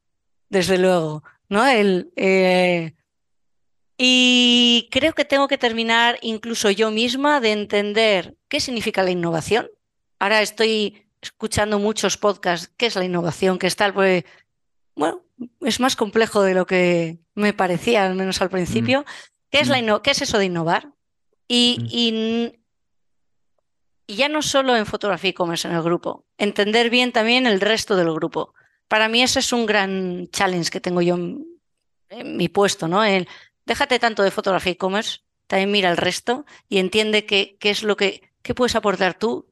desde 0.47 0.77
luego, 0.77 1.21
¿no? 1.49 1.67
El, 1.67 2.13
eh, 2.15 2.93
y 3.97 4.87
creo 4.89 5.11
que 5.11 5.25
tengo 5.25 5.49
que 5.49 5.57
terminar 5.57 6.17
incluso 6.21 6.71
yo 6.71 6.91
misma 6.91 7.41
de 7.41 7.51
entender 7.51 8.37
qué 8.47 8.61
significa 8.61 9.03
la 9.03 9.11
innovación. 9.11 9.67
Ahora 10.17 10.41
estoy 10.41 11.05
escuchando 11.21 11.77
muchos 11.77 12.15
podcasts, 12.15 12.71
qué 12.77 12.85
es 12.85 12.95
la 12.95 13.03
innovación, 13.03 13.59
qué 13.59 13.67
es 13.67 13.75
tal, 13.75 13.93
pues, 13.93 14.23
bueno, 14.95 15.21
es 15.61 15.79
más 15.79 15.95
complejo 15.95 16.41
de 16.41 16.53
lo 16.53 16.65
que 16.65 17.19
me 17.33 17.53
parecía, 17.53 18.05
al 18.05 18.15
menos 18.15 18.41
al 18.41 18.49
principio. 18.49 19.05
¿Qué 19.49 19.59
es, 19.59 19.67
la 19.67 20.01
¿qué 20.01 20.11
es 20.11 20.21
eso 20.21 20.37
de 20.37 20.45
innovar? 20.45 20.93
Y, 21.47 21.77
y, 21.89 22.53
ya 24.07 24.29
no 24.29 24.41
solo 24.41 24.75
en 24.75 24.85
fotografía 24.85 25.31
e-commerce 25.31 25.67
en 25.67 25.73
el 25.73 25.81
grupo, 25.81 26.25
entender 26.37 26.89
bien 26.89 27.11
también 27.11 27.47
el 27.47 27.59
resto 27.59 27.95
del 27.95 28.13
grupo. 28.13 28.53
Para 28.87 29.09
mí 29.09 29.23
ese 29.23 29.39
es 29.39 29.51
un 29.51 29.65
gran 29.65 30.27
challenge 30.29 30.69
que 30.69 30.81
tengo 30.81 31.01
yo 31.01 31.15
en, 31.15 31.45
mi 32.37 32.49
puesto, 32.49 32.87
¿no? 32.87 33.03
El, 33.03 33.27
déjate 33.65 33.99
tanto 33.99 34.21
de 34.23 34.31
fotografía 34.31 34.73
e-commerce, 34.73 35.21
también 35.47 35.71
mira 35.71 35.89
el 35.89 35.97
resto 35.97 36.45
y 36.69 36.77
entiende 36.77 37.25
qué, 37.25 37.57
qué 37.59 37.71
es 37.71 37.83
lo 37.83 37.97
que 37.97 38.35
qué 38.45 38.53
puedes 38.53 38.75
aportar 38.75 39.17
tú 39.17 39.51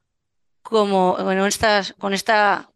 como 0.62 1.18
bueno, 1.18 1.48
estas, 1.48 1.94
con 1.94 2.14
esta 2.14 2.72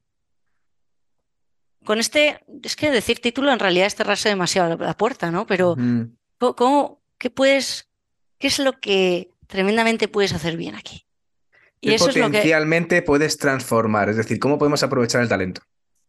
con 1.88 2.00
este, 2.00 2.44
es 2.64 2.76
que 2.76 2.92
decir 2.92 3.22
título 3.22 3.50
en 3.50 3.60
realidad 3.60 3.88
es 3.88 3.96
cerrarse 3.96 4.28
demasiado 4.28 4.76
la, 4.76 4.98
puerta, 4.98 5.32
¿no? 5.32 5.48
Pero 5.48 5.78
¿cómo, 6.38 7.02
qué 7.18 7.30
puedes, 7.30 7.88
qué 8.40 8.48
es 8.48 8.60
lo 8.60 8.82
que 8.82 9.32
tremendamente 9.48 10.10
puedes 10.10 10.34
hacer 10.34 10.58
bien 10.58 10.76
aquí? 10.76 11.06
Y 11.80 11.94
eso 11.94 12.08
potencialmente 12.08 12.96
es 12.96 13.00
lo 13.00 13.04
que... 13.04 13.08
puedes 13.08 13.38
transformar, 13.38 14.10
es 14.10 14.18
decir, 14.18 14.38
¿cómo 14.38 14.58
podemos 14.58 14.84
aprovechar 14.84 15.22
el 15.22 15.30
talento? 15.30 15.62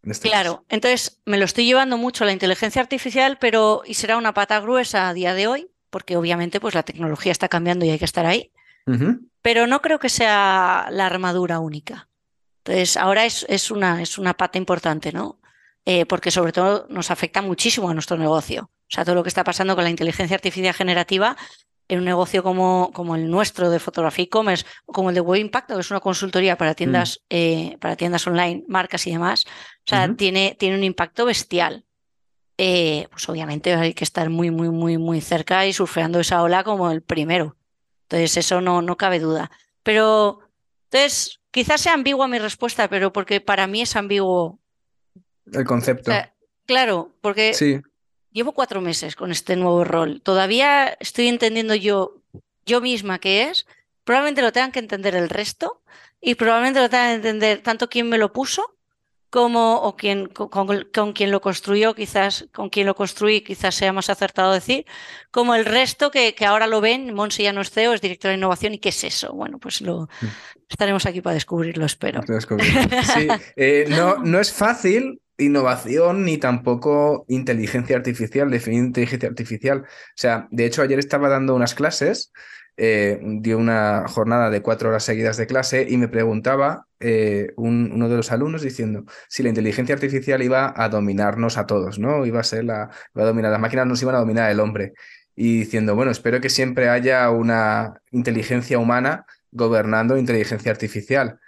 Este 0.02 0.28
claro, 0.28 0.64
entonces 0.68 1.20
me 1.24 1.38
lo 1.38 1.44
estoy 1.44 1.66
llevando 1.66 1.96
mucho 1.96 2.24
a 2.24 2.26
la 2.26 2.32
inteligencia 2.32 2.82
artificial, 2.82 3.38
pero 3.40 3.82
y 3.86 3.94
será 3.94 4.16
una 4.16 4.34
pata 4.34 4.58
gruesa 4.58 5.08
a 5.08 5.14
día 5.14 5.32
de 5.32 5.46
hoy, 5.46 5.70
porque 5.90 6.16
obviamente 6.16 6.58
pues 6.58 6.74
la 6.74 6.82
tecnología 6.82 7.30
está 7.30 7.48
cambiando 7.48 7.84
y 7.84 7.90
hay 7.90 8.00
que 8.00 8.04
estar 8.04 8.26
ahí. 8.26 8.50
Pero 9.42 9.68
no 9.68 9.80
creo 9.80 10.00
que 10.00 10.08
sea 10.08 10.88
la 10.90 11.06
armadura 11.06 11.60
única. 11.60 12.08
Entonces, 12.64 12.96
ahora 12.96 13.26
es, 13.26 13.46
es, 13.48 13.70
una, 13.70 14.02
es 14.02 14.18
una 14.18 14.34
pata 14.34 14.58
importante, 14.58 15.12
¿no? 15.12 15.37
Eh, 15.90 16.04
porque 16.04 16.30
sobre 16.30 16.52
todo 16.52 16.86
nos 16.90 17.10
afecta 17.10 17.40
muchísimo 17.40 17.88
a 17.88 17.94
nuestro 17.94 18.18
negocio. 18.18 18.64
O 18.64 18.90
sea, 18.90 19.06
todo 19.06 19.14
lo 19.14 19.22
que 19.22 19.30
está 19.30 19.42
pasando 19.42 19.74
con 19.74 19.84
la 19.84 19.88
inteligencia 19.88 20.34
artificial 20.34 20.74
generativa 20.74 21.34
en 21.88 22.00
un 22.00 22.04
negocio 22.04 22.42
como, 22.42 22.90
como 22.92 23.16
el 23.16 23.30
nuestro 23.30 23.70
de 23.70 23.78
fotografía 23.78 24.24
e-commerce 24.26 24.66
o 24.84 24.92
como 24.92 25.08
el 25.08 25.14
de 25.14 25.22
Web 25.22 25.40
Impacto, 25.40 25.72
que 25.72 25.80
es 25.80 25.90
una 25.90 26.00
consultoría 26.00 26.58
para 26.58 26.74
tiendas, 26.74 27.20
mm. 27.22 27.24
eh, 27.30 27.76
para 27.80 27.96
tiendas 27.96 28.26
online, 28.26 28.64
marcas 28.68 29.06
y 29.06 29.12
demás, 29.12 29.46
o 29.46 29.86
sea, 29.86 30.14
tiene, 30.14 30.54
tiene 30.58 30.76
un 30.76 30.84
impacto 30.84 31.24
bestial. 31.24 31.86
Eh, 32.58 33.06
pues 33.10 33.26
obviamente 33.30 33.72
hay 33.72 33.94
que 33.94 34.04
estar 34.04 34.28
muy, 34.28 34.50
muy, 34.50 34.68
muy, 34.68 34.98
muy 34.98 35.22
cerca 35.22 35.66
y 35.66 35.72
surfeando 35.72 36.20
esa 36.20 36.42
ola 36.42 36.64
como 36.64 36.90
el 36.90 37.00
primero. 37.00 37.56
Entonces, 38.02 38.36
eso 38.36 38.60
no, 38.60 38.82
no 38.82 38.98
cabe 38.98 39.20
duda. 39.20 39.50
Pero, 39.82 40.40
entonces, 40.90 41.40
quizás 41.50 41.80
sea 41.80 41.94
ambigua 41.94 42.28
mi 42.28 42.38
respuesta, 42.38 42.90
pero 42.90 43.10
porque 43.10 43.40
para 43.40 43.66
mí 43.66 43.80
es 43.80 43.96
ambiguo 43.96 44.60
el 45.52 45.64
concepto. 45.64 46.12
claro, 46.66 47.12
porque 47.20 47.52
llevo 48.30 48.52
cuatro 48.52 48.80
meses 48.80 49.16
con 49.16 49.30
este 49.30 49.56
nuevo 49.56 49.84
rol. 49.84 50.20
Todavía 50.22 50.96
estoy 51.00 51.28
entendiendo 51.28 51.74
yo, 51.74 52.22
yo 52.66 52.80
misma 52.80 53.18
qué 53.18 53.44
es. 53.50 53.66
Probablemente 54.04 54.42
lo 54.42 54.52
tengan 54.52 54.72
que 54.72 54.78
entender 54.78 55.14
el 55.14 55.28
resto 55.28 55.82
y 56.20 56.34
probablemente 56.34 56.80
lo 56.80 56.88
tengan 56.88 57.08
que 57.08 57.28
entender 57.28 57.62
tanto 57.62 57.88
quien 57.88 58.08
me 58.08 58.18
lo 58.18 58.32
puso 58.32 58.74
como 59.30 59.82
o 59.82 59.94
quien, 59.94 60.26
con, 60.28 61.12
quien 61.12 61.30
lo 61.30 61.40
construyó, 61.40 61.94
quizás 61.94 62.48
con 62.52 62.70
quien 62.70 62.86
lo 62.86 62.94
construí, 62.94 63.42
quizás 63.42 63.74
sea 63.74 63.92
más 63.92 64.08
acertado 64.08 64.54
decir, 64.54 64.86
como 65.30 65.54
el 65.54 65.66
resto 65.66 66.10
que, 66.10 66.34
que 66.34 66.46
ahora 66.46 66.66
lo 66.66 66.80
ven, 66.80 67.12
Monse 67.12 67.42
ya 67.42 67.52
no 67.52 67.60
es 67.60 67.70
CEO, 67.70 67.92
es 67.92 68.00
director 68.00 68.30
de 68.30 68.38
innovación, 68.38 68.72
¿y 68.72 68.78
qué 68.78 68.88
es 68.88 69.04
eso? 69.04 69.34
Bueno, 69.34 69.58
pues 69.58 69.82
lo 69.82 70.08
mm. 70.22 70.26
estaremos 70.70 71.04
aquí 71.04 71.20
para 71.20 71.34
descubrirlo, 71.34 71.84
espero. 71.84 72.22
Sí, 72.22 73.28
eh, 73.56 73.84
no, 73.90 74.16
no 74.16 74.40
es 74.40 74.50
fácil 74.50 75.20
innovación 75.38 76.24
ni 76.24 76.36
tampoco 76.38 77.24
inteligencia 77.28 77.96
artificial, 77.96 78.50
definir 78.50 78.84
inteligencia 78.84 79.28
artificial. 79.28 79.82
O 79.86 79.86
sea, 80.14 80.48
de 80.50 80.66
hecho, 80.66 80.82
ayer 80.82 80.98
estaba 80.98 81.28
dando 81.28 81.54
unas 81.54 81.74
clases, 81.74 82.32
eh, 82.76 83.18
dio 83.22 83.58
una 83.58 84.06
jornada 84.08 84.50
de 84.50 84.62
cuatro 84.62 84.88
horas 84.90 85.04
seguidas 85.04 85.36
de 85.36 85.46
clase 85.46 85.86
y 85.88 85.96
me 85.96 86.08
preguntaba 86.08 86.86
eh, 87.00 87.52
uno 87.56 88.08
de 88.08 88.16
los 88.16 88.30
alumnos 88.30 88.62
diciendo 88.62 89.04
si 89.28 89.42
la 89.42 89.48
inteligencia 89.48 89.94
artificial 89.94 90.42
iba 90.42 90.72
a 90.76 90.88
dominarnos 90.88 91.58
a 91.58 91.66
todos, 91.66 91.98
¿no? 91.98 92.26
Iba 92.26 92.40
a 92.40 92.44
ser 92.44 92.64
la, 92.64 92.90
iba 93.14 93.24
a 93.24 93.26
dominar, 93.26 93.50
las 93.50 93.60
máquinas 93.60 93.86
nos 93.86 94.02
iban 94.02 94.14
a 94.16 94.18
dominar 94.18 94.50
el 94.50 94.60
hombre. 94.60 94.92
Y 95.34 95.60
diciendo, 95.60 95.94
bueno, 95.94 96.10
espero 96.10 96.40
que 96.40 96.50
siempre 96.50 96.88
haya 96.88 97.30
una 97.30 98.00
inteligencia 98.10 98.78
humana 98.78 99.24
gobernando 99.52 100.16
inteligencia 100.18 100.70
artificial. 100.72 101.38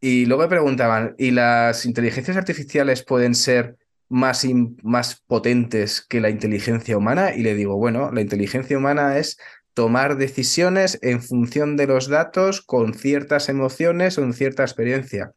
Y 0.00 0.24
luego 0.24 0.44
me 0.44 0.48
preguntaban, 0.48 1.14
¿y 1.18 1.30
las 1.30 1.84
inteligencias 1.84 2.38
artificiales 2.38 3.04
pueden 3.04 3.34
ser 3.34 3.76
más, 4.08 4.46
más 4.82 5.22
potentes 5.26 6.00
que 6.00 6.20
la 6.20 6.30
inteligencia 6.30 6.96
humana? 6.96 7.34
Y 7.34 7.42
le 7.42 7.54
digo, 7.54 7.76
bueno, 7.76 8.10
la 8.10 8.22
inteligencia 8.22 8.78
humana 8.78 9.18
es 9.18 9.38
tomar 9.74 10.16
decisiones 10.16 10.98
en 11.02 11.22
función 11.22 11.76
de 11.76 11.86
los 11.86 12.08
datos 12.08 12.62
con 12.62 12.94
ciertas 12.94 13.50
emociones 13.50 14.16
o 14.16 14.22
en 14.22 14.32
cierta 14.32 14.62
experiencia. 14.62 15.32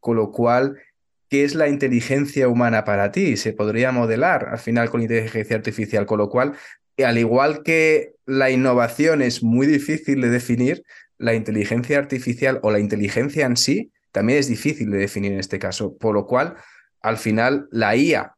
Con 0.00 0.16
lo 0.16 0.32
cual, 0.32 0.80
¿qué 1.28 1.44
es 1.44 1.54
la 1.54 1.68
inteligencia 1.68 2.48
humana 2.48 2.84
para 2.84 3.12
ti? 3.12 3.36
Se 3.36 3.52
podría 3.52 3.92
modelar 3.92 4.48
al 4.48 4.58
final 4.58 4.88
con 4.88 5.02
inteligencia 5.02 5.56
artificial, 5.56 6.06
con 6.06 6.16
lo 6.16 6.30
cual, 6.30 6.54
al 6.96 7.18
igual 7.18 7.62
que 7.62 8.14
la 8.24 8.50
innovación 8.50 9.20
es 9.20 9.42
muy 9.42 9.66
difícil 9.66 10.22
de 10.22 10.30
definir, 10.30 10.82
la 11.18 11.34
inteligencia 11.34 11.98
artificial 11.98 12.58
o 12.62 12.70
la 12.70 12.78
inteligencia 12.78 13.44
en 13.44 13.56
sí 13.56 13.92
también 14.18 14.40
es 14.40 14.48
difícil 14.48 14.90
de 14.90 14.98
definir 14.98 15.30
en 15.30 15.38
este 15.38 15.60
caso, 15.60 15.96
por 15.96 16.12
lo 16.12 16.26
cual 16.26 16.56
al 17.00 17.18
final 17.18 17.68
la 17.70 17.94
IA 17.94 18.34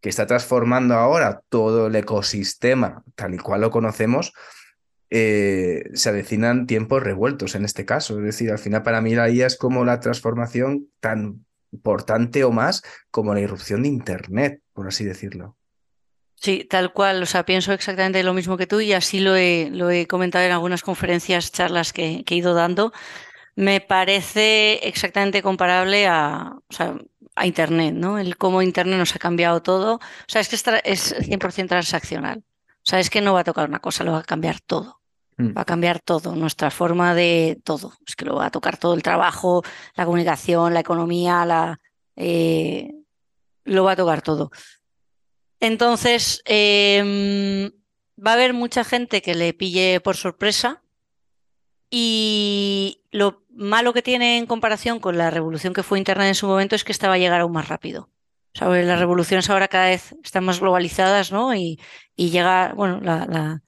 que 0.00 0.08
está 0.08 0.26
transformando 0.26 0.94
ahora 0.94 1.42
todo 1.48 1.86
el 1.86 1.94
ecosistema 1.94 3.04
tal 3.14 3.34
y 3.34 3.38
cual 3.38 3.60
lo 3.60 3.70
conocemos, 3.70 4.32
eh, 5.08 5.84
se 5.94 6.08
avecinan 6.08 6.66
tiempos 6.66 7.04
revueltos 7.04 7.54
en 7.54 7.64
este 7.64 7.84
caso. 7.84 8.18
Es 8.18 8.24
decir, 8.24 8.50
al 8.50 8.58
final 8.58 8.82
para 8.82 9.00
mí 9.00 9.14
la 9.14 9.30
IA 9.30 9.46
es 9.46 9.56
como 9.56 9.84
la 9.84 10.00
transformación 10.00 10.88
tan 10.98 11.46
importante 11.70 12.42
o 12.42 12.50
más 12.50 12.82
como 13.12 13.32
la 13.32 13.40
irrupción 13.40 13.84
de 13.84 13.88
Internet, 13.88 14.62
por 14.72 14.88
así 14.88 15.04
decirlo. 15.04 15.56
Sí, 16.34 16.66
tal 16.68 16.92
cual. 16.92 17.22
O 17.22 17.26
sea, 17.26 17.44
pienso 17.44 17.72
exactamente 17.72 18.24
lo 18.24 18.34
mismo 18.34 18.56
que 18.56 18.66
tú 18.66 18.80
y 18.80 18.94
así 18.94 19.20
lo 19.20 19.36
he, 19.36 19.70
lo 19.70 19.90
he 19.90 20.08
comentado 20.08 20.44
en 20.44 20.50
algunas 20.50 20.82
conferencias, 20.82 21.52
charlas 21.52 21.92
que 21.92 22.24
he 22.26 22.34
ido 22.34 22.52
dando 22.52 22.92
me 23.56 23.80
parece 23.80 24.86
exactamente 24.86 25.42
comparable 25.42 26.06
a, 26.06 26.56
a 27.34 27.46
Internet, 27.46 27.94
¿no? 27.94 28.18
El 28.18 28.36
cómo 28.36 28.62
Internet 28.62 28.98
nos 28.98 29.14
ha 29.14 29.18
cambiado 29.18 29.62
todo. 29.62 29.94
O 29.96 30.00
sea, 30.26 30.40
es 30.40 30.48
que 30.48 30.56
es 30.56 31.14
100% 31.14 31.68
transaccional. 31.68 32.44
O 32.68 32.84
sea, 32.84 32.98
es 33.00 33.10
que 33.10 33.20
no 33.20 33.34
va 33.34 33.40
a 33.40 33.44
tocar 33.44 33.68
una 33.68 33.80
cosa, 33.80 34.04
lo 34.04 34.12
va 34.12 34.18
a 34.18 34.24
cambiar 34.24 34.60
todo. 34.60 35.00
Mm. 35.36 35.56
Va 35.56 35.62
a 35.62 35.64
cambiar 35.64 36.00
todo, 36.00 36.34
nuestra 36.34 36.70
forma 36.70 37.14
de 37.14 37.60
todo. 37.64 37.92
Es 38.06 38.16
que 38.16 38.24
lo 38.24 38.36
va 38.36 38.46
a 38.46 38.50
tocar 38.50 38.76
todo 38.76 38.94
el 38.94 39.02
trabajo, 39.02 39.62
la 39.94 40.04
comunicación, 40.04 40.74
la 40.74 40.80
economía, 40.80 41.44
la, 41.44 41.80
eh, 42.16 42.92
lo 43.64 43.84
va 43.84 43.92
a 43.92 43.96
tocar 43.96 44.22
todo. 44.22 44.50
Entonces, 45.60 46.42
em, 46.46 47.70
va 48.18 48.32
a 48.32 48.34
haber 48.34 48.54
mucha 48.54 48.84
gente 48.84 49.22
que 49.22 49.34
le 49.34 49.52
pille 49.54 50.00
por 50.00 50.16
sorpresa 50.16 50.82
y 51.90 53.02
lo 53.10 53.42
malo 53.50 53.92
que 53.92 54.02
tiene 54.02 54.38
en 54.38 54.46
comparación 54.46 55.00
con 55.00 55.18
la 55.18 55.30
revolución 55.30 55.74
que 55.74 55.82
fue 55.82 55.98
Internet 55.98 56.28
en 56.28 56.34
su 56.34 56.46
momento 56.46 56.76
es 56.76 56.84
que 56.84 56.92
esta 56.92 57.08
va 57.08 57.14
a 57.14 57.18
llegar 57.18 57.40
aún 57.40 57.52
más 57.52 57.68
rápido. 57.68 58.08
Las 58.54 58.98
revoluciones 58.98 59.48
ahora 59.48 59.68
cada 59.68 59.86
vez 59.86 60.14
están 60.24 60.44
más 60.44 60.60
globalizadas, 60.60 61.30
¿no? 61.30 61.54
Y, 61.54 61.80
y 62.16 62.30
llega, 62.30 62.72
bueno, 62.74 63.00
la, 63.00 63.62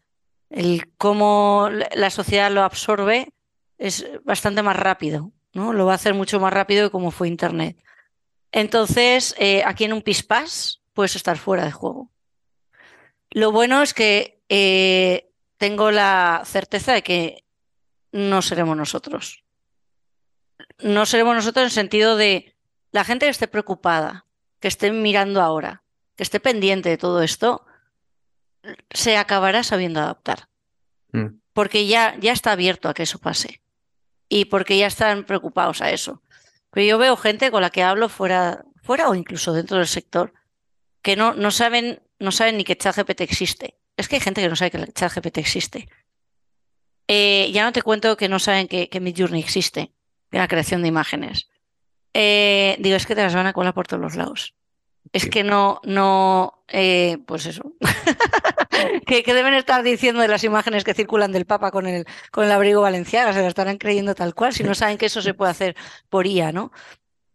el 0.50 0.92
cómo 0.96 1.68
la 1.94 2.10
sociedad 2.10 2.50
lo 2.50 2.62
absorbe 2.62 3.32
es 3.78 4.06
bastante 4.24 4.62
más 4.62 4.76
rápido, 4.76 5.32
¿no? 5.52 5.72
Lo 5.72 5.86
va 5.86 5.92
a 5.92 5.96
hacer 5.96 6.14
mucho 6.14 6.40
más 6.40 6.52
rápido 6.52 6.86
que 6.86 6.92
como 6.92 7.10
fue 7.10 7.28
Internet. 7.28 7.76
Entonces, 8.50 9.34
eh, 9.38 9.62
aquí 9.64 9.84
en 9.84 9.92
un 9.92 10.02
pispás 10.02 10.82
puedes 10.92 11.16
estar 11.16 11.38
fuera 11.38 11.64
de 11.64 11.72
juego. 11.72 12.10
Lo 13.30 13.50
bueno 13.50 13.82
es 13.82 13.94
que 13.94 14.42
eh, 14.48 15.30
tengo 15.56 15.90
la 15.90 16.42
certeza 16.44 16.92
de 16.92 17.02
que 17.02 17.41
no 18.12 18.42
seremos 18.42 18.76
nosotros. 18.76 19.44
No 20.78 21.06
seremos 21.06 21.34
nosotros 21.34 21.62
en 21.62 21.66
el 21.66 21.72
sentido 21.72 22.16
de 22.16 22.54
la 22.92 23.04
gente 23.04 23.26
que 23.26 23.30
esté 23.30 23.48
preocupada, 23.48 24.26
que 24.60 24.68
esté 24.68 24.92
mirando 24.92 25.40
ahora, 25.40 25.82
que 26.16 26.22
esté 26.22 26.38
pendiente 26.40 26.88
de 26.88 26.98
todo 26.98 27.22
esto, 27.22 27.66
se 28.90 29.16
acabará 29.16 29.62
sabiendo 29.62 30.00
adaptar. 30.00 30.48
Mm. 31.12 31.40
Porque 31.52 31.86
ya, 31.86 32.16
ya 32.20 32.32
está 32.32 32.52
abierto 32.52 32.88
a 32.88 32.94
que 32.94 33.02
eso 33.02 33.18
pase. 33.18 33.62
Y 34.28 34.46
porque 34.46 34.78
ya 34.78 34.86
están 34.86 35.24
preocupados 35.24 35.82
a 35.82 35.90
eso. 35.90 36.22
Pero 36.70 36.86
yo 36.86 36.98
veo 36.98 37.16
gente 37.16 37.50
con 37.50 37.62
la 37.62 37.70
que 37.70 37.82
hablo 37.82 38.08
fuera, 38.08 38.64
fuera 38.82 39.08
o 39.08 39.14
incluso 39.14 39.52
dentro 39.52 39.78
del 39.78 39.86
sector 39.86 40.32
que 41.02 41.16
no, 41.16 41.34
no, 41.34 41.50
saben, 41.50 42.00
no 42.18 42.30
saben 42.30 42.56
ni 42.56 42.64
que 42.64 42.76
ChatGPT 42.76 43.22
existe. 43.22 43.78
Es 43.96 44.08
que 44.08 44.16
hay 44.16 44.20
gente 44.20 44.40
que 44.40 44.48
no 44.48 44.56
sabe 44.56 44.70
que 44.70 44.92
ChatGPT 44.92 45.38
existe. 45.38 45.88
Eh, 47.08 47.50
ya 47.52 47.64
no 47.64 47.72
te 47.72 47.82
cuento 47.82 48.16
que 48.16 48.28
no 48.28 48.38
saben 48.38 48.68
que, 48.68 48.88
que 48.88 49.00
Midjourney 49.00 49.40
existe, 49.40 49.92
la 50.30 50.48
creación 50.48 50.82
de 50.82 50.88
imágenes. 50.88 51.48
Eh, 52.14 52.76
digo, 52.78 52.96
es 52.96 53.06
que 53.06 53.14
te 53.14 53.22
las 53.22 53.34
van 53.34 53.46
a 53.46 53.52
colar 53.52 53.74
por 53.74 53.86
todos 53.86 54.02
los 54.02 54.16
lados. 54.16 54.54
Es 55.12 55.28
que 55.28 55.44
no, 55.44 55.80
no, 55.84 56.64
eh, 56.68 57.18
pues 57.26 57.46
eso. 57.46 57.72
que, 59.06 59.22
deben 59.26 59.54
estar 59.54 59.82
diciendo 59.82 60.22
de 60.22 60.28
las 60.28 60.44
imágenes 60.44 60.84
que 60.84 60.94
circulan 60.94 61.32
del 61.32 61.44
Papa 61.44 61.70
con 61.70 61.86
el, 61.86 62.06
con 62.30 62.44
el 62.44 62.52
abrigo 62.52 62.80
valenciano, 62.80 63.32
se 63.32 63.40
lo 63.40 63.48
estarán 63.48 63.78
creyendo 63.78 64.14
tal 64.14 64.34
cual, 64.34 64.52
si 64.54 64.64
no 64.64 64.74
saben 64.74 64.98
que 64.98 65.06
eso 65.06 65.20
se 65.20 65.34
puede 65.34 65.50
hacer 65.50 65.76
por 66.08 66.26
IA, 66.26 66.52
¿no? 66.52 66.72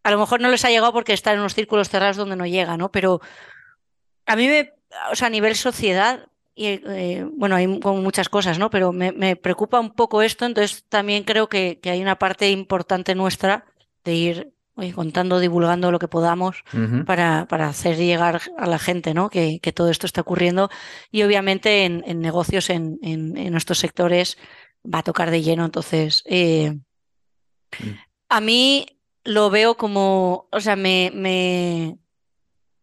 A 0.04 0.12
lo 0.12 0.18
mejor 0.18 0.42
no 0.42 0.50
les 0.50 0.64
ha 0.66 0.70
llegado 0.70 0.94
porque 0.94 1.14
están 1.14 1.36
en 1.36 1.42
unos 1.42 1.54
círculos 1.54 1.90
cerrados 1.90 2.18
donde 2.18 2.36
no 2.36 2.46
llega, 2.46 2.78
¿no? 2.78 2.92
Pero 2.92 3.22
a 4.26 4.36
mí 4.36 4.48
me, 4.48 4.74
o 5.12 5.16
sea, 5.16 5.28
a 5.28 5.32
nivel 5.32 5.56
sociedad, 5.56 6.28
y 6.58 6.82
eh, 6.88 7.26
bueno, 7.36 7.56
hay 7.56 7.68
muchas 7.68 8.30
cosas, 8.30 8.58
¿no? 8.58 8.70
Pero 8.72 8.92
me, 8.92 9.36
preocupa 9.36 9.80
un 9.80 9.92
poco 9.92 10.24
esto, 10.24 10.46
entonces 10.46 10.84
también 10.90 11.24
creo 11.24 11.48
que, 11.48 11.80
que 11.80 11.92
hay 11.92 12.02
una 12.02 12.18
parte 12.18 12.50
importante 12.50 13.14
nuestra 13.14 13.66
de 14.04 14.14
ir 14.16 14.54
contando, 14.94 15.40
divulgando 15.40 15.92
lo 15.92 16.00
que 16.00 16.08
podamos 16.08 16.64
para, 17.06 17.48
para, 17.48 17.68
hacer 17.68 17.98
llegar 17.98 18.42
a 18.58 18.68
la 18.68 18.78
gente 18.78 19.14
¿no? 19.14 19.30
que, 19.30 19.60
que, 19.60 19.72
todo 19.72 19.90
esto 19.90 20.06
está 20.06 20.22
ocurriendo. 20.22 20.70
Y 21.12 21.24
obviamente 21.24 21.86
en, 21.86 22.04
negocios, 22.22 22.70
en, 22.70 23.00
en, 23.02 23.52
nuestros 23.52 23.80
sectores, 23.80 24.38
va 24.84 25.00
a 25.00 25.04
tocar 25.04 25.32
de 25.32 25.42
lleno. 25.42 25.66
Entonces, 25.66 26.24
eh, 26.26 26.72
mm. 27.80 27.90
a 28.30 28.42
mí 28.42 28.86
lo 29.24 29.50
veo 29.50 29.78
como, 29.78 30.48
o 30.52 30.60
sea, 30.60 30.76
me, 30.76 31.12
me, 31.14 31.98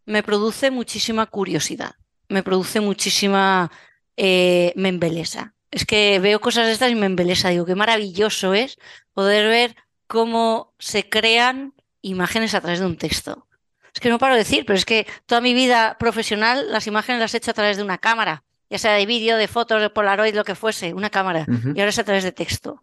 me 0.04 0.22
produce 0.22 0.70
muchísima 0.70 1.26
curiosidad, 1.26 1.94
me 2.28 2.42
produce 2.42 2.80
muchísima, 2.80 3.70
eh, 4.16 4.72
me 4.76 4.88
embelesa. 4.88 5.54
Es 5.70 5.84
que 5.84 6.20
veo 6.20 6.40
cosas 6.40 6.66
de 6.66 6.72
estas 6.72 6.90
y 6.90 6.94
me 6.94 7.06
embelesa. 7.06 7.48
Digo, 7.48 7.66
qué 7.66 7.74
maravilloso 7.74 8.54
es 8.54 8.78
poder 9.12 9.48
ver 9.48 9.76
cómo 10.06 10.72
se 10.78 11.08
crean 11.08 11.74
imágenes 12.02 12.54
a 12.54 12.60
través 12.60 12.80
de 12.80 12.86
un 12.86 12.96
texto. 12.96 13.46
Es 13.92 14.00
que 14.00 14.08
no 14.08 14.18
paro 14.18 14.34
de 14.34 14.40
decir, 14.40 14.64
pero 14.66 14.76
es 14.76 14.84
que 14.84 15.06
toda 15.26 15.40
mi 15.40 15.54
vida 15.54 15.96
profesional 15.98 16.70
las 16.70 16.86
imágenes 16.86 17.20
las 17.20 17.34
he 17.34 17.38
hecho 17.38 17.52
a 17.52 17.54
través 17.54 17.76
de 17.76 17.82
una 17.82 17.98
cámara, 17.98 18.42
ya 18.68 18.78
sea 18.78 18.92
de 18.92 19.06
vídeo, 19.06 19.36
de 19.36 19.48
fotos, 19.48 19.80
de 19.80 19.90
Polaroid, 19.90 20.34
lo 20.34 20.44
que 20.44 20.54
fuese, 20.56 20.94
una 20.94 21.10
cámara. 21.10 21.46
Y 21.74 21.80
ahora 21.80 21.90
es 21.90 21.98
a 21.98 22.04
través 22.04 22.24
de 22.24 22.32
texto. 22.32 22.82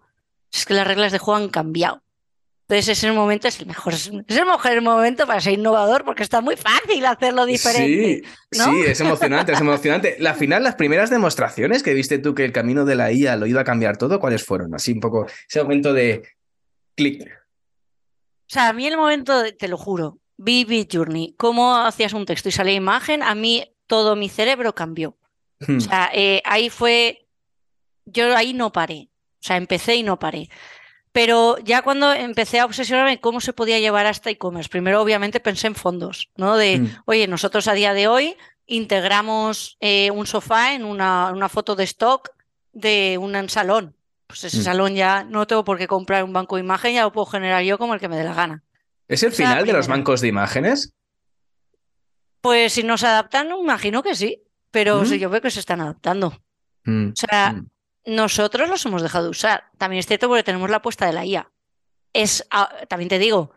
Es 0.52 0.66
que 0.66 0.74
las 0.74 0.88
reglas 0.88 1.12
de 1.12 1.20
juego 1.20 1.38
han 1.38 1.50
cambiado. 1.50 2.02
Entonces 2.72 2.98
ese 2.98 3.12
momento 3.12 3.50
es 3.50 3.60
el 3.60 3.66
mejor, 3.66 3.94
es 3.94 4.08
el 4.08 4.46
mejor 4.46 4.82
momento 4.82 5.28
para 5.28 5.42
ser 5.42 5.52
innovador 5.52 6.06
porque 6.06 6.24
está 6.24 6.40
muy 6.40 6.56
fácil 6.56 7.06
hacerlo 7.06 7.46
diferente. 7.46 8.24
Sí, 8.50 8.62
sí, 8.64 8.84
es 8.88 9.02
emocionante, 9.02 9.52
es 9.52 9.60
emocionante. 9.60 10.16
La 10.20 10.36
final, 10.36 10.64
las 10.64 10.76
primeras 10.76 11.10
demostraciones 11.10 11.84
que 11.84 11.94
viste 11.94 12.18
tú 12.18 12.34
que 12.34 12.46
el 12.46 12.54
camino 12.54 12.86
de 12.86 12.96
la 12.96 13.12
IA 13.12 13.36
lo 13.36 13.46
iba 13.46 13.60
a 13.60 13.66
cambiar 13.66 13.98
todo, 13.98 14.22
¿cuáles 14.22 14.46
fueron? 14.46 14.74
Así 14.74 14.94
un 14.94 15.02
poco 15.02 15.28
ese 15.50 15.62
momento 15.62 15.92
de 15.92 16.24
clic. 16.96 17.24
O 17.24 18.48
sea, 18.48 18.70
a 18.70 18.74
mí 18.74 18.88
el 18.88 18.96
momento, 18.96 19.44
te 19.60 19.68
lo 19.68 19.76
juro, 19.76 20.20
vi 20.38 20.88
Journey, 20.90 21.36
cómo 21.38 21.76
hacías 21.76 22.14
un 22.14 22.26
texto 22.26 22.48
y 22.48 22.54
salía 22.54 22.74
imagen, 22.74 23.22
a 23.22 23.36
mí 23.36 23.66
todo 23.86 24.16
mi 24.16 24.30
cerebro 24.30 24.74
cambió. 24.74 25.18
O 25.60 25.74
hmm. 25.74 25.82
sea, 25.82 26.10
eh, 26.14 26.42
ahí 26.46 26.70
fue, 26.70 27.28
yo 28.06 28.34
ahí 28.34 28.54
no 28.54 28.72
paré. 28.72 29.10
O 29.42 29.44
sea, 29.44 29.58
empecé 29.58 29.96
y 29.96 30.04
no 30.04 30.18
paré. 30.18 30.48
Pero 31.12 31.58
ya 31.60 31.82
cuando 31.82 32.14
empecé 32.14 32.60
a 32.60 32.66
obsesionarme 32.66 33.20
cómo 33.20 33.42
se 33.42 33.54
podía 33.54 33.80
llevar 33.80 34.06
hasta 34.06 34.30
e-commerce, 34.30 34.70
primero 34.70 35.02
obviamente 35.02 35.40
pensé 35.40 35.68
en 35.68 35.76
fondos, 35.76 36.30
¿no? 36.38 36.56
De, 36.56 36.80
hmm. 36.80 36.88
oye, 37.06 37.28
nosotros 37.28 37.68
a 37.68 37.74
día 37.74 37.94
de 37.94 38.08
hoy 38.08 38.38
integramos 38.66 39.78
eh, 39.82 40.12
un 40.12 40.26
sofá 40.26 40.74
en 40.74 40.86
una, 40.86 41.32
una, 41.32 41.50
foto 41.50 41.76
de 41.76 41.84
stock 41.84 42.30
de 42.72 43.18
un 43.20 43.50
salón 43.50 43.96
pues 44.32 44.46
ese 44.46 44.60
mm. 44.60 44.64
salón 44.64 44.96
ya 44.96 45.26
no 45.26 45.46
tengo 45.46 45.66
por 45.66 45.78
qué 45.78 45.88
comprar 45.88 46.24
un 46.24 46.32
banco 46.32 46.56
de 46.56 46.62
imagen, 46.62 46.94
ya 46.94 47.04
lo 47.04 47.12
puedo 47.12 47.26
generar 47.26 47.64
yo 47.64 47.78
como 47.78 47.94
el 47.94 48.00
que 48.00 48.08
me 48.08 48.16
dé 48.16 48.24
la 48.24 48.34
gana. 48.34 48.64
¿Es 49.10 49.24
el 49.24 49.34
final 49.34 49.66
de 49.66 49.74
los 49.74 49.90
bancos 49.90 50.22
de 50.22 50.30
imágenes? 50.30 50.94
Pues 52.40 52.72
si 52.72 52.84
no 52.84 52.98
se 52.98 53.08
adaptan, 53.08 53.50
imagino 53.52 54.02
que 54.02 54.16
sí, 54.16 54.42
pero 54.72 55.02
mm. 55.02 55.14
yo 55.16 55.30
veo 55.30 55.42
que 55.42 55.52
se 55.52 55.60
están 55.60 55.82
adaptando. 55.82 56.42
Mm, 56.86 57.10
o 57.10 57.14
sea, 57.14 57.62
nosotros 58.06 58.70
los 58.70 58.86
hemos 58.86 59.02
dejado 59.02 59.26
de 59.26 59.32
usar. 59.32 59.66
También 59.78 60.00
es 60.00 60.08
cierto 60.08 60.28
porque 60.28 60.44
tenemos 60.44 60.70
la 60.70 60.78
apuesta 60.78 61.06
de 61.06 61.14
la 61.14 61.26
IA. 61.26 61.52
Es, 62.14 62.46
ah, 62.52 62.70
también 62.88 63.10
te 63.10 63.20
digo, 63.20 63.52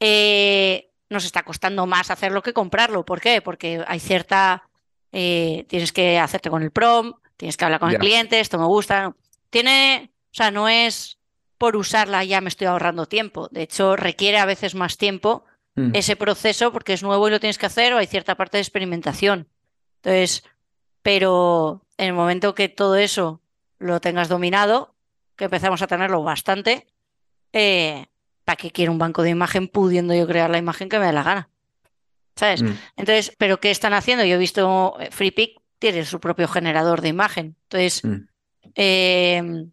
eh, 0.00 0.90
nos 1.08 1.24
está 1.24 1.42
costando 1.42 1.86
más 1.86 2.10
hacerlo 2.10 2.42
que 2.42 2.52
comprarlo. 2.52 3.04
¿Por 3.04 3.20
qué? 3.20 3.40
Porque 3.42 3.84
hay 3.86 4.00
cierta. 4.00 4.68
Eh, 5.10 5.64
tienes 5.68 5.92
que 5.92 6.18
hacerte 6.18 6.50
con 6.50 6.62
el 6.62 6.70
prom, 6.70 7.14
tienes 7.38 7.56
que 7.56 7.64
hablar 7.64 7.80
con 7.80 7.90
el 7.90 7.98
cliente, 7.98 8.40
esto 8.40 8.58
me 8.58 8.66
gusta 8.66 9.14
tiene, 9.50 10.10
o 10.32 10.34
sea, 10.34 10.50
no 10.50 10.68
es 10.68 11.18
por 11.56 11.76
usarla 11.76 12.22
ya 12.22 12.40
me 12.40 12.48
estoy 12.48 12.66
ahorrando 12.66 13.06
tiempo. 13.06 13.48
De 13.50 13.62
hecho, 13.62 13.96
requiere 13.96 14.38
a 14.38 14.46
veces 14.46 14.74
más 14.74 14.96
tiempo 14.96 15.44
mm. 15.74 15.90
ese 15.94 16.16
proceso 16.16 16.72
porque 16.72 16.92
es 16.92 17.02
nuevo 17.02 17.26
y 17.26 17.30
lo 17.32 17.40
tienes 17.40 17.58
que 17.58 17.66
hacer 17.66 17.92
o 17.92 17.98
hay 17.98 18.06
cierta 18.06 18.36
parte 18.36 18.58
de 18.58 18.62
experimentación. 18.62 19.48
Entonces, 19.96 20.44
pero 21.02 21.84
en 21.96 22.08
el 22.08 22.12
momento 22.12 22.54
que 22.54 22.68
todo 22.68 22.96
eso 22.96 23.40
lo 23.78 24.00
tengas 24.00 24.28
dominado, 24.28 24.94
que 25.36 25.44
empezamos 25.44 25.82
a 25.82 25.86
tenerlo 25.86 26.22
bastante, 26.22 26.86
eh, 27.52 28.06
¿para 28.44 28.56
qué 28.56 28.70
quiero 28.70 28.92
un 28.92 28.98
banco 28.98 29.22
de 29.22 29.30
imagen 29.30 29.68
pudiendo 29.68 30.14
yo 30.14 30.26
crear 30.26 30.50
la 30.50 30.58
imagen 30.58 30.88
que 30.88 30.98
me 30.98 31.06
dé 31.06 31.12
la 31.12 31.22
gana? 31.22 31.48
¿Sabes? 32.36 32.62
Mm. 32.62 32.72
Entonces, 32.96 33.34
¿pero 33.38 33.60
qué 33.60 33.70
están 33.70 33.92
haciendo? 33.92 34.24
Yo 34.24 34.36
he 34.36 34.38
visto 34.38 34.96
eh, 35.00 35.10
FreePic 35.10 35.60
tiene 35.78 36.04
su 36.04 36.20
propio 36.20 36.48
generador 36.48 37.00
de 37.00 37.08
imagen. 37.08 37.56
Entonces, 37.64 38.04
mm. 38.04 38.28
Eh, 38.74 39.66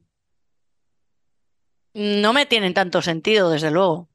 no 1.94 2.34
me 2.34 2.46
tienen 2.46 2.74
tanto 2.74 3.02
sentido, 3.02 3.52
desde 3.52 3.72
luego, 3.72 4.10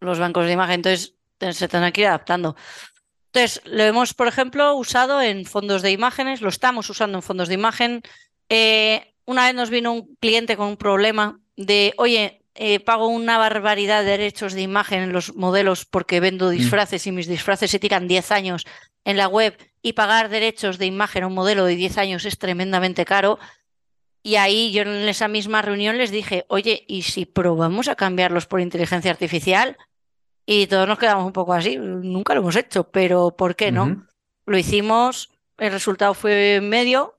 los 0.00 0.18
bancos 0.18 0.46
de 0.46 0.52
imagen. 0.52 0.76
Entonces, 0.76 1.14
se 1.56 1.68
tendrán 1.68 1.92
que 1.92 2.02
ir 2.02 2.06
adaptando. 2.08 2.56
Entonces, 3.26 3.62
lo 3.64 3.84
hemos, 3.84 4.14
por 4.14 4.26
ejemplo, 4.26 4.74
usado 4.74 5.22
en 5.22 5.44
fondos 5.44 5.82
de 5.82 5.92
imágenes, 5.92 6.40
lo 6.40 6.48
estamos 6.48 6.90
usando 6.90 7.18
en 7.18 7.22
fondos 7.22 7.48
de 7.48 7.54
imagen. 7.54 8.02
Eh, 8.48 9.14
una 9.24 9.46
vez 9.46 9.54
nos 9.54 9.70
vino 9.70 9.92
un 9.92 10.16
cliente 10.16 10.56
con 10.56 10.68
un 10.68 10.76
problema 10.76 11.40
de, 11.56 11.92
oye, 11.98 12.42
eh, 12.54 12.80
pago 12.80 13.06
una 13.06 13.38
barbaridad 13.38 14.02
de 14.02 14.10
derechos 14.10 14.52
de 14.52 14.62
imagen 14.62 15.02
en 15.02 15.12
los 15.12 15.36
modelos 15.36 15.84
porque 15.84 16.18
vendo 16.18 16.48
mm. 16.48 16.50
disfraces 16.50 17.06
y 17.06 17.12
mis 17.12 17.28
disfraces 17.28 17.70
se 17.70 17.78
tiran 17.78 18.08
10 18.08 18.32
años 18.32 18.66
en 19.04 19.16
la 19.16 19.28
web 19.28 19.56
y 19.82 19.92
pagar 19.92 20.28
derechos 20.28 20.78
de 20.78 20.86
imagen 20.86 21.24
a 21.24 21.26
un 21.28 21.34
modelo 21.34 21.64
de 21.64 21.76
10 21.76 21.98
años 21.98 22.24
es 22.24 22.38
tremendamente 22.38 23.04
caro. 23.04 23.38
Y 24.22 24.36
ahí 24.36 24.72
yo 24.72 24.82
en 24.82 25.08
esa 25.08 25.28
misma 25.28 25.62
reunión 25.62 25.98
les 25.98 26.10
dije, 26.10 26.44
oye, 26.48 26.84
¿y 26.88 27.02
si 27.02 27.26
probamos 27.26 27.88
a 27.88 27.94
cambiarlos 27.94 28.46
por 28.46 28.60
inteligencia 28.60 29.10
artificial? 29.10 29.76
Y 30.44 30.66
todos 30.66 30.88
nos 30.88 30.98
quedamos 30.98 31.26
un 31.26 31.32
poco 31.32 31.52
así, 31.52 31.76
nunca 31.76 32.34
lo 32.34 32.40
hemos 32.40 32.56
hecho, 32.56 32.90
pero 32.90 33.36
¿por 33.36 33.54
qué 33.54 33.70
no? 33.70 34.06
Lo 34.46 34.58
hicimos, 34.58 35.30
el 35.58 35.70
resultado 35.70 36.14
fue 36.14 36.60
medio, 36.62 37.17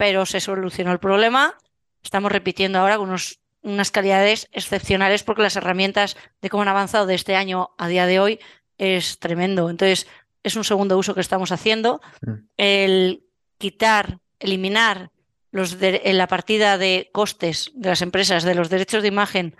pero 0.00 0.24
se 0.24 0.40
solucionó 0.40 0.92
el 0.92 0.98
problema. 0.98 1.58
Estamos 2.02 2.32
repitiendo 2.32 2.78
ahora 2.78 2.96
con 2.96 3.14
unas 3.62 3.90
calidades 3.90 4.48
excepcionales 4.50 5.22
porque 5.24 5.42
las 5.42 5.56
herramientas 5.56 6.16
de 6.40 6.48
cómo 6.48 6.62
han 6.62 6.68
avanzado 6.68 7.04
de 7.04 7.14
este 7.14 7.36
año 7.36 7.72
a 7.76 7.86
día 7.86 8.06
de 8.06 8.18
hoy 8.18 8.40
es 8.78 9.18
tremendo. 9.18 9.68
Entonces, 9.68 10.06
es 10.42 10.56
un 10.56 10.64
segundo 10.64 10.96
uso 10.96 11.14
que 11.14 11.20
estamos 11.20 11.52
haciendo. 11.52 12.00
Mm. 12.22 12.32
El 12.56 13.24
quitar, 13.58 14.20
eliminar 14.38 15.10
los 15.50 15.76
en 15.78 16.16
la 16.16 16.28
partida 16.28 16.78
de 16.78 17.10
costes 17.12 17.70
de 17.74 17.90
las 17.90 18.00
empresas 18.00 18.42
de 18.42 18.54
los 18.54 18.70
derechos 18.70 19.02
de 19.02 19.08
imagen 19.08 19.54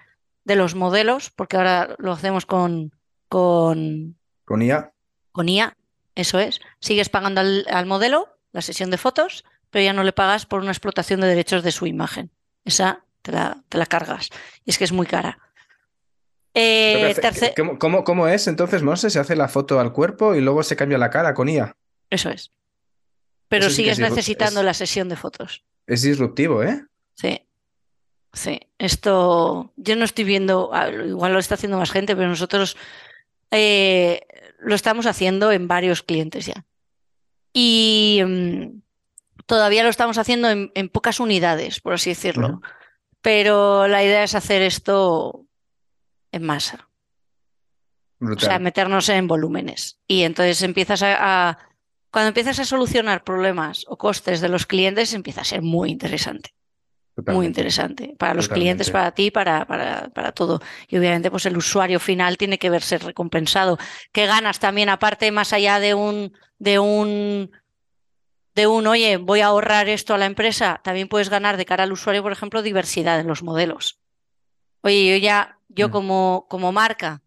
de 0.44 0.56
los 0.56 0.74
modelos, 0.74 1.28
porque 1.28 1.58
ahora 1.58 1.96
lo 1.98 2.12
hacemos 2.12 2.46
con, 2.46 2.94
con, 3.28 4.16
con 4.46 4.62
IA. 4.62 4.90
Con 5.32 5.50
IA, 5.50 5.76
eso 6.14 6.38
es. 6.38 6.60
Sigues 6.78 7.10
pagando 7.10 7.42
al, 7.42 7.84
modelo 7.84 8.38
la 8.52 8.62
sesión 8.62 8.90
de 8.90 8.96
fotos, 8.96 9.44
pero 9.70 9.84
ya 9.84 9.92
no 9.92 10.04
le 10.04 10.12
pagas 10.12 10.46
por 10.46 10.60
una 10.60 10.70
explotación 10.70 11.20
de 11.20 11.28
derechos 11.28 11.62
de 11.62 11.72
su 11.72 11.86
imagen. 11.86 12.30
Esa 12.64 13.04
te 13.22 13.32
la, 13.32 13.62
te 13.68 13.78
la 13.78 13.86
cargas. 13.86 14.30
Y 14.64 14.70
es 14.70 14.78
que 14.78 14.84
es 14.84 14.92
muy 14.92 15.06
cara. 15.06 15.38
Eh, 16.54 17.14
¿Cómo, 17.78 18.02
¿Cómo, 18.02 18.28
es 18.28 18.48
entonces, 18.48 18.82
Monse? 18.82 19.10
Se 19.10 19.20
hace 19.20 19.36
la 19.36 19.48
foto 19.48 19.78
al 19.78 19.92
cuerpo 19.92 20.34
y 20.34 20.40
luego 20.40 20.62
se 20.62 20.76
cambia 20.76 20.98
la 20.98 21.10
cara 21.10 21.32
con 21.32 21.48
IA. 21.48 21.76
Eso 22.10 22.30
es. 22.30 22.52
Pero 23.48 23.70
sigues 23.70 23.98
necesitando 23.98 24.62
la 24.62 24.74
sesión 24.74 25.08
de 25.08 25.16
fotos. 25.16 25.64
Es 25.86 26.02
disruptivo, 26.02 26.62
¿eh? 26.62 26.84
Sí. 27.14 27.40
Sí. 28.32 28.60
Esto 28.78 29.72
yo 29.76 29.96
no 29.96 30.04
estoy 30.04 30.24
viendo, 30.24 30.70
ah, 30.72 30.88
igual 30.88 31.32
lo 31.32 31.38
está 31.38 31.54
haciendo 31.54 31.78
más 31.78 31.90
gente, 31.90 32.14
pero 32.14 32.28
nosotros 32.28 32.76
eh, 33.50 34.26
lo 34.60 34.74
estamos 34.74 35.06
haciendo 35.06 35.50
en 35.50 35.66
varios 35.66 36.02
clientes 36.02 36.46
ya. 36.46 36.64
Y 37.52 38.22
mm, 38.24 38.80
todavía 39.50 39.82
lo 39.82 39.88
estamos 39.88 40.16
haciendo 40.16 40.48
en, 40.48 40.88
pocas 40.90 41.18
unidades, 41.18 41.80
por 41.80 41.94
así 41.94 42.10
decirlo. 42.10 42.60
Pero 43.20 43.88
la 43.88 44.04
idea 44.04 44.22
es 44.22 44.36
hacer 44.36 44.62
esto 44.62 45.44
en 46.30 46.44
masa. 46.44 46.88
O 48.20 48.38
sea, 48.38 48.60
meternos 48.60 49.08
en 49.08 49.26
volúmenes. 49.26 49.98
Y 50.06 50.22
entonces 50.22 50.62
empiezas 50.62 51.02
a, 51.02 51.58
Cuando 52.12 52.28
empiezas 52.28 52.60
a 52.60 52.64
solucionar 52.64 53.24
problemas 53.24 53.84
o 53.88 53.98
costes 53.98 54.40
de 54.40 54.48
los 54.48 54.66
clientes, 54.66 55.14
empieza 55.14 55.40
a 55.40 55.44
ser 55.44 55.62
muy 55.62 55.90
interesante. 55.90 56.54
muy 57.26 57.44
interesante 57.44 58.14
para 58.20 58.34
los 58.34 58.48
clientes, 58.48 58.88
para 58.92 59.10
ti, 59.10 59.32
para, 59.32 59.66
para, 59.66 60.10
para, 60.10 60.30
todo. 60.30 60.60
Y 60.86 60.96
obviamente, 60.96 61.28
pues 61.32 61.44
el 61.46 61.56
usuario 61.56 61.98
final 61.98 62.36
tiene 62.36 62.56
que 62.56 62.70
verse 62.70 62.98
recompensado. 62.98 63.78
¿Qué 64.12 64.26
ganas 64.26 64.60
también, 64.60 64.90
aparte, 64.90 65.32
más 65.32 65.52
allá 65.52 65.80
de 65.80 65.94
un, 65.94 66.32
de 66.60 66.78
un, 66.78 67.50
de 68.60 68.66
un, 68.66 68.86
oye, 68.86 69.16
voy 69.16 69.40
a 69.40 69.46
ahorrar 69.46 69.88
esto 69.88 70.12
a 70.12 70.18
la 70.18 70.26
empresa? 70.26 70.80
También 70.84 71.08
puedes 71.08 71.30
ganar 71.30 71.56
de 71.56 71.64
cara 71.64 71.84
al 71.84 71.92
usuario, 71.92 72.22
por 72.22 72.32
ejemplo, 72.32 72.62
diversidad 72.62 73.18
en 73.18 73.26
los 73.26 73.42
modelos. 73.42 73.98
Oye, 74.82 75.10
yo 75.10 75.16
ya, 75.16 75.58
yo 75.68 75.88
mm. 75.88 75.90
como, 75.90 76.46
como 76.48 76.70
marca, 76.70 77.22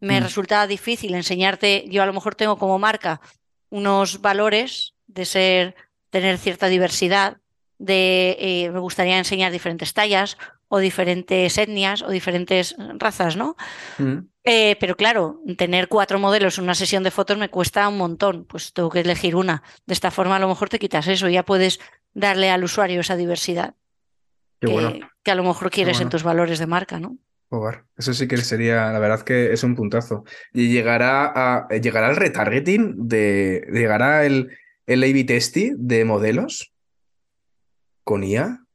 me 0.00 0.20
mm. 0.20 0.22
resulta 0.22 0.66
difícil 0.66 1.14
enseñarte, 1.14 1.86
yo 1.88 2.02
a 2.02 2.06
lo 2.06 2.12
mejor 2.12 2.34
tengo 2.34 2.58
como 2.58 2.78
marca 2.78 3.20
unos 3.70 4.20
valores 4.20 4.94
de 5.06 5.24
ser, 5.24 5.74
tener 6.10 6.36
cierta 6.36 6.66
diversidad, 6.68 7.38
de 7.78 8.36
eh, 8.38 8.70
me 8.70 8.80
gustaría 8.80 9.18
enseñar 9.18 9.52
diferentes 9.52 9.94
tallas 9.94 10.36
o 10.68 10.78
diferentes 10.78 11.58
etnias 11.58 12.02
o 12.02 12.10
diferentes 12.10 12.76
razas, 12.98 13.36
¿no? 13.36 13.56
Mm. 13.98 14.18
Eh, 14.44 14.76
pero 14.78 14.96
claro, 14.96 15.40
tener 15.58 15.88
cuatro 15.88 16.18
modelos 16.18 16.58
en 16.58 16.64
una 16.64 16.74
sesión 16.74 17.02
de 17.02 17.10
fotos 17.10 17.36
me 17.38 17.48
cuesta 17.48 17.88
un 17.88 17.98
montón, 17.98 18.44
pues 18.44 18.72
tengo 18.72 18.90
que 18.90 19.00
elegir 19.00 19.34
una. 19.34 19.62
De 19.86 19.94
esta 19.94 20.10
forma 20.10 20.36
a 20.36 20.38
lo 20.38 20.48
mejor 20.48 20.68
te 20.68 20.78
quitas 20.78 21.08
eso, 21.08 21.28
ya 21.28 21.44
puedes 21.44 21.80
darle 22.14 22.50
al 22.50 22.64
usuario 22.64 23.00
esa 23.00 23.16
diversidad 23.16 23.74
que, 24.60 25.30
a 25.30 25.34
lo 25.34 25.44
mejor 25.44 25.70
quieres 25.70 26.00
en 26.00 26.08
tus 26.08 26.22
valores 26.22 26.58
de 26.58 26.66
marca, 26.66 26.98
¿no? 26.98 27.18
Eso 27.96 28.12
sí 28.12 28.26
que 28.26 28.36
sería, 28.38 28.90
la 28.92 28.98
verdad 28.98 29.22
que 29.22 29.52
es 29.52 29.62
un 29.62 29.76
puntazo. 29.76 30.24
Y 30.52 30.68
llegará 30.68 31.32
a 31.34 31.68
llegará 31.68 32.10
el 32.10 32.16
retargeting 32.16 33.08
de 33.08 33.66
llegará 33.72 34.24
el 34.24 34.56
el 34.86 35.02
A/B 35.02 35.24
testing 35.24 35.74
de 35.78 36.04
modelos 36.04 36.72
con 38.04 38.24
IA. 38.24 38.65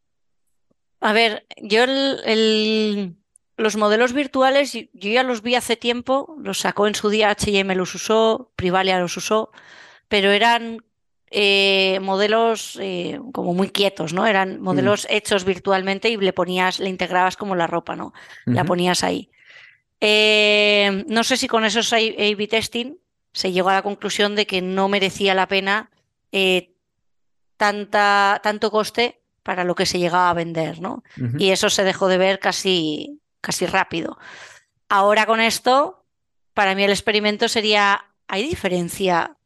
A 1.01 1.13
ver, 1.13 1.45
yo 1.57 1.83
el, 1.83 3.15
los 3.57 3.75
modelos 3.75 4.13
virtuales 4.13 4.73
yo 4.73 4.87
ya 4.93 5.23
los 5.23 5.41
vi 5.41 5.55
hace 5.55 5.75
tiempo, 5.75 6.35
los 6.39 6.59
sacó 6.59 6.87
en 6.87 6.95
su 6.95 7.09
día 7.09 7.31
H&M 7.31 7.73
los 7.75 7.95
usó, 7.95 8.51
Privalia 8.55 8.99
los 8.99 9.17
usó, 9.17 9.51
pero 10.07 10.31
eran 10.31 10.83
eh, 11.31 11.99
modelos 12.01 12.77
eh, 12.79 13.19
como 13.33 13.53
muy 13.53 13.69
quietos, 13.69 14.13
¿no? 14.13 14.27
Eran 14.27 14.59
mm. 14.59 14.63
modelos 14.63 15.07
hechos 15.09 15.43
virtualmente 15.43 16.09
y 16.09 16.17
le 16.17 16.33
ponías, 16.33 16.79
le 16.79 16.89
integrabas 16.89 17.35
como 17.35 17.55
la 17.55 17.67
ropa, 17.67 17.95
¿no? 17.95 18.13
La 18.45 18.63
ponías 18.63 19.03
ahí. 19.03 19.31
Eh, 20.01 21.03
no 21.07 21.23
sé 21.23 21.37
si 21.37 21.47
con 21.47 21.65
esos 21.65 21.93
A-B 21.93 22.47
testing 22.47 22.97
se 23.33 23.51
llegó 23.51 23.69
a 23.69 23.75
la 23.75 23.81
conclusión 23.81 24.35
de 24.35 24.45
que 24.45 24.61
no 24.61 24.87
merecía 24.87 25.33
la 25.33 25.47
pena 25.47 25.89
tanta, 27.57 28.39
tanto 28.43 28.69
coste 28.69 29.20
para 29.43 29.63
lo 29.63 29.75
que 29.75 29.85
se 29.85 29.99
llegaba 29.99 30.29
a 30.29 30.33
vender, 30.33 30.81
¿no? 30.81 31.03
Y 31.37 31.49
eso 31.49 31.69
se 31.69 31.83
dejó 31.83 32.07
de 32.07 32.17
ver 32.17 32.39
casi, 32.39 33.19
casi 33.41 33.65
rápido. 33.65 34.17
Ahora 34.89 35.25
con 35.25 35.39
esto, 35.39 36.05
para 36.53 36.75
mí 36.75 36.83
el 36.83 36.91
experimento 36.91 37.47
sería, 37.47 38.05
¿hay 38.27 38.43
diferencia 38.43 39.37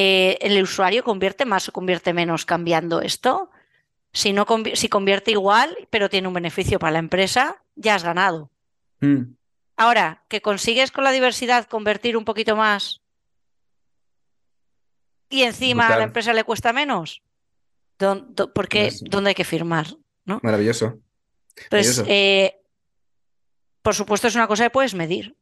eh, 0.00 0.38
¿el 0.42 0.62
usuario 0.62 1.02
convierte 1.02 1.44
más 1.44 1.68
o 1.68 1.72
convierte 1.72 2.12
menos 2.12 2.44
cambiando 2.44 3.00
esto? 3.00 3.50
Si, 4.12 4.32
no 4.32 4.46
si 4.74 4.88
convierte 4.88 5.32
igual, 5.32 5.76
pero 5.90 6.08
tiene 6.08 6.28
un 6.28 6.34
beneficio 6.34 6.78
para 6.78 6.92
la 6.92 7.00
empresa, 7.00 7.64
ya 7.74 7.96
has 7.96 8.04
ganado. 8.04 8.48
Mm. 9.00 9.34
Ahora, 9.76 10.22
que 10.28 10.40
consigues 10.40 10.92
con 10.92 11.02
la 11.02 11.10
diversidad 11.10 11.66
convertir 11.66 12.16
un 12.16 12.24
poquito 12.24 12.54
más 12.54 13.00
y 15.28 15.42
encima 15.42 15.88
a 15.88 15.98
la 15.98 16.04
empresa 16.04 16.32
le 16.32 16.44
cuesta 16.44 16.72
menos, 16.72 17.22
porque 18.54 18.90
¿dónde 19.02 19.30
hay 19.30 19.34
que 19.34 19.44
firmar? 19.44 19.86
¿no? 20.24 20.40
Maravilloso. 20.42 20.98
Pues, 21.70 22.02
eh, 22.06 22.60
por 23.82 23.94
supuesto, 23.94 24.28
es 24.28 24.34
una 24.34 24.46
cosa 24.46 24.64
que 24.64 24.70
puedes 24.70 24.94
medir. 24.94 25.36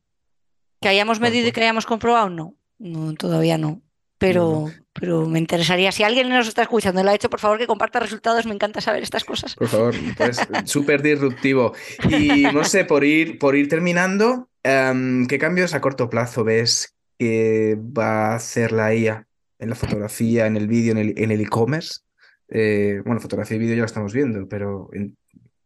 ¿Que 0.81 0.89
hayamos 0.89 1.21
medido 1.21 1.49
y 1.49 1.53
que 1.53 1.61
hayamos 1.61 1.87
comprobado? 1.87 2.29
No, 2.31 2.55
no 2.79 3.15
todavía 3.15 3.59
no 3.59 3.83
pero, 4.19 4.71
pero 4.93 5.27
me 5.27 5.39
interesaría, 5.39 5.93
si 5.93 6.03
alguien 6.03 6.29
nos 6.29 6.49
está 6.49 6.63
escuchando 6.63 7.01
y 7.01 7.05
lo 7.05 7.11
ha 7.11 7.15
hecho, 7.15 7.29
por 7.29 7.41
favor 7.41 7.59
que 7.59 7.67
comparta 7.67 8.01
resultados, 8.01 8.47
me 8.47 8.55
encanta 8.55 8.81
saber 8.81 9.03
estas 9.03 9.25
cosas. 9.25 9.55
Por 9.55 9.69
favor, 9.69 9.95
pues 10.17 10.39
súper 10.65 11.03
disruptivo. 11.03 11.75
Y 12.09 12.45
no 12.53 12.65
sé, 12.65 12.85
por 12.85 13.05
ir, 13.05 13.39
por 13.39 13.57
ir 13.57 13.69
terminando, 13.69 14.49
em, 14.63 15.27
¿qué 15.27 15.39
cambios 15.39 15.75
a 15.75 15.81
corto 15.81 16.09
plazo 16.09 16.45
ves 16.45 16.97
que 17.19 17.77
va 17.77 18.33
a 18.33 18.37
hacer 18.37 18.73
la 18.73 18.95
IA 18.95 19.27
en 19.59 19.69
la 19.69 19.75
fotografía, 19.75 20.47
en 20.47 20.57
el 20.57 20.67
vídeo, 20.67 20.93
en 20.97 21.31
el 21.31 21.41
e-commerce? 21.41 22.01
Eh, 22.49 23.03
bueno, 23.05 23.21
fotografía 23.21 23.57
y 23.57 23.61
vídeo 23.61 23.75
ya 23.75 23.81
lo 23.81 23.87
estamos 23.87 24.13
viendo, 24.13 24.49
pero 24.49 24.89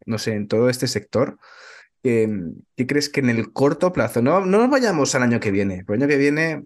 no 0.05 0.17
sé, 0.17 0.33
en 0.33 0.47
todo 0.47 0.69
este 0.69 0.87
sector, 0.87 1.37
em, 2.03 2.55
¿qué 2.75 2.87
crees 2.87 3.09
que 3.09 3.19
en 3.19 3.29
el 3.29 3.53
corto 3.53 3.93
plazo, 3.93 4.21
no, 4.21 4.41
no 4.41 4.57
nos 4.57 4.69
vayamos 4.69 5.13
al 5.15 5.23
año 5.23 5.39
que 5.39 5.51
viene, 5.51 5.83
el 5.87 5.93
año 5.93 6.07
que 6.07 6.17
viene 6.17 6.63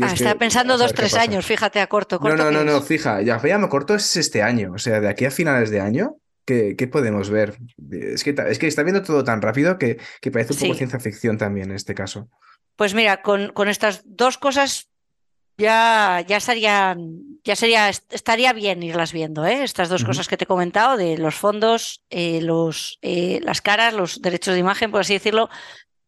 ah, 0.00 0.12
estaba 0.12 0.38
pensando 0.38 0.78
dos, 0.78 0.94
tres 0.94 1.14
años, 1.14 1.44
fíjate, 1.44 1.80
a 1.80 1.86
corto. 1.86 2.18
corto 2.18 2.36
no, 2.36 2.50
no, 2.50 2.64
no, 2.64 2.72
no, 2.72 2.80
fija, 2.80 3.20
ya, 3.22 3.40
ya 3.42 3.58
me 3.58 3.68
corto 3.68 3.94
es 3.94 4.16
este 4.16 4.42
año, 4.42 4.72
o 4.74 4.78
sea, 4.78 5.00
de 5.00 5.08
aquí 5.08 5.26
a 5.26 5.30
finales 5.30 5.70
de 5.70 5.80
año, 5.80 6.16
¿qué, 6.46 6.74
qué 6.76 6.86
podemos 6.86 7.28
ver? 7.28 7.58
Es 7.90 8.24
que, 8.24 8.34
es 8.48 8.58
que 8.58 8.66
está 8.66 8.82
viendo 8.82 9.02
todo 9.02 9.22
tan 9.22 9.42
rápido 9.42 9.76
que, 9.78 9.98
que 10.22 10.30
parece 10.30 10.54
un 10.54 10.60
poco 10.60 10.74
ciencia 10.74 10.98
ficción 10.98 11.36
también 11.36 11.70
en 11.70 11.76
este 11.76 11.94
caso. 11.94 12.30
Pues 12.76 12.94
mira, 12.94 13.22
con, 13.22 13.52
con 13.52 13.68
estas 13.68 14.02
dos 14.04 14.38
cosas 14.38 14.90
ya, 15.58 16.24
ya 16.26 16.36
estarían, 16.36 17.40
ya 17.44 17.56
sería, 17.56 17.88
estaría 17.88 18.52
bien 18.52 18.82
irlas 18.82 19.12
viendo, 19.12 19.44
¿eh? 19.46 19.62
Estas 19.62 19.88
dos 19.88 20.04
cosas 20.04 20.28
que 20.28 20.36
te 20.36 20.44
he 20.44 20.46
comentado, 20.46 20.96
de 20.96 21.18
los 21.18 21.34
fondos, 21.34 22.02
eh, 22.10 22.40
los, 22.42 22.98
eh, 23.02 23.40
las 23.42 23.60
caras, 23.60 23.94
los 23.94 24.20
derechos 24.22 24.54
de 24.54 24.60
imagen, 24.60 24.90
por 24.90 25.00
así 25.00 25.14
decirlo. 25.14 25.48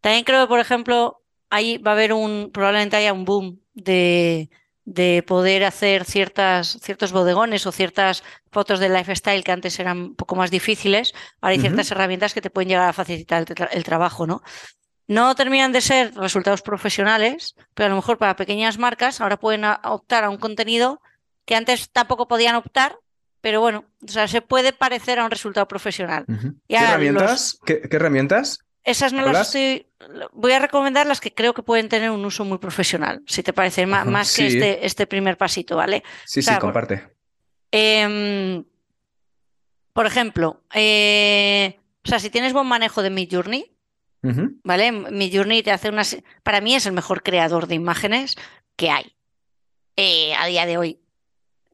También 0.01 0.25
creo 0.25 0.43
que, 0.45 0.49
por 0.49 0.61
ejemplo, 0.61 1.23
ahí 1.51 1.79
va 1.79 1.93
a 1.93 1.95
haber 1.95 2.13
un, 2.13 2.51
probablemente 2.53 2.97
haya 2.97 3.13
un 3.13 3.25
boom 3.25 3.61
de, 3.75 4.51
de 4.89 5.23
poder 5.23 5.65
hacer 5.65 6.07
ciertas, 6.07 6.79
ciertos 6.81 7.13
bodegones 7.13 7.67
o 7.67 7.73
ciertas 7.73 8.25
fotos 8.51 8.81
de 8.81 8.89
lifestyle 8.89 9.45
que 9.45 9.53
antes 9.53 9.79
eran 9.79 9.99
un 9.99 10.15
poco 10.15 10.35
más 10.35 10.51
difíciles. 10.51 11.13
Ahora 11.43 11.53
hay 11.53 11.61
ciertas 11.61 11.91
herramientas 11.91 12.33
que 12.33 12.41
te 12.41 12.49
pueden 12.49 12.71
llegar 12.71 12.89
a 12.89 12.95
facilitar 12.95 13.45
el, 13.71 13.85
trabajo, 13.85 14.27
¿no? 14.27 14.43
No 15.09 15.35
terminan 15.35 15.73
de 15.73 15.81
ser 15.81 16.15
resultados 16.15 16.61
profesionales, 16.61 17.57
pero 17.75 17.87
a 17.87 17.91
lo 17.91 17.97
mejor 17.97 18.19
para 18.19 18.37
pequeñas 18.37 18.79
marcas 18.79 19.21
ahora 19.21 19.39
pueden 19.39 19.65
optar 19.65 20.25
a 20.25 20.31
un 20.31 20.37
contenido 20.37 21.01
que 21.47 21.57
antes 21.57 21.89
tampoco 21.91 22.29
podían 22.29 22.57
optar, 22.57 22.99
pero 23.41 23.63
bueno, 23.63 23.87
o 24.07 24.09
sea, 24.09 24.29
se 24.29 24.43
puede 24.43 24.75
parecer 24.75 25.19
a 25.19 25.25
un 25.25 25.31
resultado 25.31 25.67
profesional. 25.67 26.27
¿Qué, 26.69 26.77
herramientas? 26.77 27.59
¿Qué, 27.65 27.81
herramientas? 27.91 28.61
Esas 28.85 29.15
no 29.15 29.23
las 29.23 29.49
estoy. 29.49 29.87
Voy 30.33 30.53
a 30.53 30.59
recomendar 30.59 31.07
las 31.07 31.21
que 31.21 31.33
creo 31.35 31.55
que 31.55 31.63
pueden 31.63 31.89
tener 31.89 32.11
un 32.11 32.25
uso 32.25 32.45
muy 32.45 32.59
profesional, 32.59 33.23
si 33.27 33.43
te 33.43 33.55
parece, 33.55 33.87
más, 33.87 34.35
que 34.37 34.47
este, 34.47 34.87
este, 34.87 35.07
primer 35.07 35.39
pasito, 35.39 35.77
¿vale? 35.77 36.03
Sí, 36.27 36.43
sí, 36.43 36.55
comparte. 36.59 37.09
Em, 37.71 38.65
por 39.95 40.07
ejemplo, 40.07 40.63
eh, 40.75 41.79
o 42.05 42.09
sea, 42.09 42.19
si 42.19 42.29
tienes 42.31 42.53
buen 42.53 42.67
manejo 42.67 43.03
de 43.03 43.11
Midjourney, 43.11 43.61
Journey, 43.61 43.78
¿vale? 44.23 44.93
Midjourney 44.93 45.63
te 45.63 45.71
hace 45.71 45.89
unas. 45.89 46.17
Para 46.43 46.61
mí 46.61 46.75
es 46.75 46.87
el 46.87 46.93
mejor 46.93 47.23
creador 47.23 47.67
de 47.67 47.77
imágenes 47.77 48.37
que 48.77 48.91
hay 48.91 49.15
eh, 49.97 50.35
a 50.35 50.47
día 50.47 50.67
de 50.67 50.79
hoy. 50.79 51.01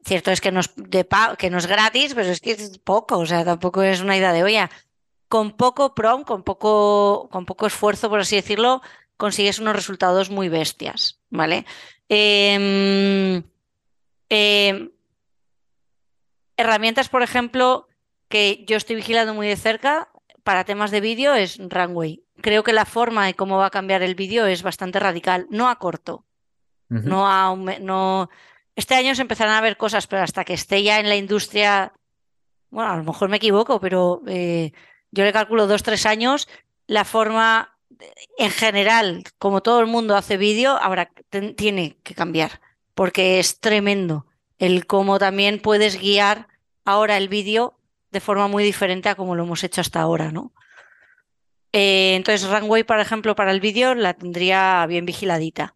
Cierto 0.03 0.31
es 0.31 0.41
que 0.41 0.51
no 0.51 0.59
es, 0.59 0.71
de 0.75 1.07
que 1.37 1.49
no 1.49 1.57
es 1.57 1.65
gratis, 1.65 2.13
pero 2.13 2.29
es 2.29 2.39
que 2.39 2.51
es 2.51 2.77
poco, 2.77 3.17
o 3.17 3.25
sea, 3.25 3.43
tampoco 3.43 3.81
es 3.81 4.01
una 4.01 4.15
idea 4.15 4.33
de 4.33 4.43
olla 4.43 4.69
con 5.27 5.51
poco 5.51 5.95
prom, 5.95 6.23
con 6.23 6.43
poco, 6.43 7.27
con 7.31 7.45
poco 7.45 7.65
esfuerzo, 7.65 8.09
por 8.09 8.19
así 8.19 8.35
decirlo, 8.35 8.81
consigues 9.17 9.59
unos 9.59 9.75
resultados 9.75 10.29
muy 10.29 10.49
bestias, 10.49 11.19
¿vale? 11.29 11.65
Em, 12.09 13.43
em, 14.29 14.91
herramientas, 16.57 17.09
por 17.09 17.23
ejemplo, 17.23 17.87
que 18.29 18.63
yo 18.67 18.77
estoy 18.77 18.95
vigilando 18.95 19.33
muy 19.33 19.47
de 19.47 19.57
cerca 19.57 20.09
para 20.45 20.63
temas 20.63 20.91
de 20.91 21.01
vídeo 21.01 21.33
es 21.33 21.57
Runway. 21.57 22.23
Creo 22.39 22.63
que 22.63 22.71
la 22.71 22.85
forma 22.85 23.25
de 23.25 23.33
cómo 23.33 23.57
va 23.57 23.65
a 23.65 23.71
cambiar 23.71 24.03
el 24.03 24.13
vídeo 24.13 24.45
es 24.45 24.61
bastante 24.61 24.99
radical, 24.99 25.47
no 25.49 25.67
a 25.67 25.79
corto, 25.79 26.23
no 26.87 27.27
a 27.27 27.55
no 27.81 28.29
este 28.75 28.93
año 28.93 29.15
se 29.15 29.23
empezarán 29.23 29.55
a 29.55 29.61
ver 29.61 29.75
cosas, 29.75 30.05
pero 30.05 30.21
hasta 30.21 30.45
que 30.45 30.53
esté 30.53 30.83
ya 30.83 30.99
en 30.99 31.09
la 31.09 31.15
industria, 31.15 31.93
bueno, 32.69 32.91
a 32.91 32.97
lo 32.97 33.03
mejor 33.03 33.27
me 33.27 33.37
equivoco, 33.37 33.79
pero 33.79 34.21
eh, 34.27 34.71
yo 35.09 35.23
le 35.23 35.33
calculo 35.33 35.65
dos, 35.65 35.81
tres 35.81 36.05
años, 36.05 36.47
la 36.85 37.05
forma 37.05 37.75
en 38.37 38.51
general, 38.51 39.23
como 39.39 39.61
todo 39.61 39.79
el 39.79 39.87
mundo 39.87 40.15
hace 40.15 40.37
vídeo, 40.37 40.77
ahora 40.77 41.09
tiene 41.55 41.97
que 42.03 42.13
cambiar, 42.13 42.61
porque 42.93 43.39
es 43.39 43.59
tremendo 43.59 44.27
el 44.59 44.85
cómo 44.85 45.17
también 45.17 45.59
puedes 45.59 45.99
guiar 45.99 46.49
ahora 46.83 47.17
el 47.17 47.29
vídeo 47.29 47.74
de 48.15 48.21
forma 48.21 48.47
muy 48.47 48.63
diferente 48.63 49.09
a 49.09 49.15
como 49.15 49.35
lo 49.35 49.43
hemos 49.43 49.63
hecho 49.63 49.81
hasta 49.81 49.99
ahora, 49.99 50.31
¿no? 50.31 50.53
Eh, 51.73 52.15
entonces, 52.15 52.49
Runway, 52.49 52.83
por 52.83 52.99
ejemplo, 52.99 53.35
para 53.35 53.51
el 53.51 53.59
vídeo 53.59 53.93
la 53.93 54.13
tendría 54.13 54.85
bien 54.87 55.05
vigiladita. 55.05 55.75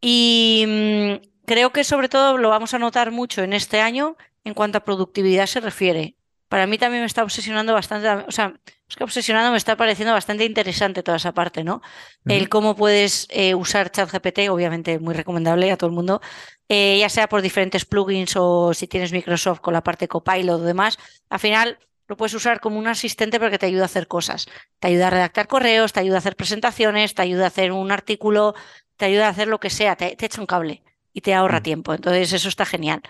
Y 0.00 0.64
mm, 0.68 1.46
creo 1.46 1.72
que 1.72 1.82
sobre 1.82 2.08
todo 2.08 2.38
lo 2.38 2.50
vamos 2.50 2.74
a 2.74 2.78
notar 2.78 3.10
mucho 3.10 3.42
en 3.42 3.52
este 3.52 3.80
año 3.80 4.16
en 4.44 4.54
cuanto 4.54 4.78
a 4.78 4.84
productividad 4.84 5.46
se 5.46 5.60
refiere 5.60 6.14
para 6.54 6.68
mí 6.68 6.78
también 6.78 7.02
me 7.02 7.06
está 7.06 7.24
obsesionando 7.24 7.72
bastante, 7.72 8.08
o 8.08 8.30
sea, 8.30 8.54
es 8.94 8.96
que 8.96 9.02
obsesionando 9.02 9.50
me 9.50 9.56
está 9.56 9.76
pareciendo 9.76 10.14
bastante 10.14 10.44
interesante 10.44 11.02
toda 11.02 11.16
esa 11.16 11.32
parte, 11.32 11.64
¿no? 11.64 11.82
El 12.26 12.48
cómo 12.48 12.76
puedes 12.76 13.26
eh, 13.30 13.56
usar 13.56 13.90
ChatGPT, 13.90 14.48
obviamente 14.50 15.00
muy 15.00 15.14
recomendable 15.14 15.72
a 15.72 15.76
todo 15.76 15.90
el 15.90 15.96
mundo, 15.96 16.20
eh, 16.68 16.98
ya 17.00 17.08
sea 17.08 17.28
por 17.28 17.42
diferentes 17.42 17.84
plugins 17.84 18.36
o 18.36 18.72
si 18.72 18.86
tienes 18.86 19.10
Microsoft 19.10 19.58
con 19.58 19.74
la 19.74 19.82
parte 19.82 20.06
Copilot 20.06 20.60
o 20.60 20.64
demás, 20.64 20.96
al 21.28 21.40
final 21.40 21.78
lo 22.06 22.16
puedes 22.16 22.34
usar 22.34 22.60
como 22.60 22.78
un 22.78 22.86
asistente 22.86 23.40
porque 23.40 23.58
te 23.58 23.66
ayuda 23.66 23.82
a 23.82 23.86
hacer 23.86 24.06
cosas. 24.06 24.46
Te 24.78 24.86
ayuda 24.86 25.08
a 25.08 25.10
redactar 25.10 25.48
correos, 25.48 25.92
te 25.92 25.98
ayuda 25.98 26.16
a 26.16 26.18
hacer 26.18 26.36
presentaciones, 26.36 27.14
te 27.14 27.22
ayuda 27.22 27.46
a 27.46 27.48
hacer 27.48 27.72
un 27.72 27.90
artículo, 27.90 28.54
te 28.96 29.06
ayuda 29.06 29.26
a 29.26 29.30
hacer 29.30 29.48
lo 29.48 29.58
que 29.58 29.70
sea, 29.70 29.96
te, 29.96 30.16
echa 30.24 30.40
un 30.40 30.46
cable 30.46 30.84
y 31.12 31.20
te 31.20 31.34
ahorra 31.34 31.58
mm. 31.58 31.64
tiempo. 31.64 31.94
Entonces 31.94 32.32
eso 32.32 32.48
está 32.48 32.64
genial. 32.64 33.02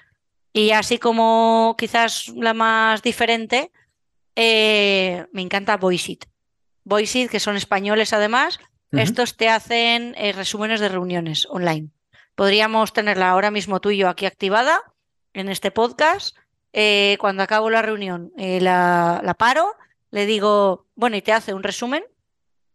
Y 0.55 0.71
así 0.71 0.97
como 0.97 1.75
quizás 1.77 2.29
la 2.29 2.55
más 2.55 3.03
diferente, 3.03 3.71
eh, 4.37 5.27
me 5.33 5.43
encanta 5.43 5.77
Voiceit. 5.77 6.27
Voiceit, 6.85 7.31
que 7.31 7.41
son 7.41 7.57
españoles 7.57 8.13
además, 8.13 8.59
estos 8.93 9.37
te 9.37 9.49
hacen 9.49 10.15
eh, 10.17 10.33
resúmenes 10.33 10.79
de 10.79 10.89
reuniones 10.89 11.47
online. 11.51 11.89
Podríamos 12.35 12.93
tenerla 12.93 13.31
ahora 13.31 13.51
mismo 13.51 13.81
tú 13.81 13.91
y 13.91 13.99
yo 13.99 14.09
aquí 14.09 14.27
activada 14.27 14.81
en 15.33 15.49
este 15.49 15.71
podcast 15.71 16.37
eh, 16.73 17.17
cuando 17.21 17.43
acabo 17.43 17.71
la 17.71 17.83
reunión, 17.83 18.33
la, 18.37 19.35
paro, 19.39 19.75
le 20.11 20.27
digo, 20.27 20.87
bueno, 20.95 21.17
y 21.17 21.23
te 21.23 21.33
hace 21.33 21.55
un 21.55 21.63
resumen, 21.63 22.05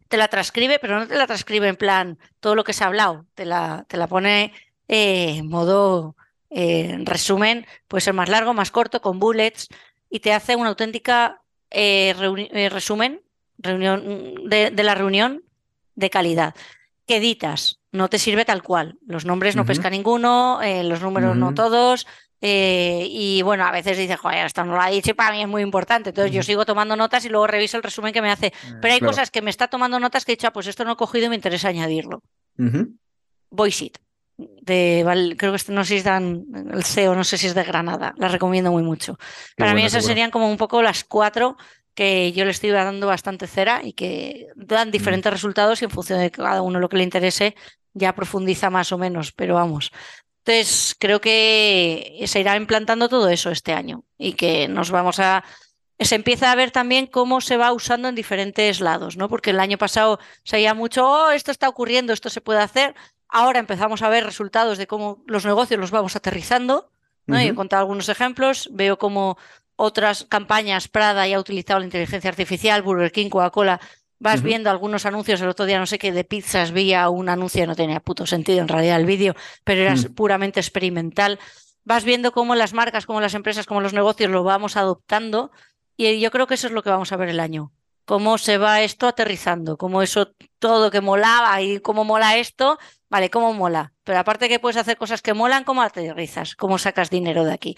te 0.07 0.17
la 0.17 0.27
transcribe, 0.27 0.79
pero 0.79 0.99
no 0.99 1.07
te 1.07 1.15
la 1.15 1.27
transcribe 1.27 1.67
en 1.67 1.75
plan 1.75 2.19
todo 2.39 2.55
lo 2.55 2.63
que 2.63 2.73
se 2.73 2.83
ha 2.83 2.87
hablado, 2.87 3.25
te 3.35 3.45
la, 3.45 3.85
te 3.87 3.97
la 3.97 4.07
pone 4.07 4.53
eh, 4.87 5.35
en 5.37 5.47
modo 5.47 6.15
resumen, 6.49 7.67
puede 7.87 8.01
ser 8.01 8.13
más 8.13 8.27
largo, 8.27 8.53
más 8.53 8.71
corto, 8.71 9.01
con 9.01 9.19
bullets, 9.19 9.67
y 10.09 10.19
te 10.19 10.33
hace 10.33 10.55
una 10.55 10.69
auténtica 10.69 11.41
resumen 11.71 13.21
reunión, 13.57 14.49
de, 14.49 14.71
la 14.71 14.95
reunión 14.95 15.43
de 15.95 16.09
calidad. 16.09 16.55
Que 17.05 17.17
editas, 17.17 17.79
no 17.91 18.07
te 18.07 18.19
sirve 18.19 18.45
tal 18.45 18.61
cual. 18.61 18.97
Los 19.05 19.25
nombres 19.25 19.55
no 19.55 19.65
pesca 19.65 19.89
ninguno, 19.89 20.59
los 20.83 21.01
números 21.01 21.35
no 21.35 21.53
todos, 21.53 22.05
eh, 22.41 23.05
y 23.09 23.41
bueno, 23.41 23.65
a 23.65 23.71
veces 23.71 23.97
dices, 23.97 24.17
joder, 24.17 24.45
esto 24.45 24.63
no 24.63 24.73
lo 24.73 24.81
ha 24.81 24.89
dicho 24.89 25.11
y 25.11 25.13
para 25.13 25.31
mí 25.31 25.41
es 25.41 25.47
muy 25.47 25.61
importante. 25.61 26.09
Entonces 26.09 26.31
yo 26.31 26.43
sigo 26.43 26.65
tomando 26.65 26.95
notas 26.95 27.25
y 27.25 27.29
luego 27.29 27.47
reviso 27.47 27.77
el 27.77 27.83
resumen 27.83 28.13
que 28.13 28.21
me 28.21 28.31
hace. 28.31 28.47
Eh, 28.47 28.51
Pero 28.81 28.93
hay 28.93 28.99
cosas 28.99 29.29
que 29.29 29.41
me 29.41 29.49
está 29.49 29.67
tomando 29.67 29.99
notas 29.99 30.23
que 30.23 30.31
he 30.31 30.35
dicho, 30.35 30.47
ah, 30.47 30.53
pues 30.53 30.67
esto 30.67 30.85
no 30.85 30.93
he 30.93 30.95
cogido 30.95 31.25
y 31.25 31.29
me 31.29 31.35
interesa 31.35 31.67
añadirlo. 31.67 32.23
Uh 32.57 32.95
De, 34.61 35.35
creo 35.37 35.51
que 35.51 35.57
este, 35.57 35.71
no 35.71 35.83
sé 35.83 35.89
si 35.89 35.95
es 35.97 36.03
dan, 36.03 36.45
el 36.71 36.83
CEO, 36.83 37.15
no 37.15 37.23
sé 37.23 37.37
si 37.37 37.47
es 37.47 37.55
de 37.55 37.63
Granada, 37.63 38.13
la 38.17 38.27
recomiendo 38.27 38.71
muy 38.71 38.83
mucho. 38.83 39.17
Para 39.57 39.73
mí 39.73 39.83
esas 39.83 40.05
serían 40.05 40.31
como 40.31 40.49
un 40.49 40.57
poco 40.57 40.81
las 40.81 41.03
cuatro 41.03 41.57
que 41.93 42.31
yo 42.31 42.45
le 42.45 42.51
estoy 42.51 42.69
dando 42.69 43.07
bastante 43.07 43.47
cera 43.47 43.81
y 43.83 43.93
que 43.93 44.47
dan 44.55 44.91
diferentes 44.91 45.31
resultados 45.31 45.81
y 45.81 45.85
en 45.85 45.91
función 45.91 46.19
de 46.19 46.31
cada 46.31 46.61
uno 46.61 46.79
lo 46.79 46.87
que 46.87 46.97
le 46.97 47.03
interese 47.03 47.55
ya 47.93 48.15
profundiza 48.15 48.69
más 48.69 48.91
o 48.91 48.97
menos, 48.97 49.31
pero 49.33 49.55
vamos, 49.55 49.91
entonces, 50.49 50.95
creo 50.97 51.21
que 51.21 52.23
se 52.25 52.39
irá 52.39 52.55
implantando 52.55 53.07
todo 53.07 53.29
eso 53.29 53.51
este 53.51 53.73
año 53.73 54.03
y 54.17 54.33
que 54.33 54.67
nos 54.67 54.89
vamos 54.89 55.19
a... 55.19 55.43
Se 55.99 56.15
empieza 56.15 56.51
a 56.51 56.55
ver 56.55 56.71
también 56.71 57.05
cómo 57.05 57.39
se 57.39 57.55
va 57.57 57.71
usando 57.73 58.07
en 58.07 58.15
diferentes 58.15 58.79
lados, 58.79 59.15
¿no? 59.15 59.29
Porque 59.29 59.51
el 59.51 59.59
año 59.59 59.77
pasado 59.77 60.17
se 60.43 60.55
veía 60.55 60.73
mucho, 60.73 61.07
oh, 61.07 61.29
esto 61.29 61.51
está 61.51 61.69
ocurriendo, 61.69 62.13
esto 62.13 62.29
se 62.31 62.41
puede 62.41 62.61
hacer. 62.61 62.95
Ahora 63.29 63.59
empezamos 63.59 64.01
a 64.01 64.09
ver 64.09 64.25
resultados 64.25 64.77
de 64.77 64.87
cómo 64.87 65.23
los 65.27 65.45
negocios 65.45 65.79
los 65.79 65.91
vamos 65.91 66.15
aterrizando. 66.15 66.91
¿no? 67.25 67.37
he 67.37 67.53
contado 67.53 67.81
algunos 67.81 68.09
ejemplos. 68.09 68.69
Veo 68.73 68.97
cómo 68.97 69.37
otras 69.75 70.25
campañas, 70.27 70.87
Prada 70.87 71.27
ya 71.27 71.37
ha 71.37 71.39
utilizado 71.39 71.79
la 71.79 71.85
inteligencia 71.85 72.29
artificial, 72.29 72.81
Burger 72.81 73.11
King, 73.11 73.29
Coca-Cola 73.29 73.79
Vas 74.21 74.43
viendo 74.43 74.69
algunos 74.69 75.05
anuncios, 75.05 75.39
el 75.39 75.47
otro 75.47 75.65
día 75.65 75.79
no 75.79 75.85
sé 75.85 75.97
qué 75.97 76.11
de 76.11 76.25
pizzas, 76.25 76.71
veía 76.71 77.07
un 77.07 77.29
anuncio, 77.29 77.65
no 77.65 77.73
tenía 77.73 78.01
puto 78.01 78.25
sentido 78.25 78.59
en 78.59 78.67
realidad 78.67 78.99
el 78.99 79.05
vídeo, 79.05 79.33
pero 79.63 79.81
era 79.81 79.95
mm. 79.95 80.13
puramente 80.13 80.59
experimental. 80.59 81.39
Vas 81.85 82.03
viendo 82.03 82.33
cómo 82.33 82.53
las 82.53 82.73
marcas, 82.73 83.05
cómo 83.05 83.21
las 83.21 83.33
empresas, 83.33 83.65
cómo 83.65 83.79
los 83.79 83.93
negocios 83.93 84.29
lo 84.29 84.43
vamos 84.43 84.75
adoptando 84.75 85.51
y 85.95 86.19
yo 86.19 86.31
creo 86.31 86.47
que 86.47 86.55
eso 86.55 86.67
es 86.67 86.73
lo 86.73 86.83
que 86.83 86.89
vamos 86.89 87.13
a 87.13 87.15
ver 87.15 87.29
el 87.29 87.39
año. 87.39 87.71
Cómo 88.03 88.37
se 88.37 88.57
va 88.57 88.81
esto 88.81 89.07
aterrizando, 89.07 89.77
cómo 89.77 90.01
eso 90.01 90.33
todo 90.59 90.91
que 90.91 90.99
molaba 90.99 91.61
y 91.61 91.79
cómo 91.79 92.03
mola 92.03 92.37
esto, 92.37 92.77
vale, 93.09 93.29
cómo 93.29 93.53
mola. 93.53 93.93
Pero 94.03 94.19
aparte 94.19 94.49
que 94.49 94.59
puedes 94.59 94.77
hacer 94.77 94.97
cosas 94.97 95.21
que 95.21 95.33
molan, 95.33 95.63
¿cómo 95.63 95.81
aterrizas? 95.81 96.55
¿Cómo 96.55 96.77
sacas 96.77 97.09
dinero 97.09 97.43
de 97.43 97.53
aquí? 97.53 97.75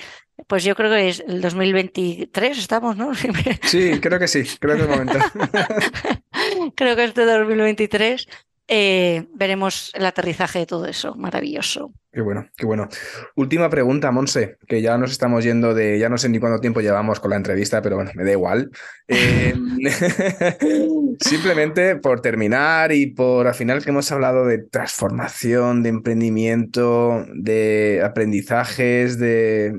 Pues 0.47 0.63
yo 0.63 0.75
creo 0.75 0.89
que 0.89 1.09
es 1.09 1.23
el 1.27 1.41
2023, 1.41 2.57
estamos, 2.57 2.97
¿no? 2.97 3.11
Sí, 3.63 3.99
creo 3.99 4.19
que 4.19 4.27
sí, 4.27 4.43
creo 4.59 4.75
que 4.75 4.83
es 4.83 4.89
el 4.89 4.95
momento. 4.95 5.19
creo 6.75 6.95
que 6.95 7.03
este 7.03 7.25
2023 7.25 8.27
eh, 8.73 9.27
veremos 9.33 9.91
el 9.95 10.05
aterrizaje 10.05 10.59
de 10.59 10.65
todo 10.65 10.85
eso. 10.85 11.13
Maravilloso. 11.15 11.91
Qué 12.09 12.21
bueno, 12.21 12.47
qué 12.55 12.65
bueno. 12.65 12.87
Última 13.35 13.69
pregunta, 13.69 14.11
Monse, 14.11 14.55
que 14.65 14.81
ya 14.81 14.97
nos 14.97 15.11
estamos 15.11 15.43
yendo 15.43 15.73
de, 15.73 15.99
ya 15.99 16.07
no 16.07 16.17
sé 16.17 16.29
ni 16.29 16.39
cuánto 16.39 16.61
tiempo 16.61 16.79
llevamos 16.79 17.19
con 17.19 17.31
la 17.31 17.35
entrevista, 17.35 17.81
pero 17.81 17.97
bueno, 17.97 18.11
me 18.15 18.23
da 18.23 18.31
igual. 18.31 18.71
Eh, 19.09 19.53
simplemente 21.19 21.97
por 21.97 22.21
terminar 22.21 22.93
y 22.93 23.07
por 23.07 23.45
al 23.47 23.55
final 23.55 23.83
que 23.83 23.89
hemos 23.89 24.09
hablado 24.09 24.45
de 24.45 24.59
transformación, 24.59 25.83
de 25.83 25.89
emprendimiento, 25.89 27.25
de 27.35 28.01
aprendizajes, 28.05 29.19
de, 29.19 29.73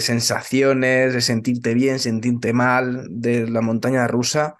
sensaciones, 0.00 1.14
de 1.14 1.20
sentirte 1.20 1.74
bien, 1.74 2.00
sentirte 2.00 2.52
mal, 2.52 3.06
de 3.08 3.48
la 3.48 3.60
montaña 3.60 4.08
rusa. 4.08 4.56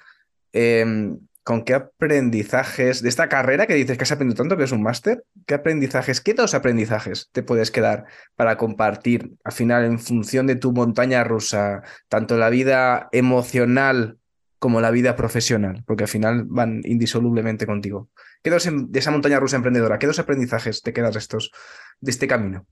Eh, 0.53 1.17
¿con 1.47 1.63
qué 1.63 1.75
aprendizajes 1.75 3.03
de 3.03 3.09
esta 3.09 3.29
carrera 3.29 3.69
que 3.69 3.75
dices 3.75 3.97
que 3.97 4.03
has 4.03 4.11
aprendido 4.11 4.37
tanto, 4.37 4.57
que 4.57 4.65
es 4.65 4.73
un 4.73 4.83
máster? 4.83 5.25
¿Qué 5.47 5.55
aprendizajes, 5.55 6.21
qué 6.21 6.35
dos 6.35 6.55
aprendizajes 6.55 7.29
te 7.31 7.45
puedes 7.45 7.71
quedar 7.71 8.07
para 8.35 8.57
compartir 8.57 9.37
al 9.45 9.53
final 9.53 9.85
en 9.85 10.01
función 10.01 10.49
de 10.49 10.57
tu 10.57 10.73
montaña 10.73 11.23
rusa, 11.23 11.85
tanto 12.09 12.37
la 12.37 12.51
vida 12.51 13.09
emocional 13.13 14.19
como 14.59 14.81
la 14.81 14.91
vida 14.91 15.15
profesional? 15.15 15.85
Porque 15.87 16.03
al 16.03 16.09
final 16.09 16.47
van 16.49 16.81
indisolublemente 16.83 17.65
contigo. 17.65 18.09
¿Qué 18.43 18.51
dos 18.51 18.69
de 18.69 18.99
esa 18.99 19.13
montaña 19.13 19.39
rusa 19.39 19.55
emprendedora? 19.55 20.01
¿Qué 20.01 20.09
dos 20.09 20.19
aprendizajes 20.19 20.83
te 20.83 20.93
quedas 20.93 21.15
estos, 21.15 21.53
de 22.01 22.11
este 22.11 22.27
camino? 22.27 22.67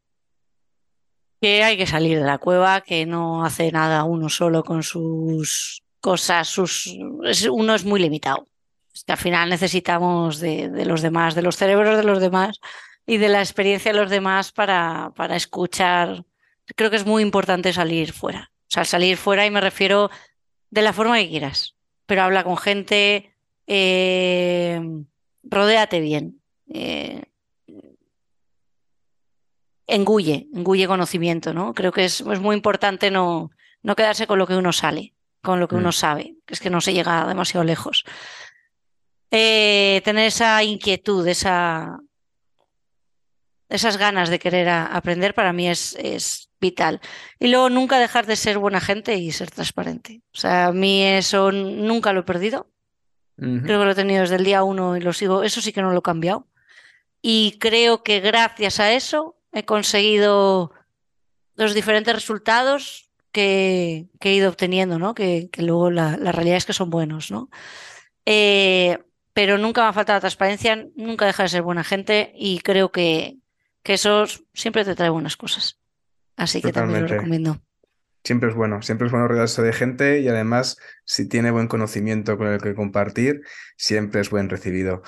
Que 1.41 1.63
hay 1.63 1.77
que 1.77 1.87
salir 1.87 2.19
de 2.19 2.25
la 2.25 2.39
cueva, 2.39 2.81
que 2.81 3.07
no 3.07 3.45
hace 3.45 3.71
nada 3.71 4.03
uno 4.03 4.29
solo 4.29 4.65
con 4.65 4.83
sus 4.83 5.85
cosas, 6.01 6.49
sus 6.49 6.93
uno 7.53 7.77
es 7.77 7.85
muy 7.85 8.01
limitado 8.01 8.49
que 9.03 9.13
al 9.13 9.19
final 9.19 9.51
necesitamos 9.51 10.39
de, 10.39 10.85
los 10.85 11.03
demás, 11.03 11.35
de 11.35 11.43
los 11.43 11.57
cerebros 11.57 11.97
de 11.97 12.05
los 12.05 12.21
demás 12.21 12.61
y 13.07 13.17
de 13.17 13.29
la 13.29 13.41
experiencia 13.41 13.93
de 13.93 13.99
los 13.99 14.11
demás 14.11 14.53
para, 14.53 15.13
para 15.17 15.37
escuchar. 15.37 16.25
Creo 16.77 16.91
que 16.91 16.97
es 16.97 17.07
muy 17.07 17.23
importante 17.23 17.73
salir 17.73 18.13
fuera. 18.13 18.53
O 18.63 18.71
sea, 18.75 18.85
salir 18.85 19.17
fuera 19.17 19.47
y 19.47 19.51
me 19.51 19.61
refiero 19.61 20.11
de 20.71 20.83
la 20.83 20.93
forma 20.93 21.19
que 21.19 21.29
quieras, 21.29 21.77
pero 22.07 22.23
habla 22.23 22.45
con 22.45 22.57
gente, 22.57 23.35
eh, 23.67 24.81
rodéate 25.43 26.01
bien. 26.01 26.41
Eh, 26.73 27.23
engulle, 29.87 30.49
engulle 30.55 30.87
conocimiento, 30.87 31.53
¿no? 31.53 31.75
Creo 31.75 31.93
que 31.93 32.05
es, 32.05 32.21
es, 32.21 32.41
muy 32.41 32.57
importante 32.57 33.11
no, 33.11 33.51
no 33.83 33.97
quedarse 33.97 34.27
con 34.27 34.39
lo 34.39 34.47
que 34.47 34.57
uno 34.57 34.73
sale, 34.73 35.15
con 35.43 35.61
lo 35.61 35.69
que 35.69 35.77
uno 35.77 35.91
mm. 35.91 35.93
sabe, 35.93 36.37
que 36.47 36.55
es 36.55 36.61
que 36.61 36.71
no 36.71 36.81
se 36.81 36.95
llega 36.95 37.27
demasiado 37.27 37.65
lejos. 37.65 38.05
Eh, 39.31 40.01
tener 40.05 40.27
esa 40.27 40.63
inquietud, 40.63 41.27
esa, 41.27 41.99
esas 43.69 43.97
ganas 43.97 44.29
de 44.29 44.39
querer 44.39 44.69
aprender 44.69 45.35
para 45.35 45.53
mí 45.53 45.69
es, 45.69 45.97
es, 45.99 46.51
vital. 46.61 47.01
Y 47.39 47.49
luego 47.49 47.69
nunca 47.69 47.99
dejar 47.99 48.25
de 48.25 48.37
ser 48.37 48.59
buena 48.59 48.81
gente 48.81 49.17
y 49.17 49.33
ser 49.33 49.51
transparente. 49.51 50.23
O 50.33 50.39
sea, 50.39 50.67
a 50.67 50.73
mí 50.73 51.03
eso 51.03 51.53
nunca 51.53 52.13
lo 52.15 52.21
he 52.21 52.25
perdido. 52.25 52.71
Creo 53.37 53.81
que 53.81 53.85
lo 53.85 53.91
he 53.91 53.97
tenido 53.97 54.21
desde 54.23 54.37
el 54.37 54.45
día 54.45 54.63
uno 54.63 54.97
y 54.97 55.01
lo 55.01 55.13
sigo. 55.13 55.43
Eso 55.43 55.61
sí 55.61 55.73
que 55.73 55.83
no 55.83 55.91
lo 55.91 55.99
he 55.99 56.03
cambiado. 56.03 56.47
Y 57.21 57.59
creo 57.59 58.03
que 58.03 58.21
gracias 58.21 58.81
a 58.81 58.93
eso 58.93 59.37
he 59.53 59.65
conseguido 59.65 60.73
los 61.57 61.75
diferentes 61.75 62.15
resultados 62.15 63.11
que, 63.33 64.07
he 64.21 64.33
ido 64.33 64.49
obteniendo, 64.49 64.99
¿no? 64.99 65.15
Que, 65.15 65.51
luego 65.59 65.91
la, 65.91 66.17
la, 66.17 66.33
realidad 66.33 66.59
es 66.59 66.65
que 66.65 66.73
son 66.73 66.91
buenos, 66.91 67.31
¿no? 67.31 67.51
Eh, 68.25 68.99
pero 69.35 69.59
nunca 69.59 69.83
me 69.83 69.89
ha 69.89 69.93
faltado 69.93 70.17
la 70.17 70.21
transparencia, 70.21 70.87
nunca 70.97 71.27
deja 71.27 71.43
de 71.43 71.49
ser 71.51 71.63
buena 71.63 71.85
gente 71.85 72.33
y 72.37 72.61
creo 72.61 72.91
que, 72.93 73.37
que 73.83 73.95
eso 73.95 74.25
siempre 74.55 74.85
te 74.85 74.95
trae 74.95 75.11
buenas 75.11 75.37
cosas. 75.37 75.79
Así 76.37 76.63
que 76.63 76.73
también 76.73 77.03
lo 77.03 77.09
recomiendo. 77.09 77.61
Siempre 78.23 78.49
es 78.49 78.55
bueno, 78.55 78.81
siempre 78.81 79.07
es 79.07 79.13
bueno 79.13 79.29
rodearse 79.29 79.61
de 79.61 79.73
gente 79.73 80.21
y 80.21 80.29
además 80.29 80.79
si 81.05 81.29
tiene 81.29 81.51
buen 81.51 81.69
conocimiento 81.69 82.39
con 82.39 82.47
el 82.47 82.61
que 82.63 82.75
compartir, 82.75 83.43
siempre 83.77 84.23
es 84.23 84.31
buen 84.31 84.49
recibido. 84.49 85.03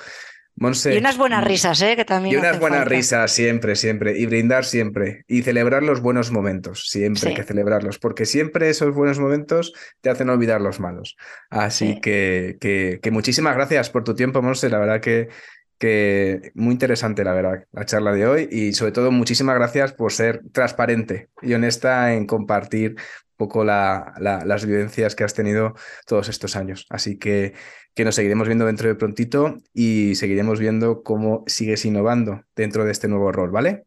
Y 0.59 0.97
unas 0.97 1.17
buenas 1.17 1.43
risas, 1.43 1.81
¿eh? 1.83 1.95
Que 1.95 2.03
también. 2.03 2.35
Y 2.35 2.37
unas 2.39 2.59
buenas 2.59 2.87
risas, 2.87 3.31
siempre, 3.31 3.75
siempre. 3.75 4.17
Y 4.17 4.25
brindar 4.25 4.65
siempre. 4.65 5.23
Y 5.27 5.43
celebrar 5.43 5.83
los 5.83 6.01
buenos 6.01 6.31
momentos. 6.31 6.89
Siempre 6.89 7.29
hay 7.29 7.35
que 7.35 7.43
celebrarlos. 7.43 7.99
Porque 7.99 8.25
siempre 8.25 8.69
esos 8.69 8.93
buenos 8.95 9.19
momentos 9.19 9.73
te 10.01 10.09
hacen 10.09 10.29
olvidar 10.29 10.59
los 10.61 10.79
malos. 10.79 11.15
Así 11.51 12.01
que, 12.01 12.57
que, 12.59 13.11
muchísimas 13.11 13.55
gracias 13.55 13.91
por 13.91 14.03
tu 14.03 14.15
tiempo, 14.15 14.41
Monse. 14.41 14.69
La 14.69 14.79
verdad 14.79 14.99
que, 14.99 15.29
que 15.77 16.51
muy 16.55 16.73
interesante, 16.73 17.23
la 17.23 17.33
verdad, 17.33 17.65
la 17.71 17.85
charla 17.85 18.11
de 18.11 18.25
hoy. 18.25 18.49
Y 18.51 18.73
sobre 18.73 18.93
todo, 18.93 19.11
muchísimas 19.11 19.55
gracias 19.55 19.93
por 19.93 20.11
ser 20.11 20.41
transparente 20.51 21.29
y 21.43 21.53
honesta 21.53 22.13
en 22.15 22.25
compartir 22.25 22.95
poco 23.35 23.63
la, 23.63 24.15
las 24.19 24.65
vivencias 24.65 25.13
que 25.13 25.23
has 25.23 25.35
tenido 25.35 25.75
todos 26.07 26.29
estos 26.29 26.55
años. 26.55 26.87
Así 26.89 27.19
que, 27.19 27.53
que 27.97 28.05
nos 28.05 28.13
seguiremos 28.13 28.47
viendo 28.47 28.67
dentro 28.67 28.87
de 28.87 28.93
prontito 28.93 29.57
y 29.73 30.13
seguiremos 30.15 30.59
viendo 30.59 31.01
cómo 31.01 31.43
sigues 31.47 31.83
innovando 31.83 32.43
dentro 32.55 32.85
de 32.85 32.91
este 32.91 33.07
nuevo 33.07 33.31
rol, 33.31 33.49
¿vale? 33.49 33.85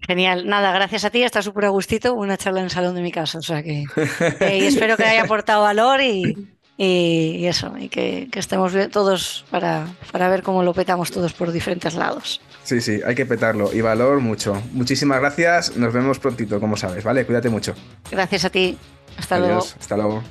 Genial, 0.00 0.48
nada, 0.48 0.72
gracias 0.72 1.04
a 1.04 1.10
ti, 1.10 1.22
está 1.22 1.42
súper 1.42 1.66
a 1.66 1.68
gustito, 1.68 2.12
una 2.14 2.36
charla 2.36 2.58
en 2.58 2.64
el 2.64 2.70
salón 2.72 2.96
de 2.96 3.02
mi 3.02 3.12
casa, 3.12 3.38
o 3.38 3.42
sea 3.42 3.62
que 3.62 3.84
espero 4.40 4.96
que 4.96 5.04
haya 5.04 5.22
aportado 5.22 5.62
valor 5.62 6.00
y, 6.00 6.48
y, 6.76 7.46
eso, 7.46 7.72
y 7.78 7.88
que, 7.88 8.26
que 8.32 8.40
estemos 8.40 8.72
todos 8.90 9.44
para, 9.48 9.86
para 10.10 10.28
ver 10.28 10.42
cómo 10.42 10.64
lo 10.64 10.74
petamos 10.74 11.12
todos 11.12 11.32
por 11.32 11.52
diferentes 11.52 11.94
lados. 11.94 12.40
Sí, 12.64 12.80
sí, 12.80 12.98
hay 13.06 13.14
que 13.14 13.26
petarlo 13.26 13.72
y 13.72 13.80
valor 13.80 14.18
mucho. 14.18 14.60
Muchísimas 14.72 15.20
gracias, 15.20 15.76
nos 15.76 15.92
vemos 15.92 16.18
prontito, 16.18 16.58
como 16.58 16.76
sabes, 16.76 17.04
¿vale? 17.04 17.24
Cuídate 17.24 17.48
mucho. 17.48 17.76
Gracias 18.10 18.44
a 18.44 18.50
ti. 18.50 18.76
Hasta 19.16 19.38
luego. 19.38 19.60
Hasta 19.60 19.96
luego. 19.96 20.24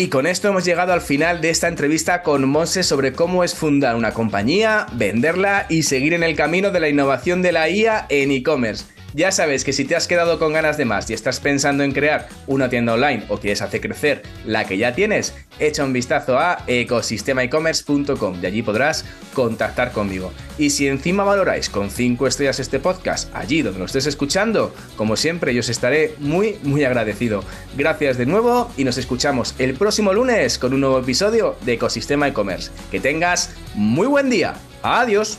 Y 0.00 0.06
con 0.06 0.28
esto 0.28 0.46
hemos 0.46 0.64
llegado 0.64 0.92
al 0.92 1.00
final 1.00 1.40
de 1.40 1.50
esta 1.50 1.66
entrevista 1.66 2.22
con 2.22 2.48
Monse 2.48 2.84
sobre 2.84 3.12
cómo 3.12 3.42
es 3.42 3.56
fundar 3.56 3.96
una 3.96 4.12
compañía, 4.12 4.86
venderla 4.92 5.66
y 5.68 5.82
seguir 5.82 6.14
en 6.14 6.22
el 6.22 6.36
camino 6.36 6.70
de 6.70 6.78
la 6.78 6.88
innovación 6.88 7.42
de 7.42 7.50
la 7.50 7.68
IA 7.68 8.06
en 8.08 8.30
e-commerce. 8.30 8.84
Ya 9.14 9.32
sabes 9.32 9.64
que 9.64 9.72
si 9.72 9.84
te 9.84 9.96
has 9.96 10.06
quedado 10.06 10.38
con 10.38 10.52
ganas 10.52 10.76
de 10.76 10.84
más 10.84 11.08
y 11.08 11.14
estás 11.14 11.40
pensando 11.40 11.82
en 11.82 11.92
crear 11.92 12.28
una 12.46 12.68
tienda 12.68 12.92
online 12.92 13.24
o 13.28 13.38
quieres 13.38 13.62
hacer 13.62 13.80
crecer 13.80 14.22
la 14.44 14.66
que 14.66 14.76
ya 14.76 14.94
tienes, 14.94 15.34
echa 15.58 15.84
un 15.84 15.94
vistazo 15.94 16.38
a 16.38 16.58
ecosistemaecommerce.com 16.66 18.38
y 18.42 18.46
allí 18.46 18.62
podrás 18.62 19.06
contactar 19.32 19.92
conmigo. 19.92 20.32
Y 20.58 20.70
si 20.70 20.88
encima 20.88 21.24
valoráis 21.24 21.70
con 21.70 21.90
5 21.90 22.26
estrellas 22.26 22.60
este 22.60 22.80
podcast 22.80 23.34
allí 23.34 23.62
donde 23.62 23.78
lo 23.78 23.86
estés 23.86 24.06
escuchando, 24.06 24.74
como 24.96 25.16
siempre 25.16 25.54
yo 25.54 25.60
os 25.60 25.68
estaré 25.70 26.14
muy 26.18 26.58
muy 26.62 26.84
agradecido. 26.84 27.42
Gracias 27.76 28.18
de 28.18 28.26
nuevo 28.26 28.70
y 28.76 28.84
nos 28.84 28.98
escuchamos 28.98 29.54
el 29.58 29.74
próximo 29.74 30.12
lunes 30.12 30.58
con 30.58 30.74
un 30.74 30.80
nuevo 30.80 30.98
episodio 30.98 31.56
de 31.62 31.74
Ecosistema 31.74 32.28
e-commerce. 32.28 32.70
Que 32.90 33.00
tengas 33.00 33.54
muy 33.74 34.06
buen 34.06 34.28
día. 34.28 34.54
Adiós. 34.82 35.38